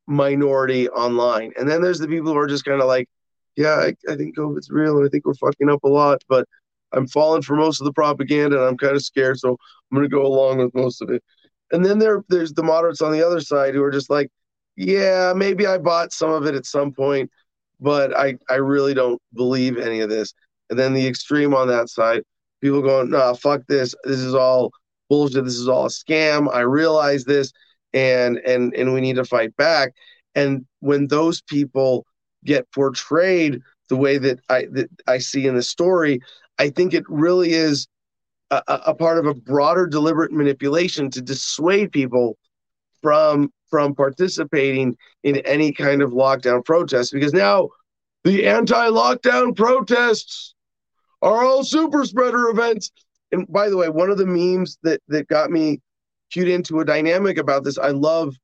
minority 0.07 0.89
online. 0.89 1.53
And 1.57 1.69
then 1.69 1.81
there's 1.81 1.99
the 1.99 2.07
people 2.07 2.33
who 2.33 2.37
are 2.37 2.47
just 2.47 2.65
kind 2.65 2.81
of 2.81 2.87
like, 2.87 3.07
yeah, 3.55 3.75
I, 3.75 3.93
I 4.11 4.15
think 4.15 4.35
COVID's 4.35 4.69
real 4.69 4.97
and 4.97 5.05
I 5.05 5.09
think 5.09 5.25
we're 5.25 5.35
fucking 5.35 5.69
up 5.69 5.83
a 5.83 5.87
lot, 5.87 6.21
but 6.27 6.47
I'm 6.91 7.07
falling 7.07 7.41
for 7.41 7.55
most 7.55 7.79
of 7.79 7.85
the 7.85 7.93
propaganda 7.93 8.57
and 8.57 8.67
I'm 8.67 8.77
kind 8.77 8.95
of 8.95 9.03
scared, 9.03 9.39
so 9.39 9.51
I'm 9.51 9.97
going 9.97 10.03
to 10.03 10.15
go 10.15 10.25
along 10.25 10.57
with 10.57 10.73
most 10.75 11.01
of 11.01 11.09
it. 11.09 11.23
And 11.71 11.83
then 11.83 11.97
there, 11.97 12.23
there's 12.29 12.53
the 12.53 12.63
moderates 12.63 13.01
on 13.01 13.11
the 13.11 13.25
other 13.25 13.41
side 13.41 13.73
who 13.73 13.83
are 13.83 13.91
just 13.91 14.09
like, 14.09 14.29
yeah, 14.75 15.33
maybe 15.35 15.65
I 15.65 15.77
bought 15.77 16.11
some 16.11 16.31
of 16.31 16.45
it 16.45 16.55
at 16.55 16.65
some 16.65 16.91
point, 16.91 17.29
but 17.79 18.15
I, 18.17 18.35
I 18.49 18.55
really 18.55 18.93
don't 18.93 19.21
believe 19.33 19.77
any 19.77 20.01
of 20.01 20.09
this. 20.09 20.33
And 20.69 20.77
then 20.77 20.93
the 20.93 21.07
extreme 21.07 21.53
on 21.53 21.67
that 21.67 21.89
side, 21.89 22.23
people 22.61 22.81
going, 22.81 23.11
nah, 23.11 23.33
fuck 23.33 23.61
this. 23.67 23.95
This 24.03 24.19
is 24.19 24.33
all 24.33 24.71
bullshit. 25.09 25.45
This 25.45 25.57
is 25.57 25.67
all 25.67 25.85
a 25.85 25.89
scam. 25.89 26.53
I 26.53 26.61
realize 26.61 27.23
this 27.23 27.51
and 27.93 28.37
and 28.39 28.73
and 28.75 28.93
we 28.93 29.01
need 29.01 29.15
to 29.15 29.25
fight 29.25 29.55
back. 29.57 29.93
And 30.35 30.65
when 30.79 31.07
those 31.07 31.41
people 31.41 32.05
get 32.43 32.69
portrayed 32.71 33.61
the 33.89 33.95
way 33.95 34.17
that 34.17 34.39
I 34.49 34.67
that 34.71 34.89
I 35.07 35.17
see 35.19 35.47
in 35.47 35.55
the 35.55 35.63
story, 35.63 36.19
I 36.59 36.69
think 36.69 36.93
it 36.93 37.03
really 37.07 37.53
is 37.53 37.87
a, 38.51 38.61
a 38.67 38.95
part 38.95 39.17
of 39.17 39.25
a 39.25 39.33
broader 39.33 39.87
deliberate 39.87 40.31
manipulation 40.31 41.09
to 41.11 41.21
dissuade 41.21 41.91
people 41.91 42.37
from 43.01 43.51
from 43.69 43.95
participating 43.95 44.95
in 45.23 45.37
any 45.37 45.71
kind 45.71 46.01
of 46.01 46.11
lockdown 46.11 46.63
protest 46.63 47.11
because 47.11 47.33
now 47.33 47.69
the 48.23 48.47
anti-lockdown 48.47 49.55
protests 49.55 50.53
are 51.21 51.43
all 51.43 51.63
super 51.63 52.05
spreader 52.05 52.49
events. 52.49 52.91
And 53.31 53.47
by 53.51 53.69
the 53.69 53.77
way, 53.77 53.89
one 53.89 54.09
of 54.09 54.17
the 54.17 54.25
memes 54.25 54.77
that 54.83 55.01
that 55.07 55.27
got 55.27 55.49
me 55.51 55.81
cued 56.33 56.49
into 56.49 56.79
a 56.79 56.85
dynamic 56.85 57.37
about 57.37 57.63
this, 57.63 57.77
I 57.77 57.89
love 57.89 58.35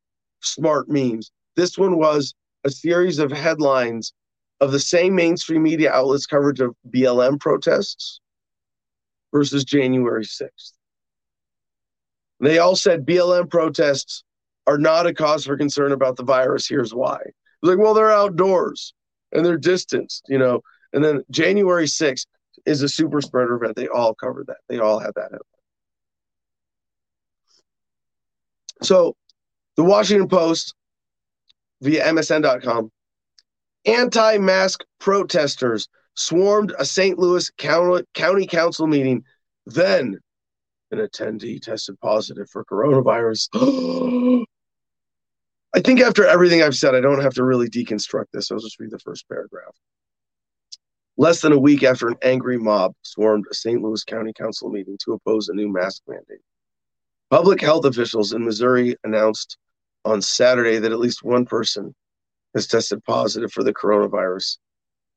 smart 0.41 0.87
memes. 0.89 1.31
This 1.55 1.77
one 1.77 1.97
was 1.97 2.35
a 2.63 2.69
series 2.69 3.19
of 3.19 3.31
headlines 3.31 4.13
of 4.61 4.71
the 4.71 4.79
same 4.79 5.15
mainstream 5.15 5.63
media 5.63 5.91
outlets 5.91 6.25
coverage 6.25 6.59
of 6.59 6.75
BLM 6.89 7.39
protests 7.39 8.21
versus 9.33 9.63
January 9.63 10.23
6th. 10.23 10.73
They 12.39 12.59
all 12.59 12.75
said 12.75 13.05
BLM 13.05 13.49
protests 13.49 14.23
are 14.67 14.77
not 14.77 15.07
a 15.07 15.13
cause 15.13 15.45
for 15.45 15.57
concern 15.57 15.91
about 15.91 16.15
the 16.15 16.23
virus. 16.23 16.67
Here's 16.67 16.93
why. 16.93 17.19
Like, 17.61 17.79
well, 17.79 17.93
they're 17.93 18.11
outdoors 18.11 18.93
and 19.31 19.45
they're 19.45 19.57
distanced, 19.57 20.25
you 20.29 20.37
know. 20.37 20.61
And 20.93 21.03
then 21.03 21.23
January 21.31 21.85
6th 21.85 22.25
is 22.65 22.81
a 22.81 22.89
super 22.89 23.21
spreader 23.21 23.55
event. 23.55 23.75
They 23.75 23.87
all 23.87 24.13
covered 24.13 24.47
that. 24.47 24.57
They 24.67 24.79
all 24.79 24.99
had 24.99 25.11
that 25.15 25.31
headline. 25.31 25.58
So 28.81 29.15
the 29.75 29.83
Washington 29.83 30.27
Post 30.27 30.73
via 31.81 32.05
MSN.com 32.05 32.91
anti 33.85 34.37
mask 34.37 34.83
protesters 34.99 35.87
swarmed 36.15 36.73
a 36.77 36.85
St. 36.85 37.17
Louis 37.17 37.49
County 37.57 38.47
Council 38.47 38.87
meeting. 38.87 39.23
Then 39.65 40.19
an 40.91 40.99
attendee 40.99 41.61
tested 41.61 41.99
positive 42.01 42.49
for 42.49 42.65
coronavirus. 42.65 43.49
I 45.75 45.81
think 45.81 46.01
after 46.01 46.25
everything 46.25 46.63
I've 46.63 46.75
said, 46.75 46.95
I 46.95 46.99
don't 46.99 47.21
have 47.21 47.35
to 47.35 47.43
really 47.43 47.69
deconstruct 47.69 48.25
this. 48.33 48.51
I'll 48.51 48.59
just 48.59 48.79
read 48.79 48.89
the 48.91 48.99
first 48.99 49.27
paragraph. 49.29 49.75
Less 51.15 51.41
than 51.41 51.51
a 51.51 51.59
week 51.59 51.83
after 51.83 52.07
an 52.07 52.15
angry 52.23 52.57
mob 52.57 52.93
swarmed 53.03 53.45
a 53.51 53.53
St. 53.53 53.81
Louis 53.81 54.03
County 54.03 54.33
Council 54.33 54.69
meeting 54.69 54.97
to 55.05 55.13
oppose 55.13 55.49
a 55.49 55.53
new 55.53 55.71
mask 55.71 56.01
mandate, 56.07 56.41
public 57.29 57.61
health 57.61 57.85
officials 57.85 58.33
in 58.33 58.43
Missouri 58.43 58.95
announced 59.03 59.57
on 60.05 60.21
Saturday 60.21 60.77
that 60.77 60.91
at 60.91 60.99
least 60.99 61.23
one 61.23 61.45
person 61.45 61.93
has 62.53 62.67
tested 62.67 63.03
positive 63.03 63.51
for 63.51 63.63
the 63.63 63.73
coronavirus 63.73 64.57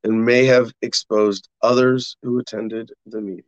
and 0.05 0.25
may 0.25 0.45
have 0.45 0.73
exposed 0.83 1.49
others 1.63 2.17
who 2.23 2.39
attended 2.39 2.93
the 3.07 3.21
meeting. 3.21 3.45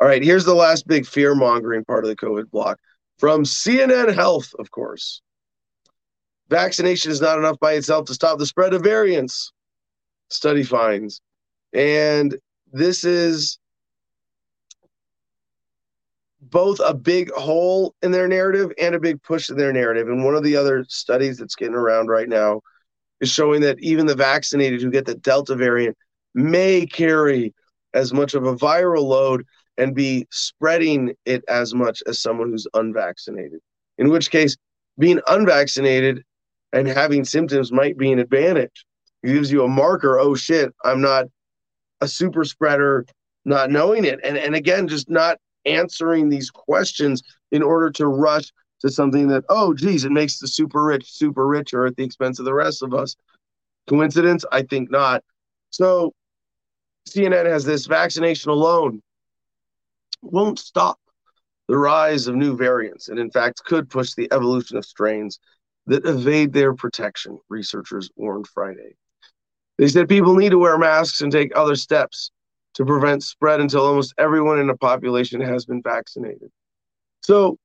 All 0.00 0.08
right, 0.08 0.22
here's 0.22 0.44
the 0.44 0.54
last 0.54 0.86
big 0.86 1.06
fear 1.06 1.34
mongering 1.34 1.84
part 1.84 2.04
of 2.04 2.08
the 2.08 2.16
COVID 2.16 2.50
block 2.50 2.78
from 3.18 3.44
CNN 3.44 4.14
Health, 4.14 4.52
of 4.58 4.70
course. 4.70 5.22
Vaccination 6.48 7.10
is 7.10 7.20
not 7.20 7.38
enough 7.38 7.58
by 7.60 7.72
itself 7.72 8.06
to 8.06 8.14
stop 8.14 8.38
the 8.38 8.46
spread 8.46 8.74
of 8.74 8.82
variants, 8.82 9.52
study 10.30 10.62
finds. 10.62 11.20
And 11.72 12.36
this 12.72 13.04
is 13.04 13.58
both 16.50 16.80
a 16.84 16.94
big 16.94 17.30
hole 17.32 17.94
in 18.02 18.10
their 18.10 18.28
narrative 18.28 18.72
and 18.80 18.94
a 18.94 19.00
big 19.00 19.22
push 19.22 19.50
in 19.50 19.56
their 19.56 19.72
narrative. 19.72 20.08
And 20.08 20.24
one 20.24 20.34
of 20.34 20.44
the 20.44 20.56
other 20.56 20.84
studies 20.88 21.38
that's 21.38 21.54
getting 21.54 21.74
around 21.74 22.08
right 22.08 22.28
now 22.28 22.60
is 23.20 23.30
showing 23.30 23.60
that 23.62 23.78
even 23.80 24.06
the 24.06 24.14
vaccinated 24.14 24.82
who 24.82 24.90
get 24.90 25.06
the 25.06 25.14
Delta 25.14 25.54
variant 25.54 25.96
may 26.34 26.86
carry 26.86 27.54
as 27.94 28.12
much 28.12 28.34
of 28.34 28.44
a 28.44 28.54
viral 28.54 29.04
load 29.04 29.44
and 29.78 29.94
be 29.94 30.26
spreading 30.30 31.14
it 31.24 31.44
as 31.48 31.74
much 31.74 32.02
as 32.06 32.20
someone 32.20 32.50
who's 32.50 32.66
unvaccinated. 32.74 33.60
In 33.98 34.10
which 34.10 34.30
case, 34.30 34.56
being 34.98 35.20
unvaccinated 35.26 36.22
and 36.72 36.86
having 36.86 37.24
symptoms 37.24 37.72
might 37.72 37.96
be 37.96 38.12
an 38.12 38.18
advantage. 38.18 38.84
It 39.22 39.28
gives 39.28 39.50
you 39.50 39.64
a 39.64 39.68
marker. 39.68 40.18
Oh 40.18 40.34
shit, 40.34 40.74
I'm 40.84 41.00
not 41.00 41.26
a 42.00 42.08
super 42.08 42.44
spreader, 42.44 43.06
not 43.44 43.70
knowing 43.70 44.04
it. 44.04 44.20
And 44.22 44.36
and 44.36 44.54
again, 44.54 44.88
just 44.88 45.08
not 45.10 45.38
answering 45.66 46.28
these 46.28 46.50
questions 46.50 47.22
in 47.52 47.62
order 47.62 47.90
to 47.90 48.06
rush 48.06 48.52
to 48.80 48.90
something 48.90 49.28
that, 49.28 49.44
oh, 49.48 49.74
geez, 49.74 50.04
it 50.04 50.12
makes 50.12 50.38
the 50.38 50.48
super 50.48 50.84
rich 50.84 51.10
super 51.10 51.46
richer 51.46 51.86
at 51.86 51.96
the 51.96 52.04
expense 52.04 52.38
of 52.38 52.44
the 52.44 52.54
rest 52.54 52.82
of 52.82 52.94
us. 52.94 53.16
Coincidence? 53.88 54.44
I 54.52 54.62
think 54.62 54.90
not. 54.90 55.24
So 55.70 56.12
CNN 57.08 57.46
has 57.46 57.64
this 57.64 57.86
vaccination 57.86 58.50
alone 58.50 59.02
won't 60.22 60.58
stop 60.58 60.98
the 61.68 61.76
rise 61.76 62.26
of 62.26 62.34
new 62.34 62.56
variants 62.56 63.08
and, 63.08 63.18
in 63.18 63.30
fact, 63.30 63.64
could 63.64 63.88
push 63.88 64.14
the 64.14 64.28
evolution 64.32 64.76
of 64.76 64.84
strains 64.84 65.38
that 65.86 66.04
evade 66.04 66.52
their 66.52 66.74
protection, 66.74 67.38
researchers 67.48 68.10
warned 68.16 68.46
Friday. 68.48 68.96
They 69.78 69.88
said 69.88 70.08
people 70.08 70.34
need 70.34 70.50
to 70.50 70.58
wear 70.58 70.78
masks 70.78 71.20
and 71.20 71.30
take 71.30 71.52
other 71.54 71.76
steps 71.76 72.30
to 72.76 72.84
prevent 72.84 73.22
spread 73.22 73.60
until 73.60 73.84
almost 73.84 74.14
everyone 74.18 74.60
in 74.60 74.66
the 74.66 74.76
population 74.76 75.40
has 75.40 75.64
been 75.64 75.82
vaccinated. 75.82 76.50
So, 77.22 77.58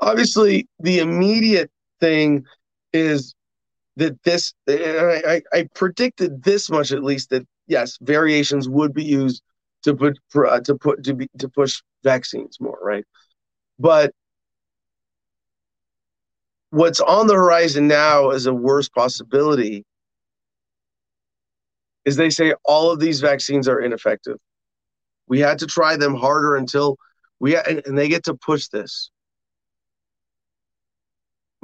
obviously, 0.00 0.68
the 0.78 0.98
immediate 0.98 1.70
thing 1.98 2.44
is 2.92 3.34
that 3.96 4.22
this, 4.22 4.52
I, 4.68 5.42
I, 5.52 5.68
predicted 5.74 6.42
this 6.42 6.70
much 6.70 6.92
at 6.92 7.02
least 7.02 7.30
that 7.30 7.46
yes, 7.66 7.98
variations 8.02 8.68
would 8.68 8.92
be 8.92 9.04
used 9.04 9.42
to 9.84 9.94
put 9.94 10.18
uh, 10.34 10.60
to 10.60 10.74
put 10.74 11.02
to 11.04 11.14
be 11.14 11.28
to 11.38 11.48
push 11.48 11.80
vaccines 12.04 12.58
more, 12.60 12.78
right? 12.82 13.04
But 13.78 14.12
what's 16.68 17.00
on 17.00 17.26
the 17.28 17.34
horizon 17.34 17.88
now 17.88 18.30
is 18.30 18.44
a 18.44 18.52
worst 18.52 18.94
possibility 18.94 19.84
is 22.04 22.16
they 22.16 22.30
say 22.30 22.54
all 22.64 22.90
of 22.90 23.00
these 23.00 23.20
vaccines 23.20 23.68
are 23.68 23.80
ineffective. 23.80 24.36
We 25.26 25.40
had 25.40 25.58
to 25.60 25.66
try 25.66 25.96
them 25.96 26.14
harder 26.14 26.56
until 26.56 26.96
we 27.38 27.56
and, 27.56 27.82
and 27.86 27.96
they 27.96 28.08
get 28.08 28.24
to 28.24 28.34
push 28.34 28.68
this. 28.68 29.10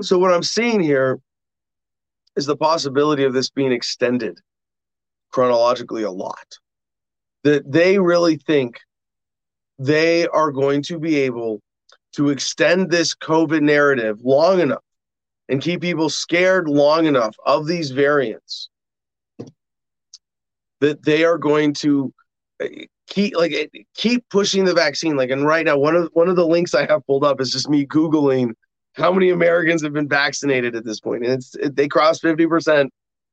So 0.02 0.18
what 0.18 0.32
I'm 0.32 0.42
seeing 0.42 0.80
here 0.80 1.18
is 2.36 2.46
the 2.46 2.56
possibility 2.56 3.24
of 3.24 3.32
this 3.32 3.50
being 3.50 3.72
extended 3.72 4.38
chronologically 5.30 6.02
a 6.02 6.10
lot. 6.10 6.58
That 7.44 7.70
they 7.70 7.98
really 7.98 8.36
think 8.36 8.80
they 9.78 10.26
are 10.28 10.50
going 10.50 10.82
to 10.82 10.98
be 10.98 11.16
able 11.20 11.60
to 12.12 12.30
extend 12.30 12.90
this 12.90 13.14
COVID 13.14 13.62
narrative 13.62 14.20
long 14.22 14.60
enough 14.60 14.82
and 15.48 15.62
keep 15.62 15.80
people 15.80 16.08
scared 16.10 16.68
long 16.68 17.06
enough 17.06 17.36
of 17.44 17.66
these 17.66 17.90
variants 17.90 18.68
that 20.80 21.02
they 21.04 21.24
are 21.24 21.38
going 21.38 21.72
to 21.72 22.12
uh, 22.62 22.66
keep 23.08 23.36
like 23.36 23.70
keep 23.94 24.28
pushing 24.30 24.64
the 24.64 24.74
vaccine 24.74 25.16
like 25.16 25.30
and 25.30 25.46
right 25.46 25.64
now 25.64 25.78
one 25.78 25.94
of 25.94 26.10
one 26.12 26.28
of 26.28 26.36
the 26.36 26.46
links 26.46 26.74
i 26.74 26.84
have 26.86 27.06
pulled 27.06 27.24
up 27.24 27.40
is 27.40 27.52
just 27.52 27.68
me 27.68 27.86
googling 27.86 28.50
how 28.94 29.12
many 29.12 29.30
americans 29.30 29.82
have 29.82 29.92
been 29.92 30.08
vaccinated 30.08 30.74
at 30.74 30.84
this 30.84 31.00
point 31.00 31.24
and 31.24 31.32
it's 31.34 31.54
it, 31.56 31.76
they 31.76 31.86
crossed 31.86 32.22
50% 32.22 32.88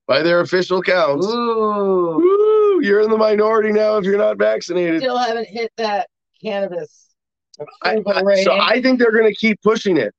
by 0.08 0.22
their 0.22 0.42
official 0.42 0.82
counts 0.82 1.26
Ooh. 1.26 2.18
Woo, 2.18 2.82
you're 2.84 3.02
in 3.02 3.10
the 3.10 3.18
minority 3.18 3.72
now 3.72 3.98
if 3.98 4.06
you're 4.06 4.18
not 4.18 4.38
vaccinated 4.38 5.02
Still 5.02 5.18
haven't 5.18 5.48
hit 5.48 5.72
that 5.78 6.08
cannabis. 6.42 7.10
I, 7.84 8.02
I- 8.06 8.44
so 8.44 8.54
i 8.60 8.82
think 8.82 9.00
they're 9.00 9.12
going 9.12 9.32
to 9.32 9.36
keep 9.36 9.60
pushing 9.64 9.98
it 9.98 10.14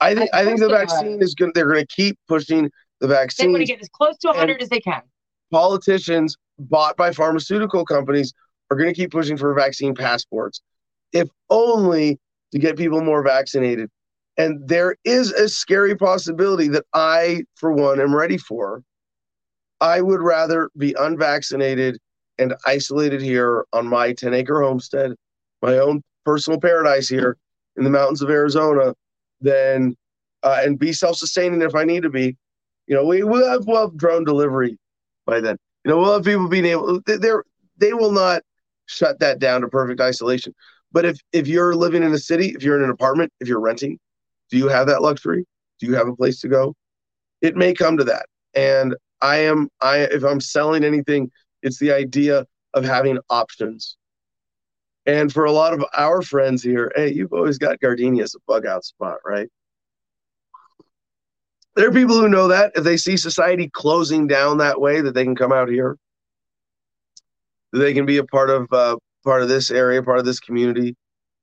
i 0.00 0.14
think 0.14 0.30
Of 0.32 0.40
i 0.40 0.44
think 0.44 0.60
the 0.60 0.68
course 0.68 0.78
they 0.90 0.96
are. 0.96 1.00
vaccine 1.04 1.22
is 1.22 1.34
going 1.34 1.52
to 1.52 1.58
they're 1.58 1.68
going 1.72 1.86
to 1.86 1.94
keep 1.94 2.18
pushing 2.28 2.70
the 3.00 3.08
vaccine. 3.08 3.46
They 3.46 3.52
vaccine 3.52 3.52
want 3.52 3.60
to 3.62 3.66
get 3.66 3.80
as 3.82 3.88
close 3.88 4.16
to 4.18 4.28
100 4.28 4.62
as 4.62 4.68
they 4.68 4.78
can. 4.80 5.02
Politicians 5.52 6.36
bought 6.58 6.96
by 6.96 7.12
pharmaceutical 7.12 7.84
companies 7.84 8.34
are 8.70 8.76
going 8.76 8.88
to 8.88 9.00
keep 9.00 9.12
pushing 9.12 9.36
for 9.36 9.54
vaccine 9.54 9.94
passports, 9.94 10.60
if 11.12 11.28
only 11.50 12.18
to 12.50 12.58
get 12.58 12.76
people 12.76 13.02
more 13.02 13.22
vaccinated. 13.22 13.88
And 14.38 14.66
there 14.66 14.96
is 15.04 15.30
a 15.32 15.48
scary 15.48 15.94
possibility 15.94 16.68
that 16.68 16.86
I, 16.94 17.44
for 17.54 17.72
one, 17.72 18.00
am 18.00 18.16
ready 18.16 18.38
for. 18.38 18.82
I 19.80 20.00
would 20.00 20.22
rather 20.22 20.70
be 20.78 20.94
unvaccinated 20.98 21.98
and 22.38 22.54
isolated 22.64 23.20
here 23.20 23.66
on 23.72 23.86
my 23.86 24.14
10 24.14 24.32
acre 24.32 24.62
homestead, 24.62 25.12
my 25.60 25.78
own 25.78 26.02
personal 26.24 26.58
paradise 26.58 27.08
here 27.08 27.36
in 27.76 27.84
the 27.84 27.90
mountains 27.90 28.22
of 28.22 28.30
Arizona, 28.30 28.94
than 29.40 29.94
uh, 30.42 30.60
and 30.62 30.78
be 30.78 30.92
self 30.92 31.16
sustaining 31.16 31.60
if 31.60 31.74
I 31.74 31.84
need 31.84 32.04
to 32.04 32.10
be. 32.10 32.36
You 32.86 32.96
know, 32.96 33.04
we 33.04 33.18
have, 33.20 33.66
we'll 33.66 33.80
have 33.82 33.96
drone 33.96 34.24
delivery 34.24 34.78
by 35.32 35.40
then. 35.40 35.56
You 35.84 35.90
know, 35.90 35.98
we'll 35.98 36.12
have 36.12 36.24
people 36.24 36.48
being 36.48 36.66
able, 36.66 37.00
they're, 37.06 37.44
they 37.78 37.92
will 37.92 38.12
not 38.12 38.42
shut 38.86 39.18
that 39.20 39.38
down 39.38 39.62
to 39.62 39.68
perfect 39.68 40.00
isolation. 40.00 40.54
But 40.92 41.06
if, 41.06 41.18
if 41.32 41.48
you're 41.48 41.74
living 41.74 42.02
in 42.02 42.12
a 42.12 42.18
city, 42.18 42.48
if 42.50 42.62
you're 42.62 42.76
in 42.76 42.84
an 42.84 42.90
apartment, 42.90 43.32
if 43.40 43.48
you're 43.48 43.60
renting, 43.60 43.98
do 44.50 44.58
you 44.58 44.68
have 44.68 44.86
that 44.88 45.00
luxury? 45.00 45.46
Do 45.80 45.86
you 45.86 45.94
have 45.94 46.06
a 46.06 46.14
place 46.14 46.40
to 46.40 46.48
go? 46.48 46.74
It 47.40 47.56
may 47.56 47.72
come 47.72 47.96
to 47.96 48.04
that. 48.04 48.26
And 48.54 48.94
I 49.22 49.38
am 49.38 49.70
I 49.80 50.00
if 50.00 50.22
I'm 50.24 50.40
selling 50.40 50.84
anything, 50.84 51.30
it's 51.62 51.78
the 51.78 51.92
idea 51.92 52.44
of 52.74 52.84
having 52.84 53.18
options. 53.30 53.96
And 55.06 55.32
for 55.32 55.46
a 55.46 55.52
lot 55.52 55.72
of 55.72 55.84
our 55.96 56.22
friends 56.22 56.62
here, 56.62 56.92
hey, 56.94 57.12
you've 57.12 57.32
always 57.32 57.58
got 57.58 57.80
Gardenia 57.80 58.22
as 58.22 58.34
a 58.34 58.38
bug 58.46 58.66
out 58.66 58.84
spot, 58.84 59.18
right? 59.24 59.48
There 61.74 61.88
are 61.88 61.92
people 61.92 62.18
who 62.18 62.28
know 62.28 62.48
that 62.48 62.72
if 62.74 62.84
they 62.84 62.96
see 62.96 63.16
society 63.16 63.70
closing 63.72 64.26
down 64.26 64.58
that 64.58 64.80
way, 64.80 65.00
that 65.00 65.14
they 65.14 65.24
can 65.24 65.36
come 65.36 65.52
out 65.52 65.68
here, 65.68 65.96
they 67.72 67.94
can 67.94 68.04
be 68.04 68.18
a 68.18 68.24
part 68.24 68.50
of 68.50 68.70
uh, 68.72 68.96
part 69.24 69.42
of 69.42 69.48
this 69.48 69.70
area, 69.70 70.02
part 70.02 70.18
of 70.18 70.24
this 70.24 70.40
community, 70.40 70.94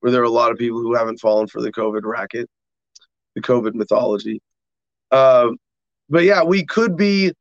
where 0.02 0.12
there 0.12 0.22
are 0.22 0.26
a 0.26 0.30
lot 0.30 0.52
of 0.52 0.58
people 0.58 0.80
who 0.80 0.94
haven't 0.94 1.20
fallen 1.20 1.48
for 1.48 1.62
the 1.62 1.72
COVID 1.72 2.04
racket 2.04 2.48
the 3.36 3.42
COVID 3.42 3.74
mythology. 3.74 4.42
Uh, 5.12 5.50
but 6.10 6.24
yeah, 6.24 6.44
we 6.44 6.66
could 6.66 6.96
be 6.96 7.32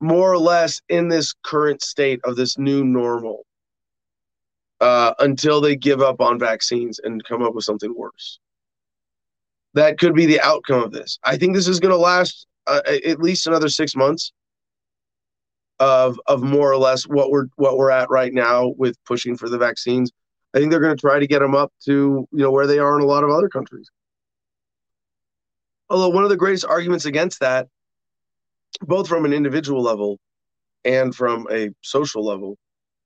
more 0.00 0.32
or 0.32 0.38
less 0.38 0.80
in 0.88 1.08
this 1.08 1.34
current 1.44 1.82
state 1.82 2.20
of 2.24 2.36
this 2.36 2.58
new 2.58 2.84
normal 2.84 3.44
uh, 4.80 5.14
until 5.18 5.60
they 5.60 5.76
give 5.76 6.02
up 6.02 6.20
on 6.20 6.38
vaccines 6.38 6.98
and 7.02 7.24
come 7.24 7.42
up 7.42 7.54
with 7.54 7.64
something 7.64 7.94
worse. 7.96 8.38
That 9.76 9.98
could 9.98 10.14
be 10.14 10.24
the 10.24 10.40
outcome 10.40 10.82
of 10.82 10.90
this. 10.90 11.18
I 11.22 11.36
think 11.36 11.54
this 11.54 11.68
is 11.68 11.80
going 11.80 11.92
to 11.92 11.98
last 11.98 12.46
uh, 12.66 12.80
at 12.86 13.20
least 13.20 13.46
another 13.46 13.68
six 13.68 13.94
months 13.94 14.32
of 15.78 16.18
of 16.26 16.42
more 16.42 16.72
or 16.72 16.78
less 16.78 17.04
what 17.04 17.30
we're 17.30 17.48
what 17.56 17.76
we're 17.76 17.90
at 17.90 18.08
right 18.08 18.32
now 18.32 18.72
with 18.78 18.96
pushing 19.04 19.36
for 19.36 19.50
the 19.50 19.58
vaccines. 19.58 20.10
I 20.54 20.58
think 20.58 20.70
they're 20.70 20.80
going 20.80 20.96
to 20.96 21.00
try 21.00 21.18
to 21.18 21.26
get 21.26 21.40
them 21.40 21.54
up 21.54 21.74
to 21.84 22.26
you 22.32 22.38
know 22.38 22.50
where 22.50 22.66
they 22.66 22.78
are 22.78 22.96
in 22.96 23.04
a 23.04 23.06
lot 23.06 23.22
of 23.22 23.28
other 23.28 23.50
countries. 23.50 23.86
Although 25.90 26.08
one 26.08 26.24
of 26.24 26.30
the 26.30 26.38
greatest 26.38 26.64
arguments 26.64 27.04
against 27.04 27.40
that, 27.40 27.68
both 28.80 29.06
from 29.06 29.26
an 29.26 29.34
individual 29.34 29.82
level 29.82 30.18
and 30.86 31.14
from 31.14 31.46
a 31.50 31.68
social 31.82 32.24
level, 32.24 32.56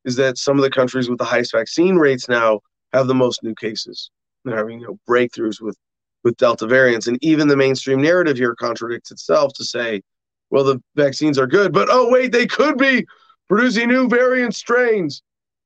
is 0.05 0.14
that 0.16 0.39
some 0.39 0.57
of 0.57 0.62
the 0.62 0.71
countries 0.71 1.11
with 1.11 1.18
the 1.18 1.25
highest 1.25 1.51
vaccine 1.51 1.97
rates 1.97 2.29
now 2.29 2.61
have 2.93 3.09
the 3.09 3.14
most 3.14 3.43
new 3.43 3.57
cases. 3.57 4.12
They're 4.45 4.57
having 4.57 4.79
you 4.81 4.87
know, 4.87 4.99
breakthroughs 5.09 5.61
with 5.61 5.77
with 6.25 6.37
Delta 6.37 6.66
variants, 6.66 7.07
and 7.07 7.18
even 7.23 7.49
the 7.49 7.57
mainstream 7.57 8.01
narrative 8.01 8.37
here 8.37 8.55
contradicts 8.55 9.11
itself 9.11 9.53
to 9.55 9.64
say, 9.64 10.03
well, 10.51 10.64
the 10.64 10.83
vaccines 10.97 11.39
are 11.39 11.47
good, 11.47 11.73
but 11.73 11.89
oh 11.91 12.11
wait, 12.11 12.33
they 12.33 12.47
could 12.47 12.77
be 12.77 13.07
producing 13.49 13.89
new 13.89 14.09
variant 14.09 14.55
strains. 14.55 15.23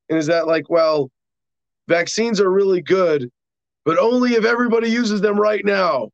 And 0.08 0.18
is 0.18 0.26
that 0.26 0.46
like, 0.46 0.68
well, 0.68 1.10
vaccines 1.88 2.40
are 2.40 2.50
really 2.50 2.82
good, 2.82 3.30
but 3.84 3.98
only 3.98 4.34
if 4.34 4.44
everybody 4.44 4.88
uses 4.88 5.20
them 5.20 5.38
right 5.38 5.64
now. 5.64 6.10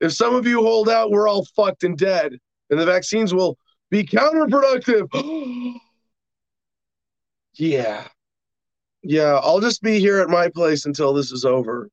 If 0.00 0.12
some 0.12 0.34
of 0.34 0.46
you 0.46 0.62
hold 0.62 0.88
out, 0.88 1.10
we're 1.10 1.28
all 1.28 1.44
fucked 1.56 1.84
and 1.84 1.96
dead, 1.96 2.38
and 2.70 2.80
the 2.80 2.86
vaccines 2.86 3.34
will 3.34 3.58
be 3.90 4.04
counterproductive. 4.04 5.08
yeah. 7.54 8.08
Yeah, 9.02 9.40
I'll 9.42 9.60
just 9.60 9.82
be 9.82 9.98
here 9.98 10.20
at 10.20 10.28
my 10.28 10.48
place 10.48 10.86
until 10.86 11.12
this 11.12 11.32
is 11.32 11.44
over. 11.44 11.88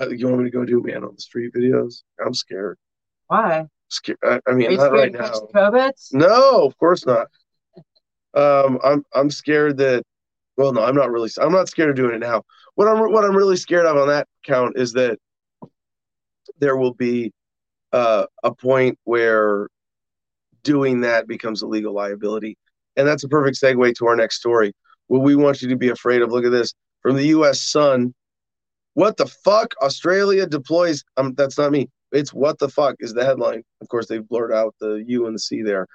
Uh, 0.00 0.08
you 0.08 0.26
want 0.26 0.38
me 0.38 0.44
to 0.44 0.50
go 0.50 0.64
do 0.64 0.82
man 0.82 1.04
on 1.04 1.14
the 1.14 1.20
street 1.20 1.52
videos? 1.54 2.02
I'm 2.24 2.34
scared. 2.34 2.78
Why? 3.26 3.66
Scared. 3.88 4.18
I, 4.24 4.40
I 4.46 4.52
mean, 4.52 4.74
not 4.74 4.92
right 4.92 5.12
now. 5.12 5.32
No, 6.12 6.64
of 6.64 6.76
course 6.78 7.04
not. 7.06 7.28
Um, 8.34 8.78
I'm 8.82 9.04
I'm 9.14 9.30
scared 9.30 9.76
that. 9.78 10.04
Well, 10.56 10.72
no, 10.72 10.82
I'm 10.82 10.94
not 10.94 11.10
really. 11.10 11.30
I'm 11.40 11.52
not 11.52 11.68
scared 11.68 11.90
of 11.90 11.96
doing 11.96 12.14
it 12.14 12.20
now. 12.20 12.42
What 12.74 12.88
I'm 12.88 13.12
what 13.12 13.24
I'm 13.24 13.36
really 13.36 13.56
scared 13.56 13.86
of 13.86 13.96
on 13.96 14.08
that 14.08 14.26
count 14.44 14.78
is 14.78 14.92
that 14.92 15.18
there 16.58 16.76
will 16.76 16.94
be 16.94 17.32
uh, 17.92 18.26
a 18.42 18.54
point 18.54 18.98
where 19.04 19.68
doing 20.62 21.00
that 21.00 21.26
becomes 21.26 21.62
a 21.62 21.66
legal 21.66 21.94
liability. 21.94 22.56
And 22.96 23.06
that's 23.06 23.24
a 23.24 23.28
perfect 23.28 23.60
segue 23.60 23.94
to 23.94 24.06
our 24.06 24.16
next 24.16 24.36
story. 24.36 24.72
What 25.06 25.22
we 25.22 25.34
want 25.34 25.62
you 25.62 25.68
to 25.68 25.76
be 25.76 25.88
afraid 25.88 26.22
of. 26.22 26.30
Look 26.30 26.44
at 26.44 26.52
this 26.52 26.74
from 27.02 27.16
the 27.16 27.26
U.S. 27.28 27.60
Sun. 27.60 28.14
What 28.94 29.16
the 29.16 29.26
fuck? 29.26 29.74
Australia 29.82 30.46
deploys. 30.46 31.04
Um, 31.16 31.34
that's 31.34 31.58
not 31.58 31.72
me. 31.72 31.88
It's 32.12 32.32
what 32.34 32.58
the 32.58 32.68
fuck 32.68 32.96
is 32.98 33.14
the 33.14 33.24
headline. 33.24 33.62
Of 33.80 33.88
course, 33.88 34.06
they've 34.06 34.26
blurred 34.26 34.52
out 34.52 34.74
the 34.80 35.04
U 35.06 35.26
and 35.26 35.34
the 35.34 35.38
C 35.38 35.62
there. 35.62 35.86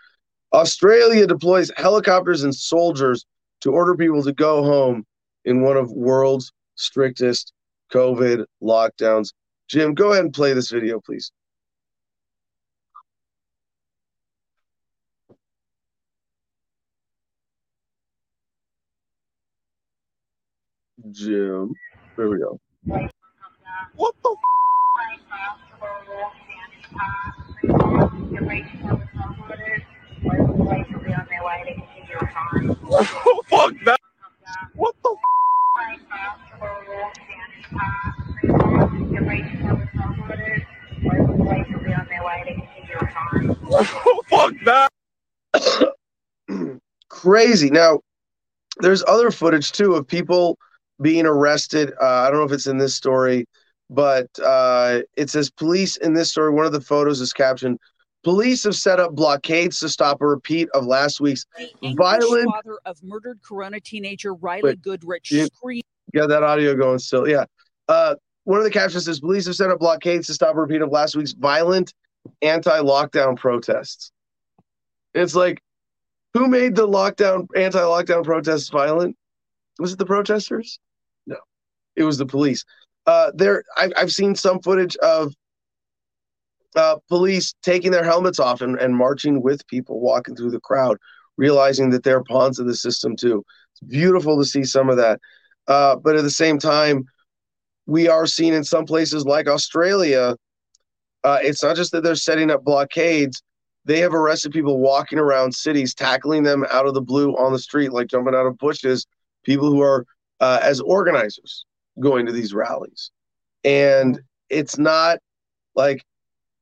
Australia 0.53 1.27
deploys 1.27 1.71
helicopters 1.75 2.43
and 2.43 2.55
soldiers 2.55 3.25
to 3.61 3.71
order 3.71 3.95
people 3.95 4.23
to 4.23 4.31
go 4.31 4.63
home 4.63 5.05
in 5.43 5.61
one 5.61 5.77
of 5.77 5.91
world's 5.91 6.51
strictest 6.75 7.51
COVID 7.91 8.45
lockdowns. 8.63 9.33
Jim, 9.67 9.93
go 9.93 10.11
ahead 10.11 10.25
and 10.25 10.33
play 10.33 10.53
this 10.53 10.71
video, 10.71 10.99
please. 11.01 11.31
Jim, 21.11 21.73
there 22.17 22.29
we 22.29 22.39
go. 22.39 22.59
What 22.85 23.01
the? 24.21 24.35
oh, 32.91 33.41
fuck 33.49 33.73
that! 33.85 33.99
What 34.75 34.95
the? 35.03 35.15
Fuck 44.29 44.53
that. 44.65 44.91
Crazy. 47.09 47.69
Now, 47.69 47.99
there's 48.79 49.03
other 49.07 49.31
footage 49.31 49.71
too 49.71 49.95
of 49.95 50.07
people 50.07 50.57
being 51.01 51.25
arrested. 51.25 51.93
Uh, 52.01 52.05
I 52.05 52.29
don't 52.29 52.39
know 52.39 52.45
if 52.45 52.51
it's 52.51 52.67
in 52.67 52.77
this 52.77 52.95
story, 52.95 53.47
but 53.89 54.27
uh, 54.43 55.01
it 55.17 55.29
says 55.29 55.49
police 55.49 55.97
in 55.97 56.13
this 56.13 56.31
story. 56.31 56.51
One 56.51 56.65
of 56.65 56.71
the 56.71 56.81
photos 56.81 57.21
is 57.21 57.33
captioned 57.33 57.79
Police 58.25 58.63
have 58.63 58.75
set 58.75 58.99
up 58.99 59.13
blockades 59.13 59.79
to 59.81 59.87
stop 59.87 60.19
a 60.19 60.25
repeat 60.25 60.67
of 60.73 60.83
last 60.83 61.21
week's 61.21 61.45
violent 61.95 62.49
father 62.49 62.79
of 62.83 62.97
murdered 63.03 63.39
Corona 63.47 63.79
teenager 63.79 64.33
Riley 64.33 64.63
Wait, 64.63 64.81
Goodrich. 64.81 65.29
You, 65.29 65.47
got 66.11 66.29
that 66.29 66.41
audio 66.41 66.75
going 66.75 66.97
still. 66.97 67.29
Yeah. 67.29 67.45
Uh, 67.87 68.15
one 68.45 68.57
of 68.57 68.63
the 68.63 68.71
captions 68.71 69.05
says 69.05 69.19
police 69.19 69.45
have 69.45 69.55
set 69.55 69.69
up 69.69 69.77
blockades 69.77 70.25
to 70.25 70.33
stop 70.33 70.55
a 70.55 70.59
repeat 70.59 70.81
of 70.81 70.89
last 70.89 71.15
week's 71.15 71.33
violent 71.33 71.93
anti-lockdown 72.41 73.37
protests. 73.37 74.11
It's 75.13 75.35
like, 75.35 75.61
who 76.33 76.47
made 76.47 76.75
the 76.75 76.87
lockdown 76.87 77.45
anti-lockdown 77.55 78.23
protests 78.23 78.69
violent? 78.69 79.15
Was 79.77 79.93
it 79.93 79.99
the 79.99 80.05
protesters? 80.07 80.79
It 81.95 82.03
was 82.03 82.17
the 82.17 82.25
police. 82.25 82.63
Uh, 83.05 83.31
there, 83.35 83.63
I've, 83.77 83.91
I've 83.97 84.11
seen 84.11 84.35
some 84.35 84.61
footage 84.61 84.95
of 84.97 85.33
uh, 86.75 86.97
police 87.07 87.53
taking 87.63 87.91
their 87.91 88.03
helmets 88.03 88.39
off 88.39 88.61
and, 88.61 88.77
and 88.79 88.95
marching 88.95 89.41
with 89.41 89.65
people 89.67 89.99
walking 89.99 90.35
through 90.35 90.51
the 90.51 90.59
crowd, 90.59 90.97
realizing 91.37 91.89
that 91.91 92.03
they're 92.03 92.23
pawns 92.23 92.59
of 92.59 92.67
the 92.67 92.75
system 92.75 93.15
too. 93.15 93.43
It's 93.71 93.81
beautiful 93.89 94.37
to 94.37 94.45
see 94.45 94.63
some 94.63 94.89
of 94.89 94.97
that. 94.97 95.19
Uh, 95.67 95.95
but 95.95 96.15
at 96.15 96.23
the 96.23 96.29
same 96.29 96.57
time, 96.57 97.05
we 97.85 98.07
are 98.07 98.25
seeing 98.25 98.53
in 98.53 98.63
some 98.63 98.85
places 98.85 99.25
like 99.25 99.47
Australia, 99.47 100.35
uh, 101.23 101.39
it's 101.41 101.63
not 101.63 101.75
just 101.75 101.91
that 101.91 102.03
they're 102.03 102.15
setting 102.15 102.51
up 102.51 102.63
blockades. 102.63 103.41
They 103.85 103.99
have 103.99 104.13
arrested 104.13 104.51
people 104.51 104.79
walking 104.79 105.19
around 105.19 105.53
cities, 105.53 105.93
tackling 105.93 106.43
them 106.43 106.65
out 106.71 106.87
of 106.87 106.95
the 106.95 107.01
blue 107.01 107.35
on 107.35 107.53
the 107.53 107.59
street, 107.59 107.91
like 107.91 108.07
jumping 108.07 108.33
out 108.33 108.47
of 108.47 108.57
bushes, 108.57 109.05
people 109.43 109.69
who 109.69 109.81
are 109.81 110.05
uh, 110.39 110.59
as 110.61 110.81
organizers 110.81 111.65
going 111.99 112.25
to 112.25 112.31
these 112.31 112.53
rallies. 112.53 113.11
And 113.63 114.21
it's 114.49 114.77
not 114.77 115.19
like, 115.75 116.03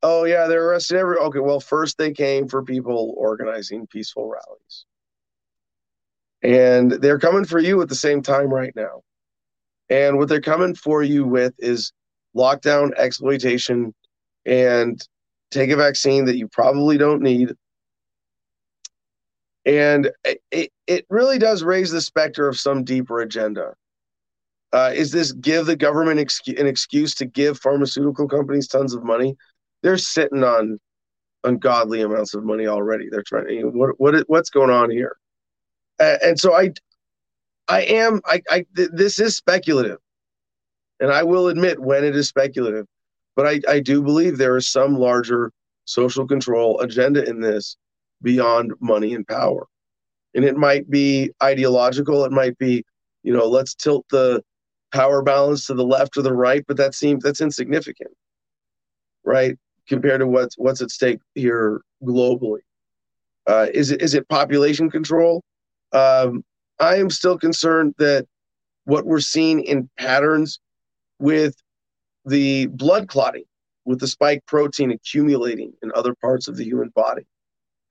oh, 0.01 0.25
yeah, 0.25 0.47
they're 0.47 0.69
arresting 0.69 0.97
every. 0.97 1.17
Okay, 1.17 1.39
well, 1.39 1.59
first 1.59 1.97
they 1.97 2.11
came 2.11 2.47
for 2.47 2.63
people 2.63 3.13
organizing 3.17 3.87
peaceful 3.87 4.29
rallies. 4.29 4.85
And 6.41 6.91
they're 6.91 7.19
coming 7.19 7.45
for 7.45 7.59
you 7.59 7.81
at 7.81 7.89
the 7.89 7.95
same 7.95 8.21
time 8.21 8.53
right 8.53 8.75
now. 8.75 9.01
And 9.89 10.17
what 10.17 10.27
they're 10.29 10.41
coming 10.41 10.75
for 10.75 11.03
you 11.03 11.25
with 11.25 11.53
is 11.59 11.93
lockdown, 12.35 12.93
exploitation, 12.97 13.93
and 14.45 15.01
take 15.51 15.69
a 15.69 15.75
vaccine 15.75 16.25
that 16.25 16.37
you 16.37 16.47
probably 16.47 16.97
don't 16.97 17.21
need. 17.21 17.53
And 19.65 20.11
it, 20.51 20.71
it 20.87 21.05
really 21.09 21.37
does 21.37 21.63
raise 21.63 21.91
the 21.91 22.01
specter 22.01 22.47
of 22.47 22.59
some 22.59 22.83
deeper 22.83 23.21
agenda. 23.21 23.75
Uh, 24.73 24.91
is 24.93 25.11
this 25.11 25.31
give 25.33 25.67
the 25.67 25.75
government 25.75 26.19
excu- 26.19 26.59
an 26.59 26.65
excuse 26.65 27.13
to 27.13 27.25
give 27.25 27.59
pharmaceutical 27.59 28.27
companies 28.27 28.67
tons 28.67 28.93
of 28.95 29.03
money? 29.03 29.37
They're 29.83 29.97
sitting 29.97 30.43
on 30.43 30.79
ungodly 31.43 32.01
amounts 32.01 32.33
of 32.33 32.43
money 32.43 32.65
already. 32.65 33.07
They're 33.09 33.23
trying 33.23 33.49
you 33.49 33.63
know, 33.63 33.69
what 33.69 33.99
what 33.99 34.15
what's 34.27 34.49
going 34.49 34.71
on 34.71 34.89
here? 34.89 35.15
Uh, 35.99 36.17
and 36.23 36.39
so 36.39 36.55
I 36.55 36.71
I 37.67 37.81
am 37.83 38.19
I, 38.25 38.41
I 38.49 38.65
th- 38.75 38.89
this 38.93 39.19
is 39.19 39.37
speculative. 39.37 39.99
And 40.99 41.11
I 41.11 41.23
will 41.23 41.49
admit 41.49 41.79
when 41.79 42.03
it 42.03 42.15
is 42.15 42.29
speculative, 42.29 42.85
but 43.35 43.45
I, 43.45 43.59
I 43.67 43.79
do 43.79 44.01
believe 44.01 44.37
there 44.37 44.57
is 44.57 44.67
some 44.69 44.95
larger 44.95 45.51
social 45.85 46.25
control 46.25 46.79
agenda 46.79 47.27
in 47.27 47.41
this 47.41 47.75
beyond 48.21 48.73
money 48.79 49.13
and 49.13 49.27
power. 49.27 49.67
And 50.33 50.45
it 50.45 50.55
might 50.55 50.89
be 50.89 51.31
ideological, 51.43 52.23
it 52.25 52.31
might 52.31 52.57
be, 52.57 52.85
you 53.23 53.33
know, 53.33 53.47
let's 53.47 53.75
tilt 53.75 54.05
the 54.09 54.41
power 54.93 55.21
balance 55.21 55.65
to 55.65 55.73
the 55.73 55.83
left 55.83 56.15
or 56.15 56.21
the 56.21 56.33
right, 56.33 56.63
but 56.67 56.77
that 56.77 56.93
seems 56.95 57.23
that's 57.23 57.41
insignificant, 57.41 58.11
right? 59.25 59.57
Compared 59.87 60.21
to 60.21 60.27
what's 60.27 60.57
what's 60.57 60.81
at 60.81 60.91
stake 60.91 61.19
here 61.35 61.81
globally. 62.03 62.59
Uh, 63.45 63.67
is 63.73 63.91
it 63.91 64.01
is 64.01 64.13
it 64.13 64.29
population 64.29 64.89
control? 64.89 65.43
Um, 65.91 66.45
I 66.79 66.95
am 66.97 67.09
still 67.09 67.37
concerned 67.37 67.95
that 67.97 68.25
what 68.85 69.05
we're 69.05 69.19
seeing 69.19 69.61
in 69.63 69.89
patterns 69.97 70.59
with 71.19 71.55
the 72.25 72.67
blood 72.67 73.07
clotting, 73.07 73.43
with 73.85 73.99
the 73.99 74.07
spike 74.07 74.45
protein 74.45 74.91
accumulating 74.91 75.73
in 75.81 75.91
other 75.95 76.15
parts 76.15 76.47
of 76.47 76.55
the 76.55 76.63
human 76.63 76.89
body 76.89 77.25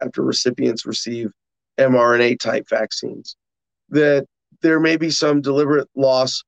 after 0.03 0.23
recipients 0.23 0.87
receive 0.87 1.31
mRNA 1.79 2.39
type 2.39 2.69
vaccines, 2.69 3.37
that 3.91 4.27
there 4.63 4.81
may 4.81 4.97
be 4.97 5.11
some 5.11 5.41
deliberate 5.41 5.89
loss 5.95 6.43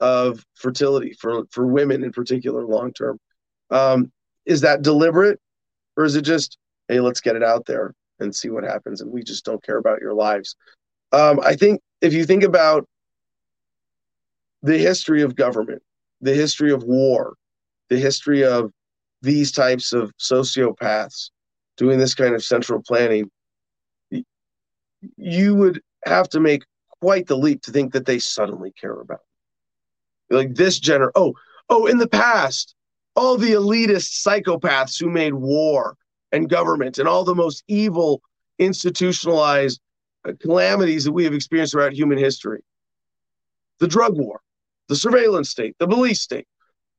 of 0.00 0.44
fertility 0.54 1.14
for, 1.18 1.44
for 1.50 1.66
women 1.66 2.04
in 2.04 2.12
particular 2.12 2.64
long 2.66 2.92
term. 2.92 3.18
Um, 3.70 4.12
is 4.44 4.60
that 4.60 4.82
deliberate 4.82 5.40
or 5.96 6.04
is 6.04 6.16
it 6.16 6.22
just, 6.22 6.58
hey, 6.88 7.00
let's 7.00 7.20
get 7.20 7.36
it 7.36 7.42
out 7.42 7.66
there 7.66 7.94
and 8.20 8.34
see 8.34 8.48
what 8.48 8.64
happens 8.64 9.00
and 9.00 9.10
we 9.10 9.22
just 9.22 9.44
don't 9.44 9.62
care 9.62 9.78
about 9.78 10.00
your 10.00 10.14
lives? 10.14 10.56
Um, 11.12 11.40
I 11.42 11.56
think 11.56 11.80
if 12.00 12.12
you 12.12 12.24
think 12.24 12.42
about 12.42 12.86
the 14.62 14.78
history 14.78 15.22
of 15.22 15.36
government, 15.36 15.82
the 16.20 16.34
history 16.34 16.72
of 16.72 16.82
war, 16.84 17.34
the 17.88 17.98
history 17.98 18.44
of 18.44 18.70
these 19.22 19.52
types 19.52 19.92
of 19.92 20.12
sociopaths 20.18 21.30
doing 21.76 21.98
this 21.98 22.14
kind 22.14 22.34
of 22.34 22.44
central 22.44 22.82
planning, 22.82 23.30
you 25.16 25.54
would 25.54 25.80
have 26.04 26.28
to 26.30 26.40
make 26.40 26.64
quite 27.00 27.26
the 27.26 27.36
leap 27.36 27.62
to 27.62 27.70
think 27.70 27.92
that 27.92 28.06
they 28.06 28.18
suddenly 28.18 28.72
care 28.72 28.98
about. 29.00 29.20
Like 30.30 30.54
this 30.54 30.80
gener 30.80 31.10
oh 31.14 31.34
oh 31.68 31.86
in 31.86 31.98
the 31.98 32.08
past 32.08 32.74
all 33.14 33.38
the 33.38 33.52
elitist 33.52 34.24
psychopaths 34.26 34.98
who 35.00 35.08
made 35.08 35.34
war 35.34 35.96
and 36.32 36.50
government 36.50 36.98
and 36.98 37.08
all 37.08 37.24
the 37.24 37.34
most 37.34 37.64
evil 37.68 38.20
institutionalized 38.58 39.80
uh, 40.28 40.32
calamities 40.40 41.04
that 41.04 41.12
we 41.12 41.24
have 41.24 41.32
experienced 41.32 41.72
throughout 41.72 41.92
human 41.92 42.18
history. 42.18 42.60
The 43.78 43.88
drug 43.88 44.18
war 44.18 44.40
the 44.88 44.96
surveillance 44.96 45.50
state 45.50 45.74
the 45.78 45.88
police 45.88 46.20
state 46.20 46.46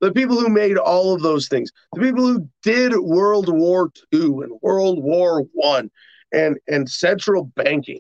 the 0.02 0.12
people 0.12 0.40
who 0.40 0.50
made 0.50 0.78
all 0.78 1.14
of 1.14 1.22
those 1.22 1.48
things 1.48 1.72
the 1.94 2.02
people 2.02 2.26
who 2.26 2.48
did 2.64 2.98
world 2.98 3.50
war 3.50 3.92
ii 4.14 4.22
and 4.22 4.52
world 4.62 5.04
war 5.04 5.44
one 5.54 5.90
and 6.34 6.58
and 6.68 6.90
central 6.90 7.46
banking 7.56 8.00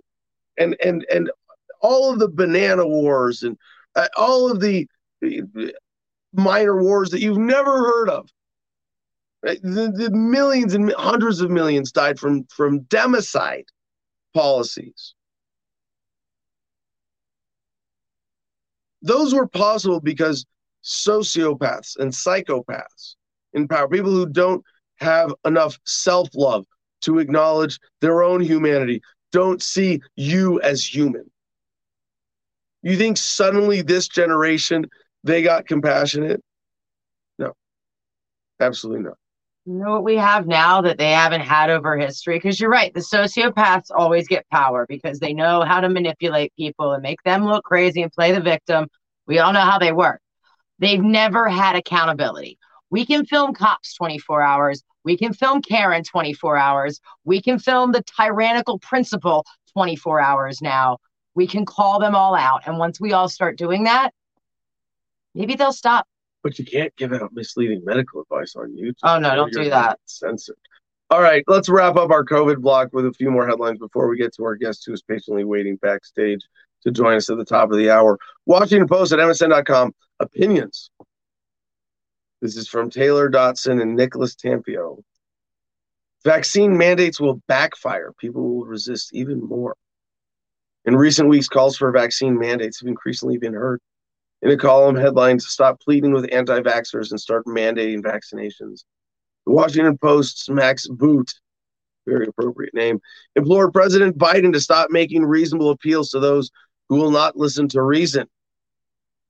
and 0.57 0.75
and 0.84 1.05
and 1.11 1.32
all 1.82 2.11
of 2.11 2.19
the 2.19 2.28
banana 2.28 2.86
wars 2.86 3.43
and 3.43 3.57
uh, 3.95 4.07
all 4.17 4.51
of 4.51 4.59
the 4.59 4.88
minor 6.34 6.82
wars 6.82 7.09
that 7.11 7.22
you've 7.22 7.38
never 7.38 7.78
heard 7.78 8.09
of. 8.09 8.30
The, 9.43 9.91
the 9.95 10.11
millions 10.11 10.74
and 10.74 10.91
hundreds 10.93 11.41
of 11.41 11.51
millions 11.51 11.91
died 11.91 12.20
from 12.20 12.45
from 12.45 12.82
democide 12.82 13.65
policies. 14.34 15.13
Those 19.01 19.34
were 19.34 19.47
possible 19.47 20.01
because 20.01 20.45
sociopaths 20.84 21.97
and 21.97 22.11
psychopaths 22.11 23.15
in 23.53 23.68
power 23.68 23.88
people 23.88 24.11
who 24.11 24.28
don't 24.28 24.63
have 24.97 25.34
enough 25.45 25.78
self-love 25.86 26.65
to 27.01 27.20
acknowledge 27.20 27.80
their 28.01 28.24
own 28.24 28.41
humanity, 28.41 29.01
don't 29.32 29.61
see 29.61 30.01
you 30.15 30.59
as 30.61 30.84
human. 30.84 31.30
You 32.82 32.97
think 32.97 33.18
suddenly 33.18 33.82
this 33.82 34.07
generation 34.07 34.86
they 35.28 35.43
got 35.43 35.67
compassionate? 35.67 36.41
No, 37.38 37.53
absolutely 38.59 39.03
not. 39.03 39.17
You 39.65 39.73
know 39.73 39.91
what 39.91 40.05
we 40.05 40.15
have 40.15 40.47
now 40.47 40.80
that 40.82 40.97
they 40.97 41.11
haven't 41.11 41.41
had 41.41 41.69
over 41.69 41.97
history? 41.97 42.38
Because 42.38 42.57
you're 42.57 42.69
right, 42.69 42.93
the 42.93 43.01
sociopaths 43.01 43.91
always 43.93 44.25
get 44.28 44.49
power 44.49 44.86
because 44.88 45.19
they 45.19 45.34
know 45.34 45.61
how 45.61 45.82
to 45.82 45.89
manipulate 45.89 46.53
people 46.55 46.93
and 46.93 47.03
make 47.03 47.21
them 47.23 47.43
look 47.43 47.65
crazy 47.65 48.01
and 48.01 48.11
play 48.11 48.32
the 48.32 48.39
victim. 48.39 48.88
We 49.28 49.39
all 49.39 49.51
know 49.51 49.59
how 49.59 49.78
they 49.78 49.91
work. 49.91 50.21
They've 50.80 51.01
never 51.01 51.49
had 51.49 51.75
accountability. 51.75 52.57
We 52.89 53.05
can 53.05 53.25
film 53.25 53.53
cops 53.53 53.93
24 53.95 54.41
hours. 54.41 54.84
We 55.03 55.17
can 55.17 55.34
film 55.34 55.61
Karen 55.61 56.03
24 56.03 56.55
hours. 56.55 57.01
We 57.25 57.41
can 57.41 57.59
film 57.59 57.91
the 57.91 58.03
tyrannical 58.17 58.80
principal 58.80 59.45
24 59.73 60.21
hours 60.21 60.61
now. 60.61 60.97
We 61.36 61.45
can 61.45 61.65
call 61.65 61.99
them 61.99 62.15
all 62.15 62.36
out. 62.36 62.61
And 62.65 62.78
once 62.78 63.01
we 63.01 63.11
all 63.11 63.28
start 63.28 63.57
doing 63.57 63.84
that, 63.84 64.13
maybe 65.38 65.55
they'll 65.55 65.71
stop. 65.71 66.07
But 66.43 66.57
you 66.59 66.65
can't 66.65 66.95
give 66.95 67.13
out 67.13 67.33
misleading 67.33 67.83
medical 67.85 68.21
advice 68.21 68.55
on 68.55 68.71
YouTube. 68.71 68.95
Oh, 69.03 69.19
no, 69.19 69.35
don't 69.35 69.53
do 69.53 69.69
that. 69.69 69.99
Censored. 70.05 70.57
All 71.09 71.21
right, 71.21 71.43
let's 71.47 71.69
wrap 71.69 71.95
up 71.95 72.11
our 72.11 72.25
COVID 72.25 72.57
block 72.57 72.89
with 72.91 73.05
a 73.05 73.13
few 73.13 73.31
more 73.31 73.47
headlines 73.47 73.79
before 73.79 74.09
we 74.09 74.17
get 74.17 74.33
to 74.35 74.43
our 74.43 74.55
guest 74.55 74.83
who 74.85 74.93
is 74.93 75.01
patiently 75.01 75.45
waiting 75.45 75.77
backstage 75.77 76.41
to 76.83 76.91
join 76.91 77.15
us 77.15 77.29
at 77.29 77.38
the 77.38 77.45
top 77.45 77.71
of 77.71 77.77
the 77.77 77.89
hour. 77.89 78.17
Washington 78.45 78.88
Post 78.88 79.13
at 79.13 79.19
MSN.com. 79.19 79.93
Opinions. 80.19 80.89
This 82.41 82.57
is 82.57 82.67
from 82.67 82.89
Taylor 82.89 83.29
Dotson 83.29 83.81
and 83.81 83.95
Nicholas 83.95 84.35
Tampio. 84.35 85.01
Vaccine 86.23 86.77
mandates 86.77 87.19
will 87.19 87.41
backfire. 87.47 88.11
People 88.19 88.43
will 88.43 88.65
resist 88.65 89.13
even 89.13 89.41
more. 89.41 89.75
In 90.85 90.95
recent 90.95 91.29
weeks, 91.29 91.47
calls 91.47 91.77
for 91.77 91.91
vaccine 91.91 92.38
mandates 92.38 92.79
have 92.79 92.88
increasingly 92.88 93.38
been 93.38 93.53
heard. 93.53 93.79
In 94.41 94.51
a 94.51 94.57
column 94.57 94.95
headline, 94.95 95.39
Stop 95.39 95.81
Pleading 95.81 96.13
with 96.13 96.31
Anti 96.31 96.59
Vaxxers 96.61 97.11
and 97.11 97.19
Start 97.19 97.45
Mandating 97.45 98.01
Vaccinations. 98.01 98.83
The 99.45 99.53
Washington 99.53 99.97
Post's 99.97 100.47
Max 100.49 100.88
Boot, 100.88 101.33
very 102.05 102.27
appropriate 102.27 102.73
name, 102.73 102.99
implored 103.35 103.73
President 103.73 104.17
Biden 104.17 104.53
to 104.53 104.59
stop 104.59 104.91
making 104.91 105.25
reasonable 105.25 105.71
appeals 105.71 106.11
to 106.11 106.19
those 106.19 106.51
who 106.89 106.97
will 106.97 107.11
not 107.11 107.35
listen 107.35 107.67
to 107.69 107.81
reason. 107.81 108.27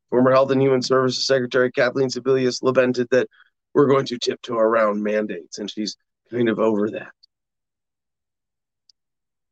Former 0.09 0.31
Health 0.31 0.51
and 0.51 0.61
Human 0.61 0.81
Services 0.81 1.25
Secretary 1.25 1.71
Kathleen 1.71 2.09
Sebelius 2.09 2.61
lamented 2.61 3.07
that 3.11 3.29
we're 3.73 3.87
going 3.87 4.05
to 4.07 4.17
tiptoe 4.17 4.57
around 4.57 5.03
mandates, 5.03 5.59
and 5.59 5.69
she's 5.69 5.95
kind 6.31 6.49
of 6.49 6.59
over 6.59 6.89
that. 6.91 7.11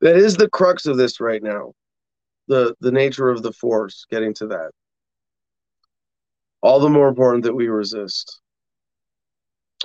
That 0.01 0.18
is 0.18 0.36
the 0.36 0.49
crux 0.49 0.86
of 0.86 0.97
this 0.97 1.20
right 1.20 1.41
now. 1.41 1.74
The 2.47 2.76
the 2.80 2.91
nature 2.91 3.30
of 3.30 3.41
the 3.41 3.53
force, 3.53 4.06
getting 4.10 4.34
to 4.36 4.47
that. 4.47 4.72
All 6.66 6.80
the 6.80 6.89
more 6.89 7.07
important 7.07 7.43
that 7.43 7.53
we 7.53 7.68
resist. 7.68 8.41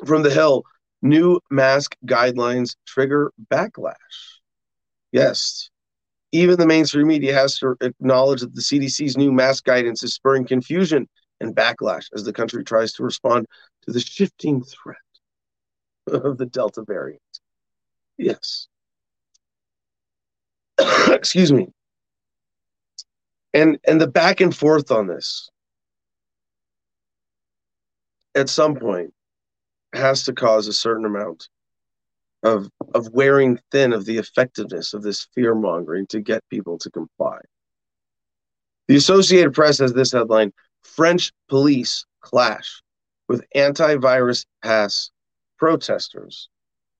From 0.07 0.22
the 0.22 0.31
Hill, 0.31 0.62
new 1.03 1.39
mask 1.51 1.95
guidelines 2.07 2.74
trigger 2.87 3.33
backlash. 3.53 4.39
Yes, 5.12 5.68
even 6.33 6.59
the 6.59 6.66
mainstream 6.66 7.09
media 7.09 7.35
has 7.35 7.59
to 7.59 7.76
acknowledge 7.83 8.41
that 8.41 8.55
the 8.55 8.62
CDC's 8.62 9.18
new 9.18 9.31
mask 9.31 9.64
guidance 9.64 10.03
is 10.03 10.14
spurring 10.14 10.47
confusion 10.47 11.07
and 11.39 11.55
backlash 11.55 12.07
as 12.14 12.24
the 12.24 12.33
country 12.33 12.64
tries 12.64 12.95
to 12.95 13.03
respond 13.03 13.45
to 13.83 13.93
the 13.93 14.01
shifting 14.01 14.64
threat 14.64 14.97
of 16.07 16.39
the 16.39 16.47
Delta 16.47 16.83
variant. 16.83 17.20
Yes. 18.16 18.68
Excuse 21.11 21.53
me. 21.53 21.68
And 23.53 23.78
and 23.87 24.01
the 24.01 24.09
back 24.09 24.41
and 24.41 24.57
forth 24.57 24.91
on 24.91 25.09
this 25.09 25.51
at 28.35 28.49
some 28.49 28.76
point 28.76 29.12
has 29.93 30.24
to 30.24 30.33
cause 30.33 30.68
a 30.68 30.72
certain 30.72 31.05
amount 31.05 31.49
of 32.43 32.70
of 32.95 33.09
wearing 33.12 33.59
thin 33.70 33.93
of 33.93 34.05
the 34.05 34.18
effectiveness 34.18 34.95
of 34.95 35.03
this 35.03 35.26
fear 35.35 35.55
mongering 35.55 36.07
to 36.07 36.20
get 36.20 36.43
people 36.49 36.78
to 36.78 36.91
comply. 36.91 37.39
The 38.89 38.97
Associated 38.97 39.53
Press 39.53 39.78
has 39.78 39.93
this 39.93 40.12
headline: 40.12 40.53
French 40.83 41.33
police 41.49 42.07
clash 42.20 42.83
with 43.28 43.45
anti-virus 43.55 44.47
pass 44.62 45.11
protesters 45.59 46.49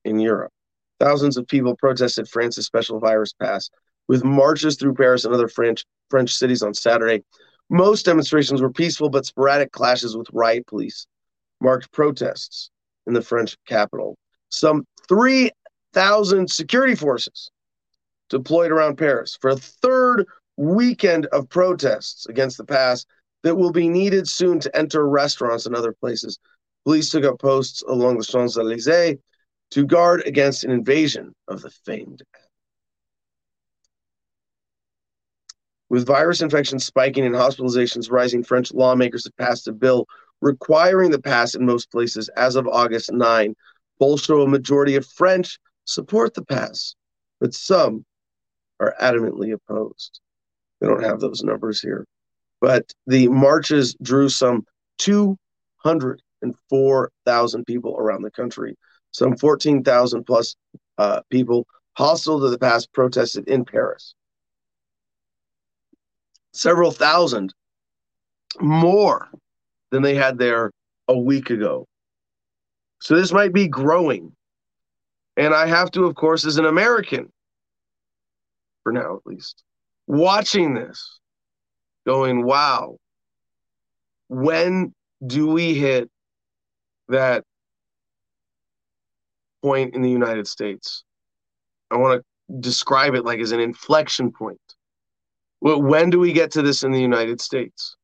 in 0.05 0.19
Europe. 0.19 0.51
Thousands 0.99 1.37
of 1.37 1.47
people 1.47 1.75
protested 1.75 2.29
France's 2.29 2.65
special 2.65 2.99
virus 2.99 3.33
pass 3.33 3.69
with 4.07 4.23
marches 4.23 4.75
through 4.75 4.93
Paris 4.93 5.25
and 5.25 5.33
other 5.33 5.47
French 5.47 5.85
French 6.09 6.33
cities 6.33 6.61
on 6.61 6.73
Saturday. 6.73 7.23
Most 7.69 8.05
demonstrations 8.05 8.61
were 8.61 8.71
peaceful, 8.71 9.09
but 9.09 9.25
sporadic 9.25 9.71
clashes 9.71 10.15
with 10.15 10.27
riot 10.33 10.67
police 10.67 11.07
marked 11.61 11.91
protests 11.91 12.69
in 13.07 13.13
the 13.13 13.21
French 13.21 13.57
capital. 13.65 14.17
Some 14.49 14.85
3,000 15.07 16.49
security 16.49 16.95
forces 16.95 17.51
deployed 18.29 18.71
around 18.71 18.97
Paris 18.97 19.37
for 19.39 19.51
a 19.51 19.55
third 19.55 20.25
weekend 20.57 21.25
of 21.27 21.49
protests 21.49 22.25
against 22.27 22.57
the 22.57 22.65
pass 22.65 23.05
that 23.43 23.55
will 23.55 23.71
be 23.71 23.89
needed 23.89 24.27
soon 24.27 24.59
to 24.59 24.75
enter 24.75 25.07
restaurants 25.07 25.65
and 25.65 25.75
other 25.75 25.93
places. 25.93 26.39
Police 26.85 27.11
took 27.11 27.23
up 27.23 27.39
posts 27.39 27.83
along 27.87 28.17
the 28.17 28.23
Champs 28.23 28.57
Elysees 28.57 29.17
to 29.71 29.85
guard 29.85 30.23
against 30.25 30.63
an 30.63 30.71
invasion 30.71 31.33
of 31.47 31.61
the 31.61 31.69
famed. 31.69 32.23
With 35.89 36.05
virus 36.05 36.41
infections 36.41 36.85
spiking 36.85 37.25
and 37.25 37.35
hospitalizations 37.35 38.09
rising, 38.09 38.43
French 38.43 38.73
lawmakers 38.73 39.25
have 39.25 39.35
passed 39.35 39.67
a 39.67 39.73
bill 39.73 40.07
requiring 40.41 41.11
the 41.11 41.21
pass 41.21 41.53
in 41.55 41.65
most 41.65 41.91
places 41.91 42.29
as 42.29 42.55
of 42.55 42.65
August 42.67 43.11
9. 43.11 43.53
Polls 43.99 44.23
show 44.23 44.41
a 44.41 44.47
majority 44.47 44.95
of 44.95 45.05
French 45.05 45.59
support 45.85 46.33
the 46.33 46.43
pass, 46.43 46.95
but 47.39 47.53
some 47.53 48.03
are 48.79 48.95
adamantly 49.01 49.53
opposed. 49.53 50.19
They 50.79 50.87
don't 50.87 51.03
have 51.03 51.19
those 51.19 51.43
numbers 51.43 51.81
here. 51.81 52.07
But 52.59 52.91
the 53.07 53.27
marches 53.27 53.95
drew 54.01 54.29
some 54.29 54.65
204,000 54.97 57.65
people 57.65 57.95
around 57.97 58.23
the 58.23 58.31
country. 58.31 58.75
Some 59.11 59.37
14,000 59.37 60.23
plus 60.23 60.55
uh, 60.97 61.21
people 61.29 61.67
hostile 61.93 62.39
to 62.39 62.49
the 62.49 62.57
pass 62.57 62.87
protested 62.87 63.47
in 63.47 63.63
Paris 63.65 64.15
several 66.53 66.91
thousand 66.91 67.53
more 68.59 69.29
than 69.91 70.01
they 70.01 70.15
had 70.15 70.37
there 70.37 70.71
a 71.07 71.17
week 71.17 71.49
ago. 71.49 71.85
So 73.01 73.15
this 73.15 73.31
might 73.31 73.53
be 73.53 73.67
growing. 73.67 74.31
And 75.37 75.53
I 75.53 75.67
have 75.67 75.91
to, 75.91 76.05
of 76.05 76.15
course, 76.15 76.45
as 76.45 76.57
an 76.57 76.65
American, 76.65 77.31
for 78.83 78.91
now 78.91 79.15
at 79.15 79.25
least, 79.25 79.63
watching 80.07 80.73
this, 80.73 81.19
going, 82.05 82.43
wow, 82.43 82.97
when 84.27 84.93
do 85.25 85.47
we 85.47 85.73
hit 85.73 86.09
that 87.09 87.43
point 89.61 89.93
in 89.93 90.01
the 90.01 90.09
United 90.09 90.47
States? 90.47 91.03
I 91.91 91.97
want 91.97 92.21
to 92.21 92.59
describe 92.59 93.15
it 93.15 93.23
like 93.23 93.39
as 93.39 93.51
an 93.51 93.59
inflection 93.59 94.31
point. 94.31 94.59
When 95.59 96.09
do 96.09 96.19
we 96.19 96.33
get 96.33 96.51
to 96.51 96.61
this 96.61 96.83
in 96.83 96.91
the 96.91 97.01
United 97.01 97.39
States? 97.39 97.95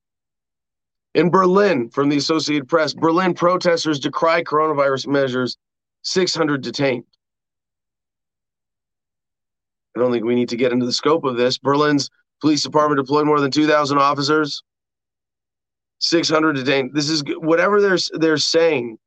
In 1.17 1.31
Berlin, 1.31 1.89
from 1.89 2.09
the 2.09 2.17
Associated 2.17 2.69
Press, 2.69 2.93
Berlin 2.93 3.33
protesters 3.33 3.99
decry 3.99 4.43
coronavirus 4.43 5.07
measures, 5.07 5.57
600 6.03 6.61
detained. 6.61 7.05
I 9.95 9.99
don't 9.99 10.11
think 10.11 10.25
we 10.25 10.35
need 10.35 10.49
to 10.49 10.55
get 10.55 10.71
into 10.71 10.85
the 10.85 10.93
scope 10.93 11.23
of 11.23 11.35
this. 11.35 11.57
Berlin's 11.57 12.11
police 12.39 12.61
department 12.61 12.99
deployed 13.03 13.25
more 13.25 13.39
than 13.41 13.49
2,000 13.49 13.97
officers, 13.97 14.61
600 16.01 16.53
detained. 16.53 16.91
This 16.93 17.09
is 17.09 17.23
whatever 17.39 17.81
they're 17.81 17.97
they're 18.13 18.37
saying 18.37 18.99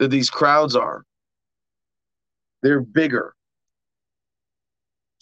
that 0.00 0.08
these 0.08 0.28
crowds 0.28 0.76
are. 0.76 1.02
They're 2.62 2.82
bigger. 2.82 3.32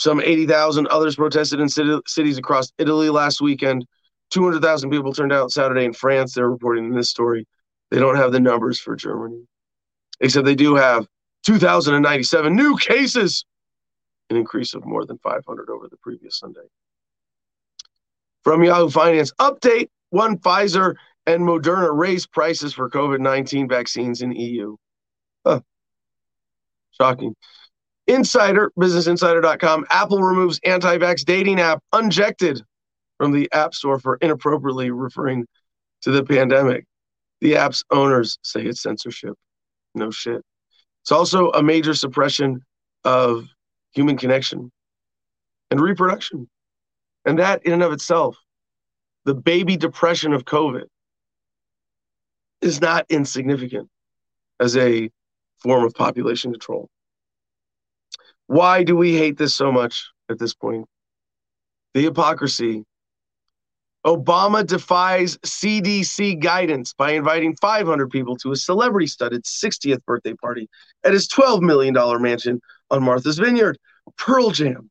Some 0.01 0.21
80,000 0.21 0.89
others 0.89 1.15
protested 1.15 1.61
in 1.61 1.69
cities 1.69 2.37
across 2.37 2.73
Italy 2.79 3.11
last 3.11 3.41
weekend. 3.41 3.87
200,000 4.33 4.91
people 4.91 5.13
turned 5.13 5.33
out 5.33 5.53
Saturday 5.53 5.85
in 5.85 5.93
France. 5.93 6.35
They're 6.35 6.51
reporting 6.51 6.87
in 6.87 6.95
this 6.95 7.11
story. 7.11 7.47
They 7.91 7.99
don't 7.99 8.17
have 8.17 8.33
the 8.33 8.41
numbers 8.41 8.81
for 8.81 8.97
Germany, 8.97 9.45
except 10.21 10.47
they 10.47 10.55
do 10.55 10.75
have 10.75 11.07
2,097 11.45 12.57
new 12.57 12.77
cases, 12.79 13.45
an 14.31 14.37
increase 14.37 14.75
of 14.75 14.85
more 14.87 15.05
than 15.05 15.19
500 15.19 15.69
over 15.69 15.89
the 15.89 15.99
previous 15.99 16.39
Sunday. 16.39 16.61
From 18.43 18.65
Yahoo 18.65 18.89
Finance, 18.89 19.33
update 19.39 19.89
one 20.11 20.39
Pfizer 20.39 20.95
and 21.27 21.43
Moderna 21.43 21.91
raise 21.93 22.27
prices 22.27 22.73
for 22.73 22.89
COVID 22.89 23.21
19 23.21 23.69
vaccines 23.69 24.23
in 24.23 24.33
EU. 24.33 24.77
Huh. 25.45 25.61
Shocking. 26.93 27.37
Insider, 28.07 28.73
businessinsider.com, 28.79 29.87
Apple 29.91 30.23
removes 30.23 30.59
anti 30.65 30.99
vax 30.99 31.25
dating 31.25 31.61
app 31.61 31.83
Unjected 31.93 32.63
from 33.19 33.33
the 33.33 33.49
App 33.53 33.75
Store 33.75 33.99
for 33.99 34.17
inappropriately 34.21 34.91
referring 34.91 35.47
to 36.03 36.11
the 36.11 36.25
pandemic. 36.25 36.85
The 37.41 37.57
app's 37.57 37.85
owners 37.91 38.39
say 38.43 38.63
it's 38.63 38.83
censorship. 38.83 39.35
No 39.95 40.11
shit. 40.11 40.43
It's 41.03 41.13
also 41.13 41.51
a 41.51 41.63
major 41.63 41.95
suppression 41.95 42.61
of 43.05 43.49
human 43.93 44.17
connection 44.17 44.71
and 45.71 45.81
reproduction. 45.81 46.49
And 47.25 47.39
that, 47.39 47.65
in 47.67 47.73
and 47.73 47.83
of 47.83 47.93
itself, 47.93 48.37
the 49.25 49.35
baby 49.35 49.77
depression 49.77 50.33
of 50.33 50.45
COVID 50.45 50.85
is 52.61 52.81
not 52.81 53.07
insignificant 53.09 53.89
as 54.61 54.77
a 54.77 55.11
form 55.59 55.85
of 55.85 55.95
population 55.95 56.53
control. 56.53 56.89
Why 58.47 58.85
do 58.85 58.97
we 58.97 59.17
hate 59.17 59.37
this 59.37 59.55
so 59.55 59.73
much 59.73 60.11
at 60.29 60.39
this 60.39 60.55
point? 60.55 60.87
The 61.95 62.03
hypocrisy. 62.03 62.85
Obama 64.05 64.67
defies 64.67 65.37
CDC 65.39 66.41
guidance 66.41 66.93
by 66.93 67.13
inviting 67.13 67.57
500 67.57 68.11
people 68.11 68.37
to 68.37 68.51
a 68.51 68.57
celebrity 68.57 69.07
studded 69.07 69.45
60th 69.45 70.05
birthday 70.05 70.35
party 70.35 70.69
at 71.05 71.13
his 71.13 71.29
$12 71.29 71.61
million 71.61 71.95
mansion 72.21 72.61
on 72.91 73.03
Martha's 73.03 73.39
Vineyard. 73.39 73.79
Pearl 74.19 74.51
Jam 74.51 74.91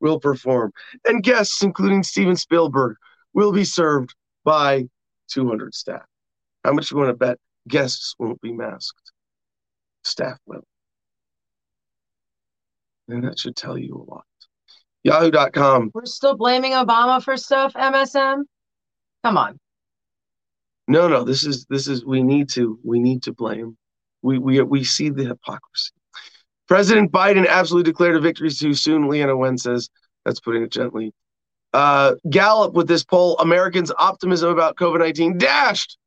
will 0.00 0.20
perform, 0.20 0.72
and 1.04 1.22
guests, 1.22 1.62
including 1.62 2.02
Steven 2.02 2.36
Spielberg, 2.36 2.96
will 3.32 3.52
be 3.52 3.64
served 3.64 4.14
by 4.44 4.84
200 5.28 5.74
staff. 5.74 6.04
How 6.62 6.72
much 6.72 6.90
you 6.90 6.96
want 6.96 7.08
to 7.08 7.14
bet 7.14 7.38
guests 7.68 8.14
won't 8.18 8.40
be 8.40 8.52
masked? 8.52 9.12
Staff 10.04 10.38
will. 10.46 10.64
And 13.08 13.24
that 13.24 13.38
should 13.38 13.56
tell 13.56 13.76
you 13.76 13.94
a 13.96 14.10
lot. 14.10 14.24
Yahoo.com. 15.04 15.90
We're 15.94 16.06
still 16.06 16.36
blaming 16.36 16.72
Obama 16.72 17.22
for 17.22 17.36
stuff, 17.36 17.74
MSM? 17.74 18.42
Come 19.22 19.36
on. 19.36 19.58
No, 20.88 21.08
no, 21.08 21.24
this 21.24 21.44
is 21.44 21.66
this 21.66 21.88
is 21.88 22.04
we 22.04 22.22
need 22.22 22.48
to 22.50 22.78
we 22.82 22.98
need 22.98 23.22
to 23.22 23.32
blame. 23.32 23.76
We 24.22 24.38
we 24.38 24.60
we 24.62 24.84
see 24.84 25.10
the 25.10 25.24
hypocrisy. 25.24 25.92
President 26.68 27.12
Biden 27.12 27.46
absolutely 27.46 27.90
declared 27.90 28.16
a 28.16 28.20
victory 28.20 28.50
too 28.50 28.74
soon, 28.74 29.04
Leana 29.04 29.36
Wen 29.36 29.58
says. 29.58 29.88
That's 30.24 30.40
putting 30.40 30.62
it 30.62 30.72
gently. 30.72 31.12
Uh, 31.74 32.14
Gallup 32.30 32.72
with 32.72 32.88
this 32.88 33.04
poll, 33.04 33.36
Americans' 33.38 33.92
optimism 33.98 34.50
about 34.50 34.76
COVID 34.76 35.00
19 35.00 35.38
dashed 35.38 35.98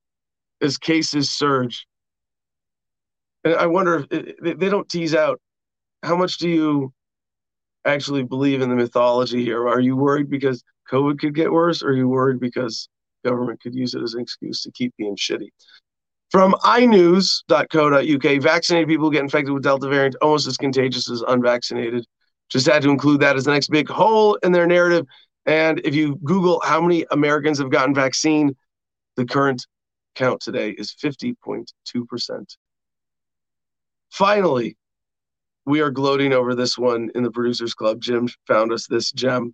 as 0.62 0.78
cases 0.78 1.30
surge. 1.30 1.86
And 3.44 3.56
I 3.56 3.68
wonder 3.68 4.06
if 4.10 4.60
they 4.60 4.70
don't 4.70 4.90
tease 4.90 5.14
out 5.14 5.40
how 6.04 6.16
much 6.16 6.38
do 6.38 6.50
you 6.50 6.94
actually 7.88 8.24
believe 8.24 8.62
in 8.62 8.70
the 8.70 8.76
mythology 8.76 9.44
here? 9.44 9.68
Are 9.68 9.80
you 9.80 9.96
worried 9.96 10.30
because 10.30 10.64
COVID 10.92 11.20
could 11.20 11.34
get 11.34 11.52
worse, 11.52 11.82
or 11.82 11.90
are 11.90 11.94
you 11.94 12.08
worried 12.08 12.40
because 12.40 12.90
government 13.26 13.62
could 13.62 13.74
use 13.76 13.96
it 13.96 14.04
as 14.04 14.14
an 14.14 14.22
excuse 14.22 14.62
to 14.64 14.72
keep 14.72 14.94
being 14.98 15.16
shitty? 15.16 15.50
From 16.30 16.56
inews.co.uk, 16.66 18.42
vaccinated 18.42 18.90
people 18.90 19.10
get 19.10 19.22
infected 19.22 19.54
with 19.54 19.64
Delta 19.64 19.88
variant 19.88 20.16
almost 20.22 20.48
as 20.48 20.58
contagious 20.58 21.10
as 21.10 21.22
unvaccinated. 21.22 22.06
Just 22.50 22.68
had 22.68 22.82
to 22.82 22.90
include 22.90 23.22
that 23.22 23.38
as 23.38 23.46
the 23.46 23.52
next 23.52 23.70
big 23.70 23.90
hole 23.90 24.36
in 24.44 24.52
their 24.52 24.68
narrative. 24.68 25.06
And 25.46 25.80
if 25.86 25.96
you 25.96 26.18
Google 26.24 26.62
how 26.66 26.82
many 26.82 27.06
Americans 27.12 27.60
have 27.60 27.72
gotten 27.72 27.96
vaccine, 27.96 28.56
the 29.16 29.26
current 29.26 29.66
count 30.16 30.42
today 30.42 30.72
is 30.72 30.94
50.2%. 31.02 32.56
Finally, 34.12 34.76
we 35.68 35.82
are 35.82 35.92
gloating 35.92 36.32
over 36.32 36.56
this 36.56 36.78
one 36.78 37.12
in 37.14 37.24
the 37.24 37.30
producers 37.30 37.74
club. 37.74 38.00
Jim 38.00 38.30
found 38.48 38.72
us 38.72 38.88
this 38.88 39.12
gem 39.12 39.54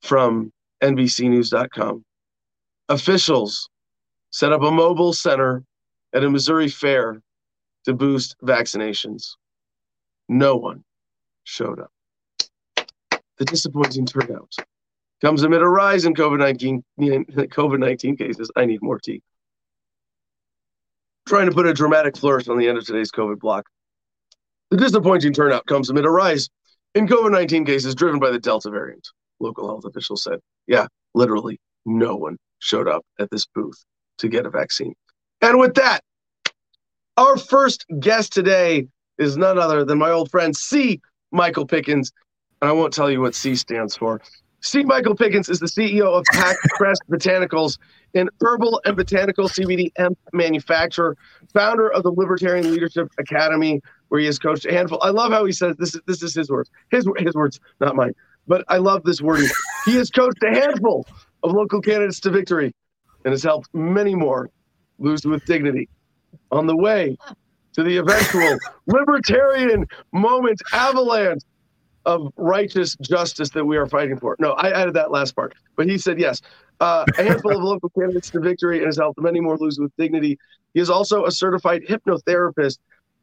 from 0.00 0.52
NBCNews.com. 0.80 2.04
Officials 2.88 3.68
set 4.30 4.52
up 4.52 4.62
a 4.62 4.70
mobile 4.70 5.12
center 5.12 5.64
at 6.14 6.22
a 6.22 6.30
Missouri 6.30 6.68
fair 6.68 7.20
to 7.84 7.92
boost 7.92 8.36
vaccinations. 8.44 9.32
No 10.28 10.54
one 10.54 10.84
showed 11.42 11.80
up. 11.80 11.90
The 13.38 13.44
disappointing 13.44 14.06
turnout 14.06 14.54
comes 15.20 15.42
amid 15.42 15.62
a 15.62 15.68
rise 15.68 16.04
in 16.04 16.14
COVID 16.14 16.38
19 16.38 16.84
COVID 17.00 17.78
19 17.80 18.16
cases. 18.16 18.52
I 18.54 18.66
need 18.66 18.82
more 18.82 19.00
tea. 19.00 19.20
trying 21.26 21.46
to 21.46 21.52
put 21.52 21.66
a 21.66 21.74
dramatic 21.74 22.16
flourish 22.16 22.46
on 22.46 22.56
the 22.56 22.68
end 22.68 22.78
of 22.78 22.86
today's 22.86 23.10
COVID 23.10 23.40
block. 23.40 23.66
The 24.70 24.76
disappointing 24.76 25.32
turnout 25.32 25.66
comes 25.66 25.88
amid 25.88 26.04
a 26.04 26.10
rise 26.10 26.48
in 26.94 27.06
COVID 27.06 27.32
19 27.32 27.64
cases 27.64 27.94
driven 27.94 28.20
by 28.20 28.30
the 28.30 28.38
Delta 28.38 28.70
variant, 28.70 29.08
local 29.40 29.66
health 29.66 29.84
officials 29.84 30.22
said. 30.22 30.40
Yeah, 30.66 30.86
literally 31.14 31.58
no 31.86 32.16
one 32.16 32.36
showed 32.58 32.88
up 32.88 33.04
at 33.18 33.30
this 33.30 33.46
booth 33.46 33.82
to 34.18 34.28
get 34.28 34.44
a 34.44 34.50
vaccine. 34.50 34.94
And 35.40 35.58
with 35.58 35.74
that, 35.74 36.00
our 37.16 37.36
first 37.36 37.86
guest 37.98 38.32
today 38.32 38.86
is 39.18 39.36
none 39.36 39.58
other 39.58 39.84
than 39.84 39.98
my 39.98 40.10
old 40.10 40.30
friend 40.30 40.56
C. 40.56 41.00
Michael 41.32 41.66
Pickens. 41.66 42.12
And 42.60 42.68
I 42.68 42.72
won't 42.72 42.92
tell 42.92 43.10
you 43.10 43.20
what 43.20 43.34
C 43.34 43.54
stands 43.54 43.96
for. 43.96 44.20
C. 44.60 44.82
Michael 44.82 45.14
Pickens 45.14 45.48
is 45.48 45.60
the 45.60 45.66
CEO 45.66 46.18
of 46.18 46.24
Pack 46.32 46.56
Crest 46.70 47.02
Botanicals, 47.08 47.78
an 48.14 48.28
herbal 48.40 48.80
and 48.84 48.96
botanical 48.96 49.48
CBD 49.48 49.92
hemp 49.96 50.18
manufacturer, 50.32 51.16
founder 51.52 51.90
of 51.92 52.02
the 52.02 52.10
Libertarian 52.10 52.70
Leadership 52.70 53.08
Academy, 53.18 53.80
where 54.08 54.20
he 54.20 54.26
has 54.26 54.38
coached 54.38 54.66
a 54.66 54.72
handful. 54.72 54.98
I 55.02 55.10
love 55.10 55.32
how 55.32 55.44
he 55.44 55.52
says 55.52 55.76
this 55.76 55.94
is 55.94 56.00
this 56.06 56.22
is 56.22 56.34
his 56.34 56.50
words, 56.50 56.70
his 56.90 57.06
his 57.18 57.34
words, 57.34 57.60
not 57.80 57.96
mine. 57.96 58.14
But 58.46 58.64
I 58.68 58.78
love 58.78 59.04
this 59.04 59.20
wording. 59.20 59.48
he 59.84 59.96
has 59.96 60.10
coached 60.10 60.42
a 60.42 60.50
handful 60.50 61.06
of 61.42 61.52
local 61.52 61.80
candidates 61.80 62.20
to 62.20 62.30
victory, 62.30 62.74
and 63.24 63.32
has 63.32 63.42
helped 63.42 63.68
many 63.74 64.14
more 64.14 64.50
lose 64.98 65.24
with 65.24 65.44
dignity 65.44 65.88
on 66.50 66.66
the 66.66 66.76
way 66.76 67.16
to 67.74 67.82
the 67.82 67.96
eventual 67.98 68.58
libertarian 68.86 69.86
moment 70.12 70.60
avalanche 70.72 71.42
of 72.06 72.32
righteous 72.36 72.96
justice 73.02 73.50
that 73.50 73.64
we 73.64 73.76
are 73.76 73.86
fighting 73.86 74.18
for. 74.18 74.34
No, 74.38 74.52
I 74.52 74.70
added 74.70 74.94
that 74.94 75.10
last 75.10 75.36
part, 75.36 75.54
but 75.76 75.86
he 75.86 75.98
said 75.98 76.18
yes. 76.18 76.40
Uh, 76.80 77.04
a 77.18 77.22
handful 77.22 77.54
of 77.54 77.62
local 77.62 77.90
candidates 77.90 78.30
to 78.30 78.40
victory 78.40 78.78
and 78.78 78.86
has 78.86 78.96
helped 78.96 79.20
many 79.20 79.40
more 79.40 79.58
lose 79.58 79.78
with 79.78 79.92
dignity. 79.98 80.38
He 80.74 80.80
is 80.80 80.90
also 80.90 81.26
a 81.26 81.30
certified 81.30 81.82
hypnotherapist 81.88 82.78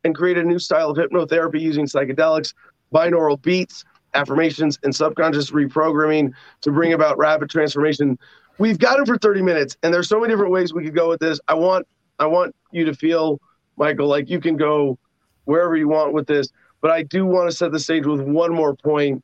and 0.05 0.15
create 0.15 0.37
a 0.37 0.43
new 0.43 0.59
style 0.59 0.91
of 0.91 0.97
hypnotherapy 0.97 1.59
using 1.59 1.85
psychedelics, 1.85 2.53
binaural 2.93 3.41
beats, 3.41 3.83
affirmations, 4.13 4.79
and 4.83 4.95
subconscious 4.95 5.51
reprogramming 5.51 6.31
to 6.61 6.71
bring 6.71 6.93
about 6.93 7.17
rapid 7.17 7.49
transformation. 7.49 8.17
We've 8.59 8.77
got 8.77 8.99
him 8.99 9.05
for 9.07 9.17
30 9.17 9.41
minutes, 9.41 9.75
and 9.83 9.93
there's 9.93 10.07
so 10.07 10.21
many 10.21 10.31
different 10.31 10.53
ways 10.53 10.73
we 10.73 10.83
could 10.83 10.95
go 10.95 11.09
with 11.09 11.19
this. 11.19 11.39
I 11.49 11.55
want 11.55 11.85
I 12.19 12.27
want 12.27 12.55
you 12.71 12.85
to 12.85 12.93
feel, 12.93 13.41
Michael, 13.75 14.07
like 14.07 14.29
you 14.29 14.39
can 14.39 14.55
go 14.55 14.97
wherever 15.43 15.75
you 15.75 15.89
want 15.89 16.13
with 16.13 16.27
this. 16.27 16.47
But 16.81 16.91
I 16.91 17.03
do 17.03 17.25
want 17.25 17.49
to 17.49 17.55
set 17.55 17.71
the 17.71 17.79
stage 17.79 18.05
with 18.05 18.21
one 18.21 18.53
more 18.53 18.75
point 18.75 19.23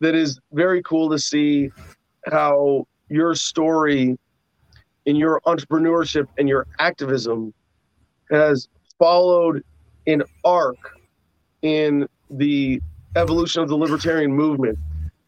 that 0.00 0.14
is 0.14 0.40
very 0.52 0.82
cool 0.82 1.10
to 1.10 1.18
see 1.18 1.70
how 2.26 2.86
your 3.08 3.34
story 3.34 4.18
in 5.04 5.16
your 5.16 5.40
entrepreneurship 5.46 6.26
and 6.38 6.48
your 6.48 6.66
activism 6.78 7.52
has 8.30 8.68
followed 8.98 9.62
an 10.06 10.22
arc 10.44 10.76
in 11.62 12.06
the 12.30 12.80
evolution 13.16 13.62
of 13.62 13.68
the 13.68 13.76
libertarian 13.76 14.32
movement 14.32 14.78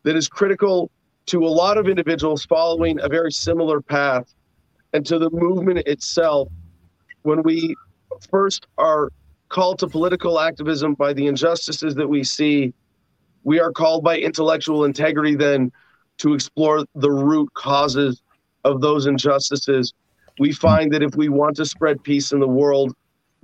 that 0.02 0.16
is 0.16 0.28
critical 0.28 0.90
to 1.26 1.44
a 1.44 1.48
lot 1.48 1.78
of 1.78 1.88
individuals 1.88 2.44
following 2.44 3.00
a 3.00 3.08
very 3.08 3.32
similar 3.32 3.80
path 3.80 4.34
and 4.92 5.04
to 5.06 5.18
the 5.18 5.30
movement 5.30 5.78
itself 5.86 6.48
when 7.22 7.42
we 7.42 7.74
first 8.30 8.66
are 8.78 9.10
called 9.48 9.78
to 9.78 9.86
political 9.86 10.40
activism 10.40 10.94
by 10.94 11.12
the 11.12 11.26
injustices 11.26 11.94
that 11.94 12.08
we 12.08 12.22
see 12.22 12.72
we 13.46 13.60
are 13.60 13.70
called 13.70 14.02
by 14.02 14.18
intellectual 14.18 14.84
integrity 14.84 15.36
then 15.36 15.70
to 16.18 16.34
explore 16.34 16.84
the 16.96 17.10
root 17.10 17.48
causes 17.54 18.20
of 18.64 18.80
those 18.80 19.06
injustices. 19.06 19.94
We 20.40 20.52
find 20.52 20.92
that 20.92 21.02
if 21.02 21.14
we 21.14 21.28
want 21.28 21.54
to 21.56 21.64
spread 21.64 22.02
peace 22.02 22.32
in 22.32 22.40
the 22.40 22.48
world, 22.48 22.92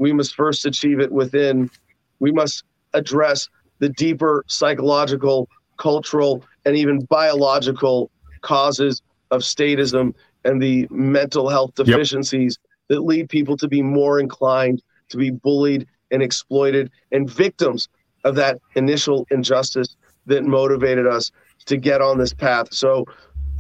we 0.02 0.12
must 0.12 0.34
first 0.34 0.66
achieve 0.66 0.98
it 0.98 1.12
within. 1.12 1.70
We 2.18 2.32
must 2.32 2.64
address 2.92 3.48
the 3.78 3.88
deeper 3.88 4.44
psychological, 4.48 5.48
cultural, 5.76 6.44
and 6.64 6.76
even 6.76 7.04
biological 7.04 8.10
causes 8.40 9.00
of 9.30 9.42
statism 9.42 10.12
and 10.44 10.60
the 10.60 10.88
mental 10.90 11.48
health 11.48 11.74
deficiencies 11.76 12.58
yep. 12.60 12.70
that 12.88 13.04
lead 13.04 13.28
people 13.28 13.56
to 13.56 13.68
be 13.68 13.80
more 13.80 14.18
inclined 14.18 14.82
to 15.10 15.16
be 15.16 15.30
bullied 15.30 15.86
and 16.10 16.20
exploited 16.20 16.90
and 17.12 17.30
victims 17.30 17.88
of 18.24 18.34
that 18.34 18.58
initial 18.74 19.24
injustice 19.30 19.96
that 20.26 20.42
motivated 20.44 21.06
us 21.06 21.30
to 21.66 21.76
get 21.76 22.00
on 22.00 22.18
this 22.18 22.34
path. 22.34 22.72
So, 22.74 23.06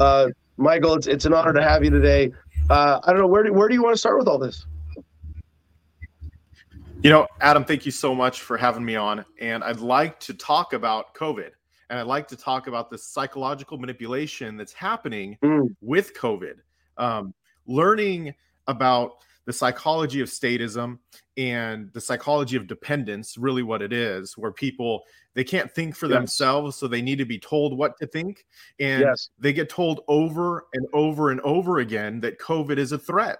uh, 0.00 0.30
Michael, 0.56 0.94
it's 0.94 1.06
it's 1.06 1.24
an 1.24 1.34
honor 1.34 1.52
to 1.52 1.62
have 1.62 1.84
you 1.84 1.90
today. 1.90 2.32
Uh, 2.68 2.98
I 3.04 3.12
don't 3.12 3.20
know 3.20 3.28
where 3.28 3.44
do, 3.44 3.52
where 3.52 3.68
do 3.68 3.74
you 3.74 3.82
want 3.82 3.94
to 3.94 3.98
start 3.98 4.18
with 4.18 4.26
all 4.26 4.38
this? 4.38 4.66
You 7.02 7.10
know, 7.10 7.26
Adam, 7.40 7.64
thank 7.64 7.84
you 7.84 7.90
so 7.90 8.14
much 8.14 8.42
for 8.42 8.56
having 8.56 8.84
me 8.84 8.94
on. 8.94 9.24
And 9.40 9.64
I'd 9.64 9.80
like 9.80 10.20
to 10.20 10.34
talk 10.34 10.72
about 10.72 11.16
COVID, 11.16 11.50
and 11.90 11.98
I'd 11.98 12.06
like 12.06 12.28
to 12.28 12.36
talk 12.36 12.68
about 12.68 12.90
the 12.90 12.98
psychological 12.98 13.76
manipulation 13.76 14.56
that's 14.56 14.72
happening 14.72 15.36
mm. 15.42 15.66
with 15.80 16.14
COVID. 16.14 16.58
Um, 16.98 17.34
learning 17.66 18.34
about 18.68 19.14
the 19.46 19.52
psychology 19.52 20.20
of 20.20 20.28
statism 20.28 21.00
and 21.36 21.92
the 21.92 22.00
psychology 22.00 22.56
of 22.56 22.68
dependence 22.68 23.36
really 23.36 23.64
what 23.64 23.82
it 23.82 23.92
is 23.92 24.38
where 24.38 24.52
people 24.52 25.02
they 25.34 25.42
can't 25.42 25.72
think 25.72 25.96
for 25.96 26.06
yes. 26.06 26.14
themselves 26.14 26.76
so 26.76 26.86
they 26.86 27.02
need 27.02 27.18
to 27.18 27.24
be 27.24 27.38
told 27.38 27.76
what 27.76 27.96
to 27.96 28.06
think 28.06 28.44
and 28.78 29.00
yes. 29.00 29.30
they 29.38 29.52
get 29.52 29.68
told 29.68 30.02
over 30.06 30.66
and 30.74 30.86
over 30.92 31.30
and 31.30 31.40
over 31.40 31.78
again 31.78 32.20
that 32.20 32.38
covid 32.38 32.78
is 32.78 32.92
a 32.92 32.98
threat 32.98 33.38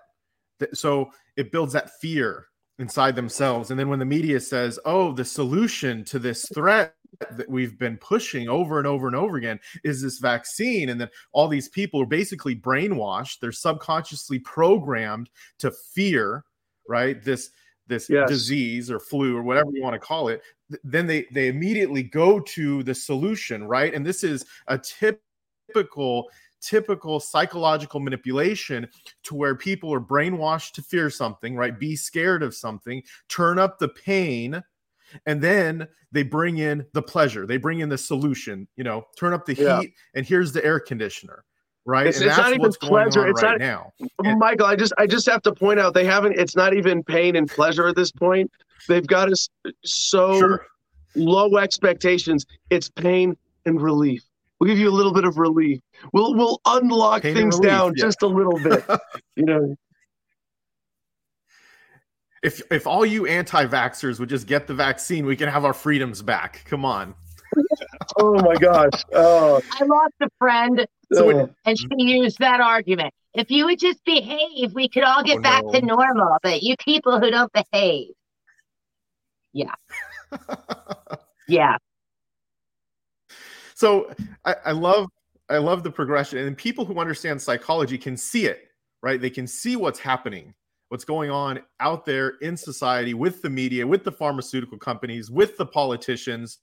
so 0.72 1.12
it 1.36 1.52
builds 1.52 1.72
that 1.72 1.90
fear 2.00 2.46
inside 2.82 3.16
themselves. 3.16 3.70
And 3.70 3.80
then 3.80 3.88
when 3.88 4.00
the 4.00 4.04
media 4.04 4.38
says 4.40 4.78
oh 4.84 5.12
the 5.12 5.24
solution 5.24 6.04
to 6.04 6.18
this 6.18 6.46
threat 6.52 6.94
that 7.30 7.48
we've 7.48 7.78
been 7.78 7.96
pushing 7.98 8.48
over 8.48 8.78
and 8.78 8.86
over 8.86 9.06
and 9.06 9.16
over 9.16 9.36
again 9.36 9.60
is 9.84 10.02
this 10.02 10.18
vaccine 10.18 10.88
and 10.88 11.00
then 11.00 11.08
all 11.32 11.46
these 11.48 11.68
people 11.68 12.02
are 12.02 12.06
basically 12.06 12.56
brainwashed. 12.56 13.38
They're 13.40 13.52
subconsciously 13.52 14.40
programmed 14.40 15.30
to 15.60 15.70
fear 15.70 16.44
right 16.88 17.22
this 17.22 17.50
this 17.86 18.10
yes. 18.10 18.28
disease 18.28 18.90
or 18.90 18.98
flu 18.98 19.36
or 19.36 19.42
whatever 19.42 19.70
you 19.72 19.82
want 19.82 19.94
to 19.94 19.98
call 19.98 20.28
it. 20.28 20.42
Then 20.84 21.06
they 21.06 21.26
they 21.32 21.48
immediately 21.48 22.02
go 22.02 22.40
to 22.40 22.82
the 22.82 22.94
solution 22.94 23.64
right? 23.64 23.94
And 23.94 24.04
this 24.04 24.24
is 24.24 24.44
a 24.66 24.78
typical 24.78 26.28
typical 26.62 27.20
psychological 27.20 28.00
manipulation 28.00 28.88
to 29.24 29.34
where 29.34 29.54
people 29.54 29.92
are 29.92 30.00
brainwashed 30.00 30.72
to 30.72 30.82
fear 30.82 31.10
something 31.10 31.56
right? 31.56 31.78
Be 31.78 31.96
scared 31.96 32.42
of 32.42 32.54
something 32.54 33.02
turn 33.28 33.58
up 33.58 33.78
the 33.78 33.88
pain 33.88 34.62
and 35.26 35.42
then 35.42 35.86
they 36.10 36.22
bring 36.22 36.58
in 36.58 36.86
the 36.94 37.02
pleasure. 37.02 37.46
They 37.46 37.58
bring 37.58 37.80
in 37.80 37.88
the 37.88 37.98
solution 37.98 38.66
you 38.76 38.84
know 38.84 39.06
turn 39.18 39.32
up 39.32 39.44
the 39.44 39.54
yeah. 39.54 39.80
heat 39.80 39.94
and 40.14 40.24
here's 40.24 40.52
the 40.52 40.64
air 40.64 40.80
conditioner 40.80 41.44
right? 41.84 42.06
It's, 42.06 42.20
it's 42.20 42.36
not 42.36 42.52
even 42.52 42.72
pleasure. 42.80 43.26
it's 43.26 43.42
right 43.42 43.58
not 43.58 43.60
now. 43.60 43.92
Michael 44.36 44.66
i 44.66 44.76
just 44.76 44.92
i 44.98 45.06
just 45.06 45.28
have 45.28 45.42
to 45.42 45.52
point 45.52 45.80
out 45.80 45.94
they 45.94 46.04
haven't 46.04 46.38
it's 46.38 46.54
not 46.54 46.74
even 46.74 47.02
pain 47.02 47.36
and 47.36 47.48
pleasure 47.48 47.88
at 47.88 47.96
this 47.96 48.12
point. 48.12 48.50
They've 48.88 49.06
got 49.06 49.30
us 49.30 49.48
so 49.84 50.38
sure. 50.38 50.66
low 51.14 51.56
expectations. 51.56 52.46
It's 52.70 52.88
pain 52.88 53.36
and 53.64 53.80
relief 53.80 54.22
we'll 54.62 54.68
give 54.68 54.78
you 54.78 54.88
a 54.88 54.94
little 54.94 55.12
bit 55.12 55.24
of 55.24 55.36
relief 55.38 55.80
we'll 56.12 56.34
we'll 56.34 56.60
unlock 56.66 57.22
pain 57.22 57.34
things 57.34 57.56
relief, 57.56 57.70
down 57.70 57.92
yeah. 57.96 58.04
just 58.04 58.22
a 58.22 58.26
little 58.26 58.58
bit 58.60 58.84
you 59.36 59.44
know 59.44 59.74
if 62.42 62.60
if 62.70 62.86
all 62.86 63.06
you 63.06 63.26
anti-vaxxers 63.26 64.18
would 64.18 64.28
just 64.28 64.46
get 64.46 64.66
the 64.66 64.74
vaccine, 64.74 65.26
we 65.26 65.36
can 65.36 65.48
have 65.48 65.64
our 65.64 65.72
freedoms 65.72 66.22
back. 66.22 66.64
Come 66.66 66.84
on. 66.84 67.14
oh 68.18 68.34
my 68.42 68.54
gosh. 68.54 69.04
Oh. 69.12 69.60
I 69.72 69.84
lost 69.84 70.14
a 70.20 70.28
friend 70.38 70.86
oh. 71.14 71.48
and 71.64 71.78
she 71.78 71.86
used 71.98 72.38
that 72.40 72.60
argument. 72.60 73.14
If 73.34 73.50
you 73.50 73.66
would 73.66 73.78
just 73.78 74.04
behave, 74.04 74.74
we 74.74 74.88
could 74.88 75.04
all 75.04 75.22
get 75.22 75.38
oh, 75.38 75.42
back 75.42 75.64
no. 75.64 75.72
to 75.72 75.86
normal. 75.86 76.36
But 76.42 76.62
you 76.62 76.76
people 76.76 77.20
who 77.20 77.30
don't 77.30 77.52
behave. 77.52 78.08
Yeah. 79.52 79.74
yeah. 81.48 81.76
So 83.82 84.14
I, 84.44 84.54
I 84.66 84.70
love 84.70 85.08
I 85.48 85.58
love 85.58 85.82
the 85.82 85.90
progression. 85.90 86.38
And 86.38 86.56
people 86.56 86.84
who 86.84 87.00
understand 87.00 87.42
psychology 87.42 87.98
can 87.98 88.16
see 88.16 88.46
it, 88.46 88.68
right? 89.02 89.20
They 89.20 89.28
can 89.28 89.48
see 89.48 89.74
what's 89.74 89.98
happening 89.98 90.54
what's 90.88 91.04
going 91.04 91.30
on 91.30 91.58
out 91.80 92.04
there 92.04 92.34
in 92.42 92.54
society 92.56 93.12
with 93.12 93.42
the 93.42 93.50
media, 93.50 93.84
with 93.84 94.04
the 94.04 94.12
pharmaceutical 94.12 94.78
companies, 94.78 95.32
with 95.32 95.56
the 95.56 95.66
politicians 95.66 96.58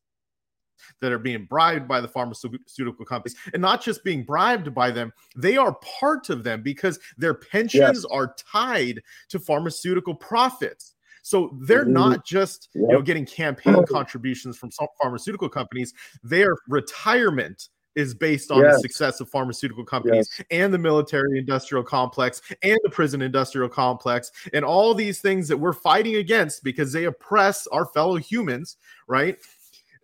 that 1.02 1.12
are 1.12 1.20
being 1.20 1.44
bribed 1.44 1.90
by 1.90 2.00
the 2.00 2.08
pharmaceutical 2.08 3.04
companies 3.04 3.36
and 3.52 3.62
not 3.62 3.82
just 3.82 4.02
being 4.06 4.24
bribed 4.24 4.74
by 4.74 4.90
them 4.90 5.12
they 5.36 5.58
are 5.58 5.74
part 6.00 6.30
of 6.30 6.42
them 6.46 6.62
because 6.62 7.00
their 7.18 7.34
pensions 7.34 7.82
yes. 7.82 8.06
are 8.06 8.34
tied 8.38 9.02
to 9.28 9.40
pharmaceutical 9.40 10.16
profits 10.16 10.94
so 11.22 11.58
they're 11.62 11.84
mm-hmm. 11.84 11.94
not 11.94 12.26
just 12.26 12.70
you 12.74 12.88
know 12.88 13.02
getting 13.02 13.26
campaign 13.26 13.86
contributions 13.90 14.58
from 14.58 14.70
pharmaceutical 15.02 15.50
companies 15.50 15.94
their 16.24 16.56
retirement 16.68 17.70
is 17.96 18.14
based 18.14 18.52
on 18.52 18.62
yes. 18.62 18.76
the 18.76 18.80
success 18.82 19.20
of 19.20 19.30
pharmaceutical 19.30 19.84
companies 19.84 20.30
yes. 20.38 20.48
and 20.52 20.74
the 20.74 20.78
military 20.78 21.38
industrial 21.38 21.84
complex 21.84 22.42
and 22.64 22.80
the 22.84 22.90
prison 22.90 23.22
industrial 23.22 23.68
complex 23.68 24.32
and 24.54 24.64
all 24.64 24.94
these 24.94 25.20
things 25.20 25.48
that 25.48 25.58
we're 25.58 25.74
fighting 25.74 26.16
against 26.16 26.64
because 26.64 26.94
they 26.94 27.06
oppress 27.06 27.68
our 27.68 27.86
fellow 27.86 28.16
humans, 28.16 28.78
right? 29.08 29.38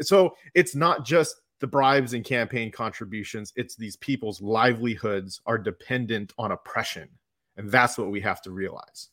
So 0.02 0.36
it's 0.54 0.76
not 0.76 1.06
just 1.06 1.42
the 1.60 1.68
bribes 1.68 2.14
and 2.14 2.26
campaign 2.26 2.70
contributions, 2.72 3.54
it's 3.56 3.76
these 3.76 3.96
people's 3.96 4.42
livelihoods 4.42 5.40
are 5.46 5.58
dependent 5.58 6.34
on 6.38 6.52
oppression. 6.52 7.08
And 7.56 7.72
that's 7.72 7.98
what 7.98 8.12
we 8.12 8.20
have 8.22 8.42
to 8.42 8.52
realize. 8.52 9.10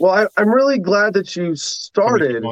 Well, 0.00 0.28
I, 0.36 0.40
am 0.40 0.48
really 0.48 0.78
glad 0.78 1.14
that 1.14 1.36
you 1.36 1.54
started 1.54 2.42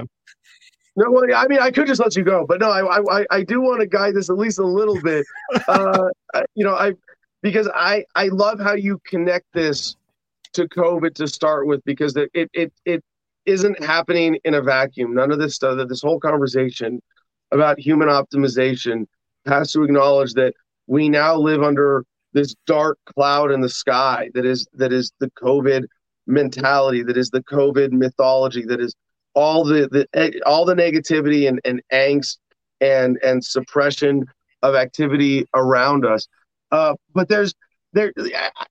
no, 0.99 1.13
well, 1.13 1.25
I 1.33 1.47
mean, 1.47 1.61
I 1.61 1.71
could 1.71 1.87
just 1.87 2.01
let 2.01 2.17
you 2.17 2.25
go, 2.25 2.45
but 2.45 2.59
no, 2.59 2.71
I, 2.71 3.21
I, 3.21 3.27
I 3.31 3.43
do 3.45 3.61
want 3.61 3.81
to 3.81 3.87
guide 3.87 4.17
this 4.17 4.31
at 4.31 4.37
least 4.37 4.59
a 4.59 4.67
little 4.67 5.01
bit. 5.01 5.25
uh, 5.69 6.09
you 6.57 6.65
know, 6.65 6.75
I 6.75 6.95
because 7.41 7.69
I, 7.73 8.05
I 8.17 8.27
love 8.33 8.59
how 8.59 8.73
you 8.73 9.01
connect 9.07 9.47
this 9.55 9.95
to 10.55 10.67
COVID 10.67 11.15
to 11.15 11.29
start 11.29 11.69
with 11.69 11.85
because 11.85 12.17
it, 12.17 12.31
it, 12.35 12.51
it, 12.53 12.73
it 12.85 13.05
isn't 13.47 13.83
happening 13.85 14.39
in 14.45 14.55
a 14.55 14.61
vacuum. 14.61 15.15
None 15.15 15.31
of 15.31 15.39
this 15.39 15.55
stuff, 15.55 15.79
this 15.89 16.03
whole 16.03 16.19
conversation 16.19 17.01
about 17.53 17.79
human 17.79 18.09
optimization 18.09 19.07
has 19.47 19.71
to 19.73 19.85
acknowledge 19.85 20.35
that 20.35 20.53
we 20.89 21.09
now 21.09 21.37
live 21.37 21.63
under 21.63 22.05
this 22.33 22.57
dark 22.67 22.99
cloud 23.07 23.53
in 23.53 23.61
the 23.61 23.69
sky 23.69 24.31
that 24.35 24.45
is 24.45 24.67
that 24.75 24.93
is 24.93 25.13
the 25.21 25.31
COVID 25.41 25.85
mentality, 26.29 27.03
that 27.03 27.17
is 27.17 27.31
the 27.31 27.43
COVID 27.43 27.93
mythology, 27.93 28.65
that 28.67 28.81
is 28.81 28.95
all 29.35 29.65
the, 29.65 29.89
the 30.13 30.43
all 30.47 30.65
the 30.65 30.75
negativity 30.75 31.49
and, 31.49 31.61
and 31.65 31.83
angst 31.93 32.39
and 32.81 33.19
and 33.25 33.45
suppression 33.45 34.25
of 34.63 34.75
activity 34.75 35.47
around 35.55 36.05
us. 36.05 36.27
Uh, 36.71 36.95
but 37.15 37.29
there's 37.29 37.55
there 37.93 38.13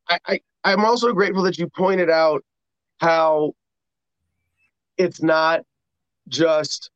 I, 0.09 0.19
I 0.27 0.39
I'm 0.63 0.85
also 0.85 1.13
grateful 1.13 1.43
that 1.43 1.57
you 1.57 1.69
pointed 1.69 2.09
out 2.09 2.43
how 2.99 3.53
it's 4.97 5.21
not 5.21 5.61
just 6.27 6.89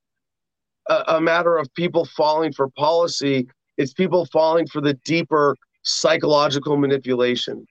a, 0.89 1.15
a 1.15 1.21
matter 1.21 1.57
of 1.57 1.73
people 1.73 2.05
falling 2.05 2.51
for 2.51 2.69
policy, 2.69 3.47
it's 3.77 3.93
people 3.93 4.25
falling 4.25 4.67
for 4.67 4.81
the 4.81 4.93
deeper 5.05 5.55
psychological 5.83 6.77
manipulation. 6.77 7.65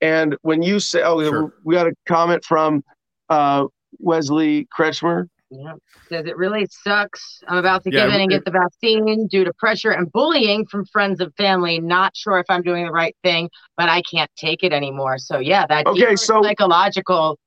And 0.00 0.36
when 0.42 0.62
you 0.62 0.78
say, 0.80 1.02
oh, 1.02 1.22
sure. 1.22 1.54
we 1.64 1.74
got 1.74 1.86
a 1.86 1.92
comment 2.06 2.44
from 2.44 2.84
uh, 3.28 3.66
Wesley 3.98 4.66
Kretschmer. 4.76 5.28
Yeah. 5.50 5.74
Says 6.08 6.26
it 6.26 6.36
really 6.36 6.66
sucks. 6.70 7.40
I'm 7.46 7.58
about 7.58 7.84
to 7.84 7.90
yeah, 7.92 8.04
give 8.04 8.14
in 8.14 8.20
and 8.22 8.30
get 8.30 8.44
the 8.44 8.50
vaccine 8.50 9.28
due 9.28 9.44
to 9.44 9.52
pressure 9.54 9.92
and 9.92 10.10
bullying 10.10 10.66
from 10.66 10.84
friends 10.86 11.20
and 11.20 11.32
family. 11.36 11.80
Not 11.80 12.16
sure 12.16 12.38
if 12.38 12.46
I'm 12.48 12.62
doing 12.62 12.84
the 12.84 12.90
right 12.90 13.16
thing, 13.22 13.48
but 13.76 13.88
I 13.88 14.02
can't 14.02 14.30
take 14.36 14.64
it 14.64 14.72
anymore. 14.72 15.18
So 15.18 15.38
yeah, 15.38 15.64
that 15.66 15.86
okay, 15.86 16.16
so 16.16 16.42
psychological. 16.42 17.38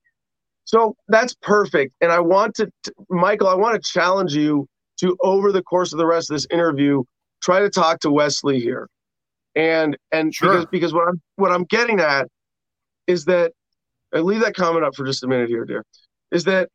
So 0.64 0.96
that's 1.10 1.36
perfect. 1.42 1.94
And 2.00 2.12
I 2.12 2.20
want 2.20 2.56
to, 2.56 2.72
Michael, 3.10 3.48
I 3.48 3.56
want 3.56 3.82
to 3.82 3.92
challenge 3.92 4.34
you 4.34 4.68
to 5.02 5.18
over 5.22 5.52
the 5.52 5.64
course 5.64 5.92
of 5.92 5.98
the 5.98 6.06
rest 6.06 6.30
of 6.30 6.36
this 6.36 6.48
interview, 6.52 7.04
try 7.42 7.60
to 7.60 7.70
talk 7.70 8.00
to 8.02 8.12
Wesley 8.12 8.60
here. 8.60 8.88
And 9.56 9.98
and 10.12 10.34
sure. 10.34 10.50
because 10.50 10.66
because 10.68 10.94
what 10.94 11.08
I'm 11.10 11.22
what 11.36 11.52
I'm 11.52 11.66
getting 11.66 12.00
at 12.00 12.28
is 13.10 13.26
that 13.26 13.54
I 14.14 14.20
leave 14.20 14.42
that 14.42 14.56
comment 14.56 14.86
up 14.86 14.96
for 14.96 15.04
just 15.04 15.24
a 15.24 15.28
minute 15.28 15.50
here, 15.50 15.66
dear. 15.66 15.84
Is 16.32 16.44
that 16.44 16.70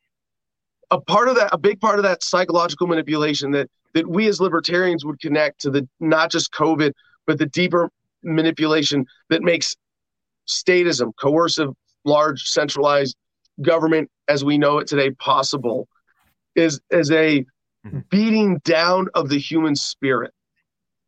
a 0.90 1.00
part 1.00 1.28
of 1.28 1.36
that, 1.36 1.50
a 1.52 1.58
big 1.58 1.80
part 1.80 1.98
of 1.98 2.02
that 2.02 2.24
psychological 2.24 2.88
manipulation 2.88 3.52
that 3.52 3.70
that 3.94 4.08
we 4.08 4.26
as 4.26 4.40
libertarians 4.40 5.04
would 5.04 5.20
connect 5.20 5.60
to 5.60 5.70
the 5.70 5.88
not 6.00 6.30
just 6.32 6.52
COVID, 6.52 6.92
but 7.26 7.38
the 7.38 7.46
deeper 7.46 7.88
manipulation 8.24 9.06
that 9.30 9.42
makes 9.42 9.76
statism, 10.48 11.12
coercive, 11.16 11.70
large, 12.04 12.42
centralized 12.42 13.16
government 13.62 14.10
as 14.26 14.44
we 14.44 14.58
know 14.58 14.78
it 14.78 14.88
today 14.88 15.12
possible, 15.12 15.86
is 16.56 16.80
is 16.90 17.12
a 17.12 17.44
mm-hmm. 17.86 18.00
beating 18.10 18.58
down 18.64 19.06
of 19.14 19.28
the 19.28 19.38
human 19.38 19.76
spirit. 19.76 20.32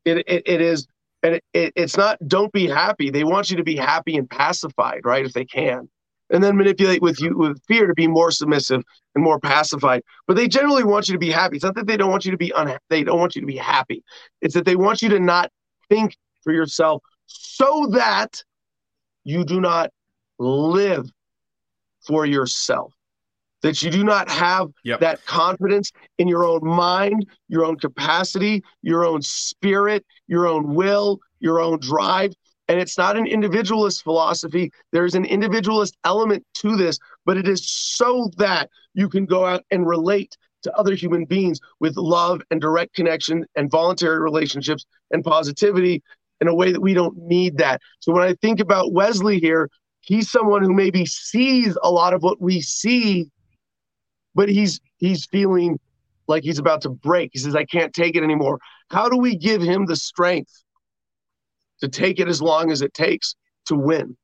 It 0.04 0.18
it, 0.28 0.42
it 0.46 0.60
is, 0.60 0.86
and 1.26 1.34
it, 1.34 1.44
it, 1.52 1.72
it's 1.74 1.96
not. 1.96 2.18
Don't 2.26 2.52
be 2.52 2.68
happy. 2.68 3.10
They 3.10 3.24
want 3.24 3.50
you 3.50 3.56
to 3.56 3.64
be 3.64 3.76
happy 3.76 4.16
and 4.16 4.30
pacified, 4.30 5.00
right? 5.04 5.26
If 5.26 5.32
they 5.32 5.44
can 5.44 5.88
and 6.30 6.42
then 6.42 6.56
manipulate 6.56 7.02
with 7.02 7.20
you 7.20 7.36
with 7.36 7.60
fear 7.66 7.86
to 7.86 7.94
be 7.94 8.06
more 8.06 8.30
submissive 8.30 8.82
and 9.14 9.24
more 9.24 9.38
pacified. 9.38 10.02
But 10.26 10.36
they 10.36 10.48
generally 10.48 10.84
want 10.84 11.08
you 11.08 11.12
to 11.12 11.18
be 11.18 11.30
happy. 11.30 11.56
It's 11.56 11.64
not 11.64 11.74
that 11.76 11.86
they 11.86 11.96
don't 11.96 12.10
want 12.10 12.24
you 12.24 12.30
to 12.30 12.36
be 12.36 12.52
unhappy. 12.56 12.82
They 12.90 13.04
don't 13.04 13.18
want 13.18 13.34
you 13.34 13.40
to 13.42 13.46
be 13.46 13.56
happy. 13.56 14.02
It's 14.40 14.54
that 14.54 14.64
they 14.64 14.76
want 14.76 15.02
you 15.02 15.08
to 15.10 15.20
not 15.20 15.50
think 15.88 16.16
for 16.42 16.52
yourself 16.52 17.02
so 17.26 17.88
that 17.92 18.42
you 19.24 19.44
do 19.44 19.60
not 19.60 19.90
live 20.38 21.10
for 22.06 22.26
yourself. 22.26 22.92
That 23.66 23.82
you 23.82 23.90
do 23.90 24.04
not 24.04 24.30
have 24.30 24.68
yep. 24.84 25.00
that 25.00 25.24
confidence 25.26 25.90
in 26.18 26.28
your 26.28 26.44
own 26.44 26.60
mind, 26.62 27.26
your 27.48 27.64
own 27.64 27.76
capacity, 27.76 28.62
your 28.82 29.04
own 29.04 29.22
spirit, 29.22 30.04
your 30.28 30.46
own 30.46 30.74
will, 30.74 31.18
your 31.40 31.60
own 31.60 31.80
drive, 31.80 32.32
and 32.68 32.80
it's 32.80 32.98
not 32.98 33.16
an 33.16 33.26
individualist 33.26 34.02
philosophy. 34.02 34.70
There's 34.92 35.14
an 35.14 35.24
individualist 35.24 35.96
element 36.04 36.44
to 36.58 36.76
this, 36.76 36.98
but 37.24 37.36
it 37.36 37.48
is 37.48 37.68
so 37.68 38.30
that 38.38 38.70
you 38.94 39.08
can 39.08 39.24
go 39.24 39.44
out 39.44 39.64
and 39.70 39.86
relate 39.86 40.36
to 40.62 40.72
other 40.76 40.94
human 40.94 41.24
beings 41.24 41.60
with 41.80 41.96
love 41.96 42.42
and 42.50 42.60
direct 42.60 42.94
connection 42.94 43.44
and 43.54 43.70
voluntary 43.70 44.20
relationships 44.20 44.84
and 45.10 45.22
positivity 45.22 46.02
in 46.40 46.48
a 46.48 46.54
way 46.54 46.72
that 46.72 46.82
we 46.82 46.92
don't 46.92 47.16
need 47.18 47.58
that. 47.58 47.80
So 48.00 48.12
when 48.12 48.22
I 48.22 48.34
think 48.34 48.60
about 48.60 48.92
Wesley 48.92 49.38
here, 49.38 49.70
he's 50.00 50.30
someone 50.30 50.62
who 50.62 50.72
maybe 50.72 51.06
sees 51.06 51.76
a 51.82 51.90
lot 51.90 52.14
of 52.14 52.22
what 52.22 52.40
we 52.40 52.60
see, 52.60 53.30
but 54.36 54.48
he's 54.48 54.80
he's 54.98 55.26
feeling 55.26 55.80
like 56.28 56.44
he's 56.44 56.60
about 56.60 56.82
to 56.82 56.90
break. 56.90 57.30
He 57.32 57.40
says, 57.40 57.56
I 57.56 57.64
can't 57.64 57.92
take 57.92 58.16
it 58.16 58.22
anymore. 58.22 58.58
How 58.90 59.08
do 59.08 59.16
we 59.16 59.36
give 59.36 59.62
him 59.62 59.86
the 59.86 59.96
strength 59.96 60.62
to 61.80 61.88
take 61.88 62.20
it 62.20 62.28
as 62.28 62.40
long 62.40 62.70
as 62.70 62.82
it 62.82 62.94
takes 62.94 63.34
to 63.66 63.74
win. 63.74 64.16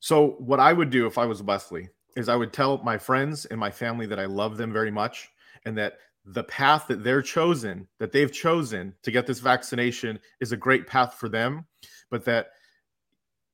So, 0.00 0.36
what 0.38 0.60
I 0.60 0.72
would 0.72 0.90
do 0.90 1.06
if 1.06 1.18
I 1.18 1.26
was 1.26 1.42
Wesley 1.42 1.88
is 2.16 2.28
I 2.28 2.36
would 2.36 2.52
tell 2.52 2.78
my 2.78 2.96
friends 2.96 3.44
and 3.46 3.58
my 3.58 3.70
family 3.70 4.06
that 4.06 4.20
I 4.20 4.26
love 4.26 4.56
them 4.56 4.72
very 4.72 4.90
much 4.90 5.28
and 5.64 5.76
that 5.78 5.98
the 6.24 6.44
path 6.44 6.86
that 6.88 7.02
they're 7.02 7.22
chosen, 7.22 7.86
that 7.98 8.12
they've 8.12 8.32
chosen 8.32 8.94
to 9.02 9.10
get 9.10 9.26
this 9.26 9.40
vaccination 9.40 10.18
is 10.40 10.52
a 10.52 10.56
great 10.56 10.86
path 10.86 11.14
for 11.14 11.28
them, 11.28 11.66
but 12.10 12.24
that 12.24 12.48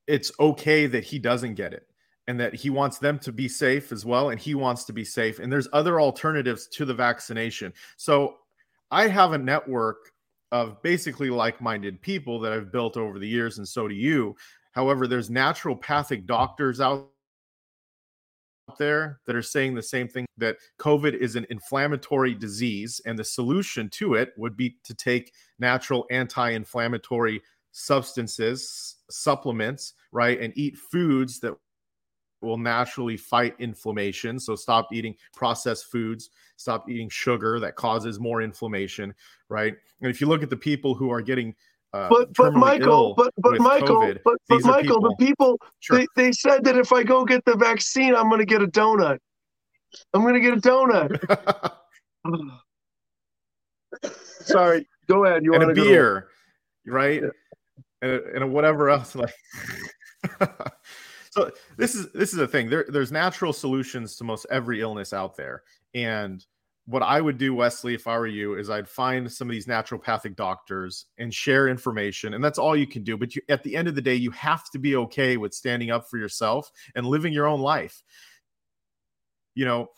it's 0.07 0.31
okay 0.39 0.87
that 0.87 1.05
he 1.05 1.19
doesn't 1.19 1.55
get 1.55 1.73
it 1.73 1.87
and 2.33 2.41
that 2.41 2.55
he 2.55 2.71
wants 2.71 2.97
them 2.97 3.19
to 3.19 3.31
be 3.31 3.47
safe 3.47 3.93
as 3.93 4.07
well 4.07 4.31
and 4.31 4.41
he 4.41 4.55
wants 4.55 4.85
to 4.85 4.93
be 4.95 5.05
safe 5.05 5.39
and 5.39 5.53
there's 5.53 5.69
other 5.75 6.01
alternatives 6.01 6.67
to 6.67 6.87
the 6.87 6.95
vaccination. 6.95 7.75
So, 7.99 8.39
I 8.91 9.07
have 9.09 9.33
a 9.33 9.39
network 9.39 10.13
of 10.51 10.81
basically 10.83 11.29
like-minded 11.29 12.01
people 12.01 12.41
that 12.41 12.53
I've 12.53 12.73
built 12.73 12.97
over 12.97 13.19
the 13.19 13.29
years, 13.29 13.59
and 13.59 13.69
so 13.69 13.87
do 13.87 13.95
you. 13.95 14.35
However, 14.73 15.07
there's 15.07 15.29
naturopathic 15.31 16.27
doctors 16.27 16.81
out 16.81 17.09
there 18.79 19.21
that 19.27 19.37
are 19.37 19.43
saying 19.43 19.75
the 19.75 19.83
same 19.83 20.09
thing 20.09 20.27
that 20.39 20.57
COVID 20.79 21.15
is 21.15 21.37
an 21.37 21.47
inflammatory 21.51 22.35
disease, 22.35 23.01
and 23.05 23.19
the 23.19 23.25
solution 23.25 23.91
to 23.91 24.15
it 24.15 24.33
would 24.39 24.57
be 24.57 24.77
to 24.85 24.95
take 24.95 25.33
natural 25.59 26.07
anti-inflammatory 26.11 27.43
substances, 27.73 28.97
supplements, 29.11 29.95
right, 30.13 30.41
and 30.41 30.53
eat 30.57 30.77
foods 30.77 31.41
that 31.41 31.57
will 32.43 32.59
naturally 32.59 33.17
fight 33.17 33.55
inflammation. 33.59 34.39
So 34.39 34.57
stop 34.57 34.93
eating 34.93 35.15
processed 35.35 35.87
foods, 35.87 36.31
stop 36.57 36.89
eating 36.89 37.09
sugar 37.09 37.61
that 37.61 37.77
causes 37.77 38.19
more 38.21 38.43
inflammation, 38.43 39.15
right? 39.49 39.75
And 40.01 40.11
if 40.11 40.21
you 40.21 40.27
look 40.27 40.43
at 40.43 40.51
the 40.51 40.57
people 40.57 40.95
who 40.95 41.11
are 41.11 41.23
getting 41.23 41.55
uh, 41.95 42.09
but 42.09 42.33
but 42.33 42.55
Michael, 42.55 43.13
but 43.15 43.35
but 43.37 43.61
Michael, 43.61 44.01
COVID, 44.01 44.21
but, 44.25 44.39
but 44.49 44.63
Michael, 44.65 44.97
people, 44.97 45.01
the 45.03 45.17
people 45.19 45.61
sure. 45.81 45.99
they, 45.99 46.07
they 46.17 46.33
said 46.33 46.65
that 46.65 46.75
if 46.79 46.91
I 46.91 47.03
go 47.03 47.23
get 47.23 47.45
the 47.45 47.55
vaccine, 47.55 48.15
I'm 48.15 48.31
going 48.31 48.39
to 48.39 48.47
get 48.47 48.63
a 48.63 48.67
donut. 48.67 49.19
I'm 50.15 50.23
going 50.23 50.33
to 50.33 50.41
get 50.41 50.55
a 50.55 50.57
donut. 50.57 51.73
Sorry, 54.45 54.87
go 55.07 55.27
ahead. 55.27 55.45
You 55.45 55.53
want 55.53 55.71
a 55.71 55.75
beer, 55.75 56.29
right? 56.87 57.23
Yeah. 57.23 57.29
And, 58.01 58.21
and 58.37 58.53
whatever 58.53 58.89
else 58.89 59.15
like. 59.15 59.35
so 61.33 61.51
this 61.79 61.95
is 61.95 62.13
this 62.13 62.35
is 62.35 62.39
a 62.39 62.47
thing. 62.47 62.69
There, 62.69 62.85
there's 62.89 63.11
natural 63.11 63.55
solutions 63.55 64.17
to 64.17 64.25
most 64.25 64.47
every 64.51 64.83
illness 64.83 65.15
out 65.15 65.35
there, 65.35 65.63
and 65.95 66.45
what 66.87 67.03
I 67.03 67.21
would 67.21 67.39
do, 67.39 67.55
Wesley, 67.55 67.95
if 67.95 68.07
I 68.07 68.19
were 68.19 68.27
you, 68.27 68.59
is 68.59 68.69
I'd 68.69 68.89
find 68.89 69.31
some 69.31 69.49
of 69.49 69.53
these 69.53 69.67
naturopathic 69.67 70.37
doctors 70.37 71.07
and 71.17 71.33
share 71.33 71.69
information. 71.69 72.35
And 72.35 72.43
that's 72.43 72.59
all 72.59 72.77
you 72.77 72.87
can 72.87 73.05
do. 73.05 73.17
But 73.17 73.35
you, 73.35 73.43
at 73.49 73.63
the 73.63 73.77
end 73.77 73.87
of 73.89 73.95
the 73.95 74.03
day, 74.03 74.17
you 74.17 74.31
have 74.33 74.69
to 74.73 74.79
be 74.79 74.97
okay 74.97 75.37
with 75.37 75.55
standing 75.55 75.91
up 75.91 76.11
for 76.11 76.19
yourself 76.19 76.71
and 76.95 77.07
living 77.07 77.33
your 77.33 77.47
own 77.47 77.61
life. 77.61 78.03
You 79.55 79.65
know, 79.65 79.91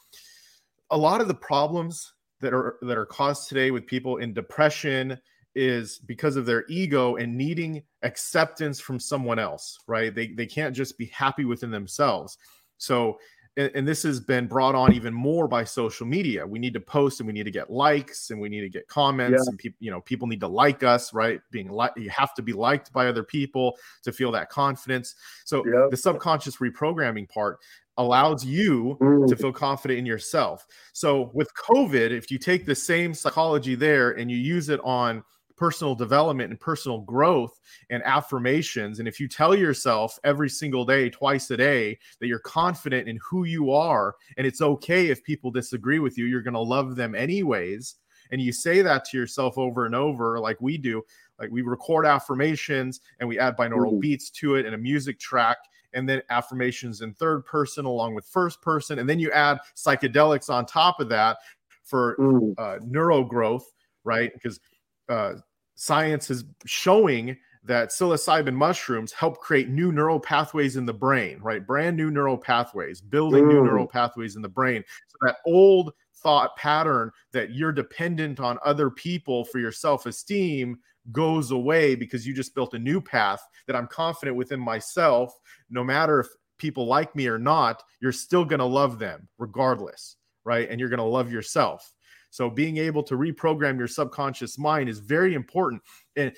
a 0.91 0.97
lot 0.97 1.21
of 1.21 1.29
the 1.29 1.35
problems 1.35 2.13
that 2.41 2.53
are 2.53 2.77
that 2.83 2.99
are 2.99 3.07
caused 3.07 3.49
today 3.49 3.71
with 3.71 3.87
people 3.87 4.19
in 4.19 4.35
depression 4.35 5.19
is 5.55 5.99
because 5.99 6.37
of 6.37 6.47
their 6.47 6.65
ego 6.69 7.17
and 7.17 7.37
needing 7.37 7.83
acceptance 8.03 8.81
from 8.81 8.99
someone 8.99 9.39
else, 9.39 9.79
right? 9.87 10.15
They 10.15 10.29
they 10.29 10.47
can't 10.47 10.75
just 10.75 10.99
be 10.99 11.07
happy 11.07 11.45
within 11.45 11.71
themselves. 11.71 12.39
So 12.79 13.19
and, 13.57 13.71
and, 13.75 13.89
this 13.89 14.03
has 14.03 14.19
been 14.19 14.49
brought 14.49 14.75
on 14.75 14.93
even 14.93 15.15
more 15.15 15.47
by 15.47 15.63
social 15.63 16.07
media. 16.07 16.45
We 16.45 16.59
need 16.59 16.75
to 16.75 16.81
post 16.81 17.21
and 17.21 17.27
we 17.29 17.33
need 17.33 17.45
to 17.45 17.53
get 17.53 17.71
likes 17.71 18.31
and 18.31 18.41
we 18.41 18.49
need 18.49 18.63
to 18.63 18.69
get 18.69 18.89
comments 18.89 19.45
yeah. 19.45 19.51
and 19.51 19.59
people, 19.59 19.77
you 19.79 19.91
know, 19.93 20.01
people 20.01 20.27
need 20.27 20.41
to 20.41 20.49
like 20.49 20.83
us, 20.83 21.15
right? 21.15 21.41
Being 21.53 21.71
like, 21.71 21.93
you 21.97 22.11
have 22.11 22.35
to 22.35 22.43
be 22.43 22.53
liked 22.53 22.93
by 22.93 23.07
other 23.07 23.23
people 23.23 23.77
to 24.03 24.13
feel 24.13 24.33
that 24.33 24.51
confidence. 24.51 25.15
So 25.45 25.65
yep. 25.65 25.91
the 25.91 25.97
subconscious 25.97 26.57
reprogramming 26.57 27.29
part 27.29 27.59
allows 27.97 28.45
you 28.45 28.99
mm. 29.01 29.29
to 29.29 29.37
feel 29.37 29.53
confident 29.53 30.01
in 30.01 30.07
yourself. 30.07 30.67
So 30.93 31.31
with 31.33 31.55
COVID, 31.55 32.11
if 32.11 32.33
you 32.33 32.39
take 32.39 32.67
the 32.67 32.75
same 32.75 33.15
psychology 33.15 33.77
there 33.77 34.11
and 34.11 34.31
you 34.31 34.37
use 34.37 34.69
it 34.69 34.81
on 34.83 35.23
personal 35.57 35.95
development 35.95 36.51
and 36.51 36.61
personal 36.61 37.01
growth 37.01 37.61
and 37.91 38.03
affirmations. 38.05 38.99
And 38.99 39.09
if 39.09 39.21
you 39.21 39.29
tell 39.29 39.55
yourself 39.55 40.19
every 40.25 40.51
single 40.51 40.85
day, 40.85 41.11
twice 41.11 41.51
a 41.51 41.57
day, 41.57 41.99
that 42.21 42.27
you're 42.27 42.39
confident 42.41 43.09
in 43.09 43.19
who 43.29 43.45
you 43.45 43.71
are, 43.71 44.17
and 44.37 44.47
it's 44.47 44.61
okay 44.61 45.09
if 45.09 45.23
people 45.23 45.51
disagree 45.51 45.99
with 45.99 46.19
you, 46.19 46.27
you're 46.27 46.43
going 46.43 46.55
to 46.55 46.61
love 46.61 46.97
them 46.97 47.15
anyways. 47.15 47.97
And 48.33 48.41
you 48.41 48.53
say 48.53 48.83
that 48.83 49.05
to 49.07 49.17
yourself 49.17 49.59
over 49.59 49.87
and 49.87 49.95
over, 49.95 50.41
like 50.41 50.61
we 50.61 50.79
do. 50.79 51.03
Like 51.39 51.51
we 51.51 51.63
record 51.63 52.07
affirmations 52.07 53.01
and 53.21 53.29
we 53.29 53.39
add 53.39 53.57
binaural 53.57 54.01
beats 54.01 54.31
to 54.31 54.55
it 54.55 54.67
and 54.67 54.75
a 54.75 54.79
music 54.79 55.19
track 55.19 55.59
and 55.93 56.09
then 56.09 56.23
affirmations 56.31 57.01
in 57.01 57.15
third 57.15 57.45
person 57.45 57.85
along 57.85 58.15
with 58.15 58.27
first 58.27 58.61
person 58.61 58.99
and 58.99 59.09
then 59.09 59.19
you 59.19 59.31
add 59.31 59.59
psychedelics 59.77 60.51
on 60.51 60.67
top 60.67 61.01
of 61.01 61.09
that 61.09 61.39
for 61.83 62.17
uh, 62.59 62.79
neuro 62.85 63.23
growth 63.25 63.73
right 64.05 64.33
because 64.35 64.61
uh, 65.09 65.35
science 65.75 66.31
is 66.31 66.45
showing 66.67 67.37
that 67.65 67.89
psilocybin 67.89 68.55
mushrooms 68.55 69.13
help 69.13 69.39
create 69.39 69.69
new 69.69 69.91
neural 69.91 70.21
pathways 70.21 70.77
in 70.77 70.85
the 70.85 70.93
brain, 70.93 71.39
right? 71.41 71.67
Brand 71.67 71.97
new 71.97 72.11
neural 72.11 72.37
pathways, 72.37 73.01
building 73.01 73.45
mm. 73.45 73.49
new 73.49 73.65
neural 73.65 73.87
pathways 73.87 74.37
in 74.37 74.43
the 74.43 74.49
brain. 74.49 74.85
So 75.09 75.17
that 75.23 75.37
old 75.47 75.93
thought 76.17 76.57
pattern 76.57 77.11
that 77.33 77.55
you're 77.55 77.73
dependent 77.73 78.41
on 78.41 78.59
other 78.65 78.91
people 78.91 79.45
for 79.45 79.59
your 79.59 79.73
self 79.73 80.07
esteem 80.07 80.79
goes 81.13 81.51
away 81.51 81.95
because 81.95 82.27
you 82.27 82.35
just 82.35 82.55
built 82.55 82.75
a 82.75 82.79
new 82.79 83.01
path 83.01 83.41
that 83.67 83.77
I'm 83.77 83.87
confident 83.87 84.37
within 84.37 84.61
myself. 84.61 85.39
No 85.71 85.85
matter 85.85 86.21
if 86.21 86.29
people 86.59 86.87
like 86.87 87.15
me 87.17 87.29
or 87.29 87.39
not, 87.39 87.83
you're 88.01 88.13
still 88.13 88.45
going 88.45 88.61
to 88.61 88.65
love 88.65 88.99
them 88.99 89.29
regardless, 89.39 90.17
right? 90.45 90.69
And 90.69 90.79
you're 90.79 90.89
going 90.89 90.99
to 90.99 91.05
love 91.05 91.33
yourself. 91.33 91.94
So 92.35 92.51
being 92.51 92.79
able 92.79 93.05
to 93.05 93.15
reprogram 93.15 93.79
your 93.79 93.87
subconscious 93.87 94.59
mind 94.59 94.89
is 94.89 94.99
very 94.99 95.35
important. 95.35 95.81
And 96.17 96.33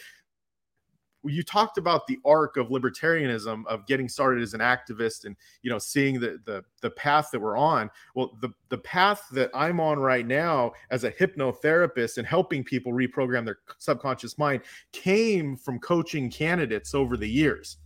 you 1.25 1.43
talked 1.43 1.79
about 1.79 2.07
the 2.07 2.19
arc 2.23 2.59
of 2.59 2.69
libertarianism 2.69 3.67
of 3.67 3.87
getting 3.87 4.07
started 4.07 4.43
as 4.43 4.53
an 4.53 4.61
activist 4.61 5.25
and 5.25 5.35
you 5.63 5.71
know 5.71 5.79
seeing 5.79 6.21
the 6.21 6.39
the 6.45 6.63
the 6.83 6.91
path 6.91 7.31
that 7.33 7.41
we're 7.41 7.57
on 7.57 7.91
well 8.15 8.37
the 8.43 8.51
the 8.69 8.79
path 8.79 9.27
that 9.33 9.51
i'm 9.55 9.81
on 9.81 9.99
right 9.99 10.27
now 10.27 10.71
as 10.91 11.03
a 11.03 11.11
hypnotherapist 11.11 12.19
and 12.19 12.27
helping 12.29 12.63
people 12.63 12.93
reprogram 12.93 13.45
their 13.45 13.59
subconscious 13.79 14.39
mind 14.39 14.63
came 14.93 15.57
from 15.57 15.81
coaching 15.81 16.31
candidates 16.31 16.95
over 16.95 17.17
the 17.17 17.29
years 17.29 17.79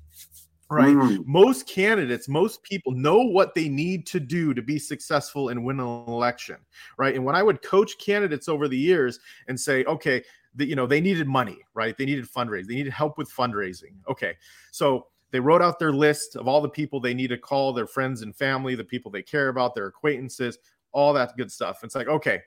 right? 0.71 0.95
Mm. 0.95 1.27
Most 1.27 1.67
candidates, 1.67 2.29
most 2.29 2.63
people 2.63 2.93
know 2.93 3.21
what 3.21 3.55
they 3.55 3.69
need 3.69 4.07
to 4.07 4.21
do 4.21 4.55
to 4.55 4.63
be 4.63 4.79
successful 4.79 5.49
and 5.49 5.65
win 5.65 5.81
an 5.81 5.87
election, 6.07 6.57
right? 6.97 7.15
And 7.15 7.25
when 7.25 7.35
I 7.35 7.43
would 7.43 7.61
coach 7.63 7.99
candidates 7.99 8.49
over 8.49 8.69
the 8.69 8.79
years 8.79 9.19
and 9.49 9.59
say, 9.59 9.85
okay, 9.85 10.23
that 10.55 10.67
you 10.67 10.77
know 10.77 10.87
they 10.87 11.01
needed 11.01 11.27
money, 11.27 11.59
right? 11.75 11.97
They 11.97 12.07
needed 12.07 12.27
fundraising, 12.27 12.69
they 12.69 12.75
needed 12.75 12.93
help 12.93 13.19
with 13.19 13.31
fundraising. 13.31 13.95
Okay, 14.09 14.37
so 14.71 15.07
they 15.33 15.41
wrote 15.41 15.63
out 15.63 15.79
their 15.79 15.93
list 15.93 16.37
of 16.37 16.49
all 16.49 16.61
the 16.61 16.69
people 16.69 17.01
they 17.01 17.15
need 17.15 17.29
to 17.29 17.39
call, 17.39 17.73
their 17.73 17.87
friends 17.87 18.23
and 18.23 18.35
family, 18.35 18.75
the 18.75 18.85
people 18.85 19.11
they 19.11 19.23
care 19.23 19.49
about, 19.49 19.75
their 19.75 19.87
acquaintances, 19.87 20.59
all 20.93 21.13
that 21.13 21.37
good 21.37 21.53
stuff. 21.53 21.85
It's 21.85 21.95
like, 21.95 22.09
okay, 22.09 22.43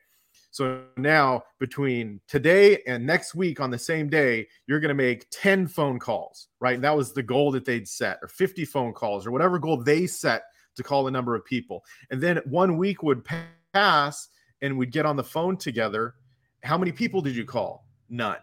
so 0.53 0.83
now 0.97 1.41
between 1.59 2.21
today 2.27 2.83
and 2.85 3.03
next 3.03 3.33
week 3.33 3.59
on 3.59 3.71
the 3.71 3.79
same 3.79 4.07
day, 4.07 4.47
you're 4.67 4.79
going 4.79 4.89
to 4.89 4.93
make 4.93 5.25
10 5.31 5.65
phone 5.65 5.97
calls, 5.97 6.49
right? 6.59 6.75
And 6.75 6.83
that 6.83 6.95
was 6.95 7.11
the 7.11 7.23
goal 7.23 7.49
that 7.53 7.65
they'd 7.65 7.87
set, 7.87 8.19
or 8.21 8.27
50 8.27 8.63
phone 8.65 8.93
calls, 8.93 9.25
or 9.25 9.31
whatever 9.31 9.57
goal 9.57 9.77
they 9.77 10.05
set 10.05 10.43
to 10.75 10.83
call 10.83 11.03
the 11.03 11.09
number 11.09 11.33
of 11.33 11.43
people. 11.43 11.83
And 12.11 12.21
then 12.21 12.37
one 12.45 12.77
week 12.77 13.01
would 13.01 13.25
pass 13.73 14.29
and 14.61 14.77
we'd 14.77 14.91
get 14.91 15.07
on 15.07 15.15
the 15.15 15.23
phone 15.23 15.57
together. 15.57 16.13
How 16.61 16.77
many 16.77 16.91
people 16.91 17.19
did 17.19 17.35
you 17.35 17.45
call? 17.45 17.87
None, 18.07 18.37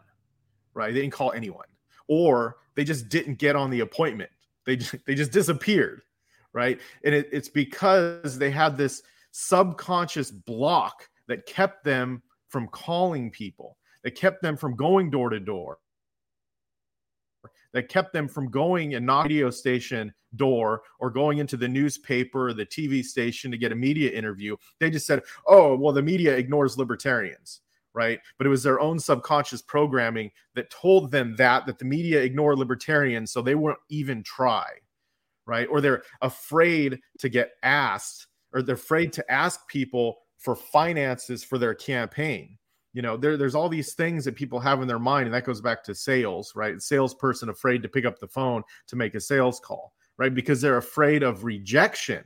right? 0.75 0.93
They 0.93 1.03
didn't 1.03 1.13
call 1.13 1.31
anyone, 1.31 1.69
or 2.09 2.57
they 2.75 2.83
just 2.83 3.09
didn't 3.09 3.39
get 3.39 3.55
on 3.55 3.71
the 3.71 3.81
appointment. 3.81 4.31
They 4.67 4.75
just, 4.75 4.97
they 5.07 5.15
just 5.15 5.31
disappeared, 5.31 6.03
right? 6.53 6.81
And 7.05 7.15
it, 7.15 7.29
it's 7.31 7.49
because 7.49 8.37
they 8.37 8.51
had 8.51 8.77
this 8.77 9.01
subconscious 9.31 10.33
block 10.33 11.09
that 11.31 11.47
kept 11.47 11.85
them 11.85 12.23
from 12.49 12.67
calling 12.69 13.31
people, 13.31 13.79
that 14.03 14.17
kept 14.17 14.43
them 14.43 14.57
from 14.57 14.75
going 14.75 15.11
door 15.11 15.31
to 15.31 15.39
door, 15.39 15.79
that 17.73 17.89
kept 17.89 18.13
them 18.13 18.27
from 18.27 18.51
going 18.51 18.95
and 18.95 19.07
knocking 19.07 19.31
radio 19.31 19.49
station 19.49 20.13
door 20.35 20.83
or 20.99 21.09
going 21.09 21.39
into 21.39 21.57
the 21.57 21.69
newspaper 21.69 22.49
or 22.49 22.53
the 22.53 22.67
TV 22.67 23.05
station 23.05 23.51
to 23.51 23.57
get 23.57 23.71
a 23.71 23.77
media 23.77 24.11
interview. 24.11 24.57
They 24.81 24.91
just 24.91 25.07
said, 25.07 25.23
oh, 25.47 25.77
well, 25.77 25.93
the 25.93 26.03
media 26.03 26.37
ignores 26.37 26.77
libertarians 26.77 27.61
right 27.93 28.21
but 28.39 28.47
it 28.47 28.51
was 28.51 28.63
their 28.63 28.79
own 28.79 29.01
subconscious 29.01 29.61
programming 29.63 30.31
that 30.55 30.71
told 30.71 31.11
them 31.11 31.35
that 31.35 31.67
that 31.67 31.77
the 31.77 31.85
media 31.85 32.21
ignore 32.21 32.55
libertarians 32.55 33.33
so 33.33 33.43
they 33.43 33.57
won't 33.57 33.79
even 33.89 34.23
try 34.23 34.65
right 35.45 35.67
or 35.69 35.81
they're 35.81 36.05
afraid 36.23 37.01
to 37.19 37.29
get 37.29 37.51
asked 37.65 38.29
or 38.53 38.63
they're 38.63 38.77
afraid 38.77 39.13
to 39.13 39.29
ask 39.29 39.67
people 39.67 40.19
for 40.41 40.57
finances 40.57 41.45
for 41.45 41.59
their 41.59 41.75
campaign. 41.75 42.57
You 42.93 43.03
know, 43.03 43.17
there, 43.17 43.37
there's 43.37 43.55
all 43.55 43.69
these 43.69 43.93
things 43.93 44.25
that 44.25 44.35
people 44.35 44.59
have 44.59 44.83
in 44.83 44.89
their 44.89 44.99
mind, 44.99 45.27
and 45.27 45.35
that 45.35 45.45
goes 45.45 45.61
back 45.61 45.85
to 45.85 45.95
sales, 45.95 46.53
right? 46.57 46.81
Salesperson 46.83 47.51
afraid 47.51 47.83
to 47.83 47.89
pick 47.89 48.05
up 48.05 48.19
the 48.19 48.27
phone 48.27 48.63
to 48.89 48.97
make 48.97 49.15
a 49.15 49.21
sales 49.21 49.61
call, 49.61 49.93
right? 50.19 50.35
Because 50.35 50.61
they're 50.61 50.79
afraid 50.79 51.23
of 51.23 51.45
rejection, 51.45 52.25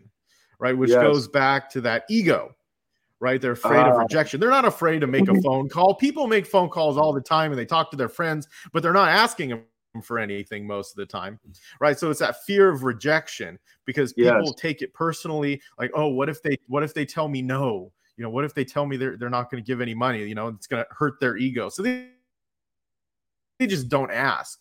right? 0.58 0.76
Which 0.76 0.90
yes. 0.90 1.02
goes 1.02 1.28
back 1.28 1.68
to 1.72 1.82
that 1.82 2.04
ego, 2.08 2.54
right? 3.20 3.40
They're 3.40 3.52
afraid 3.52 3.80
uh, 3.80 3.90
of 3.90 3.98
rejection. 3.98 4.40
They're 4.40 4.48
not 4.48 4.64
afraid 4.64 5.00
to 5.00 5.06
make 5.06 5.28
a 5.28 5.34
phone 5.42 5.68
call. 5.68 5.96
People 5.96 6.28
make 6.28 6.46
phone 6.46 6.70
calls 6.70 6.96
all 6.96 7.12
the 7.12 7.20
time 7.20 7.50
and 7.50 7.58
they 7.58 7.66
talk 7.66 7.90
to 7.90 7.96
their 7.96 8.08
friends, 8.08 8.48
but 8.72 8.82
they're 8.82 8.94
not 8.94 9.08
asking 9.08 9.50
them 9.50 9.64
for 10.02 10.18
anything 10.18 10.66
most 10.66 10.90
of 10.90 10.96
the 10.96 11.06
time 11.06 11.38
right 11.80 12.00
so 12.00 12.10
it's 12.10 12.18
that 12.18 12.42
fear 12.44 12.68
of 12.68 12.82
rejection 12.82 13.56
because 13.84 14.12
people 14.12 14.42
yes. 14.44 14.54
take 14.56 14.82
it 14.82 14.92
personally 14.92 15.62
like 15.78 15.88
oh 15.94 16.08
what 16.08 16.28
if 16.28 16.42
they 16.42 16.56
what 16.66 16.82
if 16.82 16.92
they 16.92 17.06
tell 17.06 17.28
me 17.28 17.40
no 17.40 17.92
you 18.16 18.22
know, 18.22 18.30
what 18.30 18.44
if 18.44 18.54
they 18.54 18.64
tell 18.64 18.86
me 18.86 18.96
they're 18.96 19.16
they're 19.16 19.30
not 19.30 19.50
going 19.50 19.62
to 19.62 19.66
give 19.66 19.80
any 19.80 19.94
money? 19.94 20.24
You 20.24 20.34
know, 20.34 20.48
it's 20.48 20.66
going 20.66 20.82
to 20.82 20.94
hurt 20.94 21.18
their 21.20 21.36
ego. 21.36 21.68
So 21.68 21.82
they 21.82 22.08
they 23.58 23.66
just 23.66 23.88
don't 23.88 24.10
ask, 24.10 24.60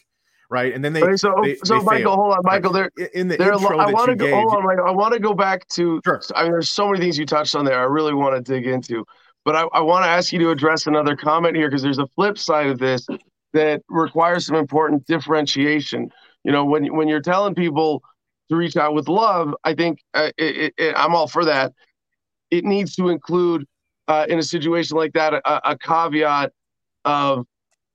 right? 0.49 0.73
And 0.73 0.83
then 0.83 0.93
they 0.93 1.01
right, 1.01 1.19
so 1.19 1.35
they, 1.43 1.55
so 1.63 1.77
they 1.77 1.83
Michael, 1.83 2.13
fail. 2.13 2.15
hold 2.15 2.33
on, 2.33 2.39
Michael. 2.43 2.73
There 2.73 2.91
in 3.13 3.27
the 3.27 3.37
there, 3.37 3.53
intro 3.53 3.77
I 3.77 3.91
want 3.91 4.09
to 4.09 4.15
go. 4.15 4.25
Gave, 4.25 4.33
hold 4.33 4.55
on, 4.55 4.65
Michael. 4.65 4.85
I 4.85 4.91
want 4.91 5.13
to 5.13 5.19
go 5.19 5.33
back 5.33 5.67
to. 5.69 6.01
Sure. 6.03 6.21
I 6.35 6.43
mean, 6.43 6.51
there's 6.51 6.71
so 6.71 6.87
many 6.87 6.99
things 6.99 7.17
you 7.17 7.25
touched 7.25 7.55
on 7.55 7.65
there. 7.65 7.79
I 7.79 7.83
really 7.83 8.13
want 8.13 8.35
to 8.35 8.41
dig 8.41 8.65
into, 8.65 9.05
but 9.45 9.55
I, 9.55 9.63
I 9.73 9.81
want 9.81 10.03
to 10.05 10.09
ask 10.09 10.33
you 10.33 10.39
to 10.39 10.49
address 10.49 10.87
another 10.87 11.15
comment 11.15 11.55
here 11.55 11.69
because 11.69 11.83
there's 11.83 11.99
a 11.99 12.07
flip 12.15 12.37
side 12.39 12.67
of 12.67 12.79
this 12.79 13.07
that 13.53 13.81
requires 13.87 14.47
some 14.47 14.55
important 14.55 15.05
differentiation. 15.05 16.09
You 16.43 16.51
know, 16.51 16.65
when 16.65 16.91
when 16.95 17.07
you're 17.07 17.21
telling 17.21 17.53
people 17.53 18.01
to 18.49 18.55
reach 18.55 18.77
out 18.77 18.95
with 18.95 19.07
love, 19.07 19.55
I 19.63 19.75
think 19.75 19.99
uh, 20.15 20.31
it, 20.37 20.73
it, 20.77 20.95
I'm 20.97 21.13
all 21.13 21.27
for 21.27 21.45
that 21.45 21.71
it 22.53 22.63
needs 22.65 22.95
to 22.95 23.09
include 23.09 23.65
uh, 24.07 24.25
in 24.29 24.37
a 24.37 24.43
situation 24.43 24.95
like 24.95 25.13
that 25.13 25.33
a, 25.33 25.71
a 25.71 25.77
caveat 25.77 26.51
of 27.03 27.45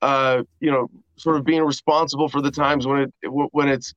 uh, 0.02 0.42
you 0.60 0.70
know 0.70 0.88
sort 1.16 1.36
of 1.36 1.44
being 1.44 1.62
responsible 1.62 2.28
for 2.28 2.42
the 2.42 2.50
times 2.50 2.86
when 2.86 3.02
it 3.02 3.12
when 3.52 3.68
it's 3.68 3.94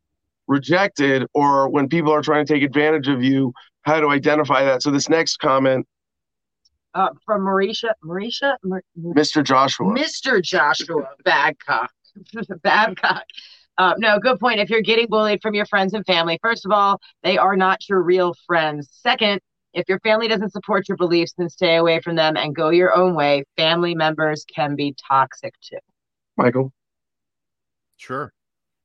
rejected 0.48 1.26
or 1.34 1.70
when 1.70 1.90
people 1.90 2.14
are 2.14 2.22
trying 2.22 2.46
to 2.46 2.54
take 2.54 2.64
advantage 2.64 3.08
of 3.08 3.24
you. 3.24 3.54
How 3.84 4.00
to 4.00 4.10
identify 4.10 4.64
that. 4.64 4.84
So 4.84 4.92
this 4.92 5.10
next 5.10 5.38
comment. 5.38 5.88
Uh, 6.94 7.10
from 7.26 7.42
marisha 7.42 7.92
marisha 8.06 8.56
Mar- 8.64 8.84
mr 9.00 9.44
joshua. 9.44 9.88
Mr 9.88 10.44
joshua 10.44 11.10
babcock 11.24 11.90
babcock 12.64 13.24
uh, 13.78 13.96
no, 13.98 14.20
good 14.20 14.40
point. 14.40 14.60
If 14.60 14.70
you're 14.70 14.82
getting 14.82 15.08
bullied 15.08 15.42
from 15.42 15.56
your 15.56 15.66
friends 15.66 15.94
and 15.94 16.06
family, 16.06 16.38
first 16.44 16.66
of 16.66 16.72
all, 16.72 17.00
they 17.24 17.38
are 17.38 17.56
not 17.56 17.88
your 17.90 18.02
real 18.02 18.36
friends. 18.46 18.90
Second, 18.92 19.42
if 19.74 19.88
your 19.88 20.00
family 20.00 20.28
doesn't 20.28 20.52
support 20.52 20.88
your 20.88 20.98
beliefs, 20.98 21.34
then 21.38 21.50
stay 21.50 21.78
away 21.78 22.02
from 22.02 22.16
them 22.16 22.36
and 22.38 22.56
go 22.56 22.70
your 22.70 22.96
own 22.96 23.16
way. 23.16 23.44
Family 23.58 23.96
members 23.96 24.46
can 24.54 24.76
be 24.76 24.96
toxic 25.08 25.54
too. 25.62 25.78
Michael? 26.38 26.74
Sure. 27.98 28.34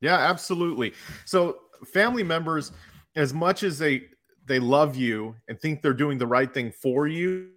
Yeah, 0.00 0.16
absolutely. 0.16 0.92
So, 1.24 1.58
family 1.92 2.22
members, 2.22 2.72
as 3.16 3.32
much 3.32 3.62
as 3.62 3.78
they 3.78 4.04
they 4.44 4.58
love 4.60 4.94
you 4.94 5.34
and 5.48 5.58
think 5.58 5.82
they're 5.82 5.92
doing 5.92 6.18
the 6.18 6.26
right 6.26 6.52
thing 6.52 6.70
for 6.70 7.08
you, 7.08 7.50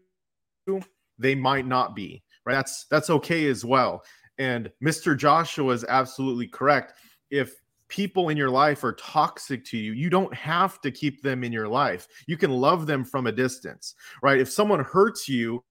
they 1.20 1.36
might 1.36 1.68
not 1.68 1.96
be 1.96 2.24
right 2.46 2.56
that's 2.56 2.86
that's 2.90 3.10
okay 3.10 3.48
as 3.48 3.64
well 3.64 4.04
and 4.38 4.72
mr 4.84 5.16
joshua 5.18 5.74
is 5.74 5.86
absolutely 5.88 6.48
correct 6.48 6.94
if 7.30 7.59
people 7.90 8.30
in 8.30 8.38
your 8.38 8.50
life 8.50 8.84
are 8.84 8.94
toxic 8.94 9.66
to 9.66 9.78
you 9.78 9.92
you 9.94 10.10
don't 10.10 10.34
have 10.34 10.80
to 10.82 10.92
keep 10.92 11.22
them 11.22 11.44
in 11.44 11.52
your 11.52 11.68
life 11.68 12.08
you 12.28 12.38
can 12.38 12.52
love 12.52 12.86
them 12.86 13.04
from 13.04 13.28
a 13.28 13.32
distance 13.32 13.96
right 14.22 14.40
if 14.40 14.50
someone 14.50 14.80
hurts 14.80 15.28
you 15.28 15.64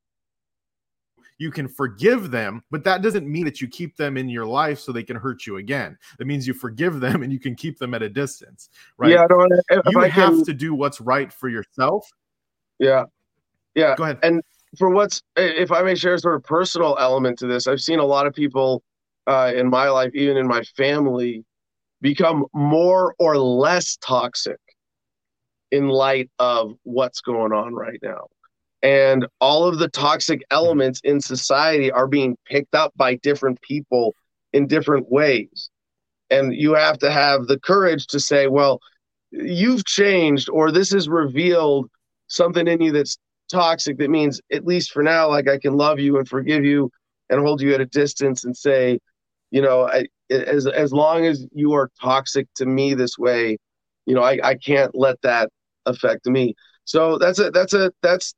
you 1.39 1.53
can 1.53 1.69
forgive 1.69 2.31
them, 2.31 2.63
but 2.71 2.85
that 2.85 3.01
doesn't 3.01 3.27
mean 3.27 3.45
that 3.45 3.61
you 3.61 3.69
keep 3.69 3.97
them 3.97 4.17
in 4.17 4.29
your 4.29 4.45
life 4.45 4.81
so 4.81 4.93
they 4.93 5.05
can 5.05 5.17
hurt 5.17 5.47
you 5.47 5.57
again. 5.57 5.97
That 6.19 6.27
means 6.27 6.47
you 6.47 6.53
forgive 6.53 7.01
them 7.01 7.23
and 7.23 7.33
you 7.33 7.39
can 7.39 7.55
keep 7.55 7.79
them 7.79 7.95
at 7.95 8.03
a 8.03 8.09
distance, 8.09 8.69
right? 8.99 9.13
Yeah, 9.13 9.25
I 9.25 9.27
don't, 9.29 9.53
if 9.71 9.83
you 9.87 10.01
I 10.01 10.09
have 10.09 10.31
can, 10.31 10.45
to 10.45 10.53
do 10.53 10.75
what's 10.75 11.01
right 11.01 11.33
for 11.33 11.49
yourself. 11.49 12.09
Yeah, 12.79 13.05
yeah. 13.75 13.95
Go 13.97 14.05
ahead. 14.05 14.19
And 14.23 14.43
for 14.77 14.91
what's, 14.91 15.23
if 15.37 15.73
I 15.73 15.83
may 15.83 15.95
share 15.95 16.15
a 16.15 16.19
sort 16.19 16.35
of 16.35 16.45
personal 16.45 16.97
element 17.01 17.39
to 17.39 17.47
this, 17.47 17.67
I've 17.67 17.81
seen 17.81 18.01
a 18.01 18.05
lot 18.05 18.27
of 18.27 18.35
people 18.35 18.83
uh, 19.27 19.53
in 19.55 19.71
my 19.71 19.89
life, 19.89 20.11
even 20.15 20.37
in 20.37 20.47
my 20.47 20.63
family, 20.77 21.45
become 22.01 22.47
more 22.53 23.15
or 23.19 23.37
less 23.37 23.97
toxic 23.97 24.59
in 25.71 25.89
light 25.89 26.31
of 26.39 26.75
what's 26.85 27.21
going 27.21 27.53
on 27.53 27.75
right 27.75 27.99
now. 28.03 28.27
And 28.83 29.27
all 29.41 29.65
of 29.65 29.79
the 29.79 29.89
toxic 29.89 30.43
elements 30.51 31.01
in 31.03 31.21
society 31.21 31.91
are 31.91 32.07
being 32.07 32.37
picked 32.47 32.75
up 32.75 32.93
by 32.97 33.17
different 33.17 33.61
people 33.61 34.15
in 34.53 34.67
different 34.67 35.11
ways. 35.11 35.71
And 36.31 36.55
you 36.55 36.75
have 36.75 36.99
to 36.99 37.11
have 37.11 37.47
the 37.47 37.59
courage 37.59 38.07
to 38.09 38.21
say 38.21 38.47
well 38.47 38.81
you've 39.31 39.85
changed 39.85 40.49
or 40.49 40.71
this 40.71 40.93
has 40.93 41.09
revealed 41.09 41.91
something 42.29 42.67
in 42.67 42.81
you 42.81 42.93
that's 42.93 43.19
toxic 43.51 43.99
that 43.99 44.11
means 44.11 44.41
at 44.53 44.67
least 44.67 44.93
for 44.93 45.03
now 45.03 45.29
like 45.29 45.49
i 45.49 45.59
can 45.59 45.77
love 45.77 45.99
you 45.99 46.19
and 46.19 46.29
forgive 46.29 46.65
you 46.65 46.91
and 47.31 47.41
hold 47.41 47.61
you 47.61 47.75
at 47.75 47.81
a 47.81 47.87
distance 47.87 48.45
and 48.45 48.57
say 48.57 48.99
you 49.51 49.61
know 49.63 49.87
I, 49.87 50.07
as 50.31 50.67
as 50.67 50.93
long 50.93 51.27
as 51.27 51.47
you 51.53 51.73
are 51.73 51.91
toxic 52.01 52.47
to 52.55 52.67
me 52.67 52.95
this 52.95 53.19
way 53.19 53.57
you 54.07 54.15
know 54.15 54.23
i, 54.23 54.39
I 54.43 54.55
can't 54.55 54.95
let 54.95 55.21
that 55.23 55.51
affect 55.87 56.27
me 56.27 56.55
so 56.85 57.19
that's 57.19 57.39
a 57.39 57.51
that's 57.51 57.75
a 57.75 57.93
that's 58.03 58.35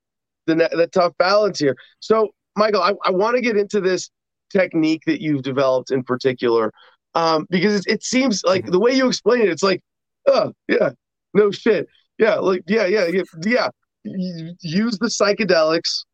the 0.46 0.68
the 0.72 0.88
tough 0.88 1.16
balance 1.18 1.58
here. 1.58 1.76
So, 2.00 2.30
Michael, 2.56 2.82
I, 2.82 2.94
I 3.04 3.10
want 3.10 3.36
to 3.36 3.42
get 3.42 3.56
into 3.56 3.80
this 3.80 4.10
technique 4.50 5.02
that 5.06 5.22
you've 5.22 5.42
developed 5.42 5.90
in 5.90 6.02
particular, 6.02 6.72
um, 7.14 7.46
because 7.50 7.80
it, 7.86 7.92
it 7.94 8.02
seems 8.02 8.42
like 8.44 8.62
mm-hmm. 8.62 8.72
the 8.72 8.80
way 8.80 8.92
you 8.92 9.06
explain 9.06 9.42
it, 9.42 9.48
it's 9.48 9.62
like, 9.62 9.82
oh 10.26 10.52
yeah, 10.68 10.90
no 11.34 11.50
shit, 11.50 11.86
yeah, 12.18 12.36
like 12.36 12.62
yeah, 12.66 12.86
yeah, 12.86 13.06
yeah, 13.06 13.22
yeah. 13.44 13.68
Use 14.02 14.98
the 14.98 15.06
psychedelics 15.06 16.04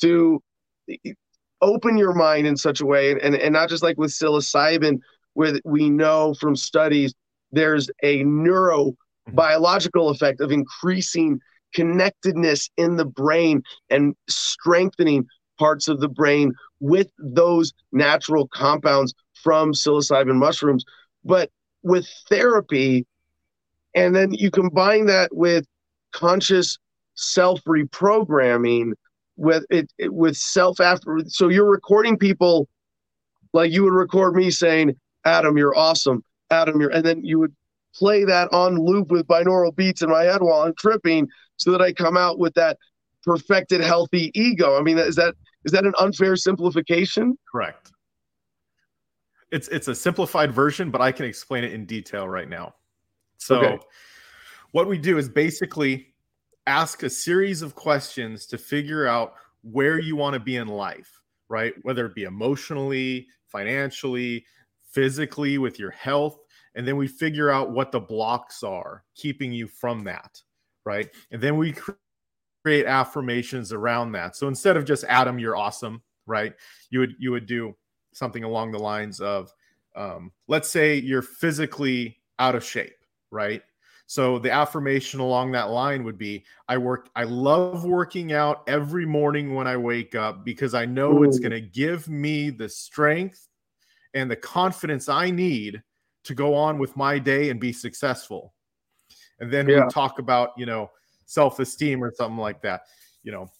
to 0.00 0.40
open 1.60 1.98
your 1.98 2.14
mind 2.14 2.46
in 2.46 2.56
such 2.56 2.80
a 2.80 2.86
way, 2.86 3.10
and 3.10 3.34
and 3.34 3.52
not 3.52 3.68
just 3.68 3.82
like 3.82 3.98
with 3.98 4.10
psilocybin, 4.10 5.00
where 5.34 5.60
we 5.64 5.90
know 5.90 6.34
from 6.34 6.56
studies 6.56 7.14
there's 7.54 7.88
a 8.02 8.22
neuro 8.24 8.94
mm-hmm. 9.28 10.10
effect 10.10 10.40
of 10.40 10.52
increasing 10.52 11.38
connectedness 11.74 12.70
in 12.76 12.96
the 12.96 13.04
brain 13.04 13.62
and 13.90 14.14
strengthening 14.28 15.26
parts 15.58 15.88
of 15.88 16.00
the 16.00 16.08
brain 16.08 16.52
with 16.80 17.08
those 17.18 17.72
natural 17.92 18.48
compounds 18.48 19.14
from 19.42 19.72
psilocybin 19.72 20.36
mushrooms. 20.36 20.84
But 21.24 21.50
with 21.82 22.06
therapy, 22.28 23.06
and 23.94 24.14
then 24.14 24.32
you 24.32 24.50
combine 24.50 25.06
that 25.06 25.34
with 25.34 25.64
conscious 26.12 26.78
self 27.14 27.62
reprogramming 27.64 28.92
with 29.36 29.64
it, 29.70 29.92
it, 29.98 30.12
with 30.12 30.36
self 30.36 30.80
after 30.80 31.20
so 31.26 31.48
you're 31.48 31.68
recording 31.68 32.16
people 32.16 32.68
like 33.52 33.72
you 33.72 33.84
would 33.84 33.92
record 33.92 34.34
me 34.34 34.50
saying 34.50 34.94
adam 35.24 35.56
you're 35.56 35.76
awesome 35.76 36.22
adam 36.50 36.80
you're 36.80 36.90
and 36.90 37.04
then 37.04 37.24
you 37.24 37.38
would 37.38 37.54
play 37.94 38.24
that 38.24 38.52
on 38.52 38.76
loop 38.76 39.10
with 39.10 39.26
binaural 39.26 39.74
beats 39.74 40.02
in 40.02 40.10
my 40.10 40.24
head 40.24 40.42
while 40.42 40.62
i'm 40.62 40.74
tripping 40.76 41.28
so 41.56 41.70
that 41.70 41.80
I 41.80 41.92
come 41.92 42.16
out 42.16 42.38
with 42.38 42.54
that 42.54 42.78
perfected 43.22 43.80
healthy 43.80 44.30
ego. 44.34 44.78
I 44.78 44.82
mean, 44.82 44.98
is 44.98 45.16
that 45.16 45.34
is 45.64 45.72
that 45.72 45.84
an 45.84 45.94
unfair 45.98 46.36
simplification? 46.36 47.38
Correct. 47.50 47.92
It's 49.50 49.68
it's 49.68 49.88
a 49.88 49.94
simplified 49.94 50.52
version, 50.52 50.90
but 50.90 51.00
I 51.00 51.12
can 51.12 51.26
explain 51.26 51.64
it 51.64 51.72
in 51.72 51.86
detail 51.86 52.28
right 52.28 52.48
now. 52.48 52.74
So 53.38 53.56
okay. 53.56 53.78
what 54.72 54.88
we 54.88 54.98
do 54.98 55.18
is 55.18 55.28
basically 55.28 56.14
ask 56.66 57.02
a 57.02 57.10
series 57.10 57.62
of 57.62 57.74
questions 57.74 58.46
to 58.46 58.58
figure 58.58 59.06
out 59.06 59.34
where 59.62 59.98
you 59.98 60.16
want 60.16 60.34
to 60.34 60.40
be 60.40 60.56
in 60.56 60.68
life, 60.68 61.20
right? 61.48 61.74
Whether 61.82 62.06
it 62.06 62.14
be 62.14 62.24
emotionally, 62.24 63.26
financially, 63.46 64.44
physically 64.94 65.58
with 65.58 65.78
your 65.78 65.90
health, 65.90 66.38
and 66.74 66.86
then 66.86 66.96
we 66.96 67.06
figure 67.06 67.50
out 67.50 67.72
what 67.72 67.92
the 67.92 68.00
blocks 68.00 68.62
are 68.62 69.04
keeping 69.14 69.52
you 69.52 69.66
from 69.66 70.04
that 70.04 70.40
right? 70.84 71.08
And 71.30 71.42
then 71.42 71.56
we 71.56 71.74
create 72.62 72.86
affirmations 72.86 73.72
around 73.72 74.12
that. 74.12 74.36
So 74.36 74.48
instead 74.48 74.76
of 74.76 74.84
just 74.84 75.04
Adam, 75.04 75.38
you're 75.38 75.56
awesome, 75.56 76.02
right? 76.26 76.54
You 76.90 77.00
would 77.00 77.14
you 77.18 77.30
would 77.32 77.46
do 77.46 77.74
something 78.12 78.44
along 78.44 78.72
the 78.72 78.78
lines 78.78 79.20
of, 79.20 79.52
um, 79.96 80.30
let's 80.46 80.70
say 80.70 80.96
you're 80.96 81.22
physically 81.22 82.18
out 82.38 82.54
of 82.54 82.64
shape, 82.64 82.96
right? 83.30 83.62
So 84.06 84.38
the 84.38 84.50
affirmation 84.50 85.18
along 85.20 85.52
that 85.52 85.70
line 85.70 86.04
would 86.04 86.18
be 86.18 86.44
I 86.68 86.76
work 86.76 87.08
I 87.16 87.24
love 87.24 87.84
working 87.84 88.32
out 88.32 88.62
every 88.68 89.06
morning 89.06 89.54
when 89.54 89.66
I 89.66 89.76
wake 89.76 90.14
up 90.14 90.44
because 90.44 90.74
I 90.74 90.84
know 90.84 91.18
Ooh. 91.18 91.24
it's 91.24 91.38
going 91.38 91.52
to 91.52 91.60
give 91.60 92.08
me 92.08 92.50
the 92.50 92.68
strength 92.68 93.48
and 94.14 94.30
the 94.30 94.36
confidence 94.36 95.08
I 95.08 95.30
need 95.30 95.82
to 96.24 96.34
go 96.34 96.54
on 96.54 96.78
with 96.78 96.96
my 96.96 97.18
day 97.18 97.50
and 97.50 97.60
be 97.60 97.72
successful. 97.72 98.54
And 99.40 99.52
then 99.52 99.68
yeah. 99.68 99.84
we 99.84 99.90
talk 99.90 100.18
about 100.18 100.50
you 100.56 100.66
know 100.66 100.90
self-esteem 101.26 102.02
or 102.02 102.12
something 102.14 102.38
like 102.38 102.62
that. 102.62 102.82
You 103.22 103.32
know 103.32 103.50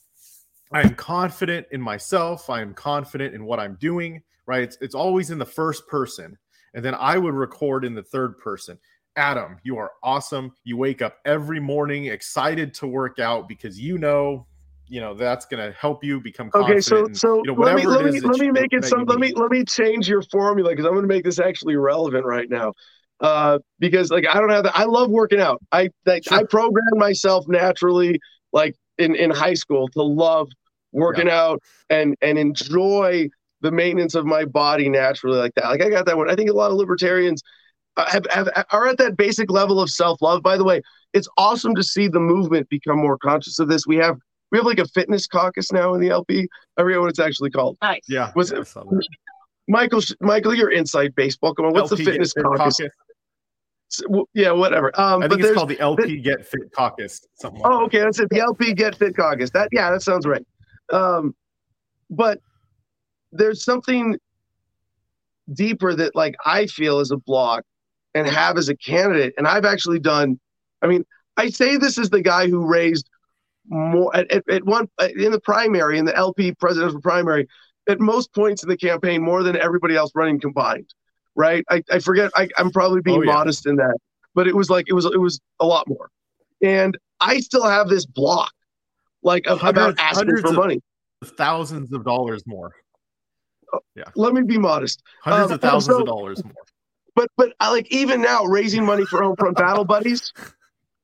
i 0.73 0.81
am 0.81 0.95
confident 0.95 1.67
in 1.73 1.81
myself. 1.81 2.49
I 2.49 2.61
am 2.63 2.75
confident 2.75 3.35
in 3.35 3.45
what 3.45 3.61
i'm 3.61 3.77
doing 3.81 4.23
right? 4.47 4.63
It's, 4.63 4.77
it's 4.81 4.95
always 4.95 5.31
in 5.31 5.39
the 5.39 5.47
first 5.47 5.87
person. 5.89 6.37
And 6.75 6.85
then 6.85 6.95
i 6.95 7.17
would 7.19 7.35
record 7.35 7.85
in 7.85 7.95
the 7.95 8.03
third 8.03 8.39
person. 8.39 8.79
Adam 9.17 9.59
you 9.63 9.77
are 9.79 9.93
awesome. 10.03 10.53
You 10.65 10.77
wake 10.77 11.03
up 11.03 11.19
every 11.25 11.61
morning 11.61 12.07
excited 12.07 12.75
to 12.75 12.87
work 12.87 13.19
out 13.19 13.49
because 13.49 13.79
you 13.79 13.99
know 13.99 14.47
you 14.87 15.01
know 15.01 15.15
that's 15.15 15.47
going 15.47 15.65
to 15.65 15.77
help 15.79 16.05
you 16.05 16.21
become 16.21 16.51
okay 16.55 16.81
so 16.81 17.07
and, 17.07 17.17
so 17.17 17.43
you 17.45 17.53
know, 17.53 17.55
let 17.55 17.75
me 17.75 17.87
let 17.87 18.05
me, 18.05 18.21
let 18.21 18.39
me 18.39 18.51
make 18.51 18.73
it 18.73 18.85
some 18.85 19.05
let 19.05 19.19
me 19.19 19.33
let 19.35 19.51
me 19.51 19.65
change 19.65 20.09
your 20.09 20.23
formula 20.23 20.71
because 20.71 20.85
i'm 20.85 20.93
going 20.93 21.03
to 21.03 21.09
make 21.09 21.25
this 21.25 21.41
actually 21.41 21.75
relevant 21.75 22.25
right 22.25 22.51
now 22.51 22.73
uh, 23.21 23.59
because 23.79 24.11
like 24.11 24.27
I 24.27 24.39
don't 24.41 24.51
have 24.51 24.65
that. 24.65 24.77
I 24.77 24.85
love 24.85 25.11
working 25.11 25.41
out. 25.41 25.63
I 25.73 25.91
like, 26.07 26.25
sure. 26.25 26.39
I 26.39 26.45
programmed 26.45 26.97
myself 26.97 27.47
naturally, 27.49 28.21
like 28.53 28.75
in 28.99 29.15
in 29.15 29.31
high 29.31 29.55
school, 29.55 29.89
to 29.89 30.03
love 30.03 30.49
working 30.93 31.29
yeah. 31.29 31.41
out 31.41 31.63
and 31.91 32.17
and 32.21 32.39
enjoy 32.39 33.29
the 33.61 33.71
maintenance 33.71 34.15
of 34.15 34.27
my 34.27 34.45
body 34.45 34.89
naturally 34.89 35.39
like 35.39 35.55
that. 35.55 35.65
Like 35.65 35.83
I 35.83 35.91
got 35.91 36.07
that 36.07 36.17
one. 36.17 36.29
I 36.29 36.35
think 36.35 36.51
a 36.51 36.53
lot 36.53 36.71
of 36.71 36.77
libertarians 36.77 37.43
uh, 37.97 38.11
have, 38.11 38.27
have 38.31 38.49
are 38.71 38.89
at 38.89 38.99
that 38.99 39.17
basic 39.17 39.51
level 39.51 39.81
of 39.81 39.91
self 39.91 40.21
love. 40.21 40.43
By 40.43 40.57
the 40.57 40.65
way, 40.65 40.83
it's 41.13 41.29
awesome 41.39 41.75
to 41.77 41.83
see 41.83 42.09
the 42.09 42.21
movement 42.21 42.69
become 42.69 42.99
more 42.99 43.17
conscious 43.17 43.59
of 43.59 43.69
this. 43.69 43.87
We 43.87 43.97
have 43.97 44.19
we 44.55 44.59
have 44.59 44.67
like 44.67 44.79
a 44.79 44.87
fitness 44.87 45.27
caucus 45.27 45.73
now 45.73 45.95
in 45.95 46.01
the 46.01 46.11
LP. 46.11 46.49
I 46.77 46.83
forget 46.83 47.01
what 47.01 47.11
it's 47.11 47.19
actually 47.19 47.51
called. 47.51 47.77
Nice. 47.83 48.03
Yeah. 48.09 48.31
Was 48.37 48.53
it, 48.53 48.73
Michael? 49.67 50.01
Michael, 50.21 50.55
you're 50.55 50.71
inside 50.71 51.13
baseball. 51.17 51.57
Come 51.57 51.67
on. 51.67 51.73
What's 51.73 51.91
LP 51.91 52.05
the 52.05 52.11
fitness 52.13 52.33
caucus? 52.35 52.77
caucus? 52.77 54.29
yeah, 54.33 54.53
whatever. 54.53 54.93
Um, 54.95 55.25
I 55.25 55.29
think 55.29 55.41
it's 55.41 55.55
called 55.55 55.71
the 55.71 55.81
LP 55.81 56.21
Get 56.21 56.47
Fit 56.47 56.71
Caucus. 56.71 57.27
Something 57.35 57.63
like 57.63 57.73
oh, 57.73 57.85
okay, 57.87 57.99
that's 57.99 58.21
it. 58.21 58.31
The 58.31 58.39
LP 58.39 58.75
Get 58.75 58.95
Fit 58.95 59.17
Caucus. 59.17 59.51
That 59.51 59.71
yeah, 59.73 59.91
that 59.91 60.03
sounds 60.03 60.25
right. 60.25 60.47
Um, 60.93 61.35
but 62.09 62.39
there's 63.33 63.65
something 63.65 64.17
deeper 65.53 65.97
that 65.97 66.15
like 66.15 66.37
I 66.47 66.67
feel 66.67 67.01
as 67.01 67.11
a 67.11 67.17
block 67.17 67.65
and 68.15 68.29
have 68.29 68.57
as 68.57 68.69
a 68.69 68.77
candidate, 68.77 69.35
and 69.37 69.49
I've 69.49 69.65
actually 69.65 69.99
done. 69.99 70.39
I 70.81 70.87
mean, 70.87 71.05
I 71.37 71.49
say 71.49 71.77
this 71.77 71.99
as 71.99 72.09
the 72.09 72.23
guy 72.23 72.47
who 72.47 72.65
raised 72.65 73.11
more 73.67 74.15
at, 74.15 74.31
at, 74.31 74.49
at 74.49 74.65
one 74.65 74.89
in 75.17 75.33
the 75.33 75.41
primary 75.41 75.99
in 75.99 76.05
the 76.05 76.15
LP 76.17 76.53
presidential 76.53 77.01
primary 77.01 77.47
at 77.89 78.01
most 78.01 78.33
points 78.35 78.63
in 78.63 78.69
the 78.69 78.77
campaign 78.77 79.23
more 79.23 79.43
than 79.43 79.57
everybody 79.57 79.97
else 79.97 80.11
running 80.15 80.41
combined 80.41 80.93
right? 81.35 81.65
I, 81.71 81.83
I 81.91 81.99
forget. 81.99 82.31
I, 82.35 82.49
am 82.59 82.71
probably 82.71 83.01
being 83.01 83.21
oh, 83.21 83.23
yeah. 83.23 83.33
modest 83.33 83.67
in 83.67 83.77
that, 83.77 83.97
but 84.35 84.47
it 84.47 84.55
was 84.55 84.71
like 84.71 84.87
it 84.89 84.93
was 84.93 85.05
it 85.05 85.21
was 85.21 85.41
a 85.61 85.67
lot 85.67 85.89
more. 85.89 86.11
And 86.63 86.97
I 87.21 87.41
still 87.41 87.65
have 87.65 87.89
this 87.89 88.07
block, 88.07 88.53
like 89.23 89.47
of, 89.47 89.63
about 89.63 89.99
asking 89.99 90.37
for 90.39 90.53
money, 90.53 90.81
thousands 91.25 91.93
of 91.93 92.05
dollars 92.05 92.45
more. 92.47 92.73
Oh, 93.73 93.81
yeah. 93.97 94.05
Let 94.15 94.35
me 94.35 94.43
be 94.43 94.59
modest. 94.59 95.03
Hundreds 95.23 95.51
um, 95.51 95.55
of 95.55 95.61
thousands 95.61 95.99
of 95.99 96.07
dollars 96.07 96.45
more. 96.45 96.53
But 97.15 97.29
but 97.37 97.53
I 97.61 97.71
like 97.71 97.91
even 97.93 98.23
now 98.23 98.45
raising 98.45 98.85
money 98.85 99.05
for 99.05 99.21
Homefront 99.21 99.55
Battle 99.57 99.85
Buddies, 99.85 100.33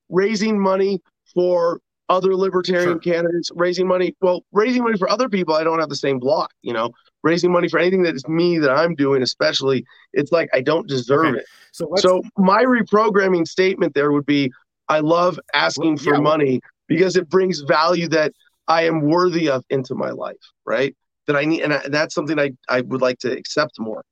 raising 0.09 0.59
money 0.59 1.01
for 1.33 1.79
other 2.11 2.35
libertarian 2.35 2.99
sure. 3.01 3.13
candidates 3.13 3.49
raising 3.55 3.87
money. 3.87 4.15
Well, 4.21 4.43
raising 4.51 4.83
money 4.83 4.97
for 4.97 5.09
other 5.09 5.29
people, 5.29 5.55
I 5.55 5.63
don't 5.63 5.79
have 5.79 5.89
the 5.89 5.95
same 5.95 6.19
block. 6.19 6.51
You 6.61 6.73
know, 6.73 6.91
raising 7.23 7.51
money 7.51 7.69
for 7.69 7.79
anything 7.79 8.03
that 8.03 8.15
is 8.15 8.27
me 8.27 8.59
that 8.59 8.69
I'm 8.69 8.93
doing, 8.95 9.23
especially, 9.23 9.85
it's 10.13 10.31
like 10.31 10.49
I 10.53 10.61
don't 10.61 10.87
deserve 10.87 11.27
okay. 11.27 11.39
it. 11.39 11.45
So, 11.71 11.89
so 11.95 12.21
my 12.37 12.63
reprogramming 12.63 13.47
statement 13.47 13.93
there 13.93 14.11
would 14.11 14.25
be, 14.25 14.51
I 14.89 14.99
love 14.99 15.39
asking 15.53 15.95
well, 15.95 16.03
for 16.03 16.13
yeah, 16.15 16.19
money 16.19 16.61
because 16.87 17.15
it 17.15 17.29
brings 17.29 17.61
value 17.61 18.09
that 18.09 18.33
I 18.67 18.83
am 18.83 19.01
worthy 19.01 19.49
of 19.49 19.63
into 19.69 19.95
my 19.95 20.09
life, 20.09 20.35
right? 20.65 20.95
That 21.27 21.37
I 21.37 21.45
need, 21.45 21.61
and 21.61 21.73
I, 21.73 21.87
that's 21.87 22.13
something 22.13 22.37
I 22.37 22.51
I 22.67 22.81
would 22.81 23.01
like 23.01 23.19
to 23.19 23.31
accept 23.31 23.79
more. 23.79 24.03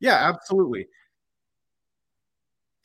Yeah, 0.00 0.28
absolutely. 0.28 0.86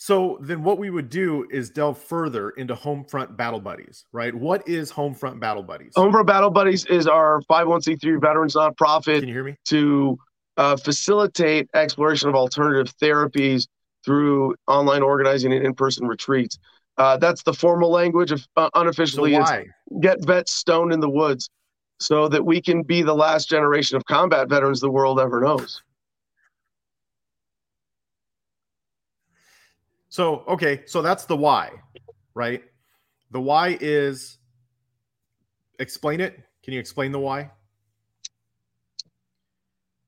So 0.03 0.37
then 0.41 0.63
what 0.63 0.79
we 0.79 0.89
would 0.89 1.09
do 1.09 1.47
is 1.49 1.69
delve 1.69 1.97
further 1.97 2.49
into 2.49 2.75
Homefront 2.75 3.37
Battle 3.37 3.61
Buddies, 3.61 4.05
right? 4.11 4.35
What 4.35 4.67
is 4.67 4.91
Homefront 4.91 5.39
Battle 5.39 5.63
Buddies? 5.63 5.93
Homefront 5.95 6.25
Battle 6.25 6.49
Buddies 6.49 6.83
is 6.87 7.07
our 7.07 7.39
501c3 7.49 8.19
veterans 8.19 8.53
nonprofit 8.53 9.21
Can 9.21 9.29
you 9.29 9.33
hear 9.33 9.45
me? 9.45 9.55
to 9.67 10.19
uh, 10.57 10.75
facilitate 10.75 11.69
exploration 11.73 12.27
of 12.27 12.35
alternative 12.35 12.93
therapies 13.01 13.69
through 14.03 14.55
online 14.67 15.03
organizing 15.03 15.53
and 15.53 15.65
in-person 15.65 16.05
retreats. 16.05 16.59
Uh, 16.97 17.15
that's 17.15 17.43
the 17.43 17.53
formal 17.53 17.89
language 17.89 18.33
of 18.33 18.45
uh, 18.57 18.69
unofficially 18.73 19.35
so 19.35 19.39
why? 19.39 19.67
get 20.01 20.21
vets 20.25 20.51
stoned 20.51 20.91
in 20.91 20.99
the 20.99 21.09
woods 21.09 21.49
so 22.01 22.27
that 22.27 22.45
we 22.45 22.61
can 22.61 22.83
be 22.83 23.03
the 23.03 23.15
last 23.15 23.47
generation 23.47 23.95
of 23.95 24.03
combat 24.03 24.49
veterans 24.49 24.81
the 24.81 24.91
world 24.91 25.17
ever 25.17 25.39
knows. 25.39 25.81
So, 30.13 30.43
okay, 30.47 30.83
so 30.85 31.01
that's 31.01 31.25
the 31.25 31.35
why, 31.35 31.71
right? 32.35 32.61
The 33.31 33.41
why 33.41 33.79
is 33.81 34.37
explain 35.79 36.21
it. 36.21 36.39
Can 36.63 36.75
you 36.75 36.79
explain 36.79 37.11
the 37.11 37.19
why? 37.19 37.49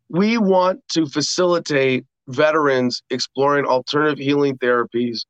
We 0.09 0.37
want 0.37 0.87
to 0.89 1.07
facilitate 1.07 2.05
veterans 2.27 3.01
exploring 3.09 3.65
alternative 3.65 4.19
healing 4.19 4.59
therapies 4.59 5.21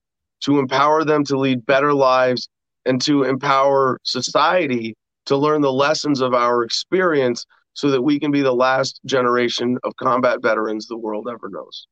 to 0.42 0.60
empower 0.60 1.06
them 1.06 1.24
to 1.24 1.40
lead 1.40 1.66
better 1.66 1.94
lives 1.94 2.50
and 2.86 3.02
to 3.04 3.24
empower 3.24 3.98
society 4.04 4.94
to 5.28 5.38
learn 5.38 5.62
the 5.62 5.72
lessons 5.72 6.20
of 6.20 6.34
our 6.34 6.66
experience 6.66 7.46
so 7.76 7.90
that 7.92 8.02
we 8.02 8.20
can 8.20 8.30
be 8.30 8.42
the 8.42 8.52
last 8.52 9.00
generation 9.06 9.78
of 9.86 9.96
combat 9.96 10.42
veterans 10.42 10.86
the 10.88 10.98
world 10.98 11.30
ever 11.32 11.48
knows. 11.48 11.88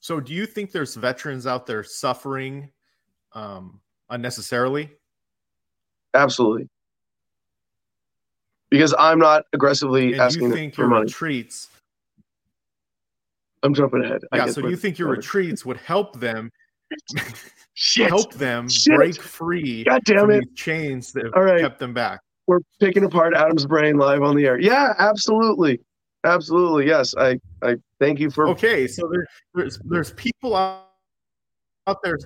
So, 0.00 0.18
do 0.20 0.32
you 0.32 0.46
think 0.46 0.72
there's 0.72 0.94
veterans 0.96 1.46
out 1.46 1.66
there 1.66 1.84
suffering 1.84 2.70
um, 3.32 3.80
unnecessarily? 4.08 4.90
Absolutely. 6.14 6.68
Because 8.70 8.94
I'm 8.98 9.18
not 9.18 9.44
aggressively 9.52 10.12
and 10.12 10.22
asking 10.22 10.44
you 10.48 10.54
think 10.54 10.74
for 10.74 10.82
your 10.82 10.90
money. 10.90 11.04
retreats. 11.04 11.68
I'm 13.62 13.74
jumping 13.74 14.02
ahead. 14.04 14.22
Yeah, 14.32 14.46
so 14.46 14.62
do 14.62 14.70
you 14.70 14.76
think 14.76 14.98
your 14.98 15.08
retreats 15.08 15.66
would 15.66 15.76
help 15.76 16.18
them 16.18 16.50
Shit. 17.74 18.08
help 18.08 18.32
them 18.34 18.68
Shit. 18.70 18.94
break 18.96 19.16
free 19.20 19.84
God 19.84 20.02
damn 20.04 20.30
it. 20.30 20.54
chains 20.56 21.12
that 21.12 21.30
All 21.34 21.42
right. 21.42 21.60
kept 21.60 21.78
them 21.78 21.92
back? 21.92 22.20
We're 22.46 22.60
picking 22.80 23.04
apart 23.04 23.34
Adam's 23.34 23.66
brain 23.66 23.96
live 23.98 24.22
on 24.22 24.34
the 24.34 24.46
air. 24.46 24.58
Yeah, 24.58 24.94
absolutely. 24.98 25.80
Absolutely. 26.24 26.86
Yes. 26.86 27.14
I, 27.16 27.38
I 27.62 27.76
thank 27.98 28.20
you 28.20 28.30
for 28.30 28.48
Okay, 28.48 28.86
so 28.86 29.08
there, 29.10 29.26
there's 29.54 29.78
there's 29.84 30.12
people 30.12 30.54
out, 30.54 30.88
out 31.86 32.02
there 32.02 32.18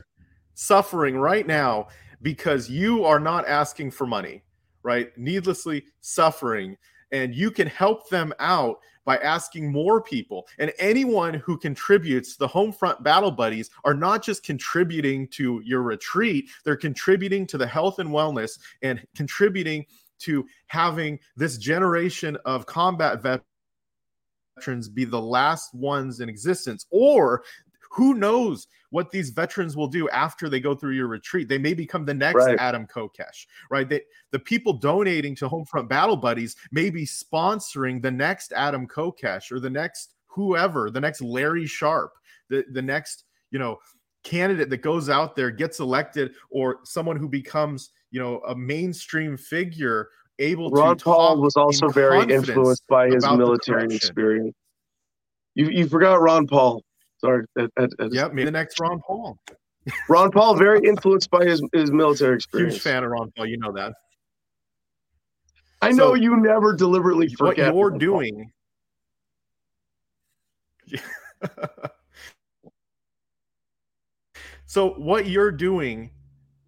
suffering 0.54 1.16
right 1.16 1.46
now 1.46 1.88
because 2.22 2.70
you 2.70 3.04
are 3.04 3.20
not 3.20 3.46
asking 3.46 3.90
for 3.90 4.06
money, 4.06 4.42
right? 4.82 5.16
Needlessly 5.16 5.84
suffering 6.00 6.76
and 7.12 7.34
you 7.34 7.50
can 7.50 7.68
help 7.68 8.08
them 8.08 8.32
out 8.40 8.80
by 9.04 9.18
asking 9.18 9.70
more 9.70 10.00
people. 10.00 10.48
And 10.58 10.72
anyone 10.78 11.34
who 11.34 11.56
contributes 11.56 12.36
the 12.36 12.48
Homefront 12.48 13.02
Battle 13.02 13.30
Buddies 13.30 13.70
are 13.84 13.94
not 13.94 14.22
just 14.22 14.42
contributing 14.42 15.28
to 15.28 15.62
your 15.64 15.82
retreat, 15.82 16.48
they're 16.64 16.76
contributing 16.76 17.46
to 17.48 17.58
the 17.58 17.66
health 17.66 17.98
and 17.98 18.10
wellness 18.10 18.58
and 18.82 19.06
contributing 19.14 19.86
to 20.20 20.46
having 20.66 21.18
this 21.36 21.58
generation 21.58 22.36
of 22.44 22.66
combat 22.66 23.22
veterans 23.22 23.44
veterans 24.56 24.88
be 24.88 25.04
the 25.04 25.20
last 25.20 25.74
ones 25.74 26.20
in 26.20 26.28
existence 26.28 26.86
or 26.90 27.44
who 27.90 28.14
knows 28.14 28.66
what 28.90 29.10
these 29.10 29.30
veterans 29.30 29.76
will 29.76 29.86
do 29.86 30.08
after 30.10 30.48
they 30.48 30.58
go 30.58 30.74
through 30.74 30.94
your 30.94 31.06
retreat. 31.06 31.48
They 31.48 31.58
may 31.58 31.74
become 31.74 32.04
the 32.04 32.14
next 32.14 32.44
right. 32.44 32.58
Adam 32.58 32.86
Kokesh, 32.86 33.46
right? 33.70 33.88
They, 33.88 34.02
the 34.32 34.38
people 34.38 34.72
donating 34.72 35.36
to 35.36 35.48
Homefront 35.48 35.88
Battle 35.88 36.16
Buddies 36.16 36.56
may 36.72 36.90
be 36.90 37.04
sponsoring 37.04 38.02
the 38.02 38.10
next 38.10 38.52
Adam 38.52 38.86
Kokesh 38.86 39.52
or 39.52 39.60
the 39.60 39.70
next 39.70 40.14
whoever, 40.26 40.90
the 40.90 41.00
next 41.00 41.22
Larry 41.22 41.66
Sharpe 41.66 42.12
the, 42.48 42.64
the 42.72 42.82
next, 42.82 43.24
you 43.50 43.58
know, 43.58 43.78
candidate 44.22 44.70
that 44.70 44.78
goes 44.78 45.08
out 45.08 45.36
there, 45.36 45.50
gets 45.50 45.80
elected, 45.80 46.34
or 46.50 46.78
someone 46.84 47.16
who 47.16 47.28
becomes, 47.28 47.90
you 48.10 48.20
know, 48.20 48.40
a 48.48 48.54
mainstream 48.54 49.36
figure 49.36 50.08
able 50.38 50.70
Ron 50.70 50.96
to 50.96 51.04
Paul 51.04 51.40
was 51.40 51.56
also 51.56 51.88
very 51.88 52.22
influenced 52.32 52.86
by 52.88 53.08
his 53.08 53.24
military 53.24 53.94
experience. 53.94 54.54
You 55.54 55.68
you 55.68 55.88
forgot 55.88 56.20
Ron 56.20 56.46
Paul. 56.46 56.82
Sorry. 57.18 57.44
That, 57.56 57.70
that, 57.76 57.90
that 57.98 58.12
yep, 58.12 58.32
me 58.32 58.44
the 58.44 58.50
next 58.50 58.78
Ron 58.80 59.00
Paul. 59.00 59.38
Ron 60.08 60.30
Paul, 60.30 60.56
very 60.56 60.80
influenced 60.86 61.30
by 61.30 61.44
his, 61.44 61.62
his 61.72 61.90
military 61.90 62.36
experience. 62.36 62.74
Huge 62.74 62.82
fan 62.82 63.04
of 63.04 63.10
Ron 63.10 63.32
Paul, 63.36 63.46
you 63.46 63.58
know 63.58 63.72
that. 63.72 63.94
I 65.82 65.90
know 65.92 66.14
you 66.14 66.36
never 66.36 66.74
deliberately 66.74 67.28
forget 67.28 67.74
what 67.74 67.78
you're 67.78 67.90
Ron 67.90 67.98
doing. 67.98 68.50
so 74.66 74.94
what 74.94 75.26
you're 75.26 75.52
doing 75.52 76.10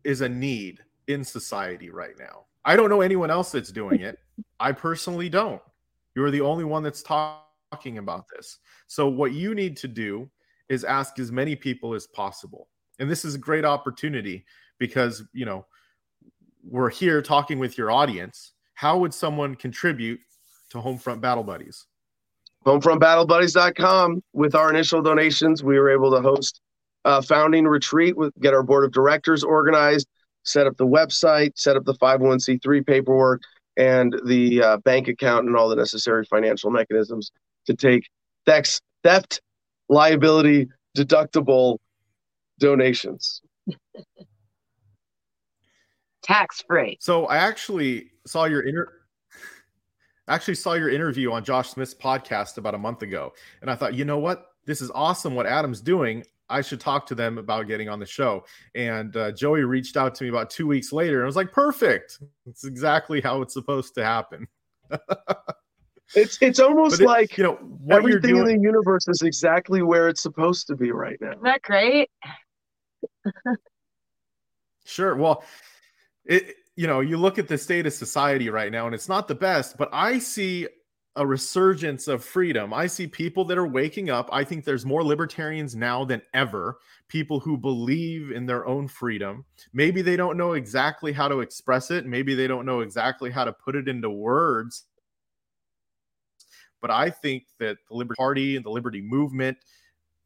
is 0.05 0.21
a 0.21 0.29
need 0.29 0.81
in 1.07 1.25
society 1.25 1.89
right 1.91 2.19
now. 2.19 2.46
I 2.67 2.75
don't 2.75 2.91
know 2.91 3.01
anyone 3.01 3.31
else 3.31 3.53
that's 3.53 3.71
doing 3.71 4.01
it. 4.01 4.19
I 4.59 4.73
personally 4.73 5.29
don't. 5.29 5.63
You're 6.17 6.33
the 6.33 6.41
only 6.41 6.65
one 6.65 6.83
that's 6.83 7.03
talking 7.03 7.99
about 7.99 8.25
this. 8.35 8.59
So, 8.89 9.09
what 9.09 9.33
you 9.33 9.55
need 9.55 9.77
to 9.79 9.89
do 9.89 10.29
is 10.69 10.83
ask 10.83 11.19
as 11.21 11.31
many 11.31 11.55
people 11.55 11.95
as 11.95 12.09
possible. 12.09 12.69
And 12.99 13.09
this 13.09 13.25
is 13.25 13.37
a 13.37 13.39
great 13.39 13.65
opportunity 13.65 14.45
because, 14.79 15.23
you 15.33 15.45
know, 15.45 15.65
we're 16.65 16.91
here 16.91 17.23
talking 17.23 17.61
with 17.61 17.79
your 17.79 17.93
audience. 17.93 18.53
How 18.75 18.99
would 18.99 19.15
someone 19.15 19.55
contribute 19.55 20.19
to 20.71 20.79
Homefront 20.79 21.21
Battle 21.21 21.45
Buddies? 21.45 21.87
HomefrontBattleBuddies.com. 22.67 24.23
With 24.33 24.57
our 24.57 24.71
initial 24.71 25.03
donations, 25.03 25.63
we 25.63 25.79
were 25.79 25.91
able 25.91 26.11
to 26.11 26.21
host 26.21 26.61
a 27.05 27.23
founding 27.23 27.65
retreat, 27.67 28.17
with, 28.17 28.35
get 28.41 28.53
our 28.53 28.65
board 28.65 28.85
of 28.85 28.91
directors 28.91 29.45
organized, 29.45 30.09
set 30.47 30.67
up 30.67 30.77
the 30.77 30.87
website, 30.87 31.53
set 31.57 31.77
up 31.77 31.85
the 31.85 31.95
501c3 31.95 32.87
paperwork, 32.87 33.43
and 33.77 34.19
the 34.25 34.63
uh, 34.63 34.77
bank 34.79 35.09
account 35.09 35.47
and 35.47 35.57
all 35.57 35.69
the 35.69 35.77
necessary 35.77 36.25
financial 36.25 36.71
mechanisms 36.71 37.31
to 37.67 37.75
take 37.75 38.09
theft, 38.47 38.81
theft 39.03 39.41
liability 39.89 40.69
deductible 40.97 41.79
donations. 42.59 43.43
Tax 46.23 46.65
free. 46.67 46.97
So 47.01 47.27
I 47.27 47.37
actually 47.37 48.11
saw 48.27 48.45
your 48.45 48.63
inter 48.63 48.93
actually 50.29 50.57
saw 50.57 50.73
your 50.73 50.89
interview 50.89 51.31
on 51.31 51.45
Josh 51.45 51.69
Smith's 51.69 51.95
podcast 51.95 52.59
about 52.59 52.75
a 52.75 52.79
month 52.79 53.03
ago, 53.03 53.33
and 53.61 53.71
I 53.71 53.77
thought, 53.77 53.95
you 53.95 54.05
know 54.05 54.19
what, 54.19 54.47
this 54.65 54.81
is 54.81 54.91
awesome 54.93 55.37
what 55.37 55.47
Adam's 55.47 55.81
doing. 55.81 56.25
I 56.49 56.61
should 56.61 56.81
talk 56.81 57.07
to 57.07 57.15
them 57.15 57.39
about 57.39 57.67
getting 57.67 57.89
on 57.89 57.99
the 57.99 58.07
show. 58.07 58.45
And 58.75 59.17
uh, 59.17 59.33
Joey 59.33 59.65
reached 59.65 59.97
out 59.97 60.15
to 60.17 60.25
me 60.25 60.31
about 60.31 60.51
two 60.51 60.67
weeks 60.67 60.93
later 60.93 61.17
and 61.17 61.25
I 61.25 61.27
was 61.27 61.37
like, 61.37 61.53
perfect. 61.53 62.21
It's 62.47 62.65
exactly 62.65 63.21
how 63.21 63.43
it's 63.43 63.55
supposed 63.55 63.95
to 63.95 64.05
happen. 64.05 64.47
it's 66.15 66.39
it's 66.41 66.61
almost 66.61 67.01
it, 67.01 67.07
like 67.07 67.37
you 67.37 67.43
know 67.43 67.59
everything 67.91 68.37
doing... 68.37 68.51
in 68.51 68.57
the 68.57 68.63
universe 68.63 69.09
is 69.09 69.23
exactly 69.23 69.83
where 69.83 70.09
it's 70.09 70.23
supposed 70.23 70.69
to 70.69 70.77
be 70.77 70.93
right 70.93 71.17
now. 71.21 71.31
Isn't 71.31 71.43
that 71.43 71.63
great? 71.63 72.09
sure. 74.85 75.17
Well, 75.17 75.43
it 76.25 76.55
you 76.77 76.87
know, 76.87 77.01
you 77.01 77.17
look 77.17 77.39
at 77.39 77.49
the 77.49 77.57
state 77.57 77.87
of 77.87 77.93
society 77.93 78.51
right 78.51 78.71
now 78.71 78.87
and 78.87 78.95
it's 78.95 79.09
not 79.09 79.29
the 79.29 79.35
best, 79.35 79.79
but 79.79 79.89
I 79.93 80.19
see 80.19 80.69
a 81.17 81.27
resurgence 81.27 82.09
of 82.09 82.23
freedom. 82.23 82.75
I 82.75 82.87
see 82.87 83.07
people 83.07 83.45
that 83.47 83.59
are 83.59 83.67
waking 83.67 84.11
up. 84.11 84.29
I 84.33 84.45
think 84.45 84.65
there's 84.65 84.85
more 84.85 85.03
libertarians 85.03 85.75
now 85.75 86.05
than 86.05 86.23
ever, 86.35 86.79
people 87.09 87.41
who 87.41 87.57
believe 87.57 88.31
in 88.31 88.45
their 88.45 88.67
own 88.67 88.87
freedom. 88.87 89.45
Maybe 89.73 90.03
they 90.03 90.17
don't 90.17 90.37
know 90.37 90.53
exactly 90.53 91.13
how 91.13 91.29
to 91.29 91.41
express 91.41 91.91
it, 91.91 92.07
maybe 92.07 92.35
they 92.35 92.47
don't 92.47 92.67
know 92.67 92.81
exactly 92.81 93.31
how 93.31 93.45
to 93.45 93.53
put 93.53 93.75
it 93.75 93.89
into 93.89 94.11
words. 94.11 94.85
But 96.83 96.91
I 96.91 97.11
think 97.11 97.45
that 97.59 97.79
the 97.89 97.97
Liberty 97.97 98.19
Party 98.19 98.57
and 98.57 98.65
the 98.65 98.71
Liberty 98.71 99.01
movement 99.01 99.57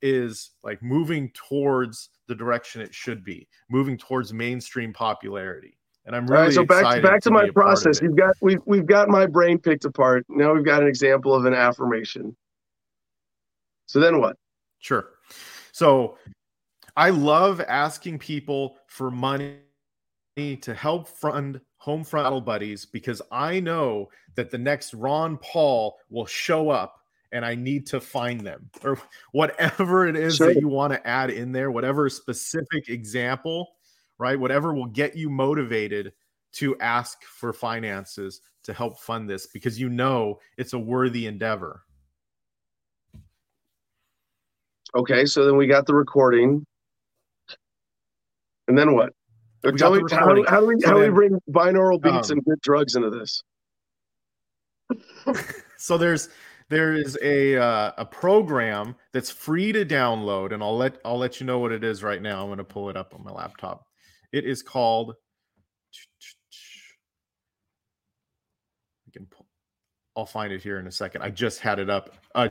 is 0.03 0.51
like 0.65 0.83
moving 0.83 1.31
towards 1.31 2.11
the 2.27 2.35
direction 2.35 2.83
it 2.83 2.95
should 2.95 3.25
be, 3.25 3.49
moving 3.71 3.97
towards 3.97 4.33
mainstream 4.33 4.93
popularity. 4.93 5.79
And 6.11 6.17
I'm 6.17 6.27
really 6.27 6.47
right, 6.47 6.53
so 6.53 6.65
back 6.65 7.01
back 7.05 7.21
to, 7.21 7.29
to 7.29 7.31
my 7.31 7.49
process. 7.51 8.03
You've 8.03 8.17
got 8.17 8.35
we've 8.41 8.59
we've 8.67 8.85
got 8.85 9.09
my 9.09 9.27
brain 9.27 9.61
picked 9.61 9.85
apart. 9.85 10.27
Now 10.29 10.53
we've 10.53 10.65
got 10.65 10.83
an 10.83 10.89
example 10.89 11.33
of 11.33 11.45
an 11.45 11.55
affirmation. 11.55 12.37
So 13.87 14.01
then 14.01 14.19
what? 14.19 14.37
Sure. 14.81 15.07
So 15.71 16.19
I 16.97 17.11
love 17.11 17.61
asking 17.61 18.19
people 18.19 18.77
for 18.89 19.13
money 19.13 19.59
to 20.37 20.75
help 20.75 21.07
fund 21.07 21.61
home 21.77 22.03
front 22.03 22.25
battle 22.25 22.41
buddies 22.41 22.87
because 22.87 23.23
I 23.31 23.61
know 23.61 24.09
that 24.35 24.51
the 24.51 24.59
next 24.59 24.95
Ron 24.95 25.39
Paul 25.39 25.97
will 26.11 26.27
show 26.27 26.71
up 26.71 26.97
and 27.31 27.45
I 27.45 27.55
need 27.55 27.87
to 27.87 28.01
find 28.01 28.41
them 28.41 28.69
or 28.83 28.99
whatever 29.31 30.09
it 30.09 30.17
is 30.17 30.39
sure. 30.39 30.53
that 30.53 30.61
you 30.61 30.67
want 30.67 30.93
to 30.93 31.07
add 31.07 31.31
in 31.31 31.53
there, 31.53 31.71
whatever 31.71 32.09
specific 32.09 32.89
example, 32.89 33.69
right? 34.21 34.39
Whatever 34.39 34.75
will 34.75 34.87
get 34.87 35.17
you 35.17 35.31
motivated 35.31 36.13
to 36.53 36.79
ask 36.81 37.23
for 37.25 37.53
finances 37.53 38.41
to 38.65 38.73
help 38.73 38.99
fund 38.99 39.29
this 39.29 39.47
because 39.47 39.81
you 39.81 39.89
know 39.89 40.39
it's 40.59 40.75
a 40.75 40.79
worthy 40.79 41.27
endeavor. 41.27 41.83
Okay, 44.95 45.25
so 45.25 45.45
then 45.45 45.57
we 45.57 45.67
got 45.67 45.87
the 45.87 45.95
recording. 45.95 46.67
And 48.69 48.77
then 48.77 48.95
what? 48.95 49.13
Tell 49.77 49.95
me, 49.95 50.01
how, 50.11 50.33
do, 50.33 50.45
how, 50.49 50.61
do 50.61 50.67
we, 50.67 50.81
so 50.81 50.89
how 50.89 50.95
do 50.95 51.01
we 51.01 51.11
bring 51.11 51.39
binaural 51.51 52.01
beats 52.01 52.31
um, 52.31 52.39
and 52.39 52.45
good 52.45 52.61
drugs 52.63 52.97
into 52.97 53.11
this? 53.11 53.43
so 55.77 55.99
there's 55.99 56.31
there 56.71 56.95
is 56.95 57.19
a 57.23 57.57
uh, 57.57 57.93
a 57.99 58.07
program 58.07 58.97
that's 59.13 59.31
free 59.31 59.71
to 59.73 59.85
download, 59.85 60.53
and 60.53 60.63
I'll 60.63 60.77
let 60.77 60.99
I'll 61.05 61.19
let 61.19 61.41
you 61.41 61.47
know 61.47 61.59
what 61.59 61.73
it 61.73 61.85
is 61.85 62.03
right 62.03 62.23
now. 62.23 62.41
I'm 62.41 62.49
going 62.49 62.59
to 62.59 62.65
pull 62.65 62.89
it 62.89 62.97
up 62.97 63.15
on 63.15 63.23
my 63.23 63.33
laptop. 63.33 63.87
It 64.33 64.45
is 64.45 64.63
called. 64.63 65.15
I 69.07 69.11
can 69.13 69.27
I'll 70.17 70.27
find 70.27 70.53
it 70.53 70.63
here 70.63 70.79
in 70.79 70.87
a 70.87 70.93
second. 70.93 71.23
I 71.23 71.31
just 71.31 71.61
had 71.61 71.79
it 71.79 71.91
up. 71.91 72.15
Uh, 72.35 72.49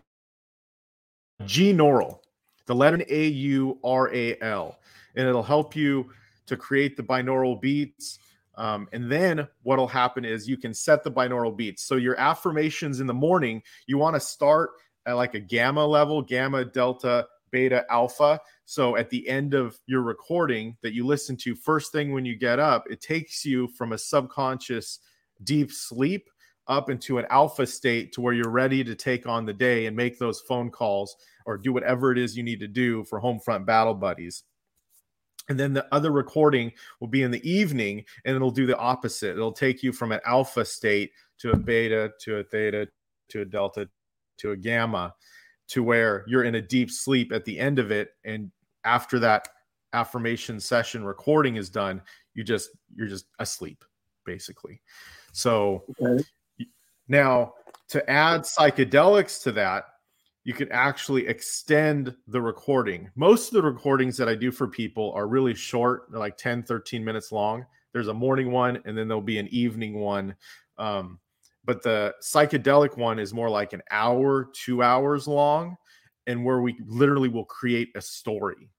G-Naural, 1.45 2.21
the 2.65 2.75
letter 2.75 3.03
A 3.07 3.27
U 3.27 3.79
R 3.83 4.13
A 4.13 4.37
L, 4.41 4.79
and 5.15 5.27
it'll 5.27 5.43
help 5.43 5.75
you 5.75 6.09
to 6.47 6.57
create 6.57 6.97
the 6.97 7.03
binaural 7.03 7.59
beats. 7.59 8.19
Um, 8.55 8.89
and 8.91 9.09
then 9.09 9.47
what'll 9.63 9.87
happen 9.87 10.25
is 10.25 10.49
you 10.49 10.57
can 10.57 10.73
set 10.73 11.03
the 11.03 11.11
binaural 11.11 11.55
beats. 11.55 11.83
So 11.83 11.95
your 11.95 12.19
affirmations 12.19 12.99
in 12.99 13.07
the 13.07 13.13
morning, 13.13 13.63
you 13.87 13.97
want 13.97 14.15
to 14.15 14.19
start 14.19 14.71
at 15.05 15.13
like 15.13 15.33
a 15.33 15.39
gamma 15.39 15.85
level, 15.85 16.21
gamma, 16.21 16.65
delta, 16.65 17.25
beta, 17.51 17.85
alpha. 17.89 18.39
So 18.65 18.95
at 18.97 19.09
the 19.09 19.27
end 19.27 19.53
of 19.53 19.79
your 19.85 20.01
recording 20.01 20.77
that 20.81 20.93
you 20.93 21.05
listen 21.05 21.35
to 21.37 21.55
first 21.55 21.91
thing 21.91 22.13
when 22.13 22.25
you 22.25 22.35
get 22.35 22.59
up, 22.59 22.85
it 22.89 23.01
takes 23.01 23.45
you 23.45 23.67
from 23.69 23.93
a 23.93 23.97
subconscious 23.97 24.99
deep 25.43 25.71
sleep 25.71 26.29
up 26.67 26.89
into 26.89 27.17
an 27.17 27.25
alpha 27.29 27.65
state 27.65 28.13
to 28.13 28.21
where 28.21 28.33
you're 28.33 28.49
ready 28.49 28.83
to 28.83 28.95
take 28.95 29.25
on 29.25 29.45
the 29.45 29.53
day 29.53 29.87
and 29.87 29.97
make 29.97 30.19
those 30.19 30.41
phone 30.41 30.69
calls 30.69 31.15
or 31.45 31.57
do 31.57 31.73
whatever 31.73 32.11
it 32.11 32.17
is 32.17 32.37
you 32.37 32.43
need 32.43 32.59
to 32.59 32.67
do 32.67 33.03
for 33.05 33.19
home 33.19 33.39
front 33.39 33.65
battle 33.65 33.95
buddies. 33.95 34.43
And 35.49 35.59
then 35.59 35.73
the 35.73 35.87
other 35.91 36.11
recording 36.11 36.71
will 36.99 37.07
be 37.07 37.23
in 37.23 37.31
the 37.31 37.49
evening 37.49 38.05
and 38.23 38.35
it'll 38.35 38.51
do 38.51 38.67
the 38.67 38.77
opposite. 38.77 39.31
It'll 39.31 39.51
take 39.51 39.81
you 39.81 39.91
from 39.91 40.11
an 40.11 40.19
alpha 40.25 40.63
state 40.63 41.11
to 41.39 41.51
a 41.51 41.57
beta 41.57 42.11
to 42.21 42.37
a 42.37 42.43
theta 42.43 42.87
to 43.29 43.41
a 43.41 43.45
delta 43.45 43.89
to 44.37 44.51
a 44.51 44.57
gamma 44.57 45.13
to 45.69 45.83
where 45.83 46.23
you're 46.27 46.43
in 46.43 46.55
a 46.55 46.61
deep 46.61 46.91
sleep 46.91 47.31
at 47.31 47.45
the 47.45 47.57
end 47.57 47.79
of 47.79 47.91
it 47.91 48.11
and 48.25 48.51
after 48.83 49.19
that 49.19 49.47
affirmation 49.93 50.59
session 50.59 51.03
recording 51.03 51.55
is 51.55 51.69
done 51.69 52.01
you 52.33 52.43
just 52.43 52.69
you're 52.95 53.07
just 53.07 53.25
asleep 53.39 53.83
basically 54.25 54.81
so 55.31 55.83
okay. 56.01 56.23
now 57.07 57.53
to 57.87 58.07
add 58.09 58.41
psychedelics 58.41 59.41
to 59.41 59.51
that 59.51 59.85
you 60.49 60.53
can 60.53 60.71
actually 60.71 61.27
extend 61.27 62.15
the 62.27 62.41
recording. 62.41 63.11
Most 63.15 63.49
of 63.49 63.53
the 63.53 63.61
recordings 63.61 64.17
that 64.17 64.29
I 64.29 64.35
do 64.35 64.51
for 64.51 64.67
people 64.67 65.11
are 65.13 65.27
really 65.27 65.53
short, 65.53 66.07
they're 66.09 66.19
like 66.19 66.37
10, 66.37 66.63
13 66.63 67.03
minutes 67.03 67.31
long. 67.31 67.65
There's 67.93 68.07
a 68.07 68.13
morning 68.13 68.51
one, 68.51 68.81
and 68.85 68.97
then 68.97 69.07
there'll 69.07 69.21
be 69.21 69.37
an 69.39 69.47
evening 69.49 69.99
one. 69.99 70.35
Um, 70.77 71.19
but 71.69 71.83
the 71.83 72.15
psychedelic 72.19 72.97
one 72.97 73.19
is 73.19 73.31
more 73.31 73.47
like 73.47 73.73
an 73.73 73.83
hour, 73.91 74.49
two 74.53 74.81
hours 74.81 75.27
long, 75.27 75.77
and 76.25 76.43
where 76.43 76.61
we 76.61 76.75
literally 76.83 77.29
will 77.29 77.45
create 77.45 77.89
a 77.95 78.01
story 78.01 78.71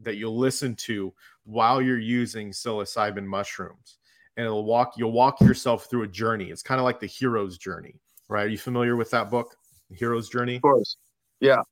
that 0.00 0.16
you'll 0.16 0.36
listen 0.36 0.76
to 0.76 1.10
while 1.44 1.80
you're 1.80 1.98
using 1.98 2.50
psilocybin 2.50 3.24
mushrooms. 3.24 3.96
And 4.36 4.44
it'll 4.44 4.66
walk, 4.66 4.92
you'll 4.98 5.12
walk 5.12 5.40
yourself 5.40 5.86
through 5.88 6.02
a 6.02 6.06
journey. 6.06 6.50
It's 6.50 6.62
kind 6.62 6.78
of 6.78 6.84
like 6.84 7.00
the 7.00 7.06
hero's 7.06 7.56
journey, 7.56 7.94
right? 8.28 8.44
Are 8.44 8.50
you 8.50 8.58
familiar 8.58 8.94
with 8.94 9.10
that 9.12 9.30
book? 9.30 9.56
The 9.88 9.96
Hero's 9.96 10.28
journey. 10.28 10.56
Of 10.56 10.62
course. 10.62 10.98
Yeah. 11.40 11.62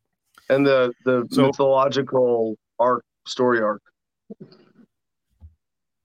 And 0.49 0.66
the 0.66 0.91
the 1.05 1.28
so, 1.33 1.49
mythological 1.49 2.57
arc 2.78 3.05
story 3.27 3.61
arc. 3.61 3.83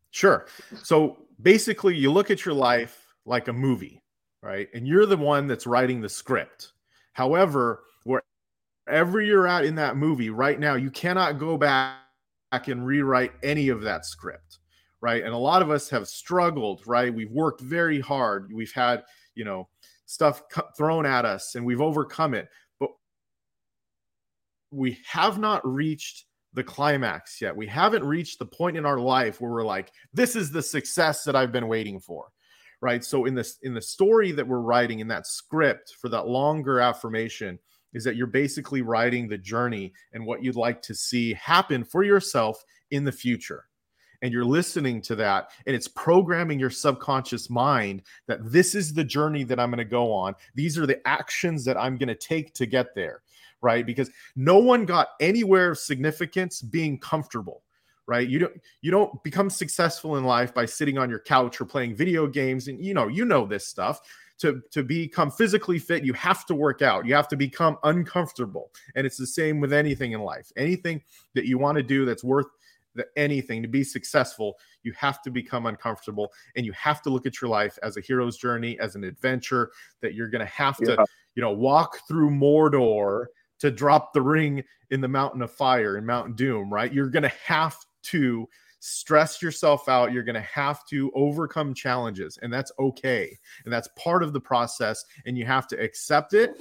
Sure. 0.10 0.46
So 0.84 1.20
basically 1.42 1.96
you 1.96 2.12
look 2.12 2.30
at 2.30 2.44
your 2.44 2.54
life 2.54 3.08
like 3.26 3.48
a 3.48 3.54
movie, 3.54 4.01
right? 4.42 4.68
And 4.74 4.88
you're 4.88 5.06
the 5.06 5.18
one 5.18 5.48
that's 5.48 5.68
writing 5.68 6.02
the 6.02 6.10
script. 6.10 6.74
However, 7.14 7.84
wherever 8.04 9.22
you're 9.22 9.48
at 9.48 9.66
in 9.66 9.76
that 9.76 9.98
movie 9.98 10.30
right 10.30 10.60
now, 10.60 10.76
you 10.76 10.92
cannot 10.92 11.40
go 11.40 11.58
back 11.58 11.98
and 12.68 12.86
rewrite 12.86 13.34
any 13.44 13.70
of 13.70 13.82
that 13.82 14.06
script, 14.06 14.60
right? 15.02 15.24
And 15.24 15.34
a 15.34 15.38
lot 15.38 15.62
of 15.62 15.70
us 15.70 15.90
have 15.90 16.08
struggled, 16.08 16.82
right? 16.86 17.14
We've 17.14 17.32
worked 17.32 17.62
very 17.62 18.00
hard. 18.00 18.52
We've 18.54 18.74
had, 18.74 19.04
you 19.36 19.46
know, 19.46 19.68
stuff 20.06 20.44
thrown 20.78 21.06
at 21.06 21.26
us 21.26 21.56
and 21.56 21.66
we've 21.66 21.82
overcome 21.82 22.34
it. 22.34 22.50
But 22.80 22.90
we 24.72 24.98
have 25.08 25.38
not 25.40 25.66
reached 25.66 26.26
the 26.54 26.64
climax 26.64 27.40
yet. 27.40 27.56
We 27.56 27.68
haven't 27.68 28.04
reached 28.04 28.40
the 28.40 28.46
point 28.46 28.76
in 28.76 28.86
our 28.86 29.00
life 29.00 29.40
where 29.40 29.52
we're 29.52 29.64
like, 29.64 29.92
this 30.14 30.36
is 30.36 30.52
the 30.52 30.62
success 30.62 31.24
that 31.24 31.36
I've 31.36 31.52
been 31.52 31.68
waiting 31.68 32.00
for. 32.00 32.28
Right. 32.82 33.04
So 33.04 33.26
in 33.26 33.36
this 33.36 33.60
in 33.62 33.76
the 33.76 33.82
story 33.82 34.32
that 34.32 34.48
we're 34.48 34.60
writing 34.60 35.00
in 35.00 35.08
that 35.10 35.28
script 35.28 35.96
for 36.02 36.10
that 36.10 36.28
longer 36.28 36.80
affirmation 36.80 37.60
is 37.94 38.04
that 38.04 38.16
you're 38.16 38.28
basically 38.28 38.82
writing 38.82 39.28
the 39.28 39.38
journey 39.38 39.94
and 40.14 40.26
what 40.26 40.44
you'd 40.44 40.56
like 40.56 40.82
to 40.82 40.96
see 40.96 41.34
happen 41.34 41.84
for 41.84 42.04
yourself 42.04 42.64
in 42.90 43.04
the 43.04 43.12
future 43.12 43.66
and 44.22 44.32
you're 44.32 44.46
listening 44.46 45.02
to 45.02 45.16
that 45.16 45.52
and 45.66 45.76
it's 45.76 45.88
programming 45.88 46.60
your 46.60 46.70
subconscious 46.70 47.50
mind 47.50 48.04
that 48.28 48.40
this 48.52 48.76
is 48.76 48.94
the 48.94 49.04
journey 49.04 49.44
that 49.44 49.60
I'm 49.60 49.70
going 49.70 49.80
to 49.80 49.86
go 49.86 50.12
on. 50.12 50.36
These 50.56 50.78
are 50.78 50.86
the 50.86 51.06
actions 51.08 51.66
that 51.66 51.78
I'm 51.78 51.98
going 51.98 52.08
to 52.08 52.16
take 52.16 52.54
to 52.56 52.66
get 52.66 52.94
there, 52.96 53.22
right? 53.62 53.86
Because 53.86 54.10
no 54.36 54.58
one 54.58 54.86
got 54.86 55.10
anywhere 55.20 55.72
of 55.72 55.80
significance 55.80 56.62
being 56.62 57.00
comfortable 57.00 57.64
right? 58.08 58.28
You 58.28 58.40
don't 58.40 58.54
you 58.82 58.92
don't 58.92 59.22
become 59.24 59.50
successful 59.50 60.18
in 60.18 60.24
life 60.24 60.54
by 60.54 60.66
sitting 60.66 60.98
on 60.98 61.10
your 61.10 61.20
couch 61.20 61.60
or 61.62 61.66
playing 61.66 61.96
video 61.96 62.28
games 62.28 62.68
and 62.68 62.84
you 62.84 62.94
know 62.94 63.08
you 63.08 63.26
know 63.26 63.46
this 63.46 63.68
stuff. 63.68 64.02
To 64.40 64.60
to 64.72 64.82
become 64.82 65.30
physically 65.30 65.78
fit 65.78 66.04
you 66.04 66.14
have 66.14 66.48
to 66.48 66.56
work 66.56 66.82
out. 66.82 67.06
You 67.06 67.14
have 67.14 67.28
to 67.28 67.38
become 67.38 67.78
uncomfortable. 67.84 68.72
And 68.96 69.06
it's 69.06 69.18
the 69.18 69.28
same 69.28 69.60
with 69.60 69.72
anything 69.72 70.14
in 70.14 70.22
life. 70.22 70.52
Anything 70.58 71.04
that 71.36 71.46
you 71.46 71.60
want 71.60 71.78
to 71.78 71.84
do 71.84 72.06
that's 72.06 72.24
worth 72.24 72.48
that 72.96 73.08
anything 73.16 73.62
to 73.62 73.68
be 73.68 73.84
successful, 73.84 74.58
you 74.84 74.94
have 74.94 75.22
to 75.22 75.32
become 75.32 75.66
uncomfortable 75.66 76.32
and 76.56 76.66
you 76.66 76.72
have 76.74 77.02
to 77.04 77.10
look 77.10 77.26
at 77.26 77.42
your 77.42 77.50
life 77.50 77.78
as 77.84 77.98
a 77.98 78.02
hero's 78.02 78.38
journey, 78.38 78.80
as 78.80 78.96
an 78.96 79.04
adventure 79.04 79.72
that 80.02 80.14
you're 80.14 80.28
going 80.28 80.46
to 80.46 80.52
have 80.52 80.78
yeah. 80.82 80.96
to, 80.96 81.06
you 81.36 81.42
know, 81.42 81.52
walk 81.52 82.00
through 82.08 82.30
Mordor 82.30 83.26
to 83.60 83.72
drop 83.72 84.12
the 84.14 84.22
ring 84.22 84.64
in 84.90 85.02
the 85.02 85.08
mountain 85.08 85.42
of 85.42 85.52
fire 85.52 85.98
in 85.98 86.06
Mount 86.06 86.36
Doom, 86.36 86.74
right? 86.74 86.92
You're 86.92 87.10
going 87.10 87.24
to 87.24 87.32
have 87.46 87.78
to 88.04 88.48
stress 88.80 89.42
yourself 89.42 89.88
out. 89.88 90.12
You're 90.12 90.24
going 90.24 90.36
to 90.36 90.42
have 90.42 90.86
to 90.88 91.12
overcome 91.14 91.74
challenges, 91.74 92.38
and 92.42 92.52
that's 92.52 92.72
okay. 92.80 93.38
And 93.64 93.74
that's 93.74 93.90
part 93.96 94.24
of 94.24 94.34
the 94.34 94.42
process, 94.42 95.06
and 95.26 95.38
you 95.38 95.46
have 95.46 95.68
to 95.68 95.82
accept 95.82 96.34
it 96.34 96.60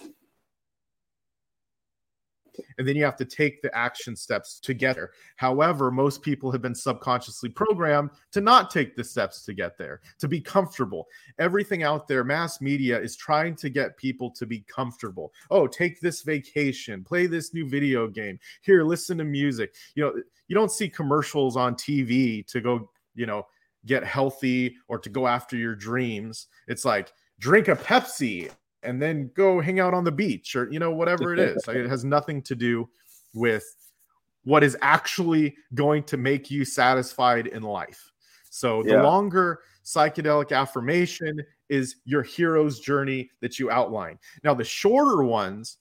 and 2.78 2.86
then 2.86 2.96
you 2.96 3.04
have 3.04 3.16
to 3.16 3.24
take 3.24 3.62
the 3.62 3.76
action 3.76 4.16
steps 4.16 4.60
to 4.60 4.74
get 4.74 4.96
there. 4.96 5.10
However, 5.36 5.90
most 5.90 6.22
people 6.22 6.50
have 6.52 6.62
been 6.62 6.74
subconsciously 6.74 7.50
programmed 7.50 8.10
to 8.32 8.40
not 8.40 8.70
take 8.70 8.96
the 8.96 9.04
steps 9.04 9.44
to 9.44 9.54
get 9.54 9.78
there, 9.78 10.00
to 10.18 10.28
be 10.28 10.40
comfortable. 10.40 11.06
Everything 11.38 11.82
out 11.82 12.08
there, 12.08 12.24
mass 12.24 12.60
media 12.60 13.00
is 13.00 13.16
trying 13.16 13.56
to 13.56 13.70
get 13.70 13.96
people 13.96 14.30
to 14.32 14.46
be 14.46 14.60
comfortable. 14.60 15.32
Oh, 15.50 15.66
take 15.66 16.00
this 16.00 16.22
vacation, 16.22 17.04
play 17.04 17.26
this 17.26 17.54
new 17.54 17.68
video 17.68 18.08
game. 18.08 18.38
Here, 18.62 18.84
listen 18.84 19.18
to 19.18 19.24
music. 19.24 19.74
You 19.94 20.04
know, 20.04 20.22
you 20.48 20.54
don't 20.54 20.72
see 20.72 20.88
commercials 20.88 21.56
on 21.56 21.74
TV 21.74 22.46
to 22.48 22.60
go, 22.60 22.90
you 23.14 23.26
know, 23.26 23.46
get 23.86 24.04
healthy 24.04 24.76
or 24.88 24.98
to 24.98 25.08
go 25.08 25.26
after 25.26 25.56
your 25.56 25.74
dreams. 25.74 26.48
It's 26.68 26.84
like 26.84 27.12
drink 27.38 27.68
a 27.68 27.76
Pepsi 27.76 28.50
and 28.82 29.00
then 29.00 29.30
go 29.34 29.60
hang 29.60 29.80
out 29.80 29.94
on 29.94 30.04
the 30.04 30.12
beach 30.12 30.56
or 30.56 30.70
you 30.72 30.78
know 30.78 30.90
whatever 30.90 31.32
it 31.32 31.38
is 31.38 31.66
like, 31.66 31.76
it 31.76 31.88
has 31.88 32.04
nothing 32.16 32.42
to 32.42 32.54
do 32.54 32.88
with 33.34 33.64
what 34.44 34.64
is 34.64 34.76
actually 34.80 35.54
going 35.74 36.02
to 36.04 36.16
make 36.16 36.50
you 36.50 36.64
satisfied 36.64 37.46
in 37.46 37.62
life. 37.62 38.10
So 38.48 38.82
the 38.82 38.90
Yeah. 38.90 39.02
longer 39.02 39.60
psychedelic 39.84 40.52
affirmation 40.52 41.40
is 41.68 41.96
your 42.04 42.22
hero's 42.22 42.80
journey 42.80 43.30
that 43.40 43.58
you 43.58 43.70
outline. 43.70 44.18
Now, 44.42 44.54
the 44.54 44.64
shorter 44.64 45.22
ones 45.22 45.78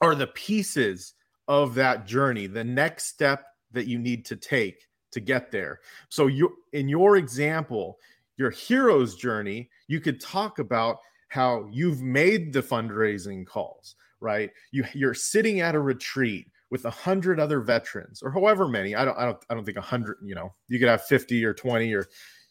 are 0.00 0.14
the 0.14 0.26
pieces 0.28 1.14
of 1.48 1.74
that 1.74 2.06
journey, 2.06 2.46
the 2.46 2.64
next 2.64 3.06
step 3.06 3.46
that 3.72 3.86
you 3.86 3.98
need 3.98 4.24
to 4.26 4.36
take 4.36 4.86
to 5.12 5.20
get 5.20 5.50
there. 5.50 5.80
So 6.08 6.26
you 6.26 6.56
in 6.72 6.88
your 6.88 7.16
example, 7.16 7.98
your 8.36 8.50
hero's 8.50 9.16
journey, 9.16 9.70
you 9.86 10.00
could 10.00 10.20
talk 10.20 10.58
about 10.58 10.98
how 11.32 11.66
you've 11.72 12.02
made 12.02 12.52
the 12.52 12.62
fundraising 12.62 13.46
calls, 13.46 13.96
right? 14.20 14.50
You 14.70 14.84
you're 14.92 15.14
sitting 15.14 15.60
at 15.60 15.74
a 15.74 15.80
retreat 15.80 16.46
with 16.70 16.84
a 16.84 16.90
hundred 16.90 17.40
other 17.40 17.60
veterans 17.60 18.22
or 18.22 18.30
however 18.30 18.68
many. 18.68 18.94
I 18.94 19.06
don't 19.06 19.16
I 19.16 19.24
don't 19.24 19.42
I 19.48 19.54
don't 19.54 19.64
think 19.64 19.78
a 19.78 19.80
hundred, 19.80 20.18
you 20.22 20.34
know, 20.34 20.52
you 20.68 20.78
could 20.78 20.88
have 20.88 21.04
50 21.06 21.42
or 21.42 21.54
20 21.54 21.94
or 21.94 22.06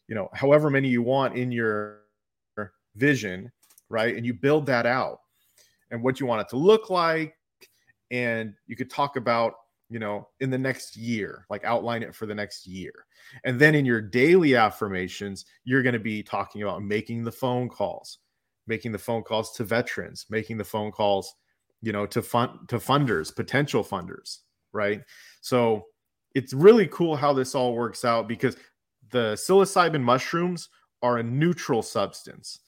you 0.08 0.16
know, 0.16 0.30
however 0.34 0.72
many 0.72 0.90
you 0.90 1.04
want 1.04 1.38
in 1.38 1.52
your 1.52 2.00
vision, 2.96 3.52
right? 3.88 4.16
And 4.16 4.26
you 4.26 4.34
build 4.34 4.66
that 4.66 4.88
out 4.88 5.20
and 5.92 6.02
what 6.02 6.20
you 6.20 6.26
want 6.26 6.42
it 6.42 6.50
to 6.50 6.58
look 6.58 6.90
like. 6.90 7.36
And 8.10 8.56
you 8.66 8.76
could 8.76 8.90
talk 8.90 9.16
about, 9.16 9.54
you 9.92 10.00
know, 10.00 10.28
in 10.40 10.50
the 10.50 10.58
next 10.58 10.98
year, 10.98 11.46
like 11.52 11.64
outline 11.66 12.02
it 12.02 12.16
for 12.16 12.26
the 12.26 12.34
next 12.34 12.66
year. 12.66 12.94
And 13.44 13.60
then 13.62 13.76
in 13.76 13.86
your 13.86 14.02
daily 14.02 14.56
affirmations, 14.56 15.46
you're 15.66 15.84
going 15.84 15.94
to 15.94 16.00
be 16.00 16.24
talking 16.24 16.64
about 16.64 16.82
making 16.82 17.24
the 17.24 17.32
phone 17.32 17.70
calls, 17.70 18.18
making 18.68 18.92
the 18.92 18.98
phone 18.98 19.24
calls 19.24 19.52
to 19.54 19.64
veterans, 19.64 20.26
making 20.30 20.58
the 20.58 20.64
phone 20.64 20.92
calls, 20.92 21.34
you 21.82 21.92
know, 21.92 22.06
to 22.06 22.22
fund 22.22 22.52
to 22.68 22.78
funders, 22.78 23.36
potential 23.36 23.84
funders, 23.84 24.40
right? 24.74 25.02
So 25.42 25.86
it's 26.36 26.54
really 26.54 26.88
cool 26.88 27.16
how 27.16 27.34
this 27.34 27.56
all 27.56 27.74
works 27.76 28.06
out 28.06 28.28
because 28.28 28.56
the 29.10 29.34
psilocybin 29.34 30.02
mushrooms 30.02 30.70
are 31.02 31.18
a 31.18 31.24
neutral 31.24 31.82
substance 31.82 32.60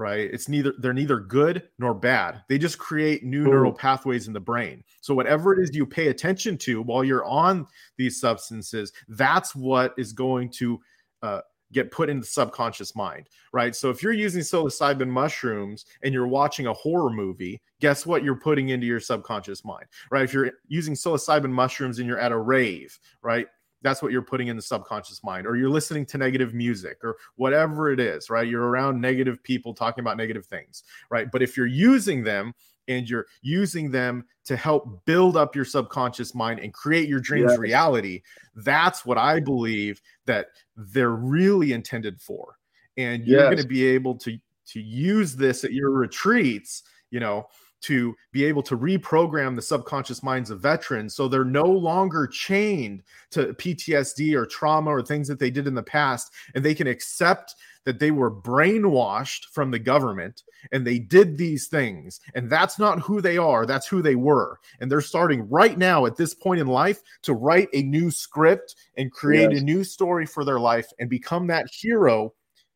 right 0.00 0.30
it's 0.32 0.48
neither 0.48 0.72
they're 0.78 0.94
neither 0.94 1.20
good 1.20 1.68
nor 1.78 1.92
bad 1.92 2.42
they 2.48 2.56
just 2.56 2.78
create 2.78 3.24
new 3.24 3.44
Cool. 3.44 3.52
neural 3.52 3.72
pathways 3.72 4.28
in 4.28 4.32
the 4.32 4.40
brain 4.40 4.82
so 5.00 5.14
whatever 5.14 5.52
it 5.52 5.62
is 5.62 5.74
you 5.74 5.84
pay 5.84 6.08
attention 6.08 6.56
to 6.58 6.82
while 6.82 7.04
you're 7.04 7.24
on 7.24 7.66
these 7.98 8.18
substances 8.20 8.92
that's 9.08 9.54
what 9.54 9.92
is 9.98 10.12
going 10.12 10.48
to 10.52 10.80
uh, 11.22 11.40
get 11.72 11.90
put 11.90 12.10
in 12.10 12.20
the 12.20 12.26
subconscious 12.26 12.94
mind 12.94 13.28
right? 13.52 13.74
So 13.74 13.90
if 13.90 14.02
you're 14.02 14.12
using 14.12 14.42
psilocybin 14.42 15.08
mushrooms 15.08 15.86
and 16.02 16.12
you're 16.12 16.26
watching 16.26 16.66
a 16.66 16.72
horror 16.72 17.10
movie 17.10 17.60
guess 17.80 18.06
what 18.06 18.22
you're 18.22 18.36
putting 18.36 18.70
into 18.70 18.86
your 18.86 19.00
subconscious 19.00 19.64
mind 19.64 19.86
right? 20.10 20.24
If 20.24 20.32
you're 20.32 20.52
using 20.68 20.94
psilocybin 20.94 21.50
mushrooms 21.50 21.98
and 21.98 22.08
you're 22.08 22.18
at 22.18 22.32
a 22.32 22.38
rave 22.38 22.98
right? 23.22 23.46
That's 23.82 24.02
what 24.02 24.12
you're 24.12 24.22
putting 24.22 24.48
in 24.48 24.56
the 24.56 24.62
subconscious 24.62 25.24
mind 25.24 25.46
or 25.46 25.56
you're 25.56 25.70
listening 25.70 26.04
to 26.06 26.18
negative 26.18 26.52
music 26.52 26.98
or 27.02 27.16
whatever 27.36 27.90
it 27.90 28.00
is 28.00 28.28
right? 28.30 28.46
You're 28.46 28.68
around 28.68 29.00
negative 29.00 29.42
people 29.42 29.74
talking 29.74 30.02
about 30.02 30.16
negative 30.16 30.46
things 30.46 30.84
right? 31.10 31.30
But 31.30 31.42
if 31.42 31.56
you're 31.56 31.66
using 31.66 32.22
them 32.22 32.54
and 32.90 33.08
you're 33.08 33.26
using 33.40 33.90
them 33.90 34.24
to 34.44 34.56
help 34.56 35.04
build 35.06 35.36
up 35.36 35.54
your 35.56 35.64
subconscious 35.64 36.34
mind 36.34 36.60
and 36.60 36.74
create 36.74 37.08
your 37.08 37.20
dreams 37.20 37.56
reality 37.56 38.20
that's 38.56 39.06
what 39.06 39.16
i 39.16 39.40
believe 39.40 40.02
that 40.26 40.48
they're 40.76 41.10
really 41.10 41.72
intended 41.72 42.20
for 42.20 42.56
and 42.98 43.24
you're 43.24 43.38
Yes. 43.40 43.50
going 43.50 43.62
to 43.62 43.68
be 43.68 43.86
able 43.86 44.14
to 44.16 44.36
to 44.66 44.80
use 44.80 45.34
this 45.36 45.64
at 45.64 45.72
your 45.72 45.90
retreats 45.90 46.82
you 47.10 47.20
know 47.20 47.46
to 47.82 48.14
be 48.32 48.44
able 48.44 48.62
to 48.62 48.76
reprogram 48.76 49.56
the 49.56 49.62
subconscious 49.62 50.22
minds 50.22 50.50
of 50.50 50.60
veterans 50.60 51.14
so 51.14 51.28
they're 51.28 51.44
no 51.44 51.64
longer 51.64 52.26
chained 52.26 53.02
to 53.30 53.54
PTSD 53.54 54.34
or 54.34 54.46
trauma 54.46 54.90
or 54.90 55.02
things 55.02 55.28
that 55.28 55.38
they 55.38 55.50
did 55.50 55.66
in 55.66 55.74
the 55.74 55.82
past 55.82 56.32
and 56.54 56.64
they 56.64 56.74
can 56.74 56.86
accept 56.86 57.54
that 57.84 57.98
they 57.98 58.10
were 58.10 58.30
brainwashed 58.30 59.46
from 59.52 59.70
the 59.70 59.78
government 59.78 60.42
and 60.72 60.86
they 60.86 60.98
did 60.98 61.38
these 61.38 61.66
things 61.68 62.20
and 62.34 62.50
that's 62.50 62.78
not 62.78 63.00
who 63.00 63.20
they 63.20 63.38
are 63.38 63.64
that's 63.64 63.86
who 63.86 64.02
they 64.02 64.14
were 64.14 64.58
and 64.80 64.90
they're 64.90 65.00
starting 65.00 65.48
right 65.48 65.78
now 65.78 66.04
at 66.06 66.16
this 66.16 66.34
point 66.34 66.60
in 66.60 66.66
life 66.66 67.00
to 67.22 67.32
write 67.34 67.68
a 67.72 67.82
new 67.82 68.10
script 68.10 68.76
and 68.96 69.10
create 69.10 69.50
Yes. 69.52 69.60
a 69.60 69.64
new 69.64 69.82
story 69.82 70.26
for 70.26 70.44
their 70.44 70.60
life 70.60 70.86
and 70.98 71.08
become 71.08 71.46
that 71.46 71.66
hero 71.72 72.32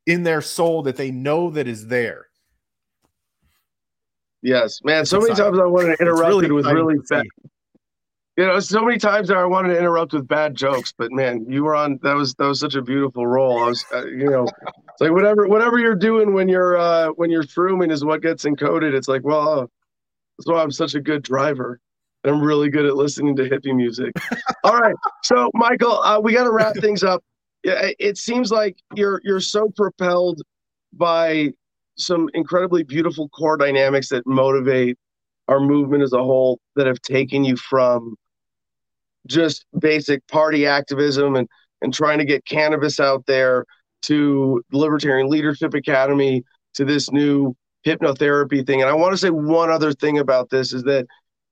in 0.06 0.22
their 0.22 0.40
soul 0.40 0.82
that 0.82 0.96
they 0.96 1.10
know 1.10 1.50
that 1.50 1.68
is 1.68 1.86
there 1.86 2.28
Yes, 4.44 4.80
man. 4.84 5.06
So 5.06 5.20
many 5.20 5.34
times 5.34 5.58
I 5.58 5.64
wanted 5.64 5.96
to 5.96 6.02
interrupt 6.02 6.44
it 6.44 6.52
with 6.52 6.66
really 6.66 6.96
bad. 7.08 7.24
You 8.36 8.46
know, 8.46 8.60
so 8.60 8.84
many 8.84 8.98
times 8.98 9.30
I 9.30 9.42
wanted 9.46 9.70
to 9.70 9.78
interrupt 9.78 10.12
with 10.12 10.28
bad 10.28 10.54
jokes, 10.54 10.92
but 10.96 11.10
man, 11.10 11.46
you 11.48 11.64
were 11.64 11.74
on. 11.74 11.98
That 12.02 12.14
was 12.14 12.34
that 12.34 12.44
was 12.44 12.60
such 12.60 12.74
a 12.74 12.82
beautiful 12.82 13.26
role. 13.26 13.64
I 13.64 13.68
was, 13.68 13.84
uh, 13.94 14.04
you 14.04 14.28
know, 14.28 14.42
it's 14.42 15.00
like 15.00 15.12
whatever 15.12 15.48
whatever 15.48 15.78
you're 15.78 15.94
doing 15.94 16.34
when 16.34 16.50
you're 16.50 16.76
uh, 16.76 17.08
when 17.16 17.30
you're 17.30 17.44
shrooming 17.44 17.90
is 17.90 18.04
what 18.04 18.20
gets 18.20 18.44
encoded. 18.44 18.92
It's 18.92 19.08
like, 19.08 19.24
well, 19.24 19.60
uh, 19.60 19.66
that's 20.36 20.46
why 20.46 20.62
I'm 20.62 20.72
such 20.72 20.94
a 20.94 21.00
good 21.00 21.22
driver. 21.22 21.80
I'm 22.24 22.42
really 22.42 22.68
good 22.68 22.84
at 22.84 22.96
listening 22.96 23.36
to 23.36 23.48
hippie 23.48 23.74
music. 23.74 24.12
All 24.64 24.76
right, 24.76 24.96
so 25.22 25.50
Michael, 25.54 26.02
uh, 26.02 26.20
we 26.20 26.34
got 26.34 26.44
to 26.44 26.52
wrap 26.52 26.76
things 26.76 27.02
up. 27.02 27.24
Yeah, 27.62 27.92
it 27.98 28.18
seems 28.18 28.50
like 28.50 28.76
you're 28.94 29.22
you're 29.24 29.40
so 29.40 29.70
propelled 29.74 30.42
by 30.92 31.52
some 31.96 32.28
incredibly 32.34 32.82
beautiful 32.82 33.28
core 33.28 33.56
dynamics 33.56 34.08
that 34.08 34.26
motivate 34.26 34.98
our 35.48 35.60
movement 35.60 36.02
as 36.02 36.12
a 36.12 36.22
whole 36.22 36.58
that 36.76 36.86
have 36.86 37.00
taken 37.02 37.44
you 37.44 37.56
from 37.56 38.16
just 39.26 39.64
basic 39.78 40.26
party 40.26 40.66
activism 40.66 41.36
and 41.36 41.48
and 41.82 41.92
trying 41.92 42.18
to 42.18 42.24
get 42.24 42.44
cannabis 42.46 42.98
out 42.98 43.24
there 43.26 43.64
to 44.02 44.62
Libertarian 44.72 45.28
Leadership 45.28 45.74
Academy 45.74 46.42
to 46.74 46.84
this 46.84 47.10
new 47.10 47.54
hypnotherapy 47.86 48.66
thing. 48.66 48.80
And 48.80 48.88
I 48.88 48.94
want 48.94 49.12
to 49.12 49.18
say 49.18 49.30
one 49.30 49.70
other 49.70 49.92
thing 49.92 50.18
about 50.18 50.48
this 50.50 50.72
is 50.72 50.82
that 50.84 51.06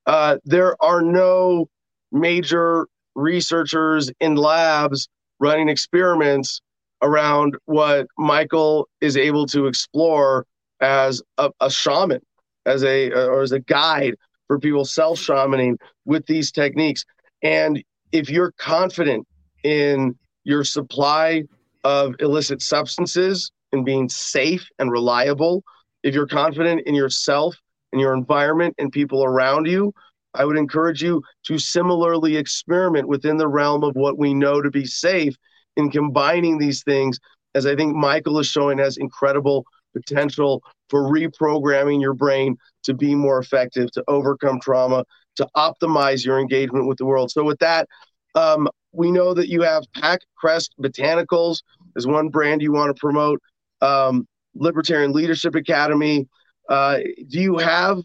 uh, 0.07 0.39
there 0.45 0.83
are 0.83 1.03
no 1.03 1.69
major 2.11 2.87
researchers 3.15 4.11
in 4.21 4.37
labs 4.37 5.09
running 5.39 5.69
experiments 5.69 6.63
around 7.03 7.57
what 7.67 8.07
Michael 8.17 8.89
is 9.01 9.17
able 9.17 9.47
to 9.47 9.67
explore 9.67 10.47
as 10.81 11.23
a, 11.39 11.51
a 11.61 11.71
shaman, 11.71 12.21
as 12.65 12.85
a 12.85 13.11
or 13.11 13.43
as 13.43 13.53
a 13.53 13.61
guide 13.61 14.15
for 14.47 14.59
people 14.59 14.85
self 14.85 15.19
shamaning 15.19 15.79
with 16.05 16.27
these 16.27 16.53
techniques. 16.53 17.05
And 17.43 17.83
if 18.13 18.31
you're 18.31 18.53
confident 18.53 19.27
in 19.65 20.17
your 20.45 20.65
supply 20.65 21.45
of 21.85 22.15
illicit 22.21 22.63
substances 22.63 23.51
and 23.73 23.85
being 23.85 24.09
safe 24.09 24.69
and 24.79 24.91
reliable, 24.91 25.63
if 26.03 26.15
you're 26.15 26.27
confident 26.27 26.83
in 26.87 26.95
yourself 26.95 27.57
and 27.93 28.01
your 28.01 28.15
environment 28.15 28.75
and 28.79 28.93
people 28.93 29.25
around 29.25 29.67
you, 29.67 29.93
I 30.35 30.45
would 30.45 30.57
encourage 30.57 31.03
you 31.03 31.23
to 31.45 31.59
similarly 31.59 32.37
experiment 32.37 33.09
within 33.09 33.37
the 33.37 33.49
realm 33.49 33.85
of 33.85 33.95
what 33.95 34.19
we 34.19 34.35
know 34.35 34.63
to 34.63 34.71
be 34.71 34.85
safe 34.85 35.37
in 35.77 35.91
combining 35.91 36.59
these 36.59 36.83
things, 36.83 37.19
as 37.55 37.67
I 37.67 37.77
think 37.77 37.95
Michael 37.95 38.39
is 38.39 38.47
showing 38.47 38.79
has 38.79 38.97
incredible 38.97 39.65
potential 39.93 40.63
for 40.89 41.03
reprogramming 41.03 42.01
your 42.01 42.15
brain 42.15 42.57
to 42.85 42.95
be 42.95 43.15
more 43.15 43.39
effective, 43.39 43.91
to 43.93 44.05
overcome 44.09 44.61
trauma, 44.61 45.05
to 45.37 45.47
optimize 45.57 46.25
your 46.25 46.39
engagement 46.39 46.87
with 46.87 46.99
the 46.99 47.07
world. 47.07 47.31
So, 47.31 47.45
with 47.45 47.59
that, 47.61 47.89
um, 48.35 48.69
we 48.93 49.11
know 49.11 49.35
that 49.35 49.49
you 49.49 49.63
have 49.63 49.85
Pack 49.95 50.21
Crest 50.37 50.75
Botanicals 50.81 51.63
is 51.97 52.07
one 52.07 52.29
brand 52.29 52.63
you 52.63 52.73
want 52.73 52.95
to 52.95 53.01
promote. 53.01 53.41
Um, 53.81 54.27
Libertarian 54.55 55.13
Leadership 55.13 55.55
Academy. 55.55 56.29
Uh, 56.69 56.99
do 57.29 57.41
you 57.41 57.59
have 57.59 57.99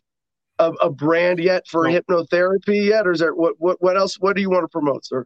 a, 0.60 0.72
a 0.82 0.90
brand 0.90 1.40
yet 1.40 1.68
for 1.68 1.90
No. 1.90 2.00
hypnotherapy 2.00 2.88
yet, 2.88 3.06
or 3.06 3.12
is 3.12 3.20
there 3.20 3.34
what 3.34 3.56
what 3.58 3.82
what 3.82 3.98
else? 3.98 4.16
What 4.20 4.36
do 4.36 4.42
you 4.42 4.50
want 4.50 4.64
to 4.64 4.70
promote, 4.70 5.06
sir? 5.06 5.26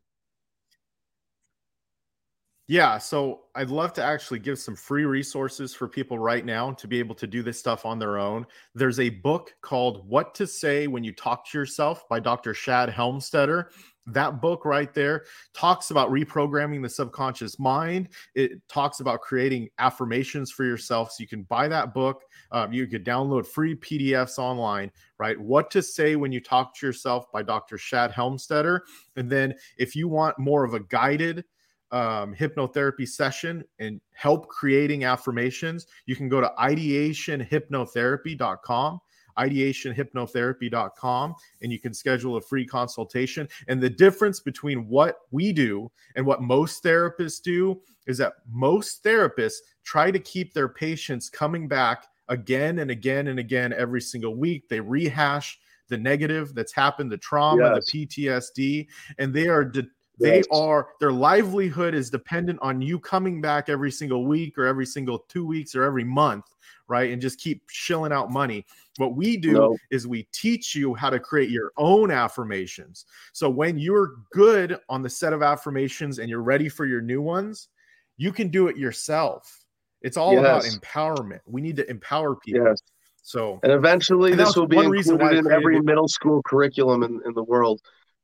Yeah, 2.67 2.99
so 2.99 3.41
I'd 3.55 3.69
love 3.69 3.91
to 3.93 4.03
actually 4.03 4.39
give 4.39 4.57
some 4.57 4.75
free 4.77 5.03
resources 5.03 5.73
for 5.73 5.89
people 5.89 6.17
right 6.17 6.45
now 6.45 6.71
to 6.73 6.88
be 6.88 6.99
able 6.99 7.15
to 7.15 7.27
do 7.27 7.43
this 7.43 7.59
stuff 7.59 7.85
on 7.85 7.99
their 7.99 8.17
own. 8.17 8.45
There's 8.75 8.99
a 8.99 9.09
book 9.09 9.53
called 9.61 10.07
What 10.07 10.33
to 10.35 10.47
Say 10.47 10.88
When 10.88 11.03
You 11.03 11.11
Talk 11.11 11.49
to 11.49 11.57
Yourself 11.57 12.07
by 12.07 12.21
Dr. 12.21 12.53
Shad 12.53 12.88
Helmstetter. 12.89 13.65
That 14.07 14.41
book 14.41 14.63
right 14.63 14.93
there 14.93 15.25
talks 15.53 15.91
about 15.91 16.11
reprogramming 16.11 16.81
the 16.81 16.89
subconscious 16.89 17.59
mind. 17.59 18.09
It 18.35 18.53
talks 18.69 18.99
about 19.01 19.21
creating 19.21 19.69
affirmations 19.77 20.49
for 20.49 20.63
yourself. 20.63 21.11
So 21.11 21.21
you 21.21 21.27
can 21.27 21.43
buy 21.43 21.67
that 21.67 21.93
book. 21.93 22.23
Um, 22.51 22.71
you 22.71 22.88
could 22.88 23.05
download 23.05 23.45
free 23.45 23.75
PDFs 23.75 24.39
online, 24.39 24.91
right? 25.19 25.39
What 25.39 25.71
to 25.71 25.81
Say 25.81 26.15
When 26.15 26.31
You 26.31 26.39
Talk 26.39 26.73
to 26.77 26.85
Yourself 26.85 27.29
by 27.33 27.43
Dr. 27.43 27.77
Shad 27.77 28.11
Helmstetter. 28.11 28.79
And 29.17 29.29
then 29.29 29.55
if 29.77 29.95
you 29.95 30.07
want 30.07 30.39
more 30.39 30.63
of 30.63 30.73
a 30.73 30.79
guided, 30.79 31.43
um, 31.91 32.35
hypnotherapy 32.35 33.07
session 33.07 33.63
and 33.80 33.99
help 34.13 34.47
creating 34.47 35.03
affirmations, 35.03 35.88
you 36.05 36.15
can 36.15 36.30
go 36.30 36.39
to 36.41 36.51
ideationhypnotherapy.com. 36.59 39.01
ideationhypnotherapy.com 39.38 41.35
and 41.61 41.72
you 41.72 41.80
can 41.80 41.93
schedule 41.93 42.38
a 42.38 42.41
free 42.41 42.65
consultation. 42.65 43.47
And 43.68 43.80
the 43.81 43.89
difference 43.89 44.39
between 44.39 44.88
what 44.88 45.19
we 45.31 45.53
do 45.53 45.91
and 46.15 46.26
what 46.26 46.41
most 46.41 46.84
therapists 46.84 47.41
do 47.41 47.81
is 48.07 48.18
that 48.18 48.34
most 48.49 49.03
therapists 49.03 49.57
try 49.84 50.11
to 50.11 50.19
keep 50.19 50.53
their 50.53 50.69
patients 50.69 51.30
coming 51.30 51.68
back 51.68 52.07
again 52.30 52.80
and 52.80 52.91
again 52.91 53.27
and 53.27 53.39
again 53.39 53.73
every 53.73 54.01
single 54.01 54.35
week. 54.35 54.69
They 54.69 54.80
rehash 54.80 55.59
the 55.89 55.97
negative 55.97 56.55
that's 56.55 56.73
happened, 56.73 57.11
the 57.11 57.18
trauma, 57.18 57.76
yes. 57.76 57.91
the 57.91 58.07
PTSD, 58.07 58.88
and 59.19 59.34
they 59.34 59.47
are 59.47 59.65
de- 59.65 59.88
they 60.19 60.43
are 60.51 60.89
their 60.99 61.11
livelihood 61.11 61.95
is 61.95 62.09
dependent 62.09 62.59
on 62.61 62.81
you 62.81 62.99
coming 62.99 63.41
back 63.41 63.69
every 63.69 63.91
single 63.91 64.25
week 64.25 64.57
or 64.57 64.65
every 64.65 64.85
single 64.85 65.19
two 65.29 65.45
weeks 65.45 65.75
or 65.75 65.83
every 65.83 66.03
month, 66.03 66.45
right? 66.88 67.11
And 67.11 67.21
just 67.21 67.39
keep 67.39 67.63
shilling 67.69 68.11
out 68.11 68.31
money. 68.31 68.65
What 68.97 69.15
we 69.15 69.38
do 69.38 69.53
no. 69.53 69.77
is 69.89 70.07
we 70.07 70.27
teach 70.33 70.75
you 70.75 70.93
how 70.93 71.09
to 71.09 71.19
create 71.19 71.49
your 71.49 71.71
own 71.77 72.11
affirmations. 72.11 73.05
So 73.33 73.49
when 73.49 73.79
you're 73.79 74.15
good 74.31 74.77
on 74.89 75.01
the 75.01 75.09
set 75.09 75.33
of 75.33 75.41
affirmations 75.41 76.19
and 76.19 76.29
you're 76.29 76.41
ready 76.41 76.69
for 76.69 76.85
your 76.85 77.01
new 77.01 77.21
ones, 77.21 77.69
you 78.17 78.31
can 78.31 78.49
do 78.49 78.67
it 78.67 78.77
yourself. 78.77 79.65
It's 80.01 80.17
all 80.17 80.33
yes. 80.33 80.41
about 80.41 80.63
empowerment. 80.63 81.39
We 81.45 81.61
need 81.61 81.77
to 81.77 81.89
empower 81.89 82.35
people. 82.35 82.65
Yes. 82.65 82.81
So, 83.23 83.59
and 83.63 83.71
eventually, 83.71 84.31
and 84.31 84.39
this 84.39 84.55
will 84.55 84.67
be 84.67 84.77
included 84.77 85.38
in 85.38 85.51
every 85.51 85.79
middle 85.79 86.07
school 86.07 86.41
curriculum 86.43 87.03
in, 87.03 87.21
in 87.25 87.33
the 87.33 87.43
world, 87.43 87.81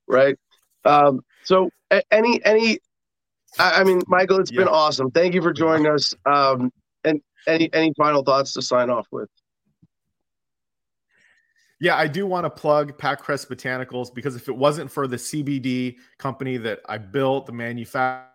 right? 0.07 0.35
Um, 0.85 1.21
so, 1.43 1.69
any 2.11 2.43
any, 2.45 2.79
I 3.59 3.83
mean, 3.83 4.01
Michael, 4.07 4.39
it's 4.39 4.51
yeah. 4.51 4.59
been 4.59 4.67
awesome. 4.67 5.11
Thank 5.11 5.33
you 5.33 5.41
for 5.41 5.53
joining 5.53 5.87
us. 5.87 6.13
Um, 6.25 6.71
and 7.03 7.21
any 7.47 7.69
any 7.73 7.93
final 7.97 8.23
thoughts 8.23 8.53
to 8.53 8.61
sign 8.61 8.89
off 8.89 9.07
with? 9.11 9.29
Yeah, 11.79 11.95
I 11.95 12.07
do 12.07 12.25
want 12.25 12.45
to 12.45 12.49
plug 12.49 12.97
Packcrest 12.97 13.47
Botanicals 13.47 14.13
because 14.13 14.35
if 14.35 14.49
it 14.49 14.55
wasn't 14.55 14.89
for 14.89 15.07
the 15.07 15.17
CBD 15.17 15.97
company 16.17 16.57
that 16.57 16.79
I 16.87 16.97
built, 16.97 17.45
the 17.45 17.51
manufacturer 17.51 18.27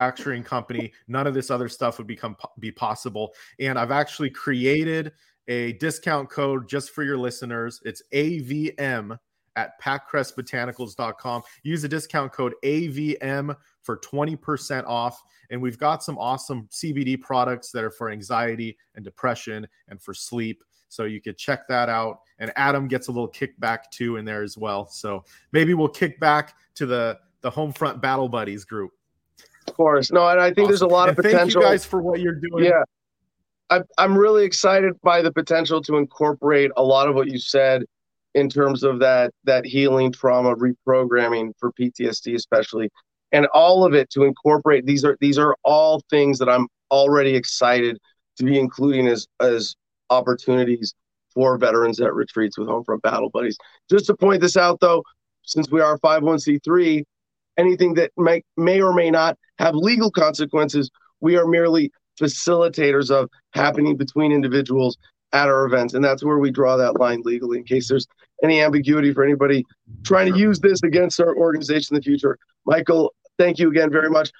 manufacturing 0.00 0.42
company, 0.42 0.92
none 1.08 1.26
of 1.26 1.34
this 1.34 1.50
other 1.50 1.68
stuff 1.68 1.98
would 1.98 2.06
become 2.06 2.36
be 2.58 2.70
possible. 2.70 3.34
And 3.58 3.78
I've 3.78 3.90
actually 3.90 4.30
created 4.30 5.12
a 5.48 5.74
discount 5.74 6.30
code 6.30 6.68
just 6.68 6.90
for 6.90 7.02
your 7.02 7.18
listeners. 7.18 7.80
It's 7.84 8.02
AVM 8.12 9.18
at 9.56 9.80
packcrestbotanicals.com. 9.80 11.42
Use 11.62 11.82
the 11.82 11.88
discount 11.88 12.32
code 12.32 12.54
AVM 12.64 13.56
for 13.82 13.98
20% 13.98 14.84
off. 14.86 15.22
And 15.50 15.60
we've 15.60 15.78
got 15.78 16.02
some 16.02 16.18
awesome 16.18 16.68
CBD 16.72 17.20
products 17.20 17.70
that 17.72 17.84
are 17.84 17.90
for 17.90 18.10
anxiety 18.10 18.76
and 18.94 19.04
depression 19.04 19.66
and 19.88 20.00
for 20.00 20.14
sleep. 20.14 20.62
So 20.88 21.04
you 21.04 21.20
could 21.20 21.36
check 21.36 21.66
that 21.68 21.88
out. 21.88 22.20
And 22.38 22.52
Adam 22.56 22.88
gets 22.88 23.08
a 23.08 23.12
little 23.12 23.30
kickback 23.30 23.90
too 23.90 24.16
in 24.16 24.24
there 24.24 24.42
as 24.42 24.56
well. 24.56 24.86
So 24.88 25.24
maybe 25.52 25.74
we'll 25.74 25.88
kick 25.88 26.20
back 26.20 26.54
to 26.76 26.86
the 26.86 27.18
the 27.42 27.50
Homefront 27.50 28.00
Battle 28.00 28.28
Buddies 28.28 28.64
group. 28.64 28.90
Of 29.68 29.74
course. 29.74 30.10
No, 30.10 30.26
and 30.28 30.40
I 30.40 30.46
think 30.46 30.60
awesome. 30.60 30.68
there's 30.68 30.80
a 30.82 30.86
lot 30.86 31.10
and 31.10 31.18
of 31.18 31.22
potential. 31.22 31.60
Thank 31.60 31.70
you 31.70 31.72
guys 31.72 31.84
for 31.84 32.00
what 32.00 32.20
you're 32.20 32.40
doing. 32.40 32.64
Yeah. 32.64 32.82
I'm 33.98 34.16
really 34.16 34.44
excited 34.44 34.92
by 35.02 35.20
the 35.20 35.32
potential 35.32 35.82
to 35.82 35.96
incorporate 35.96 36.70
a 36.76 36.82
lot 36.82 37.08
of 37.08 37.14
what 37.14 37.28
you 37.28 37.38
said 37.38 37.84
in 38.34 38.48
terms 38.48 38.82
of 38.82 38.98
that 39.00 39.32
that 39.44 39.64
healing 39.64 40.12
trauma 40.12 40.54
reprogramming 40.56 41.52
for 41.58 41.72
PTSD 41.72 42.34
especially 42.34 42.90
and 43.32 43.46
all 43.54 43.84
of 43.84 43.94
it 43.94 44.10
to 44.10 44.24
incorporate 44.24 44.86
these 44.86 45.04
are 45.04 45.16
these 45.20 45.38
are 45.38 45.56
all 45.64 46.02
things 46.10 46.38
that 46.38 46.48
I'm 46.48 46.68
already 46.90 47.34
excited 47.34 47.98
to 48.36 48.44
be 48.44 48.58
including 48.58 49.08
as 49.08 49.26
as 49.40 49.74
opportunities 50.10 50.94
for 51.34 51.58
veterans 51.58 52.00
at 52.00 52.14
retreats 52.14 52.56
with 52.56 52.68
Homefront 52.68 53.02
Battle 53.02 53.28
Buddies. 53.28 53.56
Just 53.90 54.06
to 54.06 54.14
point 54.14 54.40
this 54.40 54.56
out 54.56 54.78
though, 54.80 55.02
since 55.42 55.70
we 55.70 55.80
are 55.80 55.98
501c3, 55.98 57.02
anything 57.58 57.94
that 57.94 58.12
may, 58.16 58.42
may 58.56 58.80
or 58.80 58.94
may 58.94 59.10
not 59.10 59.36
have 59.58 59.74
legal 59.74 60.10
consequences. 60.10 60.90
We 61.20 61.36
are 61.36 61.46
merely 61.46 61.90
facilitators 62.20 63.10
of 63.10 63.28
happening 63.52 63.96
between 63.96 64.32
individuals 64.32 64.96
at 65.34 65.48
our 65.48 65.66
events. 65.66 65.92
And 65.92 66.02
that's 66.02 66.24
where 66.24 66.38
we 66.38 66.50
draw 66.50 66.76
that 66.76 66.98
line 66.98 67.20
legally 67.24 67.58
in 67.58 67.64
case 67.64 67.88
there's 67.88 68.06
any 68.42 68.62
ambiguity 68.62 69.12
for 69.12 69.24
anybody 69.24 69.66
trying 70.04 70.32
to 70.32 70.38
use 70.38 70.60
this 70.60 70.82
against 70.82 71.20
our 71.20 71.36
organization 71.36 71.94
in 71.94 72.00
the 72.00 72.04
future. 72.04 72.38
Michael, 72.64 73.12
thank 73.36 73.58
you 73.58 73.68
again 73.68 73.90
very 73.90 74.08
much. 74.08 74.30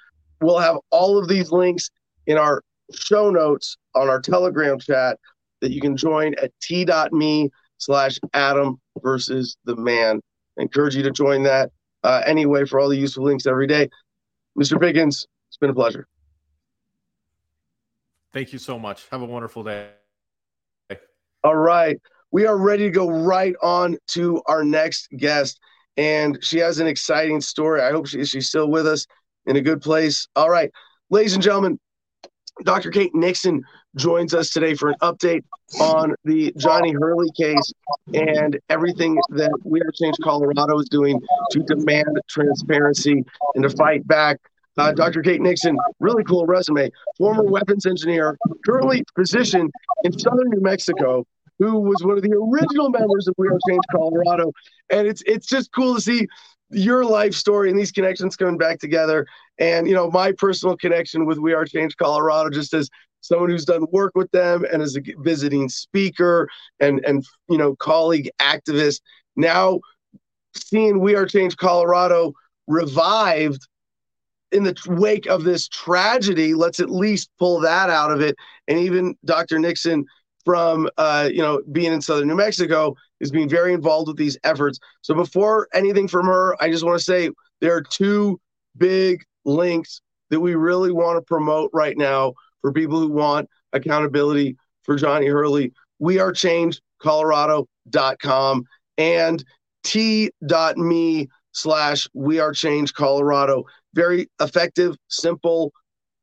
We'll 0.41 0.57
have 0.57 0.77
all 0.89 1.17
of 1.17 1.27
these 1.27 1.51
links 1.51 1.91
in 2.27 2.37
our 2.37 2.63
show 2.93 3.29
notes 3.29 3.77
on 3.93 4.09
our 4.09 4.21
Telegram 4.21 4.79
chat 4.79 5.19
that 5.59 5.71
you 5.71 5.81
can 5.81 5.97
join 5.97 6.33
at 6.41 6.51
t.me 6.61 7.49
slash 7.77 8.17
Adam 8.33 8.79
versus 9.01 9.57
the 9.65 9.75
man. 9.75 10.21
I 10.57 10.61
encourage 10.61 10.95
you 10.95 11.03
to 11.03 11.11
join 11.11 11.43
that 11.43 11.71
uh, 12.03 12.21
anyway 12.25 12.65
for 12.65 12.79
all 12.79 12.87
the 12.87 12.97
useful 12.97 13.25
links 13.25 13.45
every 13.45 13.67
day. 13.67 13.89
Mr. 14.57 14.79
Pickens, 14.79 15.27
it's 15.49 15.57
been 15.57 15.69
a 15.69 15.73
pleasure. 15.73 16.07
Thank 18.31 18.53
you 18.53 18.59
so 18.59 18.79
much. 18.79 19.07
Have 19.11 19.21
a 19.21 19.25
wonderful 19.25 19.63
day. 19.63 19.89
All 21.45 21.55
right. 21.55 22.01
We 22.31 22.47
are 22.47 22.57
ready 22.57 22.85
to 22.85 22.89
go 22.89 23.07
right 23.07 23.53
on 23.61 23.99
to 24.07 24.41
our 24.47 24.63
next 24.63 25.09
guest. 25.15 25.59
And 25.95 26.43
she 26.43 26.57
has 26.57 26.79
an 26.79 26.87
exciting 26.87 27.39
story. 27.39 27.83
I 27.83 27.91
hope 27.91 28.07
she, 28.07 28.25
she's 28.25 28.47
still 28.47 28.67
with 28.67 28.87
us 28.87 29.05
in 29.45 29.55
a 29.55 29.61
good 29.61 29.79
place. 29.79 30.27
All 30.35 30.49
right. 30.49 30.71
Ladies 31.11 31.35
and 31.35 31.43
gentlemen, 31.43 31.79
Dr. 32.63 32.89
Kate 32.89 33.13
Nixon 33.13 33.61
joins 33.95 34.33
us 34.33 34.49
today 34.49 34.73
for 34.73 34.89
an 34.89 34.95
update 35.03 35.43
on 35.79 36.15
the 36.23 36.51
Johnny 36.57 36.93
Hurley 36.93 37.29
case 37.37 37.71
and 38.15 38.59
everything 38.69 39.19
that 39.29 39.51
We 39.63 39.81
Are 39.81 39.91
Change 39.93 40.15
Colorado 40.23 40.79
is 40.79 40.89
doing 40.89 41.21
to 41.51 41.59
demand 41.59 42.19
transparency 42.27 43.23
and 43.53 43.63
to 43.63 43.69
fight 43.69 44.07
back. 44.07 44.39
Uh, 44.77 44.91
Dr. 44.91 45.21
Kate 45.21 45.41
Nixon, 45.41 45.77
really 45.99 46.23
cool 46.23 46.47
resume, 46.47 46.89
former 47.19 47.43
weapons 47.43 47.85
engineer, 47.85 48.35
currently 48.65 49.03
physician 49.15 49.69
in 50.03 50.17
southern 50.17 50.49
New 50.49 50.61
Mexico, 50.61 51.25
who 51.59 51.79
was 51.79 52.03
one 52.03 52.17
of 52.17 52.23
the 52.23 52.33
original 52.33 52.89
members 52.89 53.27
of 53.27 53.35
We 53.37 53.47
Are 53.47 53.59
Change 53.69 53.83
Colorado. 53.91 54.51
And 54.89 55.07
it's 55.07 55.23
it's 55.25 55.47
just 55.47 55.71
cool 55.71 55.95
to 55.95 56.01
see 56.01 56.27
your 56.69 57.05
life 57.05 57.33
story 57.33 57.69
and 57.69 57.77
these 57.77 57.91
connections 57.91 58.35
coming 58.35 58.57
back 58.57 58.79
together. 58.79 59.25
And, 59.59 59.87
you 59.87 59.93
know, 59.93 60.09
my 60.09 60.31
personal 60.31 60.75
connection 60.75 61.25
with 61.25 61.37
We 61.37 61.53
Are 61.53 61.65
Change 61.65 61.95
Colorado, 61.97 62.49
just 62.49 62.73
as 62.73 62.89
someone 63.21 63.49
who's 63.49 63.65
done 63.65 63.85
work 63.91 64.11
with 64.15 64.29
them 64.31 64.65
and 64.71 64.81
as 64.81 64.95
a 64.95 65.01
visiting 65.19 65.69
speaker 65.69 66.47
and, 66.79 67.03
and, 67.05 67.25
you 67.49 67.57
know, 67.57 67.75
colleague 67.75 68.29
activist. 68.39 69.01
Now 69.35 69.79
seeing 70.55 70.99
We 70.99 71.15
Are 71.15 71.25
Change 71.25 71.57
Colorado 71.57 72.33
revived 72.67 73.67
in 74.51 74.63
the 74.63 74.75
wake 74.87 75.27
of 75.27 75.43
this 75.43 75.67
tragedy, 75.67 76.53
let's 76.53 76.79
at 76.79 76.89
least 76.89 77.29
pull 77.39 77.59
that 77.61 77.89
out 77.89 78.11
of 78.11 78.21
it. 78.21 78.35
And 78.67 78.79
even 78.79 79.15
Dr. 79.25 79.59
Nixon 79.59 80.05
from 80.45 80.87
uh, 80.97 81.29
you 81.31 81.41
know 81.41 81.61
being 81.71 81.91
in 81.91 82.01
southern 82.01 82.27
New 82.27 82.35
Mexico 82.35 82.95
is 83.19 83.31
being 83.31 83.49
very 83.49 83.73
involved 83.73 84.07
with 84.07 84.17
these 84.17 84.37
efforts. 84.43 84.79
So 85.01 85.13
before 85.13 85.67
anything 85.73 86.07
from 86.07 86.27
her, 86.27 86.55
I 86.61 86.69
just 86.69 86.85
want 86.85 86.97
to 86.97 87.03
say 87.03 87.29
there 87.61 87.75
are 87.75 87.81
two 87.81 88.39
big 88.77 89.23
links 89.43 90.01
that 90.29 90.39
we 90.39 90.55
really 90.55 90.91
want 90.91 91.17
to 91.17 91.21
promote 91.21 91.71
right 91.73 91.97
now 91.97 92.33
for 92.61 92.71
people 92.71 92.99
who 92.99 93.09
want 93.09 93.49
accountability 93.73 94.55
for 94.83 94.95
Johnny 94.95 95.27
Hurley. 95.27 95.73
We 95.99 96.19
are 96.19 96.31
change 96.31 96.79
colorado.com 97.01 98.63
and 98.97 99.43
t.me 99.83 101.29
slash 101.51 102.07
we 102.13 102.39
are 102.39 102.51
change 102.51 102.93
colorado 102.93 103.63
very 103.93 104.27
effective 104.41 104.95
simple 105.07 105.71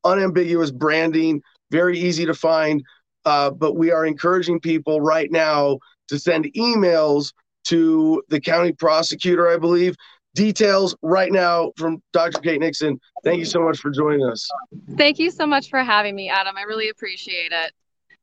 unambiguous 0.04 0.70
branding 0.70 1.40
very 1.70 1.98
easy 1.98 2.26
to 2.26 2.34
find 2.34 2.82
uh, 3.24 3.50
but 3.50 3.76
we 3.76 3.90
are 3.90 4.06
encouraging 4.06 4.60
people 4.60 5.00
right 5.00 5.30
now 5.30 5.78
to 6.08 6.18
send 6.18 6.44
emails 6.56 7.32
to 7.64 8.22
the 8.28 8.40
county 8.40 8.72
prosecutor, 8.72 9.48
I 9.48 9.58
believe. 9.58 9.94
Details 10.34 10.96
right 11.02 11.30
now 11.30 11.72
from 11.76 12.02
Dr. 12.12 12.40
Kate 12.40 12.60
Nixon. 12.60 12.98
Thank 13.22 13.38
you 13.38 13.44
so 13.44 13.60
much 13.60 13.78
for 13.78 13.90
joining 13.90 14.26
us. 14.26 14.48
Thank 14.96 15.18
you 15.18 15.30
so 15.30 15.46
much 15.46 15.68
for 15.68 15.82
having 15.82 16.14
me, 16.14 16.30
Adam. 16.30 16.56
I 16.56 16.62
really 16.62 16.88
appreciate 16.88 17.52
it. 17.52 17.72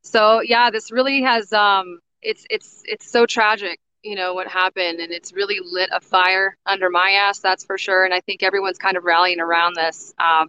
So 0.02 0.40
yeah, 0.40 0.70
this 0.70 0.90
really 0.90 1.22
has 1.22 1.52
um 1.52 2.00
it's 2.22 2.44
it's 2.50 2.82
it's 2.84 3.10
so 3.10 3.26
tragic, 3.26 3.78
you 4.02 4.16
know, 4.16 4.34
what 4.34 4.48
happened 4.48 4.98
and 4.98 5.12
it's 5.12 5.32
really 5.32 5.58
lit 5.62 5.90
a 5.92 6.00
fire 6.00 6.56
under 6.66 6.90
my 6.90 7.12
ass, 7.12 7.38
that's 7.38 7.64
for 7.64 7.78
sure. 7.78 8.04
And 8.04 8.12
I 8.12 8.20
think 8.20 8.42
everyone's 8.42 8.78
kind 8.78 8.96
of 8.96 9.04
rallying 9.04 9.40
around 9.40 9.76
this. 9.76 10.12
Um 10.18 10.48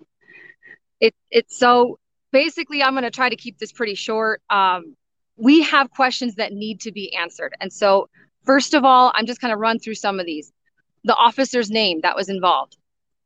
it 0.99 1.13
it's 1.29 1.57
so 1.57 1.99
basically, 2.31 2.83
I'm 2.83 2.93
going 2.93 3.03
to 3.03 3.11
try 3.11 3.29
to 3.29 3.35
keep 3.35 3.57
this 3.57 3.71
pretty 3.71 3.95
short. 3.95 4.41
Um, 4.49 4.95
we 5.37 5.63
have 5.63 5.89
questions 5.91 6.35
that 6.35 6.53
need 6.53 6.81
to 6.81 6.91
be 6.91 7.15
answered. 7.15 7.53
And 7.59 7.71
so, 7.71 8.09
first 8.45 8.73
of 8.73 8.83
all, 8.83 9.11
I'm 9.15 9.25
just 9.25 9.41
going 9.41 9.51
to 9.51 9.57
run 9.57 9.79
through 9.79 9.95
some 9.95 10.19
of 10.19 10.25
these. 10.25 10.51
The 11.03 11.15
officer's 11.15 11.71
name 11.71 12.01
that 12.01 12.15
was 12.15 12.29
involved. 12.29 12.77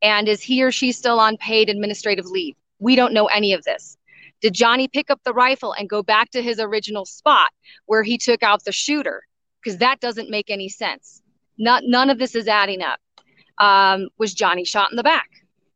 And 0.02 0.28
is 0.28 0.42
he 0.42 0.62
or 0.62 0.70
she 0.70 0.92
still 0.92 1.20
on 1.20 1.36
paid 1.36 1.68
administrative 1.68 2.26
leave? 2.26 2.54
We 2.78 2.96
don't 2.96 3.14
know 3.14 3.26
any 3.26 3.52
of 3.52 3.64
this. 3.64 3.96
Did 4.42 4.54
Johnny 4.54 4.88
pick 4.88 5.10
up 5.10 5.20
the 5.24 5.32
rifle 5.32 5.72
and 5.72 5.88
go 5.88 6.02
back 6.02 6.30
to 6.30 6.42
his 6.42 6.60
original 6.60 7.06
spot 7.06 7.50
where 7.86 8.02
he 8.02 8.18
took 8.18 8.42
out 8.42 8.64
the 8.64 8.72
shooter? 8.72 9.22
Because 9.62 9.78
that 9.78 10.00
doesn't 10.00 10.30
make 10.30 10.50
any 10.50 10.68
sense. 10.68 11.22
Not, 11.58 11.84
none 11.86 12.10
of 12.10 12.18
this 12.18 12.34
is 12.34 12.46
adding 12.46 12.82
up. 12.82 13.00
Um, 13.58 14.08
was 14.18 14.34
Johnny 14.34 14.64
shot 14.64 14.90
in 14.90 14.96
the 14.96 15.02
back? 15.02 15.28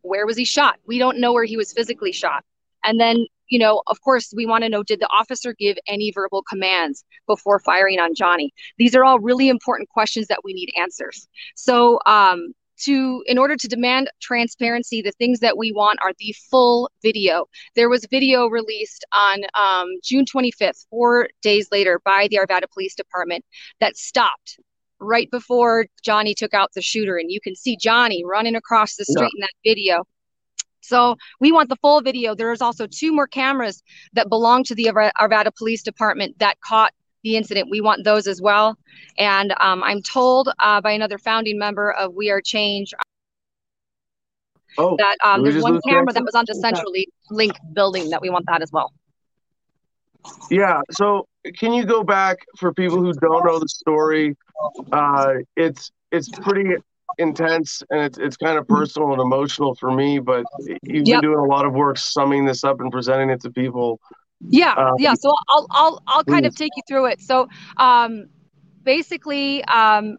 Where 0.02 0.26
was 0.26 0.36
he 0.36 0.44
shot? 0.44 0.78
We 0.86 0.98
don't 0.98 1.18
know 1.18 1.32
where 1.32 1.44
he 1.44 1.56
was 1.56 1.72
physically 1.72 2.12
shot. 2.12 2.44
And 2.84 3.00
then, 3.00 3.26
you 3.48 3.58
know, 3.58 3.82
of 3.86 4.00
course, 4.00 4.32
we 4.34 4.46
want 4.46 4.64
to 4.64 4.68
know 4.68 4.82
did 4.82 5.00
the 5.00 5.08
officer 5.08 5.54
give 5.58 5.76
any 5.86 6.12
verbal 6.12 6.42
commands 6.48 7.04
before 7.26 7.58
firing 7.60 7.98
on 7.98 8.14
Johnny? 8.14 8.52
These 8.78 8.94
are 8.94 9.04
all 9.04 9.18
really 9.20 9.48
important 9.48 9.88
questions 9.88 10.26
that 10.28 10.40
we 10.44 10.52
need 10.52 10.70
answers. 10.78 11.28
So, 11.54 11.98
um, 12.06 12.54
to 12.80 13.22
in 13.26 13.38
order 13.38 13.56
to 13.56 13.68
demand 13.68 14.10
transparency 14.20 15.02
the 15.02 15.12
things 15.12 15.40
that 15.40 15.56
we 15.56 15.72
want 15.72 15.98
are 16.02 16.12
the 16.18 16.34
full 16.50 16.90
video 17.02 17.46
there 17.74 17.88
was 17.88 18.06
video 18.10 18.46
released 18.46 19.04
on 19.12 19.40
um, 19.54 19.88
june 20.02 20.24
25th 20.24 20.86
four 20.90 21.28
days 21.42 21.68
later 21.70 22.00
by 22.04 22.26
the 22.30 22.38
arvada 22.38 22.70
police 22.72 22.94
department 22.94 23.44
that 23.80 23.96
stopped 23.96 24.58
right 24.98 25.30
before 25.30 25.86
johnny 26.02 26.34
took 26.34 26.54
out 26.54 26.70
the 26.74 26.82
shooter 26.82 27.16
and 27.16 27.30
you 27.30 27.40
can 27.40 27.54
see 27.54 27.76
johnny 27.76 28.24
running 28.24 28.54
across 28.54 28.96
the 28.96 29.04
street 29.04 29.30
yeah. 29.34 29.36
in 29.36 29.40
that 29.40 29.50
video 29.64 30.04
so 30.80 31.16
we 31.40 31.52
want 31.52 31.68
the 31.68 31.76
full 31.76 32.00
video. 32.00 32.34
There's 32.34 32.62
also 32.62 32.86
two 32.86 33.12
more 33.12 33.26
cameras 33.26 33.82
that 34.14 34.28
belong 34.28 34.64
to 34.64 34.74
the 34.74 34.86
Arvada 34.86 35.54
Police 35.54 35.82
Department 35.82 36.38
that 36.38 36.60
caught 36.60 36.92
the 37.22 37.36
incident. 37.36 37.68
We 37.70 37.80
want 37.80 38.04
those 38.04 38.26
as 38.26 38.40
well. 38.40 38.78
And 39.18 39.52
um, 39.60 39.82
I'm 39.82 40.02
told 40.02 40.48
uh, 40.58 40.80
by 40.80 40.92
another 40.92 41.18
founding 41.18 41.58
member 41.58 41.92
of 41.92 42.14
We 42.14 42.30
Are 42.30 42.40
Change 42.40 42.94
oh, 44.78 44.96
that 44.96 45.16
um, 45.22 45.42
there's 45.42 45.62
one 45.62 45.80
camera 45.86 46.12
that 46.12 46.24
was 46.24 46.34
on 46.34 46.44
the 46.46 46.54
Central 46.54 46.92
Link 47.30 47.52
building 47.72 48.10
that 48.10 48.22
we 48.22 48.30
want 48.30 48.46
that 48.46 48.62
as 48.62 48.72
well. 48.72 48.92
Yeah. 50.50 50.80
So 50.90 51.26
can 51.56 51.72
you 51.72 51.84
go 51.84 52.02
back 52.02 52.38
for 52.58 52.72
people 52.72 52.98
who 52.98 53.12
don't 53.14 53.44
know 53.44 53.58
the 53.58 53.68
story? 53.68 54.36
Uh, 54.92 55.34
it's 55.56 55.90
it's 56.12 56.28
pretty 56.28 56.74
intense 57.18 57.82
and 57.90 58.00
it's 58.00 58.18
it's 58.18 58.36
kind 58.36 58.58
of 58.58 58.66
personal 58.66 59.12
and 59.12 59.20
emotional 59.20 59.74
for 59.74 59.90
me. 59.90 60.18
But 60.18 60.44
you've 60.82 61.06
yep. 61.06 61.20
been 61.20 61.30
doing 61.32 61.38
a 61.38 61.48
lot 61.48 61.66
of 61.66 61.72
work 61.72 61.98
summing 61.98 62.44
this 62.44 62.64
up 62.64 62.80
and 62.80 62.90
presenting 62.90 63.30
it 63.30 63.40
to 63.42 63.50
people. 63.50 64.00
Yeah, 64.40 64.72
um, 64.72 64.94
yeah. 64.98 65.14
So 65.14 65.32
I'll 65.48 65.66
I'll 65.70 66.02
I'll 66.06 66.24
kind 66.24 66.46
of 66.46 66.54
take 66.54 66.72
you 66.76 66.82
through 66.88 67.06
it. 67.06 67.20
So 67.20 67.48
um, 67.76 68.26
basically, 68.82 69.64
um, 69.64 70.16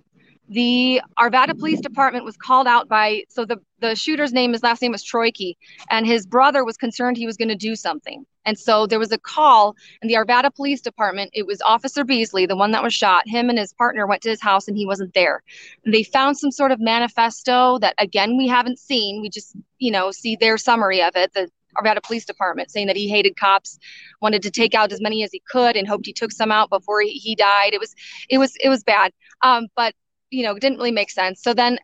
the 0.52 1.02
Arvada 1.18 1.58
Police 1.58 1.80
Department 1.80 2.26
was 2.26 2.36
called 2.36 2.68
out 2.68 2.90
by 2.90 3.24
so 3.30 3.46
the 3.46 3.58
the 3.80 3.96
shooter's 3.96 4.34
name 4.34 4.52
his 4.52 4.62
last 4.62 4.82
name 4.82 4.92
was 4.92 5.02
Troyke, 5.02 5.56
and 5.90 6.06
his 6.06 6.26
brother 6.26 6.66
was 6.66 6.76
concerned 6.76 7.16
he 7.16 7.26
was 7.26 7.38
going 7.38 7.48
to 7.48 7.56
do 7.56 7.74
something, 7.74 8.26
and 8.46 8.60
so 8.60 8.86
there 8.86 9.00
was 9.00 9.14
a 9.14 9.18
call 9.18 9.78
in 10.02 10.10
the 10.10 10.16
Arvada 10.16 10.54
Police 10.54 10.82
Department. 10.82 11.32
It 11.34 11.48
was 11.48 11.62
Officer 11.62 12.04
Beesley, 12.04 12.46
the 12.46 12.58
one 12.58 12.72
that 12.72 12.84
was 12.84 12.94
shot. 12.94 13.30
Him 13.30 13.50
and 13.50 13.58
his 13.58 13.72
partner 13.72 14.06
went 14.06 14.24
to 14.24 14.30
his 14.30 14.42
house, 14.42 14.68
and 14.68 14.76
he 14.76 14.86
wasn't 14.86 15.14
there. 15.14 15.42
They 15.86 16.04
found 16.04 16.38
some 16.38 16.52
sort 16.52 16.74
of 16.74 16.82
manifesto 16.82 17.80
that 17.80 17.96
again 17.98 18.38
we 18.38 18.50
haven't 18.50 18.78
seen. 18.78 19.22
We 19.22 19.30
just 19.30 19.56
you 19.80 19.92
know 19.92 20.12
see 20.12 20.36
their 20.36 20.58
summary 20.58 21.02
of 21.02 21.16
it. 21.16 21.34
The 21.34 21.50
Arvada 21.78 22.04
Police 22.04 22.26
Department 22.26 22.72
saying 22.72 22.88
that 22.88 22.98
he 22.98 23.08
hated 23.08 23.38
cops, 23.38 23.80
wanted 24.22 24.42
to 24.44 24.52
take 24.52 24.74
out 24.74 24.92
as 24.92 25.00
many 25.00 25.24
as 25.24 25.32
he 25.32 25.42
could, 25.50 25.78
and 25.78 25.88
hoped 25.88 26.06
he 26.06 26.12
took 26.12 26.34
some 26.34 26.52
out 26.52 26.70
before 26.70 27.00
he, 27.00 27.12
he 27.12 27.36
died. 27.36 27.74
It 27.74 27.80
was, 27.80 27.96
it 28.30 28.38
was, 28.38 28.54
it 28.62 28.68
was 28.68 28.84
bad. 28.84 29.14
Um, 29.42 29.68
but 29.78 29.96
you 30.32 30.44
know, 30.44 30.58
didn't 30.58 30.78
really 30.78 30.92
make 30.92 31.12
sense. 31.12 31.42
So 31.44 31.54
then, 31.54 31.78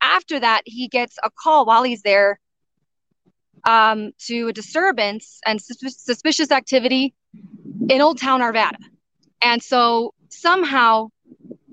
after 0.00 0.38
that, 0.38 0.62
he 0.66 0.86
gets 0.88 1.16
a 1.24 1.30
call 1.30 1.64
while 1.64 1.82
he's 1.82 2.02
there 2.02 2.38
um, 3.66 4.12
to 4.26 4.48
a 4.48 4.52
disturbance 4.52 5.40
and 5.46 5.60
suspicious 5.60 6.50
activity 6.50 7.14
in 7.88 8.00
Old 8.00 8.20
Town 8.20 8.40
Arvada, 8.40 8.76
and 9.42 9.62
so 9.62 10.14
somehow 10.28 11.08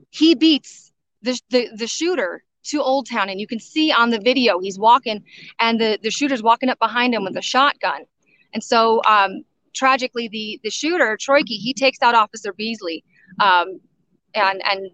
he 0.09 0.35
beats 0.35 0.91
the, 1.21 1.39
the, 1.49 1.69
the 1.75 1.87
shooter 1.87 2.43
to 2.63 2.81
Old 2.81 3.09
Town, 3.09 3.29
and 3.29 3.39
you 3.39 3.47
can 3.47 3.59
see 3.59 3.91
on 3.91 4.09
the 4.09 4.19
video 4.19 4.59
he's 4.59 4.79
walking, 4.79 5.23
and 5.59 5.79
the 5.79 5.99
the 6.01 6.11
shooter's 6.11 6.43
walking 6.43 6.69
up 6.69 6.79
behind 6.79 7.13
him 7.13 7.23
with 7.23 7.35
a 7.37 7.41
shotgun, 7.41 8.03
and 8.53 8.63
so 8.63 9.01
um, 9.07 9.43
tragically 9.73 10.27
the 10.27 10.59
the 10.63 10.69
shooter 10.69 11.17
Troyke 11.17 11.47
he 11.47 11.73
takes 11.73 12.01
out 12.01 12.15
Officer 12.15 12.53
Beesley, 12.53 13.03
um, 13.39 13.79
and 14.33 14.61
and 14.63 14.89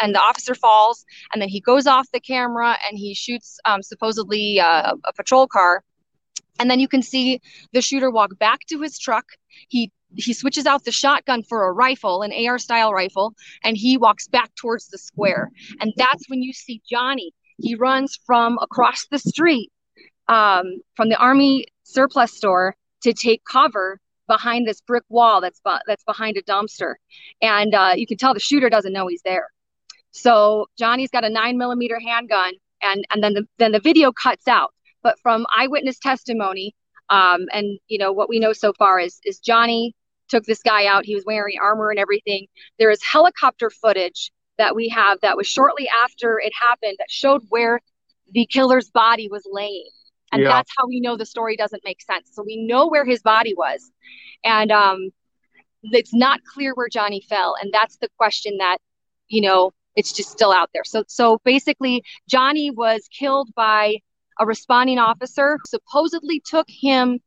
and 0.00 0.14
the 0.14 0.20
officer 0.20 0.54
falls, 0.54 1.04
and 1.32 1.40
then 1.40 1.48
he 1.48 1.60
goes 1.60 1.86
off 1.86 2.06
the 2.12 2.20
camera 2.20 2.76
and 2.88 2.98
he 2.98 3.14
shoots 3.14 3.58
um, 3.64 3.82
supposedly 3.82 4.60
uh, 4.60 4.94
a 5.04 5.12
patrol 5.12 5.46
car, 5.46 5.82
and 6.58 6.70
then 6.70 6.80
you 6.80 6.88
can 6.88 7.02
see 7.02 7.40
the 7.72 7.80
shooter 7.80 8.10
walk 8.10 8.38
back 8.38 8.60
to 8.68 8.80
his 8.80 8.98
truck. 8.98 9.24
He 9.68 9.90
he 10.16 10.32
switches 10.32 10.66
out 10.66 10.84
the 10.84 10.92
shotgun 10.92 11.42
for 11.42 11.64
a 11.64 11.72
rifle, 11.72 12.22
an 12.22 12.32
AR 12.32 12.58
style 12.58 12.92
rifle, 12.92 13.34
and 13.62 13.76
he 13.76 13.96
walks 13.96 14.26
back 14.26 14.54
towards 14.56 14.88
the 14.88 14.98
square. 14.98 15.50
And 15.80 15.92
that's 15.96 16.28
when 16.28 16.42
you 16.42 16.52
see 16.52 16.82
Johnny. 16.88 17.32
He 17.58 17.74
runs 17.74 18.18
from 18.26 18.58
across 18.60 19.06
the 19.10 19.18
street 19.18 19.70
um, 20.28 20.80
from 20.96 21.10
the 21.10 21.16
Army 21.16 21.66
surplus 21.84 22.32
store 22.32 22.74
to 23.02 23.12
take 23.12 23.42
cover 23.44 24.00
behind 24.26 24.66
this 24.66 24.80
brick 24.80 25.04
wall 25.08 25.40
that's 25.40 25.60
that's 25.86 26.04
behind 26.04 26.36
a 26.36 26.42
dumpster, 26.42 26.94
and 27.42 27.74
uh, 27.74 27.92
you 27.96 28.06
can 28.06 28.16
tell 28.16 28.32
the 28.32 28.40
shooter 28.40 28.70
doesn't 28.70 28.92
know 28.92 29.08
he's 29.08 29.22
there. 29.22 29.48
So 30.12 30.66
Johnny's 30.78 31.10
got 31.10 31.24
a 31.24 31.30
nine 31.30 31.58
millimeter 31.58 32.00
handgun, 32.00 32.52
and 32.82 33.04
and 33.12 33.22
then 33.22 33.34
the 33.34 33.46
then 33.58 33.72
the 33.72 33.80
video 33.80 34.12
cuts 34.12 34.48
out. 34.48 34.72
But 35.02 35.18
from 35.22 35.46
eyewitness 35.56 35.98
testimony, 35.98 36.74
um, 37.08 37.46
and 37.52 37.78
you 37.88 37.98
know 37.98 38.12
what 38.12 38.28
we 38.28 38.38
know 38.38 38.52
so 38.52 38.72
far 38.72 38.98
is 38.98 39.20
is 39.24 39.38
Johnny 39.38 39.94
took 40.28 40.44
this 40.44 40.62
guy 40.62 40.86
out. 40.86 41.04
He 41.04 41.14
was 41.14 41.24
wearing 41.26 41.56
armor 41.60 41.90
and 41.90 41.98
everything. 41.98 42.46
There 42.78 42.90
is 42.90 43.02
helicopter 43.02 43.68
footage 43.70 44.30
that 44.58 44.76
we 44.76 44.88
have 44.88 45.18
that 45.22 45.36
was 45.36 45.46
shortly 45.46 45.88
after 46.04 46.38
it 46.38 46.52
happened 46.58 46.96
that 46.98 47.10
showed 47.10 47.42
where 47.48 47.80
the 48.32 48.46
killer's 48.46 48.90
body 48.90 49.28
was 49.28 49.42
laying. 49.50 49.88
And 50.32 50.42
yeah. 50.42 50.48
that's 50.48 50.70
how 50.76 50.86
we 50.86 51.00
know 51.00 51.16
the 51.16 51.26
story 51.26 51.56
doesn't 51.56 51.82
make 51.84 52.00
sense. 52.02 52.30
So 52.32 52.44
we 52.44 52.64
know 52.64 52.86
where 52.86 53.04
his 53.04 53.20
body 53.22 53.54
was. 53.56 53.90
And 54.44 54.70
um, 54.70 55.10
it's 55.82 56.14
not 56.14 56.40
clear 56.44 56.72
where 56.74 56.88
Johnny 56.88 57.24
fell. 57.28 57.56
And 57.60 57.72
that's 57.72 57.96
the 57.96 58.08
question 58.16 58.58
that, 58.58 58.78
you 59.28 59.40
know, 59.40 59.72
it's 59.96 60.12
just 60.12 60.30
still 60.30 60.52
out 60.52 60.70
there. 60.72 60.84
So 60.84 61.04
so 61.08 61.40
basically 61.44 62.02
Johnny 62.28 62.70
was 62.70 63.08
killed 63.10 63.50
by 63.54 63.96
a 64.38 64.46
responding 64.46 64.98
officer, 64.98 65.58
supposedly 65.66 66.40
took 66.40 66.66
him 66.68 67.20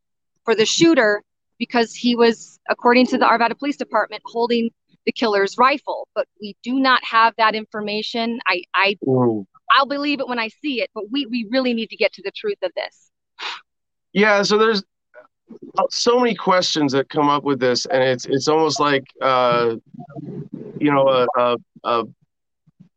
for 0.43 0.55
the 0.55 0.65
shooter 0.65 1.23
because 1.59 1.93
he 1.93 2.15
was, 2.15 2.59
according 2.69 3.05
to 3.07 3.17
the 3.17 3.25
Arvada 3.25 3.57
Police 3.57 3.77
Department, 3.77 4.21
holding 4.25 4.71
the 5.05 5.11
killer's 5.11 5.57
rifle. 5.57 6.07
But 6.15 6.27
we 6.41 6.55
do 6.63 6.79
not 6.79 7.03
have 7.03 7.33
that 7.37 7.55
information. 7.55 8.39
I, 8.47 8.63
I, 8.73 8.97
I'll 9.71 9.85
believe 9.85 10.19
it 10.19 10.27
when 10.27 10.39
I 10.39 10.49
see 10.61 10.81
it. 10.81 10.89
But 10.93 11.11
we, 11.11 11.25
we 11.27 11.47
really 11.51 11.73
need 11.73 11.89
to 11.91 11.95
get 11.95 12.13
to 12.13 12.23
the 12.23 12.31
truth 12.31 12.57
of 12.63 12.71
this. 12.75 13.11
Yeah. 14.11 14.41
So 14.43 14.57
there's 14.57 14.83
so 15.89 16.19
many 16.19 16.35
questions 16.35 16.91
that 16.93 17.09
come 17.09 17.29
up 17.29 17.43
with 17.43 17.59
this, 17.59 17.85
and 17.85 18.03
it's 18.03 18.25
it's 18.25 18.47
almost 18.47 18.79
like 18.79 19.03
uh, 19.21 19.75
you 20.79 20.91
know 20.91 21.07
a, 21.07 21.27
a, 21.37 21.57
a 21.83 22.03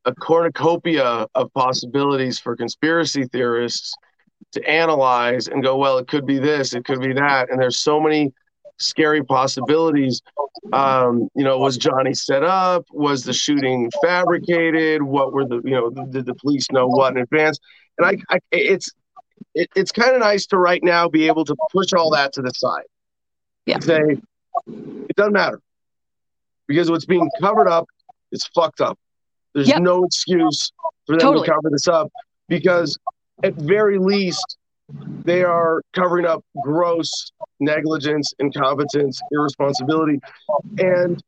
a 0.07 0.15
cornucopia 0.15 1.27
of 1.35 1.53
possibilities 1.53 2.39
for 2.39 2.57
conspiracy 2.57 3.25
theorists 3.27 3.95
to 4.53 4.67
analyze 4.69 5.49
and 5.49 5.63
go, 5.63 5.77
well, 5.77 5.99
it 5.99 6.07
could 6.09 6.25
be 6.25 6.39
this, 6.39 6.73
it 6.73 6.85
could 6.85 7.01
be 7.01 7.13
that, 7.13 7.51
and 7.51 7.61
there's 7.61 7.79
so 7.79 8.01
many 8.01 8.33
scary 8.79 9.23
possibilities. 9.25 10.23
Um, 10.73 11.29
you 11.35 11.45
know, 11.45 11.59
was 11.59 11.77
Johnny 11.77 12.15
set 12.15 12.43
up? 12.43 12.85
Was 12.93 13.25
the 13.25 13.33
shooting 13.33 13.91
fabricated? 14.03 15.03
What 15.03 15.33
were 15.33 15.47
the, 15.47 15.61
you 15.65 15.73
know, 15.73 15.91
did 15.91 16.27
the 16.27 16.35
police 16.35 16.71
know 16.71 16.87
what 16.87 17.13
in 17.13 17.23
advance? 17.23 17.59
And 17.99 18.07
I, 18.07 18.35
I 18.35 18.39
it's, 18.53 18.91
it, 19.55 19.71
it's 19.75 19.93
kind 19.93 20.15
of 20.15 20.21
nice 20.21 20.47
to 20.47 20.59
right 20.59 20.83
now 20.83 21.09
be 21.09 21.27
able 21.27 21.45
to 21.47 21.57
push 21.73 21.93
all 21.93 22.11
that 22.11 22.33
to 22.35 22.43
the 22.43 22.51
side. 22.51 22.85
Yeah. 23.65 23.79
Say 23.81 24.19
it 24.67 25.17
doesn't 25.17 25.33
matter 25.33 25.61
because 26.67 26.91
what's 26.91 27.07
being 27.07 27.31
covered 27.41 27.69
up 27.69 27.87
is 28.33 28.47
fucked 28.55 28.81
up. 28.81 28.99
There's 29.57 29.69
yep. 29.69 29.81
no 29.81 30.05
excuse 30.05 30.71
for 31.07 31.15
them 31.15 31.21
totally. 31.21 31.47
to 31.47 31.53
cover 31.53 31.71
this 31.71 31.89
up 31.89 32.13
because 32.47 32.99
at 33.43 33.55
very 33.55 33.99
least 33.99 34.59
they 35.25 35.43
are 35.43 35.81
covering 35.95 36.27
up 36.27 36.45
gross 36.63 37.33
negligence, 37.59 38.35
incompetence, 38.39 39.19
irresponsibility. 39.33 40.21
And 40.79 41.23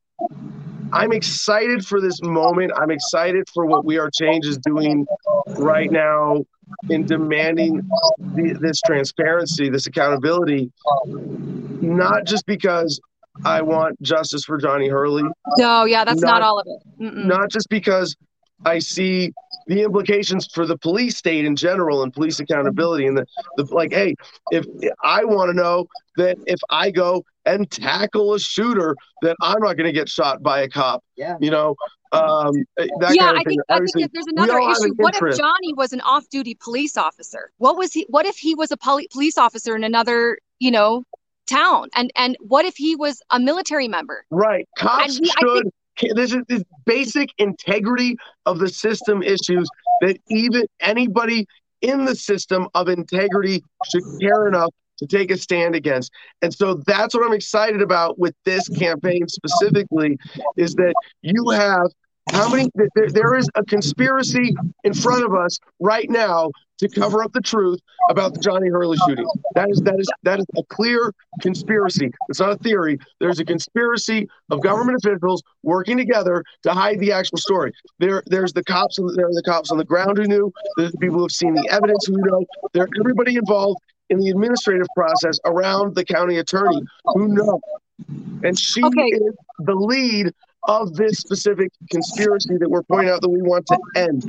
I'm 0.93 1.13
excited 1.13 1.87
for 1.87 2.03
this 2.03 2.21
moment. 2.23 2.73
I'm 2.77 2.91
excited 2.91 3.45
for 3.55 3.65
what 3.65 3.87
We 3.87 3.99
Are 3.99 4.11
Change 4.11 4.45
is 4.45 4.59
doing 4.59 5.07
right 5.57 5.91
now 5.91 6.45
in 6.91 7.07
demanding 7.07 7.89
the, 8.19 8.59
this 8.61 8.79
transparency, 8.83 9.71
this 9.71 9.87
accountability, 9.87 10.71
not 11.07 12.27
just 12.27 12.45
because 12.45 13.01
I 13.45 13.63
want 13.63 14.01
justice 14.03 14.45
for 14.45 14.59
Johnny 14.59 14.89
Hurley. 14.89 15.25
No, 15.57 15.85
yeah, 15.85 16.05
that's 16.05 16.21
not, 16.21 16.41
not 16.41 16.43
all 16.43 16.59
of 16.59 16.67
it. 16.67 17.03
Mm-mm. 17.03 17.25
Not 17.25 17.51
just 17.51 17.69
because 17.69 18.17
I 18.65 18.79
see 18.79 19.33
the 19.67 19.83
implications 19.83 20.49
for 20.53 20.67
the 20.67 20.77
police 20.79 21.17
state 21.17 21.45
in 21.45 21.55
general 21.55 22.03
and 22.03 22.13
police 22.13 22.41
accountability 22.41 23.07
and 23.07 23.19
the, 23.19 23.27
the 23.59 23.65
like 23.65 23.93
hey 23.93 24.15
if 24.51 24.65
i 25.05 25.23
want 25.23 25.51
to 25.51 25.55
know 25.55 25.87
that 26.17 26.39
if 26.47 26.59
i 26.71 26.91
go 26.91 27.23
and 27.49 27.71
tackle 27.71 28.35
a 28.35 28.39
shooter 28.39 28.95
that 29.23 29.35
I'm 29.41 29.61
not 29.61 29.77
going 29.77 29.87
to 29.87 29.93
get 29.93 30.09
shot 30.09 30.43
by 30.43 30.61
a 30.61 30.69
cop. 30.69 31.03
Yeah. 31.17 31.37
You 31.41 31.51
know, 31.51 31.75
um, 32.13 32.53
that 32.77 33.15
yeah, 33.15 33.33
kind 33.33 33.37
of 33.37 33.41
I 33.41 33.45
thing. 33.45 33.45
think, 33.45 33.61
I 33.69 33.79
think 33.95 34.13
there's 34.13 34.27
another 34.27 34.59
issue. 34.59 34.85
an 34.85 34.93
What 34.97 35.15
if. 35.15 35.37
Johnny 35.37 35.75
was 35.75 35.93
an 35.93 36.01
off-duty 36.03 36.57
police 36.61 36.97
officer? 36.97 37.51
What 37.59 37.77
was 37.77 37.93
he? 37.93 38.07
What 38.09 38.27
if 38.27 38.37
he 38.37 38.55
was 38.55 38.71
a 38.71 38.77
poli- 38.77 39.09
police 39.11 39.39
officer 39.39 39.75
in 39.75 39.85
another, 39.85 40.39
you 40.59 40.71
know, 40.71 41.05
town? 41.49 41.89
And 41.95 42.13
and 42.17 42.37
what 42.41 42.65
if 42.65 42.77
he 42.77 42.95
was 42.97 43.21
a 43.31 43.41
military 43.41 43.89
member? 43.89 44.25
Right. 44.31 44.69
Cops 44.77 45.21
I 45.21 45.41
should. 45.41 45.71
This 46.15 46.33
is 46.33 46.45
this 46.49 46.63
basic 46.87 47.31
integrity 47.39 48.17
of 48.47 48.61
the 48.61 48.69
system 48.69 49.21
issues 49.23 49.69
that 50.01 50.17
even 50.29 50.65
anybody 50.81 51.47
in 51.81 52.05
the 52.05 52.15
system 52.15 52.69
of 52.75 52.89
integrity 52.89 53.65
should 53.91 54.05
care 54.21 54.47
enough 54.47 54.71
to 54.99 55.07
take 55.07 55.31
a 55.31 55.37
stand 55.37 55.75
against. 55.75 56.13
And 56.43 56.53
so 56.53 56.75
that's 56.87 57.15
what 57.15 57.25
I'm 57.25 57.33
excited 57.33 57.83
about 57.83 58.19
with 58.19 58.35
this 58.45 58.69
campaign 58.69 59.27
specifically 59.29 60.19
is 60.57 60.75
that 60.75 60.95
you 61.23 61.49
have 61.51 61.89
how 62.33 62.49
many 62.49 62.69
there, 62.75 63.11
there 63.11 63.35
is 63.35 63.49
a 63.55 63.65
conspiracy 63.65 64.55
in 64.85 64.95
front 64.95 65.25
of 65.25 65.35
us 65.35 65.59
right 65.81 66.09
now 66.11 66.51
to 66.79 66.89
cover 66.89 67.25
up 67.25 67.33
the 67.33 67.41
truth 67.41 67.81
about 68.11 68.33
the 68.35 68.41
Johnny 68.41 68.69
Hurley 68.69 68.97
shooting. 68.99 69.27
That 69.55 69.69
is 69.71 69.81
that 69.83 69.99
is 69.99 70.09
that 70.23 70.39
is 70.39 70.47
a 70.57 70.63
clear 70.65 71.13
conspiracy. 71.41 72.11
It's 72.29 72.41
not 72.41 72.53
a 72.53 72.57
theory. 72.57 72.99
There's 73.21 73.41
a 73.41 73.45
conspiracy 73.45 74.29
of 74.51 74.63
government 74.63 74.99
officials 75.05 75.43
working 75.63 75.97
together 75.97 76.45
to 76.63 76.73
hide 76.73 77.01
the 77.01 77.13
actual 77.13 77.39
story. 77.39 77.73
There 77.99 78.23
there's 78.27 78.53
the 78.53 78.65
cops 78.65 78.97
there 78.97 79.27
are 79.27 79.35
the 79.35 79.43
cops 79.45 79.71
on 79.73 79.79
the 79.79 79.85
ground 79.85 80.19
who 80.19 80.25
knew, 80.25 80.53
there's 80.77 80.93
the 80.93 80.99
people 80.99 81.19
who've 81.19 81.33
seen 81.33 81.55
the 81.55 81.69
evidence 81.71 82.07
who 82.07 82.17
know. 82.19 82.45
There 82.73 82.89
everybody 83.01 83.37
involved 83.37 83.81
in 84.11 84.19
the 84.21 84.31
administrative 84.31 84.87
process 84.97 85.39
around 85.45 85.95
the 85.95 86.05
county 86.05 86.39
attorney 86.39 86.81
who 87.05 87.29
know. 87.29 87.61
And 88.43 88.59
she 88.59 88.85
Okay. 88.85 89.09
is 89.09 89.35
the 89.59 89.75
lead 89.75 90.33
of 90.65 90.95
this 90.95 91.19
specific 91.19 91.71
conspiracy 91.91 92.57
that 92.59 92.69
we're 92.69 92.83
pointing 92.83 93.11
out 93.11 93.21
that 93.23 93.29
we 93.29 93.41
want 93.43 93.67
to 93.67 93.79
end. 93.95 94.25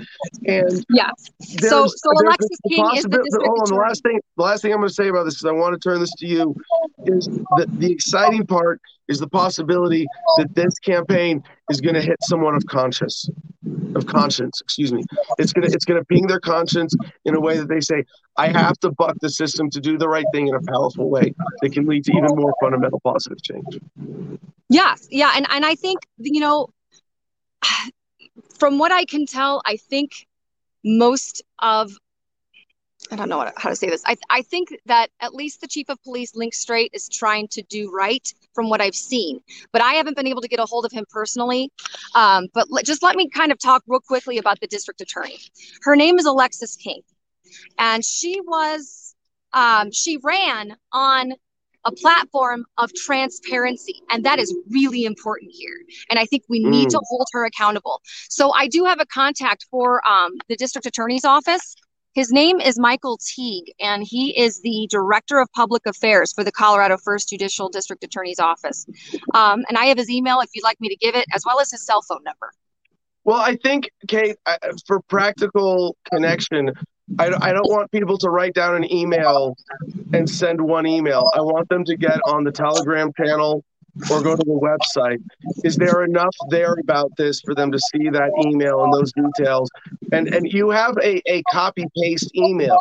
And 0.45 0.85
Yeah. 0.89 1.09
So- 1.39 1.87
so 1.87 2.11
Alexis 2.23 2.49
King 2.69 2.85
is 2.95 3.03
the 3.03 3.09
district 3.09 3.45
Hold 3.47 3.59
on, 3.61 3.69
the 3.69 3.75
last 3.75 4.03
thing, 4.03 4.19
the 4.37 4.43
last 4.43 4.61
thing 4.61 4.71
I'm 4.71 4.79
going 4.79 4.87
to 4.89 4.93
say 4.93 5.07
about 5.09 5.23
this, 5.25 5.35
is 5.35 5.45
I 5.45 5.51
want 5.51 5.73
to 5.73 5.79
turn 5.79 5.99
this 5.99 6.13
to 6.19 6.27
you, 6.27 6.55
is 7.05 7.27
that 7.57 7.67
the 7.79 7.91
exciting 7.91 8.45
part 8.45 8.79
is 9.09 9.19
the 9.19 9.27
possibility 9.27 10.07
that 10.37 10.53
this 10.55 10.79
campaign 10.79 11.43
is 11.69 11.81
going 11.81 11.95
to 11.95 12.01
hit 12.01 12.17
someone 12.21 12.55
of 12.55 12.65
conscience, 12.67 13.29
of 13.95 14.05
conscience. 14.05 14.61
Excuse 14.61 14.93
me. 14.93 15.03
It's 15.37 15.51
gonna 15.51 15.67
it's 15.67 15.83
gonna 15.83 16.05
ping 16.05 16.27
their 16.27 16.39
conscience 16.39 16.93
in 17.25 17.35
a 17.35 17.39
way 17.39 17.57
that 17.57 17.67
they 17.67 17.81
say, 17.81 18.05
I 18.37 18.47
have 18.49 18.79
to 18.79 18.91
buck 18.91 19.17
the 19.19 19.29
system 19.29 19.69
to 19.71 19.81
do 19.81 19.97
the 19.97 20.07
right 20.07 20.25
thing 20.33 20.47
in 20.47 20.55
a 20.55 20.61
powerful 20.61 21.09
way 21.09 21.33
that 21.61 21.73
can 21.73 21.85
lead 21.87 22.05
to 22.05 22.11
even 22.13 22.29
more 22.35 22.53
fundamental 22.61 23.01
positive 23.01 23.41
change. 23.41 23.79
Yes, 24.69 25.07
yeah, 25.09 25.33
and 25.35 25.47
and 25.49 25.65
I 25.65 25.75
think 25.75 25.99
you 26.17 26.39
know, 26.39 26.69
from 28.59 28.77
what 28.77 28.91
I 28.91 29.05
can 29.05 29.25
tell, 29.25 29.61
I 29.65 29.77
think 29.77 30.27
most 30.83 31.43
of 31.59 31.91
I 33.11 33.15
don't 33.15 33.29
know 33.29 33.37
what, 33.37 33.53
how 33.57 33.69
to 33.69 33.75
say 33.75 33.89
this. 33.89 34.03
I 34.05 34.15
I 34.29 34.41
think 34.43 34.75
that 34.85 35.09
at 35.19 35.33
least 35.33 35.61
the 35.61 35.67
chief 35.67 35.89
of 35.89 36.01
police, 36.03 36.35
Link 36.35 36.53
Strate, 36.53 36.91
is 36.93 37.09
trying 37.09 37.47
to 37.49 37.61
do 37.63 37.91
right 37.91 38.31
from 38.53 38.69
what 38.69 38.81
I've 38.81 38.95
seen, 38.95 39.39
but 39.71 39.81
I 39.81 39.93
haven't 39.93 40.15
been 40.15 40.27
able 40.27 40.41
to 40.41 40.47
get 40.47 40.59
a 40.59 40.65
hold 40.65 40.85
of 40.85 40.91
him 40.91 41.05
personally. 41.09 41.71
Um, 42.15 42.47
but 42.53 42.67
let, 42.69 42.85
just 42.85 43.01
let 43.03 43.15
me 43.15 43.29
kind 43.29 43.51
of 43.51 43.59
talk 43.59 43.83
real 43.87 43.99
quickly 43.99 44.37
about 44.37 44.59
the 44.59 44.67
district 44.67 45.01
attorney. 45.01 45.39
Her 45.81 45.95
name 45.95 46.19
is 46.19 46.25
Alexis 46.25 46.75
King, 46.75 47.01
and 47.77 48.03
she 48.05 48.39
was 48.41 49.15
um, 49.53 49.91
she 49.91 50.17
ran 50.17 50.75
on 50.93 51.33
a 51.85 51.91
platform 51.93 52.65
of 52.77 52.93
transparency 52.93 54.01
and 54.09 54.25
that 54.25 54.37
is 54.37 54.53
really 54.69 55.05
important 55.05 55.49
here 55.53 55.77
and 56.09 56.19
i 56.19 56.25
think 56.25 56.43
we 56.49 56.59
need 56.59 56.87
Mm. 56.87 56.91
to 56.91 57.01
hold 57.09 57.25
her 57.31 57.45
accountable 57.45 58.01
so 58.29 58.51
i 58.53 58.67
do 58.67 58.83
have 58.83 58.99
a 58.99 59.05
contact 59.05 59.65
for 59.71 60.01
um, 60.07 60.33
the 60.49 60.57
district 60.57 60.85
attorney's 60.85 61.23
office 61.23 61.75
his 62.13 62.31
name 62.31 62.59
is 62.59 62.79
michael 62.79 63.17
teague 63.23 63.71
and 63.79 64.03
he 64.03 64.37
is 64.37 64.61
the 64.61 64.87
director 64.89 65.39
of 65.39 65.47
public 65.53 65.85
affairs 65.85 66.33
for 66.33 66.43
the 66.43 66.51
colorado 66.51 66.97
first 66.97 67.29
judicial 67.29 67.69
district 67.69 68.03
attorney's 68.03 68.39
office 68.39 68.85
um, 69.33 69.63
and 69.69 69.77
i 69.77 69.85
have 69.85 69.97
his 69.97 70.09
email 70.09 70.39
if 70.41 70.49
you'd 70.53 70.63
like 70.63 70.79
me 70.81 70.89
to 70.89 70.95
give 70.95 71.15
it 71.15 71.25
as 71.33 71.43
well 71.45 71.59
as 71.59 71.71
his 71.71 71.85
cell 71.85 72.01
phone 72.01 72.23
number 72.23 72.51
Well, 73.25 73.39
I 73.39 73.57
think, 73.63 73.89
Kate, 74.07 74.37
for 74.87 75.01
practical 75.01 75.95
connection, 76.11 76.71
I, 77.19 77.31
I 77.41 77.53
don't 77.53 77.69
want 77.69 77.91
people 77.91 78.17
to 78.19 78.29
write 78.29 78.53
down 78.53 78.75
an 78.75 78.91
email 78.91 79.55
and 80.13 80.29
send 80.29 80.59
one 80.61 80.87
email. 80.87 81.29
I 81.35 81.41
want 81.41 81.69
them 81.69 81.83
to 81.85 81.97
get 81.97 82.19
on 82.25 82.43
the 82.43 82.51
Telegram 82.51 83.11
channel 83.13 83.63
or 84.11 84.21
go 84.21 84.35
to 84.35 84.43
the 84.43 84.77
website. 84.97 85.21
Is 85.63 85.75
there 85.75 86.03
enough 86.03 86.35
there 86.49 86.75
about 86.81 87.15
this 87.17 87.41
for 87.41 87.53
them 87.55 87.71
to 87.71 87.79
see 87.79 88.09
that 88.09 88.31
email 88.45 88.83
and 88.83 88.93
those 88.93 89.11
details? 89.13 89.69
And 90.11 90.27
and 90.33 90.51
you 90.51 90.69
have 90.69 90.97
a, 90.97 91.21
a 91.31 91.43
copy 91.51 91.85
paste 92.01 92.35
email, 92.35 92.79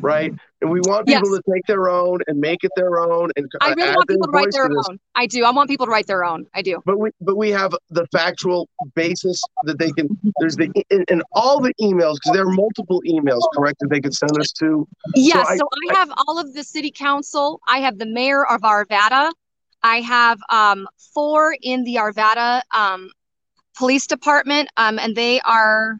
right? 0.00 0.32
And 0.62 0.70
we 0.70 0.80
want 0.80 1.06
people 1.06 1.30
Yes. 1.30 1.40
to 1.44 1.52
take 1.52 1.66
their 1.66 1.88
own 1.90 2.20
and 2.26 2.40
make 2.40 2.64
it 2.64 2.70
their 2.76 2.98
own 2.98 3.28
and 3.36 3.46
i 3.60 3.70
uh, 3.70 3.74
really 3.76 3.88
add 3.90 3.94
want 3.96 4.08
people 4.08 4.26
to 4.26 4.32
write 4.32 4.52
their 4.52 4.68
to 4.68 4.82
own 4.88 4.98
i 5.14 5.26
do 5.26 5.44
i 5.44 5.50
want 5.50 5.68
people 5.68 5.84
to 5.84 5.92
write 5.92 6.06
their 6.06 6.24
own 6.24 6.46
i 6.54 6.62
do 6.62 6.82
But 6.86 6.98
we 6.98 7.10
but 7.20 7.36
we 7.36 7.50
have 7.50 7.74
the 7.90 8.06
factual 8.06 8.66
basis 8.94 9.40
that 9.64 9.78
they 9.78 9.90
can. 9.92 10.08
There's 10.40 10.56
the 10.56 10.70
in, 10.90 11.04
in 11.08 11.22
all 11.32 11.60
the 11.60 11.74
emails 11.80 12.14
because 12.14 12.32
there 12.32 12.46
are 12.46 12.52
multiple 12.52 13.02
emails, 13.06 13.42
correct? 13.54 13.80
That 13.80 13.90
they 13.90 14.00
could 14.00 14.14
send 14.14 14.32
us 14.40 14.50
to. 14.52 14.88
Yes, 15.14 15.46
I- 15.48 15.56
so 15.58 15.68
I, 15.90 15.94
have 15.98 16.10
all 16.26 16.38
of 16.38 16.54
the 16.54 16.64
city 16.64 16.90
council. 16.90 17.60
I 17.68 17.78
have 17.80 17.98
the 17.98 18.06
mayor 18.06 18.44
of 18.46 18.62
Arvada. 18.62 19.30
I 19.86 20.00
have 20.00 20.40
um, 20.50 20.88
four 21.14 21.56
in 21.62 21.84
the 21.84 21.96
Arvada 21.96 22.60
um, 22.74 23.08
police 23.78 24.08
department, 24.08 24.68
um, 24.76 24.98
and 24.98 25.14
they 25.14 25.40
are 25.42 25.98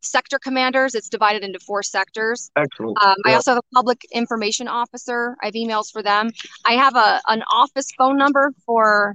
sector 0.00 0.38
commanders. 0.38 0.94
It's 0.94 1.08
divided 1.08 1.42
into 1.42 1.58
four 1.58 1.82
sectors. 1.82 2.52
Excellent. 2.56 2.96
Um, 3.02 3.16
I 3.24 3.34
also 3.34 3.50
have 3.54 3.58
a 3.58 3.74
public 3.74 4.06
information 4.12 4.68
officer. 4.68 5.36
I 5.42 5.46
have 5.46 5.54
emails 5.54 5.90
for 5.90 6.04
them. 6.04 6.30
I 6.64 6.74
have 6.74 6.94
a 6.94 7.20
an 7.26 7.42
office 7.52 7.88
phone 7.98 8.16
number 8.16 8.52
for 8.64 9.12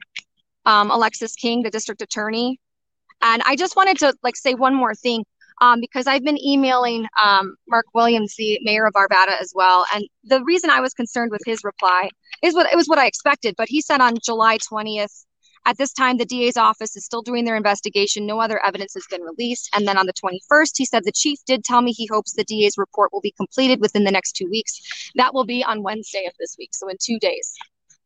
um, 0.66 0.92
Alexis 0.92 1.34
King, 1.36 1.64
the 1.64 1.72
district 1.72 2.02
attorney. 2.02 2.60
And 3.22 3.42
I 3.46 3.56
just 3.56 3.78
wanted 3.78 3.98
to 4.00 4.14
like 4.24 4.36
say 4.36 4.56
one 4.56 4.76
more 4.76 4.94
thing 4.94 5.24
um, 5.62 5.80
because 5.80 6.08
I've 6.08 6.24
been 6.24 6.44
emailing 6.44 7.08
um, 7.22 7.56
Marc 7.70 7.86
Williams, 7.94 8.36
the 8.38 8.60
mayor 8.64 8.86
of 8.86 8.94
Arvada, 8.94 9.40
as 9.40 9.54
well. 9.56 9.86
And 9.94 10.04
the 10.24 10.44
reason 10.44 10.70
I 10.70 10.82
was 10.82 10.94
concerned 10.94 11.32
with 11.32 11.42
his 11.46 11.64
reply 11.64 12.10
is 12.44 12.56
what 12.56 12.72
it 12.72 12.76
was 12.76 12.88
what 12.88 13.00
I 13.00 13.06
expected. 13.06 13.56
But 13.58 13.70
he 13.70 13.82
said 13.82 14.02
on 14.02 14.16
July 14.24 14.58
20th, 14.58 15.26
at 15.68 15.78
this 15.78 15.94
time, 15.94 16.18
the 16.18 16.26
DA's 16.26 16.58
office 16.58 16.96
is 16.98 17.06
still 17.06 17.22
doing 17.22 17.46
their 17.46 17.56
investigation. 17.56 18.26
No 18.26 18.40
other 18.40 18.60
evidence 18.66 18.96
has 18.96 19.06
been 19.12 19.22
released. 19.22 19.70
And 19.76 19.88
then 19.88 19.96
on 19.96 20.08
the 20.08 20.14
21st, 20.14 20.72
he 20.76 20.86
said 20.86 21.04
the 21.04 21.12
chief 21.12 21.38
did 21.46 21.64
tell 21.64 21.84
me 21.84 21.92
he 21.92 22.08
hopes 22.12 22.34
the 22.34 22.44
DA's 22.44 22.80
report 22.80 23.14
will 23.14 23.22
be 23.22 23.34
completed 23.38 23.80
within 23.80 24.04
the 24.04 24.12
next 24.12 24.32
two 24.32 24.50
weeks. 24.50 25.12
That 25.16 25.36
will 25.36 25.46
be 25.46 25.64
on 25.64 25.84
Wednesday 25.84 26.26
of 26.26 26.34
this 26.40 26.56
week, 26.58 26.72
so 26.74 26.90
in 26.90 26.98
two 27.00 27.20
days. 27.20 27.54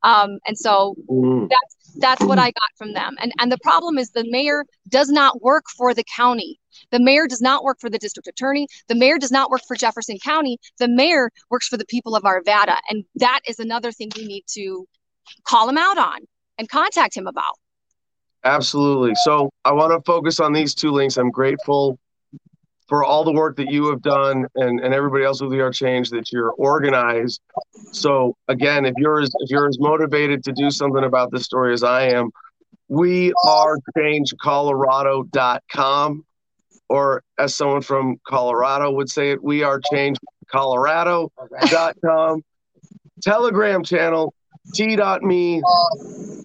Um, 0.06 0.40
and 0.48 0.57
so 0.57 0.95
Mm. 1.10 1.49
that's 1.98 2.23
what 2.30 2.38
I 2.38 2.48
got 2.48 2.72
from 2.77 2.94
them. 2.94 3.15
And 3.22 3.32
and 3.40 3.52
the 3.52 3.57
problem 3.69 3.98
is 3.98 4.11
the 4.11 4.30
mayor 4.30 4.65
does 4.90 5.10
not 5.10 5.41
work 5.41 5.65
for 5.77 5.94
the 5.94 6.03
county. 6.15 6.60
The 6.91 6.99
mayor 6.99 7.26
does 7.27 7.41
not 7.41 7.64
work 7.64 7.77
for 7.80 7.90
the 7.90 7.98
district 7.98 8.27
attorney. 8.27 8.68
The 8.88 8.95
mayor 8.95 9.18
does 9.18 9.32
not 9.32 9.49
work 9.49 9.61
for 9.68 9.76
Jefferson 9.76 10.18
County. 10.32 10.57
The 10.77 10.88
mayor 10.90 11.32
works 11.49 11.68
for 11.68 11.77
the 11.77 11.86
people 11.86 12.15
of 12.15 12.23
Arvada. 12.23 12.77
And 12.90 13.06
that 13.15 13.40
is 13.48 13.60
another 13.60 13.91
thing 13.91 14.10
we 14.15 14.26
need 14.26 14.44
to 14.60 14.86
call 15.44 15.68
him 15.69 15.77
out 15.77 15.98
on 15.98 16.19
and 16.57 16.69
contact 16.69 17.15
him 17.15 17.27
about. 17.27 17.56
Absolutely. 18.44 19.15
So 19.15 19.49
I 19.64 19.72
want 19.72 19.91
to 19.94 20.02
focus 20.06 20.40
on 20.40 20.53
these 20.53 20.76
two 20.76 20.91
links. 20.91 21.18
I'm 21.18 21.32
grateful 21.32 21.98
for 22.88 23.03
all 23.03 23.24
the 23.24 23.32
work 23.32 23.57
that 23.57 23.72
you 23.72 23.90
have 23.90 24.02
done 24.02 24.48
and, 24.56 24.80
and 24.80 24.91
everybody 24.94 25.24
else 25.24 25.41
with 25.41 25.52
We 25.52 25.62
Are 25.62 25.72
Change 25.72 26.10
that 26.12 26.32
you're 26.32 26.52
organized. 26.52 27.41
So 27.91 28.36
again, 28.48 28.86
if 28.86 28.94
you're 28.98 29.22
as 29.22 29.32
if 29.40 29.49
you're 29.49 29.68
as 29.68 29.80
motivated 29.80 30.44
to 30.44 30.52
do 30.52 30.70
something 30.70 31.03
about 31.03 31.32
this 31.32 31.44
story 31.44 31.74
as 31.74 31.82
I 31.84 32.10
am, 32.10 32.30
we 32.88 33.34
are 33.45 33.80
changecolorado.com 33.98 36.26
or 36.88 37.24
as 37.40 37.56
someone 37.56 37.82
from 37.82 38.18
Colorado 38.28 38.91
would 38.91 39.10
say 39.10 39.32
it, 39.32 39.44
we 39.44 39.64
are 39.64 39.82
change 39.91 40.18
colorado.com 40.52 42.44
telegram 43.22 43.84
channel 43.84 44.34
t.me 44.74 45.62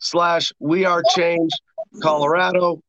slash 0.00 0.52
we 0.58 0.84
are 0.84 1.02
change 1.14 1.50
colorado 2.02 2.82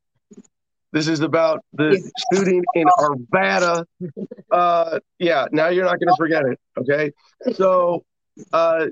this 0.92 1.08
is 1.08 1.22
about 1.22 1.64
the 1.74 2.02
shooting 2.34 2.64
in 2.76 2.88
arvada. 3.00 3.86
Uh 4.52 5.00
yeah 5.18 5.46
now 5.54 5.70
you're 5.70 5.86
not 5.86 5.98
going 5.98 6.10
to 6.10 6.16
forget 6.18 6.44
it 6.46 6.60
okay? 6.78 7.12
So 7.54 8.04
uh 8.52 8.88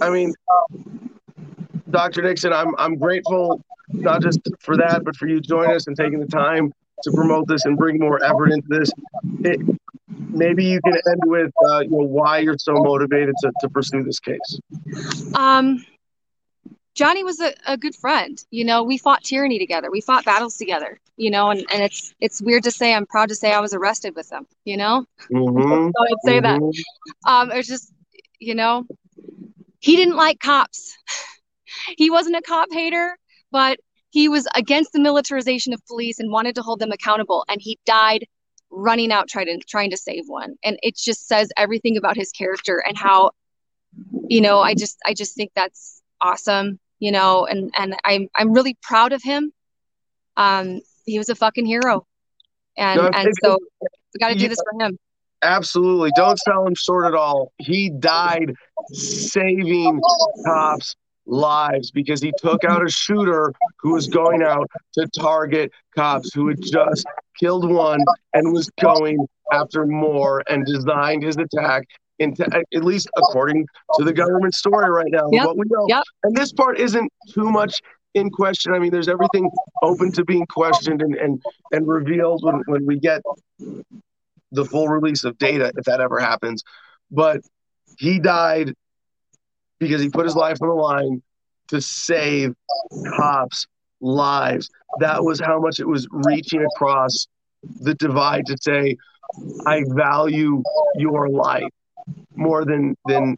i 0.00 0.08
mean 0.08 0.32
dr 1.90 2.22
nixon 2.22 2.52
i'm 2.52 2.72
i'm 2.78 2.94
grateful 2.94 3.60
not 3.92 4.22
just 4.22 4.38
for 4.60 4.76
that 4.76 5.02
but 5.04 5.16
for 5.16 5.26
you 5.26 5.40
joining 5.40 5.74
us 5.74 5.88
and 5.88 5.96
taking 5.96 6.20
the 6.20 6.26
time 6.26 6.72
to 7.02 7.12
promote 7.12 7.46
this 7.48 7.64
and 7.64 7.76
bring 7.76 7.98
more 7.98 8.22
effort 8.24 8.50
into 8.52 8.66
this. 8.68 8.90
It, 9.40 9.60
maybe 10.30 10.64
you 10.64 10.80
can 10.82 10.94
end 10.94 11.20
with 11.24 11.50
uh, 11.68 11.80
you 11.80 11.90
know 11.90 12.04
why 12.04 12.38
you're 12.38 12.58
so 12.58 12.74
motivated 12.74 13.34
to, 13.42 13.52
to 13.60 13.68
pursue 13.68 14.02
this 14.02 14.20
case. 14.20 14.60
Um, 15.34 15.84
Johnny 16.94 17.24
was 17.24 17.40
a, 17.40 17.52
a 17.66 17.76
good 17.76 17.94
friend. 17.94 18.42
You 18.50 18.64
know, 18.64 18.82
we 18.82 18.98
fought 18.98 19.22
tyranny 19.22 19.58
together. 19.58 19.90
We 19.90 20.00
fought 20.00 20.24
battles 20.24 20.56
together. 20.56 21.00
You 21.16 21.30
know, 21.30 21.50
and, 21.50 21.64
and 21.72 21.82
it's 21.82 22.14
it's 22.20 22.40
weird 22.42 22.64
to 22.64 22.70
say. 22.70 22.94
I'm 22.94 23.06
proud 23.06 23.28
to 23.28 23.34
say 23.34 23.52
I 23.52 23.60
was 23.60 23.74
arrested 23.74 24.14
with 24.16 24.28
them. 24.30 24.46
You 24.64 24.76
know, 24.76 25.04
Mhm. 25.30 25.92
so 25.96 26.04
I'd 26.04 26.24
say 26.24 26.40
that. 26.40 26.60
Mhm. 26.60 26.72
Um, 27.26 27.52
it's 27.52 27.68
just, 27.68 27.92
you 28.38 28.54
know, 28.54 28.86
he 29.80 29.96
didn't 29.96 30.16
like 30.16 30.40
cops. 30.40 30.96
he 31.96 32.10
wasn't 32.10 32.36
a 32.36 32.42
cop 32.42 32.68
hater, 32.72 33.16
but 33.52 33.78
he 34.10 34.28
was 34.28 34.48
against 34.54 34.92
the 34.92 35.00
militarization 35.00 35.72
of 35.72 35.84
police 35.86 36.18
and 36.18 36.30
wanted 36.32 36.54
to 36.56 36.62
hold 36.62 36.80
them 36.80 36.90
accountable. 36.92 37.44
And 37.48 37.60
he 37.60 37.78
died 37.86 38.26
running 38.70 39.12
out 39.12 39.28
trying 39.28 39.46
to 39.46 39.58
trying 39.66 39.90
to 39.90 39.96
save 39.96 40.24
one. 40.26 40.56
And 40.64 40.78
it 40.82 40.96
just 40.96 41.28
says 41.28 41.50
everything 41.56 41.96
about 41.96 42.16
his 42.16 42.30
character 42.32 42.82
and 42.84 42.96
how, 42.96 43.30
you 44.28 44.40
know, 44.40 44.60
I 44.60 44.74
just 44.74 44.98
I 45.06 45.14
just 45.14 45.36
think 45.36 45.52
that's 45.54 46.02
awesome. 46.20 46.79
You 47.00 47.12
know, 47.12 47.46
and 47.46 47.72
and 47.76 47.96
I'm 48.04 48.28
I'm 48.36 48.52
really 48.52 48.76
proud 48.82 49.12
of 49.12 49.22
him. 49.22 49.52
Um, 50.36 50.80
he 51.06 51.18
was 51.18 51.28
a 51.28 51.34
fucking 51.34 51.66
hero, 51.66 52.06
and 52.76 53.00
No, 53.00 53.08
and 53.08 53.28
so 53.42 53.58
we 53.82 54.18
got 54.18 54.28
to 54.28 54.34
do 54.34 54.42
yeah. 54.42 54.48
this 54.48 54.62
for 54.70 54.84
him. 54.84 54.98
Absolutely. 55.42 56.10
Don't 56.16 56.38
sell 56.38 56.66
him 56.66 56.74
short 56.74 57.06
at 57.06 57.14
all. 57.14 57.52
He 57.58 57.90
died 57.90 58.52
saving 58.92 60.00
cops' 60.44 60.94
lives 61.26 61.90
because 61.90 62.20
he 62.20 62.32
took 62.38 62.64
out 62.64 62.84
a 62.84 62.90
shooter 62.90 63.52
who 63.78 63.92
was 63.94 64.06
going 64.06 64.42
out 64.42 64.68
to 64.94 65.06
target 65.18 65.72
cops 65.96 66.34
who 66.34 66.48
had 66.48 66.60
just 66.60 67.06
killed 67.38 67.70
one 67.70 68.04
and 68.34 68.52
was 68.52 68.70
going 68.80 69.26
after 69.52 69.86
more 69.86 70.42
and 70.48 70.66
designed 70.66 71.22
his 71.22 71.36
attack 71.36 71.86
into 72.20 72.46
at 72.54 72.84
least 72.84 73.08
according 73.16 73.66
to 73.96 74.04
the 74.04 74.12
government 74.12 74.54
story 74.54 74.88
right 74.90 75.10
now 75.10 75.28
Yep. 75.32 75.44
what 75.46 75.56
we 75.58 75.64
know 75.68 75.86
Yep. 75.88 76.04
and 76.24 76.36
this 76.36 76.52
part 76.52 76.78
isn't 76.78 77.10
too 77.32 77.50
much 77.50 77.80
in 78.14 78.30
question 78.30 78.72
i 78.74 78.78
mean 78.78 78.90
there's 78.90 79.08
everything 79.08 79.50
open 79.82 80.12
to 80.12 80.24
being 80.24 80.46
questioned 80.46 81.02
and 81.02 81.14
and, 81.16 81.42
and 81.72 81.88
revealed 81.88 82.44
when, 82.44 82.62
when 82.66 82.86
we 82.86 82.98
get 82.98 83.22
the 84.52 84.64
full 84.64 84.88
release 84.88 85.24
of 85.24 85.38
data 85.38 85.72
if 85.76 85.84
that 85.84 86.00
ever 86.00 86.18
happens. 86.18 86.62
But 87.10 87.40
he 87.98 88.18
died 88.18 88.74
because 89.78 90.02
he 90.02 90.08
put 90.10 90.24
his 90.24 90.36
life 90.36 90.58
on 90.60 90.68
the 90.68 90.74
line 90.74 91.22
to 91.68 91.80
save 91.80 92.54
cops' 93.16 93.66
lives. 94.00 94.68
That 94.98 95.24
was 95.24 95.40
how 95.40 95.60
much 95.60 95.78
it 95.78 95.86
was 95.86 96.06
reaching 96.10 96.62
across 96.64 97.28
the 97.80 97.94
divide 97.94 98.46
to 98.46 98.56
say, 98.60 98.96
I 99.66 99.84
value 99.88 100.62
your 100.96 101.28
life 101.28 101.62
more 102.34 102.64
than 102.64 102.96
than 103.06 103.36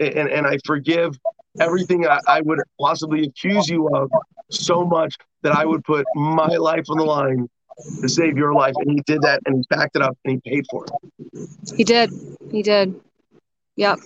and, 0.00 0.28
and 0.28 0.46
I 0.46 0.58
forgive 0.64 1.18
everything 1.60 2.06
I, 2.06 2.20
I 2.26 2.40
would 2.42 2.60
possibly 2.80 3.24
accuse 3.24 3.68
you 3.68 3.88
of 3.88 4.10
so 4.50 4.84
much 4.84 5.16
that 5.42 5.52
I 5.52 5.64
would 5.64 5.84
put 5.84 6.06
my 6.14 6.48
life 6.56 6.84
on 6.88 6.98
the 6.98 7.04
line 7.04 7.48
to 8.00 8.08
save 8.08 8.36
your 8.36 8.52
life. 8.52 8.74
And 8.76 8.90
he 8.90 9.02
did 9.06 9.22
that 9.22 9.40
and 9.46 9.56
he 9.56 9.62
backed 9.70 9.96
it 9.96 10.02
up 10.02 10.16
and 10.24 10.40
he 10.44 10.50
paid 10.50 10.64
for 10.70 10.84
it. 10.84 11.48
He 11.76 11.84
did. 11.84 12.10
He 12.50 12.62
did. 12.62 12.94
Yep. 13.76 13.98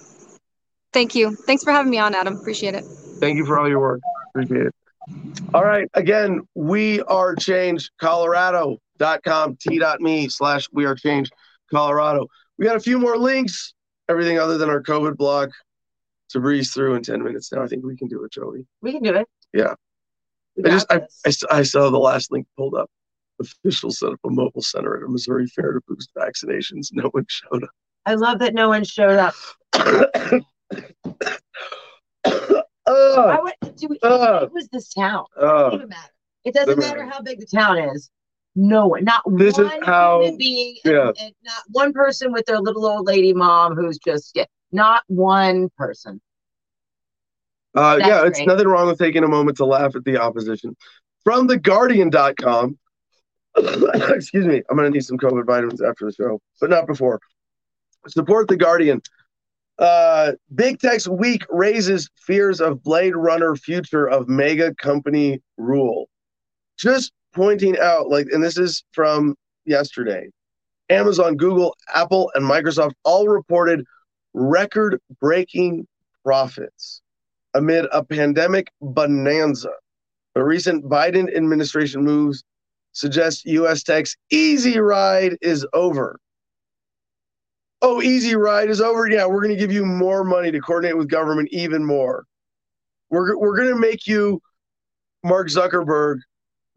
Thank 0.92 1.14
you. 1.14 1.36
Thanks 1.36 1.62
for 1.62 1.72
having 1.72 1.90
me 1.90 1.98
on, 1.98 2.14
Adam. 2.14 2.36
Appreciate 2.36 2.74
it. 2.74 2.84
Thank 2.84 3.36
you 3.36 3.46
for 3.46 3.58
all 3.58 3.68
your 3.68 3.80
work. 3.80 4.00
Appreciate 4.30 4.66
it. 4.66 4.74
All 5.54 5.64
right. 5.64 5.88
Again, 5.94 6.40
we 6.54 7.02
are 7.02 7.34
changed 7.34 7.90
colorado.com 7.98 9.56
t.me 9.56 10.28
slash 10.28 10.68
we 10.72 10.84
are 10.84 10.94
changed 10.94 11.32
Colorado. 11.70 12.26
We 12.58 12.66
got 12.66 12.76
a 12.76 12.80
few 12.80 12.98
more 12.98 13.16
links, 13.16 13.72
everything 14.10 14.38
other 14.38 14.58
than 14.58 14.68
our 14.68 14.82
COVID 14.82 15.16
block 15.16 15.50
to 16.30 16.40
breeze 16.40 16.72
through 16.72 16.94
in 16.96 17.02
10 17.02 17.22
minutes 17.22 17.52
now. 17.52 17.62
I 17.62 17.68
think 17.68 17.84
we 17.84 17.96
can 17.96 18.08
do 18.08 18.24
it, 18.24 18.32
Joey. 18.32 18.66
We 18.82 18.92
can 18.92 19.02
do 19.02 19.14
it. 19.14 19.26
Yeah. 19.54 19.74
We 20.56 20.64
I 20.64 20.68
just 20.70 20.92
I. 20.92 21.02
I, 21.26 21.58
I 21.58 21.62
saw 21.62 21.90
the 21.90 21.98
last 21.98 22.30
link 22.32 22.46
pulled 22.56 22.74
up. 22.74 22.90
Officials 23.40 24.00
set 24.00 24.10
up 24.10 24.20
a 24.24 24.30
mobile 24.30 24.60
center 24.60 24.96
at 24.98 25.02
a 25.02 25.08
Missouri 25.08 25.46
fair 25.46 25.72
to 25.72 25.80
boost 25.88 26.10
vaccinations. 26.14 26.88
No 26.92 27.08
one 27.12 27.24
showed 27.28 27.64
up. 27.64 27.70
I 28.04 28.14
love 28.14 28.38
that 28.40 28.52
no 28.52 28.68
one 28.68 28.84
showed 28.84 29.18
up. 29.18 29.34
uh, 29.72 30.40
would, 32.84 33.54
do 33.76 33.88
we, 33.88 33.98
Uh. 34.02 34.46
was 34.52 34.68
this 34.72 34.92
town? 34.92 35.24
It 35.36 35.44
uh, 35.44 35.70
doesn't 35.70 35.88
matter. 35.88 36.12
It 36.44 36.54
doesn't 36.54 36.78
matter. 36.78 37.06
how 37.06 37.22
big 37.22 37.40
the 37.40 37.46
town 37.46 37.78
is. 37.78 38.10
No 38.56 38.88
one, 38.88 39.04
not 39.04 39.22
This 39.26 39.58
is 39.58 39.68
one 39.68 39.82
how- 39.82 40.20
human 40.22 40.38
being, 40.38 40.76
and- 40.84 40.92
yeah. 40.94 41.12
and 41.24 41.34
not 41.44 41.62
one 41.68 41.92
person 41.92 42.32
with 42.32 42.46
their 42.46 42.58
little 42.60 42.84
old 42.86 43.06
lady 43.06 43.32
mom 43.32 43.76
who's 43.76 43.98
just 43.98 44.32
yeah, 44.34 44.44
not 44.72 45.02
one 45.06 45.68
person. 45.76 46.20
Uh, 47.74 47.96
That's 47.96 48.08
yeah, 48.08 48.26
it's 48.26 48.38
great. 48.38 48.48
nothing 48.48 48.66
wrong 48.66 48.88
with 48.88 48.98
taking 48.98 49.22
a 49.22 49.28
moment 49.28 49.56
to 49.58 49.64
laugh 49.64 49.94
at 49.94 50.04
the 50.04 50.16
opposition. 50.18 50.76
From 51.22 51.46
theguardian.com, 51.46 52.76
excuse 53.56 54.46
me, 54.46 54.62
I'm 54.68 54.76
going 54.76 54.90
to 54.90 54.94
need 54.96 55.04
some 55.04 55.18
COVID 55.18 55.46
vitamins 55.46 55.80
after 55.80 56.06
the 56.06 56.12
show, 56.12 56.40
but 56.60 56.70
not 56.70 56.86
before. 56.88 57.20
Support 58.08 58.48
The 58.48 58.56
Guardian. 58.56 59.00
Uh, 59.78 60.32
Big 60.54 60.78
Tech's 60.80 61.06
week 61.06 61.44
raises 61.48 62.10
fears 62.16 62.60
of 62.60 62.82
Blade 62.82 63.14
Runner 63.14 63.54
future 63.54 64.06
of 64.08 64.28
mega 64.28 64.74
company 64.74 65.40
rule. 65.56 66.08
Just 66.80 67.12
pointing 67.34 67.78
out, 67.78 68.08
like, 68.08 68.26
and 68.32 68.42
this 68.42 68.56
is 68.56 68.82
from 68.92 69.34
yesterday 69.66 70.28
Amazon, 70.88 71.36
Google, 71.36 71.76
Apple, 71.94 72.30
and 72.34 72.44
Microsoft 72.44 72.92
all 73.04 73.28
reported 73.28 73.84
record 74.32 74.98
breaking 75.20 75.86
profits 76.24 77.02
amid 77.54 77.86
a 77.92 78.02
pandemic 78.02 78.68
bonanza. 78.80 79.70
the 80.34 80.42
recent 80.42 80.84
Biden 80.84 81.34
administration 81.36 82.02
moves 82.02 82.44
suggest 82.92 83.44
U.S. 83.44 83.82
tech's 83.82 84.16
easy 84.30 84.78
ride 84.78 85.36
is 85.42 85.66
over. 85.72 86.18
Oh, 87.82 88.00
easy 88.02 88.36
ride 88.36 88.70
is 88.70 88.80
over. 88.80 89.08
Yeah, 89.08 89.26
we're 89.26 89.42
going 89.42 89.54
to 89.54 89.60
give 89.60 89.72
you 89.72 89.84
more 89.84 90.24
money 90.24 90.50
to 90.50 90.60
coordinate 90.60 90.96
with 90.96 91.08
government 91.08 91.48
even 91.52 91.84
more. 91.84 92.24
We're, 93.10 93.36
we're 93.36 93.56
going 93.56 93.68
to 93.68 93.80
make 93.80 94.06
you, 94.06 94.40
Mark 95.24 95.48
Zuckerberg, 95.48 96.18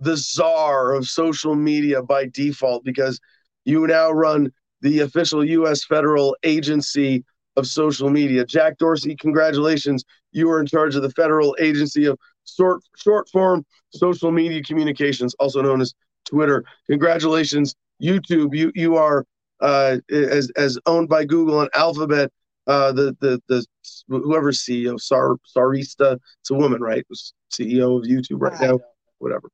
the 0.03 0.17
czar 0.17 0.93
of 0.93 1.07
social 1.07 1.55
media 1.55 2.01
by 2.01 2.25
default 2.27 2.83
because 2.83 3.19
you 3.65 3.87
now 3.87 4.11
run 4.11 4.51
the 4.81 4.99
official 4.99 5.43
U.S. 5.45 5.83
federal 5.85 6.35
agency 6.43 7.23
of 7.55 7.67
social 7.67 8.09
media. 8.09 8.45
Jack 8.45 8.77
Dorsey, 8.77 9.15
congratulations. 9.15 10.03
You 10.31 10.49
are 10.49 10.59
in 10.59 10.65
charge 10.65 10.95
of 10.95 11.03
the 11.03 11.11
Federal 11.11 11.55
Agency 11.59 12.05
of 12.05 12.17
Short, 12.45 12.81
short 12.97 13.29
Form 13.29 13.65
Social 13.93 14.31
Media 14.31 14.61
Communications, 14.61 15.33
also 15.35 15.61
known 15.61 15.79
as 15.79 15.93
Twitter. 16.25 16.65
Congratulations, 16.89 17.75
YouTube. 18.01 18.53
You 18.53 18.71
you 18.75 18.97
are 18.97 19.25
uh, 19.61 19.97
as 20.09 20.51
as 20.57 20.77
owned 20.85 21.07
by 21.07 21.23
Google 21.25 21.61
and 21.61 21.69
Alphabet. 21.73 22.31
Uh, 22.65 22.91
the 22.91 23.15
the 23.21 23.41
the 23.47 23.65
whoever's 24.07 24.59
CEO, 24.59 24.99
Sar 24.99 25.35
Sarista, 25.55 26.17
it's 26.41 26.51
a 26.51 26.53
woman, 26.53 26.81
right? 26.81 27.05
CEO 27.51 27.97
of 27.97 28.03
YouTube 28.03 28.41
right 28.41 28.59
now. 28.59 28.79
Whatever. 29.19 29.49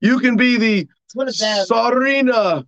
You 0.00 0.18
can 0.18 0.36
be 0.36 0.56
the 0.56 0.88
It's 1.04 1.14
one 1.14 1.28
of. 1.28 1.34
Sarina 1.34 2.64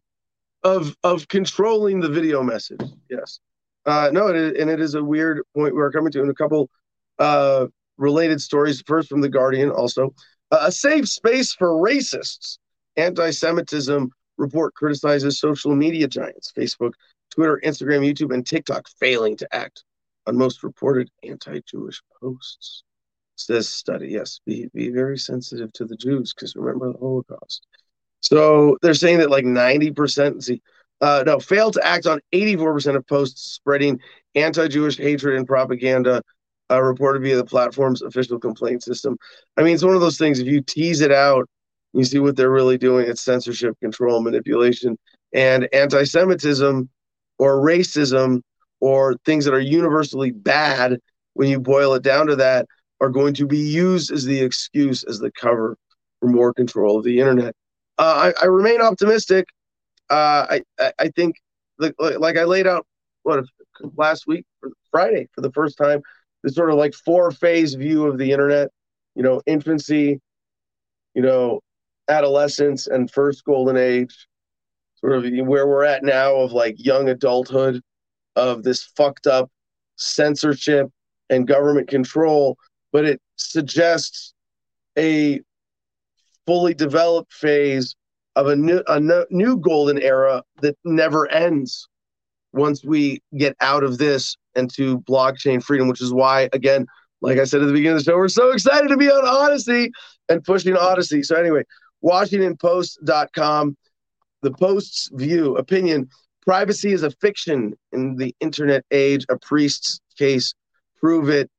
of 0.62 0.96
of 1.04 1.28
controlling 1.28 2.00
the 2.00 2.08
video 2.08 2.42
message. 2.42 2.80
Yes. 3.10 3.40
Uh, 3.86 4.10
no, 4.12 4.28
it 4.28 4.36
is, 4.36 4.60
and 4.60 4.70
it 4.70 4.80
is 4.80 4.94
a 4.94 5.02
weird 5.02 5.42
point 5.54 5.74
we're 5.74 5.90
coming 5.90 6.12
to 6.12 6.22
in 6.22 6.28
a 6.28 6.34
couple 6.34 6.68
uh, 7.18 7.66
related 7.96 8.40
stories. 8.40 8.82
First 8.86 9.08
from 9.08 9.20
the 9.20 9.28
Guardian, 9.28 9.70
also 9.70 10.14
uh, 10.50 10.58
a 10.62 10.72
safe 10.72 11.08
space 11.08 11.52
for 11.52 11.68
racists. 11.68 12.58
Anti-Semitism 12.96 14.10
report 14.38 14.74
criticizes 14.74 15.38
social 15.40 15.74
media 15.74 16.08
giants: 16.08 16.52
Facebook, 16.56 16.92
Twitter, 17.30 17.60
Instagram, 17.64 18.00
YouTube, 18.00 18.34
and 18.34 18.46
TikTok 18.46 18.88
failing 18.98 19.36
to 19.36 19.54
act 19.54 19.84
on 20.26 20.36
most 20.36 20.62
reported 20.62 21.10
anti-Jewish 21.22 22.02
posts. 22.20 22.82
Says 23.38 23.68
study. 23.68 24.08
Yes, 24.08 24.40
be 24.44 24.68
be 24.74 24.90
very 24.90 25.16
sensitive 25.16 25.72
to 25.74 25.84
the 25.84 25.96
Jews 25.96 26.34
because 26.34 26.56
remember 26.56 26.92
the 26.92 26.98
Holocaust. 26.98 27.64
So 28.20 28.76
they're 28.82 28.94
saying 28.94 29.18
that 29.18 29.30
like 29.30 29.44
90%, 29.44 30.42
see, 30.42 30.60
uh, 31.00 31.22
no, 31.24 31.38
failed 31.38 31.74
to 31.74 31.86
act 31.86 32.06
on 32.06 32.20
84% 32.32 32.96
of 32.96 33.06
posts 33.06 33.42
spreading 33.42 34.00
anti-Jewish 34.34 34.96
hatred 34.96 35.36
and 35.36 35.46
propaganda 35.46 36.20
uh, 36.68 36.82
reported 36.82 37.22
via 37.22 37.36
the 37.36 37.44
platform's 37.44 38.02
official 38.02 38.40
complaint 38.40 38.82
system. 38.82 39.16
I 39.56 39.62
mean, 39.62 39.74
it's 39.74 39.84
one 39.84 39.94
of 39.94 40.00
those 40.00 40.18
things. 40.18 40.40
If 40.40 40.48
you 40.48 40.60
tease 40.60 41.00
it 41.00 41.12
out, 41.12 41.48
you 41.92 42.04
see 42.04 42.18
what 42.18 42.36
they're 42.36 42.50
really 42.50 42.76
doing. 42.76 43.08
It's 43.08 43.22
censorship, 43.22 43.78
control, 43.80 44.20
manipulation, 44.20 44.98
and 45.32 45.68
anti-Semitism 45.72 46.88
or 47.38 47.60
racism 47.64 48.42
or 48.80 49.16
things 49.24 49.44
that 49.44 49.54
are 49.54 49.60
universally 49.60 50.32
bad. 50.32 50.98
When 51.34 51.48
you 51.48 51.60
boil 51.60 51.94
it 51.94 52.02
down 52.02 52.26
to 52.26 52.36
that, 52.36 52.66
are 53.00 53.10
going 53.10 53.34
to 53.34 53.46
be 53.46 53.58
used 53.58 54.10
as 54.10 54.24
the 54.24 54.40
excuse, 54.40 55.04
as 55.04 55.18
the 55.18 55.30
cover 55.32 55.76
for 56.20 56.28
more 56.28 56.52
control 56.52 56.98
of 56.98 57.04
the 57.04 57.20
internet. 57.20 57.54
Uh, 57.98 58.32
I, 58.40 58.44
I 58.44 58.46
remain 58.46 58.80
optimistic. 58.80 59.46
Uh, 60.10 60.58
I, 60.78 60.92
I 60.98 61.08
think 61.08 61.36
like, 61.78 61.94
like 61.98 62.36
I 62.36 62.44
laid 62.44 62.66
out 62.66 62.86
what 63.22 63.44
last 63.96 64.26
week 64.26 64.44
Friday 64.90 65.28
for 65.34 65.42
the 65.42 65.52
first 65.52 65.76
time 65.76 66.02
this 66.42 66.54
sort 66.54 66.70
of 66.70 66.76
like 66.76 66.94
four 66.94 67.30
phase 67.30 67.74
view 67.74 68.06
of 68.06 68.18
the 68.18 68.30
internet, 68.30 68.68
you 69.14 69.22
know, 69.22 69.42
infancy, 69.46 70.20
you 71.14 71.22
know, 71.22 71.60
adolescence 72.08 72.86
and 72.86 73.10
first 73.10 73.44
golden 73.44 73.76
age, 73.76 74.28
sort 74.96 75.12
of 75.12 75.46
where 75.46 75.66
we're 75.66 75.84
at 75.84 76.04
now 76.04 76.36
of 76.36 76.52
like 76.52 76.76
young 76.78 77.08
adulthood, 77.08 77.80
of 78.36 78.62
this 78.62 78.84
fucked 78.96 79.26
up 79.26 79.50
censorship 79.96 80.88
and 81.28 81.46
government 81.46 81.88
control, 81.88 82.56
but 82.92 83.04
it 83.04 83.20
suggests 83.36 84.34
a 84.96 85.40
fully 86.46 86.74
developed 86.74 87.32
phase 87.32 87.94
of 88.36 88.46
a 88.46 88.56
new 88.56 88.82
a 88.86 89.00
new 89.30 89.56
golden 89.58 90.00
era 90.00 90.42
that 90.60 90.76
never 90.84 91.30
ends 91.30 91.88
once 92.52 92.84
we 92.84 93.20
get 93.36 93.54
out 93.60 93.84
of 93.84 93.98
this 93.98 94.36
and 94.54 94.72
to 94.74 95.00
blockchain 95.00 95.62
freedom, 95.62 95.88
which 95.88 96.00
is 96.00 96.12
why, 96.12 96.48
again, 96.52 96.86
like 97.20 97.38
I 97.38 97.44
said 97.44 97.62
at 97.62 97.66
the 97.66 97.72
beginning 97.72 97.98
of 97.98 98.04
the 98.04 98.10
show, 98.10 98.16
we're 98.16 98.28
so 98.28 98.50
excited 98.50 98.88
to 98.88 98.96
be 98.96 99.10
on 99.10 99.24
Odysee 99.24 99.90
and 100.28 100.42
pushing 100.42 100.74
Odysee 100.74 101.24
So, 101.24 101.36
anyway, 101.36 101.62
WashingtonPost.com, 102.04 103.76
the 104.42 104.50
Post's 104.52 105.10
view, 105.12 105.56
opinion 105.56 106.08
privacy 106.42 106.92
is 106.92 107.02
a 107.02 107.10
fiction 107.10 107.74
in 107.92 108.16
the 108.16 108.34
internet 108.40 108.82
age, 108.90 109.26
a 109.28 109.36
priest's 109.36 110.00
case. 110.16 110.54
Prove 110.98 111.28
it. 111.28 111.50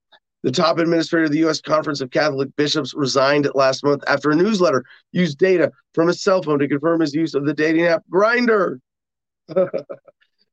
The 0.43 0.51
top 0.51 0.77
administrator 0.77 1.25
of 1.25 1.31
the 1.31 1.39
U.S. 1.39 1.59
Conference 1.59 1.99
of 1.99 2.11
Catholic 2.11 2.55
Bishops 2.55 2.93
resigned 2.93 3.49
last 3.55 3.83
month 3.83 4.03
after 4.07 4.31
a 4.31 4.35
newsletter 4.35 4.85
used 5.11 5.37
data 5.37 5.71
from 5.93 6.07
his 6.07 6.23
cell 6.23 6.41
phone 6.41 6.59
to 6.59 6.67
confirm 6.67 7.01
his 7.01 7.13
use 7.13 7.33
of 7.33 7.45
the 7.45 7.53
dating 7.53 7.85
app 7.85 8.03
Grindr. 8.09 8.79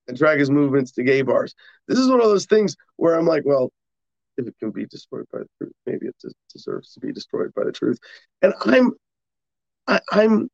and 0.08 0.16
track 0.16 0.38
his 0.38 0.50
movements 0.50 0.92
to 0.92 1.02
gay 1.02 1.22
bars. 1.22 1.54
This 1.88 1.98
is 1.98 2.08
one 2.08 2.20
of 2.20 2.26
those 2.26 2.46
things 2.46 2.76
where 2.96 3.14
I'm 3.18 3.26
like, 3.26 3.44
well, 3.44 3.72
if 4.36 4.46
it 4.46 4.54
can 4.58 4.70
be 4.70 4.86
destroyed 4.86 5.26
by 5.32 5.40
the 5.40 5.48
truth, 5.58 5.72
maybe 5.86 6.06
it 6.06 6.16
deserves 6.52 6.92
to 6.92 7.00
be 7.00 7.12
destroyed 7.12 7.52
by 7.54 7.64
the 7.64 7.72
truth. 7.72 7.98
And 8.42 8.54
I'm, 8.64 8.92
I, 9.86 9.96
am 9.96 10.00
i 10.12 10.24
am 10.24 10.48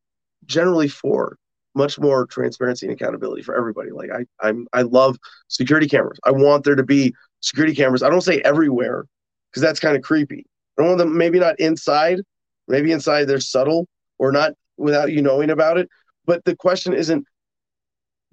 generally 0.45 0.87
for 0.87 1.37
much 1.75 1.99
more 1.99 2.25
transparency 2.27 2.85
and 2.85 2.93
accountability 2.93 3.41
for 3.41 3.55
everybody. 3.55 3.91
Like 3.91 4.09
I, 4.11 4.25
I'm, 4.47 4.67
I 4.73 4.83
love 4.83 5.17
security 5.47 5.87
cameras. 5.87 6.19
I 6.23 6.31
want 6.31 6.63
there 6.63 6.75
to 6.75 6.83
be 6.83 7.13
security 7.41 7.75
cameras. 7.75 8.03
I 8.03 8.09
don't 8.09 8.21
say 8.21 8.41
everywhere 8.41 9.05
because 9.53 9.61
that's 9.61 9.79
kind 9.79 9.95
of 9.95 10.01
creepy. 10.01 10.45
I 10.77 10.81
don't 10.81 10.89
want 10.89 10.97
them 10.97 11.15
maybe 11.15 11.39
not 11.39 11.59
inside, 11.59 12.21
maybe 12.67 12.91
inside 12.91 13.25
they're 13.25 13.39
subtle 13.39 13.87
or 14.17 14.31
not 14.31 14.53
without 14.77 15.11
you 15.11 15.21
knowing 15.21 15.51
about 15.51 15.77
it. 15.77 15.87
But 16.25 16.43
the 16.45 16.55
question 16.55 16.93
isn't 16.93 17.27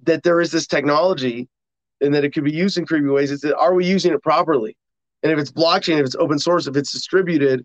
that 0.03 0.23
there 0.23 0.41
is 0.41 0.51
this 0.51 0.65
technology 0.65 1.47
and 2.01 2.13
that 2.15 2.23
it 2.23 2.33
could 2.33 2.43
be 2.43 2.51
used 2.51 2.79
in 2.79 2.87
creepy 2.87 3.07
ways. 3.07 3.31
It's 3.31 3.43
that 3.43 3.55
are 3.55 3.75
we 3.75 3.85
using 3.85 4.11
it 4.13 4.23
properly? 4.23 4.75
And 5.21 5.31
if 5.31 5.37
it's 5.37 5.51
blockchain, 5.51 5.99
if 5.99 6.05
it's 6.05 6.15
open 6.15 6.39
source, 6.39 6.65
if 6.65 6.75
it's 6.75 6.91
distributed, 6.91 7.63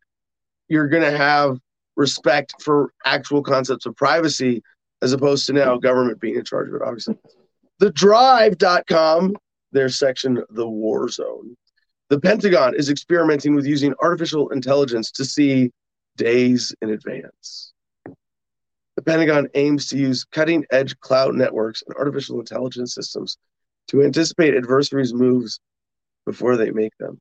you're 0.69 0.89
going 0.89 1.03
to 1.03 1.17
have 1.17 1.59
respect 1.97 2.55
for 2.61 2.93
actual 3.07 3.43
concepts 3.43 3.87
of 3.87 3.97
privacy 3.97 4.63
as 5.01 5.15
opposed 5.15 5.47
to 5.47 5.55
now 5.55 5.79
government 5.79 6.21
being 6.21 6.37
in 6.37 6.45
charge 6.45 6.69
of 6.69 6.75
it, 6.75 6.83
obviously. 6.83 7.17
The 7.79 7.91
drive.com, 7.91 9.37
their 9.73 9.89
section, 9.89 10.43
the 10.51 10.69
war 10.69 11.09
zone. 11.09 11.57
The 12.09 12.21
Pentagon 12.21 12.75
is 12.77 12.89
experimenting 12.89 13.55
with 13.55 13.67
using 13.67 13.95
artificial 14.01 14.51
intelligence 14.51 15.11
to 15.13 15.25
see 15.25 15.73
days 16.17 16.75
in 16.81 16.91
advance. 16.91 17.73
The 18.95 19.03
Pentagon 19.03 19.49
aims 19.55 19.89
to 19.89 19.99
use 19.99 20.25
cutting 20.25 20.65
edge 20.71 20.99
cloud 21.01 21.35
networks 21.35 21.83
and 21.87 21.97
artificial 21.97 22.39
intelligence 22.39 22.95
systems 22.95 23.37
to 23.89 24.03
anticipate 24.03 24.55
adversaries' 24.55 25.13
moves 25.13 25.61
before 26.25 26.57
they 26.57 26.71
make 26.71 26.97
them. 26.99 27.21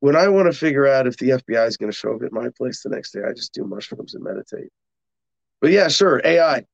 When 0.00 0.14
I 0.14 0.28
want 0.28 0.52
to 0.52 0.56
figure 0.56 0.86
out 0.86 1.06
if 1.06 1.16
the 1.16 1.30
FBI 1.30 1.66
is 1.66 1.76
going 1.76 1.90
to 1.90 1.96
show 1.96 2.14
up 2.14 2.22
at 2.22 2.32
my 2.32 2.48
place 2.56 2.82
the 2.82 2.90
next 2.90 3.12
day, 3.12 3.20
I 3.28 3.32
just 3.32 3.52
do 3.52 3.64
mushrooms 3.64 4.14
and 4.14 4.22
meditate. 4.22 4.70
But 5.60 5.72
yeah, 5.72 5.88
sure, 5.88 6.20
AI. 6.24 6.64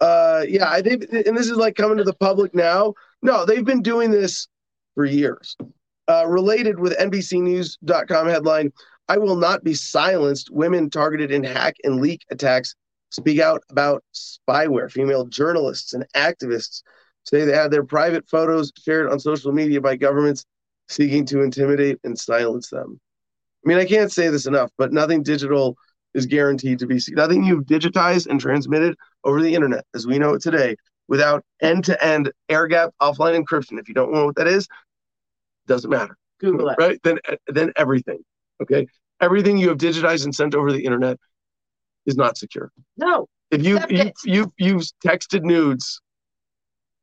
Uh, 0.00 0.44
yeah, 0.46 0.68
I 0.68 0.82
think, 0.82 1.04
and 1.10 1.36
this 1.36 1.48
is 1.48 1.56
like 1.56 1.76
coming 1.76 1.96
to 1.96 2.04
the 2.04 2.12
public 2.12 2.54
now. 2.54 2.94
No, 3.22 3.46
they've 3.46 3.64
been 3.64 3.80
doing 3.80 4.10
this 4.10 4.48
for 4.94 5.04
years. 5.04 5.56
Uh, 6.06 6.26
related 6.26 6.78
with 6.78 6.96
NBCNews.com 6.98 8.28
headline 8.28 8.72
I 9.08 9.18
will 9.18 9.36
not 9.36 9.62
be 9.62 9.74
silenced. 9.74 10.50
Women 10.50 10.88
targeted 10.88 11.30
in 11.30 11.44
hack 11.44 11.76
and 11.84 12.00
leak 12.00 12.22
attacks 12.30 12.74
speak 13.10 13.38
out 13.38 13.62
about 13.70 14.02
spyware. 14.14 14.90
Female 14.90 15.26
journalists 15.26 15.92
and 15.92 16.06
activists 16.16 16.82
say 17.24 17.44
they 17.44 17.54
had 17.54 17.70
their 17.70 17.84
private 17.84 18.28
photos 18.28 18.72
shared 18.82 19.10
on 19.10 19.20
social 19.20 19.52
media 19.52 19.80
by 19.80 19.96
governments 19.96 20.44
seeking 20.88 21.24
to 21.26 21.42
intimidate 21.42 21.98
and 22.04 22.18
silence 22.18 22.70
them. 22.70 23.00
I 23.64 23.68
mean, 23.68 23.78
I 23.78 23.86
can't 23.86 24.12
say 24.12 24.28
this 24.28 24.46
enough, 24.46 24.70
but 24.76 24.92
nothing 24.92 25.22
digital 25.22 25.76
is 26.14 26.26
guaranteed 26.26 26.78
to 26.78 26.86
be 26.86 27.00
nothing 27.10 27.44
you've 27.44 27.64
digitized 27.64 28.26
and 28.26 28.40
transmitted 28.40 28.96
over 29.24 29.42
the 29.42 29.54
internet 29.54 29.84
as 29.94 30.06
we 30.06 30.18
know 30.18 30.34
it 30.34 30.42
today 30.42 30.76
without 31.08 31.44
end-to-end 31.60 32.32
air 32.48 32.66
gap 32.66 32.90
offline 33.00 33.42
encryption. 33.42 33.78
If 33.78 33.88
you 33.88 33.94
don't 33.94 34.12
know 34.12 34.26
what 34.26 34.36
that 34.36 34.46
is, 34.46 34.68
doesn't 35.66 35.90
matter. 35.90 36.16
Google 36.40 36.68
it. 36.70 36.76
Right? 36.78 37.00
Then 37.02 37.18
then 37.46 37.72
everything 37.76 38.18
Okay. 38.62 38.86
Everything 39.20 39.56
you 39.56 39.68
have 39.68 39.78
digitized 39.78 40.24
and 40.24 40.34
sent 40.34 40.54
over 40.54 40.72
the 40.72 40.84
internet 40.84 41.18
is 42.06 42.16
not 42.16 42.36
secure. 42.36 42.70
No. 42.96 43.26
If 43.50 43.64
you 43.64 43.78
you 43.88 44.12
you 44.24 44.52
you've 44.58 44.84
texted 45.04 45.42
nudes, 45.42 46.00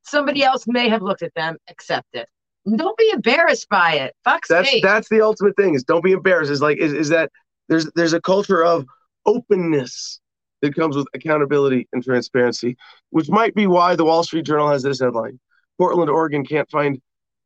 somebody 0.03 0.43
else 0.43 0.65
may 0.67 0.89
have 0.89 1.01
looked 1.01 1.21
at 1.21 1.33
them, 1.35 1.57
accept 1.69 2.07
it. 2.13 2.27
Don't 2.75 2.97
be 2.97 3.09
embarrassed 3.13 3.69
by 3.69 3.93
it. 3.93 4.13
Fuck's 4.23 4.49
that's 4.49 4.69
sake. 4.69 4.83
that's 4.83 5.07
the 5.09 5.21
ultimate 5.21 5.55
thing. 5.55 5.75
Is 5.75 5.83
don't 5.83 6.03
be 6.03 6.11
embarrassed. 6.11 6.51
Is 6.51 6.61
like 6.61 6.77
is, 6.77 6.93
is 6.93 7.09
that 7.09 7.31
there's 7.69 7.89
there's 7.95 8.13
a 8.13 8.21
culture 8.21 8.63
of 8.63 8.85
openness 9.25 10.19
that 10.61 10.75
comes 10.75 10.95
with 10.95 11.07
accountability 11.15 11.88
and 11.93 12.03
transparency, 12.03 12.75
which 13.11 13.29
might 13.29 13.55
be 13.55 13.65
why 13.65 13.95
the 13.95 14.05
Wall 14.05 14.23
Street 14.23 14.45
Journal 14.45 14.69
has 14.69 14.83
this 14.83 14.99
headline: 14.99 15.39
Portland, 15.77 16.09
Oregon 16.09 16.45
can't 16.45 16.69
find 16.69 16.99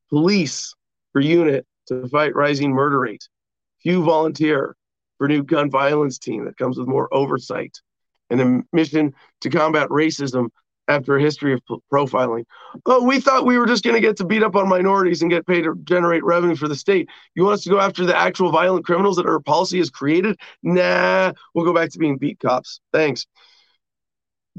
police 0.10 0.74
per 1.16 1.22
unit 1.22 1.66
to 1.88 2.08
fight 2.10 2.36
rising 2.36 2.72
murder 2.72 3.00
rate. 3.00 3.28
Few 3.82 4.04
volunteer 4.04 4.76
for 5.18 5.28
new 5.28 5.44
gun 5.44 5.72
violence 5.72 6.20
team 6.20 6.46
that 6.46 6.58
comes 6.58 6.78
with 6.78 6.88
more 6.88 7.08
oversight 7.14 7.80
and 8.30 8.42
a 8.42 8.62
mission 8.74 9.14
to 9.42 9.50
combat 9.50 9.88
racism 9.90 10.50
after 10.88 11.16
a 11.16 11.22
history 11.22 11.54
of 11.54 11.62
profiling. 11.92 12.44
Oh, 12.86 13.04
we 13.04 13.20
thought 13.20 13.46
we 13.46 13.58
were 13.58 13.66
just 13.66 13.84
going 13.84 13.96
to 13.96 14.02
get 14.02 14.18
to 14.18 14.26
beat 14.26 14.44
up 14.44 14.56
on 14.56 14.68
minorities 14.68 15.22
and 15.22 15.32
get 15.32 15.48
paid 15.48 15.64
to 15.64 15.76
generate 15.84 16.24
revenue 16.24 16.56
for 16.56 16.68
the 16.68 16.76
state. 16.76 17.08
You 17.34 17.44
want 17.44 17.56
us 17.56 17.64
to 17.64 17.70
go 17.70 17.80
after 17.80 18.06
the 18.06 18.16
actual 18.16 18.52
violent 18.52 18.86
criminals 18.86 19.16
that 19.16 19.26
our 19.26 19.40
policy 19.40 19.80
has 19.80 19.90
created? 19.90 20.38
Nah, 20.62 21.32
we'll 21.54 21.66
go 21.66 21.74
back 21.74 21.92
to 21.92 22.00
being 22.00 22.18
beat 22.18 22.40
cops. 22.40 22.82
Thanks. 22.92 23.26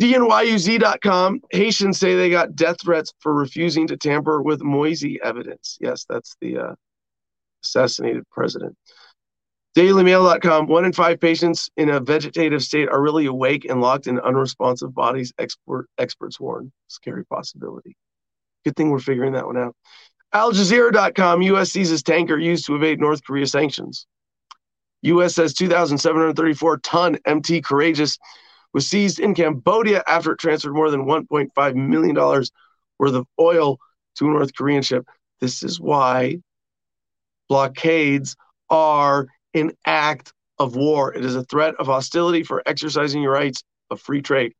DNYUZ.com. 0.00 1.40
Haitians 1.50 1.98
say 1.98 2.14
they 2.14 2.28
got 2.28 2.54
death 2.54 2.76
threats 2.82 3.12
for 3.20 3.32
refusing 3.32 3.86
to 3.86 3.96
tamper 3.96 4.42
with 4.42 4.62
Moise 4.62 5.18
evidence. 5.22 5.78
Yes, 5.80 6.04
that's 6.08 6.36
the 6.40 6.58
uh, 6.58 6.74
assassinated 7.64 8.24
president. 8.30 8.76
DailyMail.com. 9.76 10.68
One 10.68 10.84
in 10.86 10.92
five 10.92 11.20
patients 11.20 11.70
in 11.76 11.90
a 11.90 12.00
vegetative 12.00 12.62
state 12.62 12.88
are 12.88 13.00
really 13.00 13.26
awake 13.26 13.66
and 13.66 13.80
locked 13.80 14.06
in 14.06 14.18
unresponsive 14.18 14.94
bodies. 14.94 15.32
Expert, 15.38 15.86
experts 15.98 16.40
warn. 16.40 16.72
Scary 16.88 17.24
possibility. 17.26 17.94
Good 18.64 18.76
thing 18.76 18.90
we're 18.90 18.98
figuring 18.98 19.32
that 19.34 19.46
one 19.46 19.58
out. 19.58 19.76
Al 20.32 20.52
Jazeera.com. 20.52 21.42
U.S. 21.42 21.70
seizes 21.70 22.02
tanker 22.02 22.38
used 22.38 22.66
to 22.66 22.74
evade 22.74 23.00
North 23.00 23.22
Korea 23.24 23.46
sanctions. 23.46 24.06
U.S. 25.02 25.34
says 25.34 25.54
2,734 25.54 26.78
ton 26.78 27.18
MT 27.26 27.60
Courageous 27.60 28.18
was 28.76 28.86
seized 28.86 29.18
in 29.20 29.34
Cambodia 29.34 30.04
after 30.06 30.32
it 30.32 30.38
transferred 30.38 30.74
more 30.74 30.90
than 30.90 31.06
$1.5 31.06 31.74
million 31.76 32.14
worth 32.14 33.14
of 33.14 33.26
oil 33.40 33.78
to 34.16 34.26
a 34.26 34.30
North 34.30 34.54
Korean 34.54 34.82
ship. 34.82 35.06
This 35.40 35.62
is 35.62 35.80
why 35.80 36.40
blockades 37.48 38.36
are 38.68 39.28
an 39.54 39.72
act 39.86 40.34
of 40.58 40.76
war. 40.76 41.14
It 41.14 41.24
is 41.24 41.36
a 41.36 41.44
threat 41.44 41.74
of 41.76 41.86
hostility 41.86 42.42
for 42.42 42.62
exercising 42.66 43.22
your 43.22 43.32
rights 43.32 43.62
of 43.90 43.98
free 43.98 44.20
trade. 44.20 44.52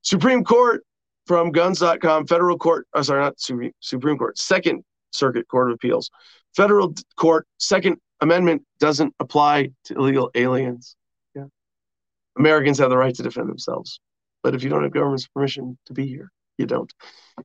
Supreme 0.00 0.42
Court 0.42 0.82
from 1.26 1.52
guns.com, 1.52 2.26
federal 2.26 2.56
court, 2.56 2.86
oh, 2.94 3.02
sorry, 3.02 3.20
not 3.20 3.38
Supreme, 3.38 3.72
Supreme 3.80 4.16
Court, 4.16 4.38
Second 4.38 4.82
Circuit 5.10 5.46
Court 5.48 5.70
of 5.70 5.74
Appeals. 5.74 6.10
Federal 6.56 6.94
court, 7.16 7.46
Second 7.58 7.98
Amendment 8.22 8.62
doesn't 8.80 9.14
apply 9.20 9.68
to 9.84 9.96
illegal 9.96 10.30
aliens. 10.34 10.96
Americans 12.38 12.78
have 12.78 12.90
the 12.90 12.96
right 12.96 13.14
to 13.14 13.22
defend 13.22 13.48
themselves. 13.48 14.00
But 14.42 14.54
if 14.54 14.62
you 14.62 14.68
don't 14.68 14.82
have 14.82 14.92
government's 14.92 15.26
permission 15.28 15.78
to 15.86 15.92
be 15.92 16.06
here, 16.06 16.30
you 16.58 16.66
don't. 16.66 16.92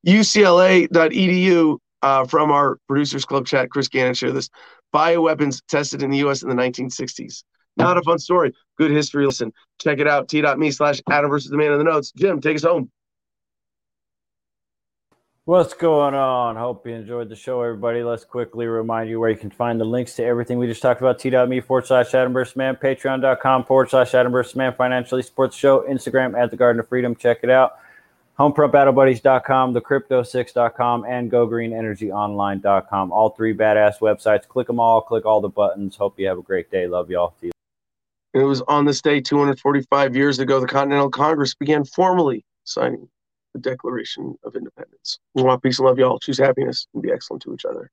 UCLA.edu 0.06 1.78
uh, 2.02 2.26
from 2.26 2.52
our 2.52 2.78
producers 2.88 3.26
club 3.26 3.46
chat, 3.46 3.70
Chris 3.70 3.88
Gannon 3.88 4.14
shared 4.14 4.36
this 4.36 4.50
bioweapons 4.94 5.62
tested 5.68 6.04
in 6.04 6.10
the 6.10 6.18
US 6.20 6.44
in 6.44 6.50
the 6.50 6.56
1960s. 6.56 7.44
Not 7.78 7.98
a 7.98 8.02
fun 8.02 8.20
story. 8.20 8.54
Good 8.78 8.92
history 8.92 9.26
Listen, 9.26 9.54
Check 9.80 10.00
it 10.00 10.08
out. 10.08 10.28
T.me 10.28 10.72
slash 10.72 11.02
Adam 11.10 11.30
versus 11.30 11.50
the 11.50 11.58
man 11.58 11.72
in 11.72 11.78
the 11.78 11.86
notes. 11.86 12.12
Jim, 12.12 12.42
take 12.42 12.58
us 12.58 12.64
home. 12.64 12.92
What's 15.50 15.74
going 15.74 16.14
on? 16.14 16.58
Hope 16.58 16.86
you 16.86 16.94
enjoyed 16.94 17.28
the 17.28 17.36
show, 17.36 17.64
everybody. 17.64 18.04
Let's 18.04 18.24
quickly 18.24 18.68
remind 18.68 19.10
you 19.10 19.20
where 19.20 19.32
you 19.32 19.36
can 19.36 19.50
find 19.50 19.82
the 19.82 19.84
links 19.84 20.14
to 20.18 20.24
everything 20.24 20.60
we 20.60 20.68
just 20.68 20.80
talked 20.80 21.02
about. 21.02 21.18
T.me 21.18 21.60
forward 21.62 21.88
slash 21.88 22.14
Adam 22.14 22.34
Man, 22.34 22.76
patreon.com 22.76 23.66
forward 23.66 23.90
slash 23.90 24.14
Adam 24.14 24.32
Man, 24.32 24.76
financially 24.76 25.24
sports 25.24 25.58
show, 25.58 25.80
Instagram 25.90 26.40
at 26.40 26.52
the 26.52 26.56
Garden 26.56 26.80
of 26.80 26.88
Freedom. 26.88 27.16
Check 27.16 27.40
it 27.42 27.50
out. 27.50 27.80
HomefrontBattleBuddies.com, 28.38 29.74
thecrypto6.com, 29.74 31.06
and 31.06 31.32
GoGreenEnergyOnline.com. 31.32 33.12
All 33.12 33.32
three 33.32 33.56
badass 33.56 33.98
websites. 34.02 34.48
Click 34.48 34.68
them 34.68 34.80
all, 34.80 35.02
click 35.02 35.26
all 35.26 35.42
the 35.42 35.50
buttons. 35.50 35.96
Hope 35.96 36.20
you 36.20 36.28
have 36.28 36.38
a 36.38 36.44
great 36.44 36.70
day. 36.70 36.86
Love 36.86 37.10
y'all. 37.10 37.34
See 37.42 37.48
you. 37.48 37.52
It 38.40 38.44
was 38.44 38.62
on 38.68 38.86
this 38.86 39.02
day 39.02 39.20
245 39.20 40.16
years 40.16 40.38
ago, 40.38 40.60
the 40.60 40.68
Continental 40.68 41.10
Congress 41.10 41.56
began 41.56 41.86
formally 41.86 42.46
signing 42.66 43.10
the 43.54 43.60
Declaration 43.60 44.36
of 44.44 44.56
Independence. 44.56 45.20
We 45.34 45.44
want 45.44 45.64
peace 45.64 45.80
and 45.80 45.88
love, 45.88 46.00
y'all. 46.00 46.20
Choose 46.20 46.38
happiness 46.38 46.88
and 46.94 47.04
be 47.04 47.12
excellent 47.12 47.44
to 47.44 47.54
each 47.54 47.66
other. 47.66 47.92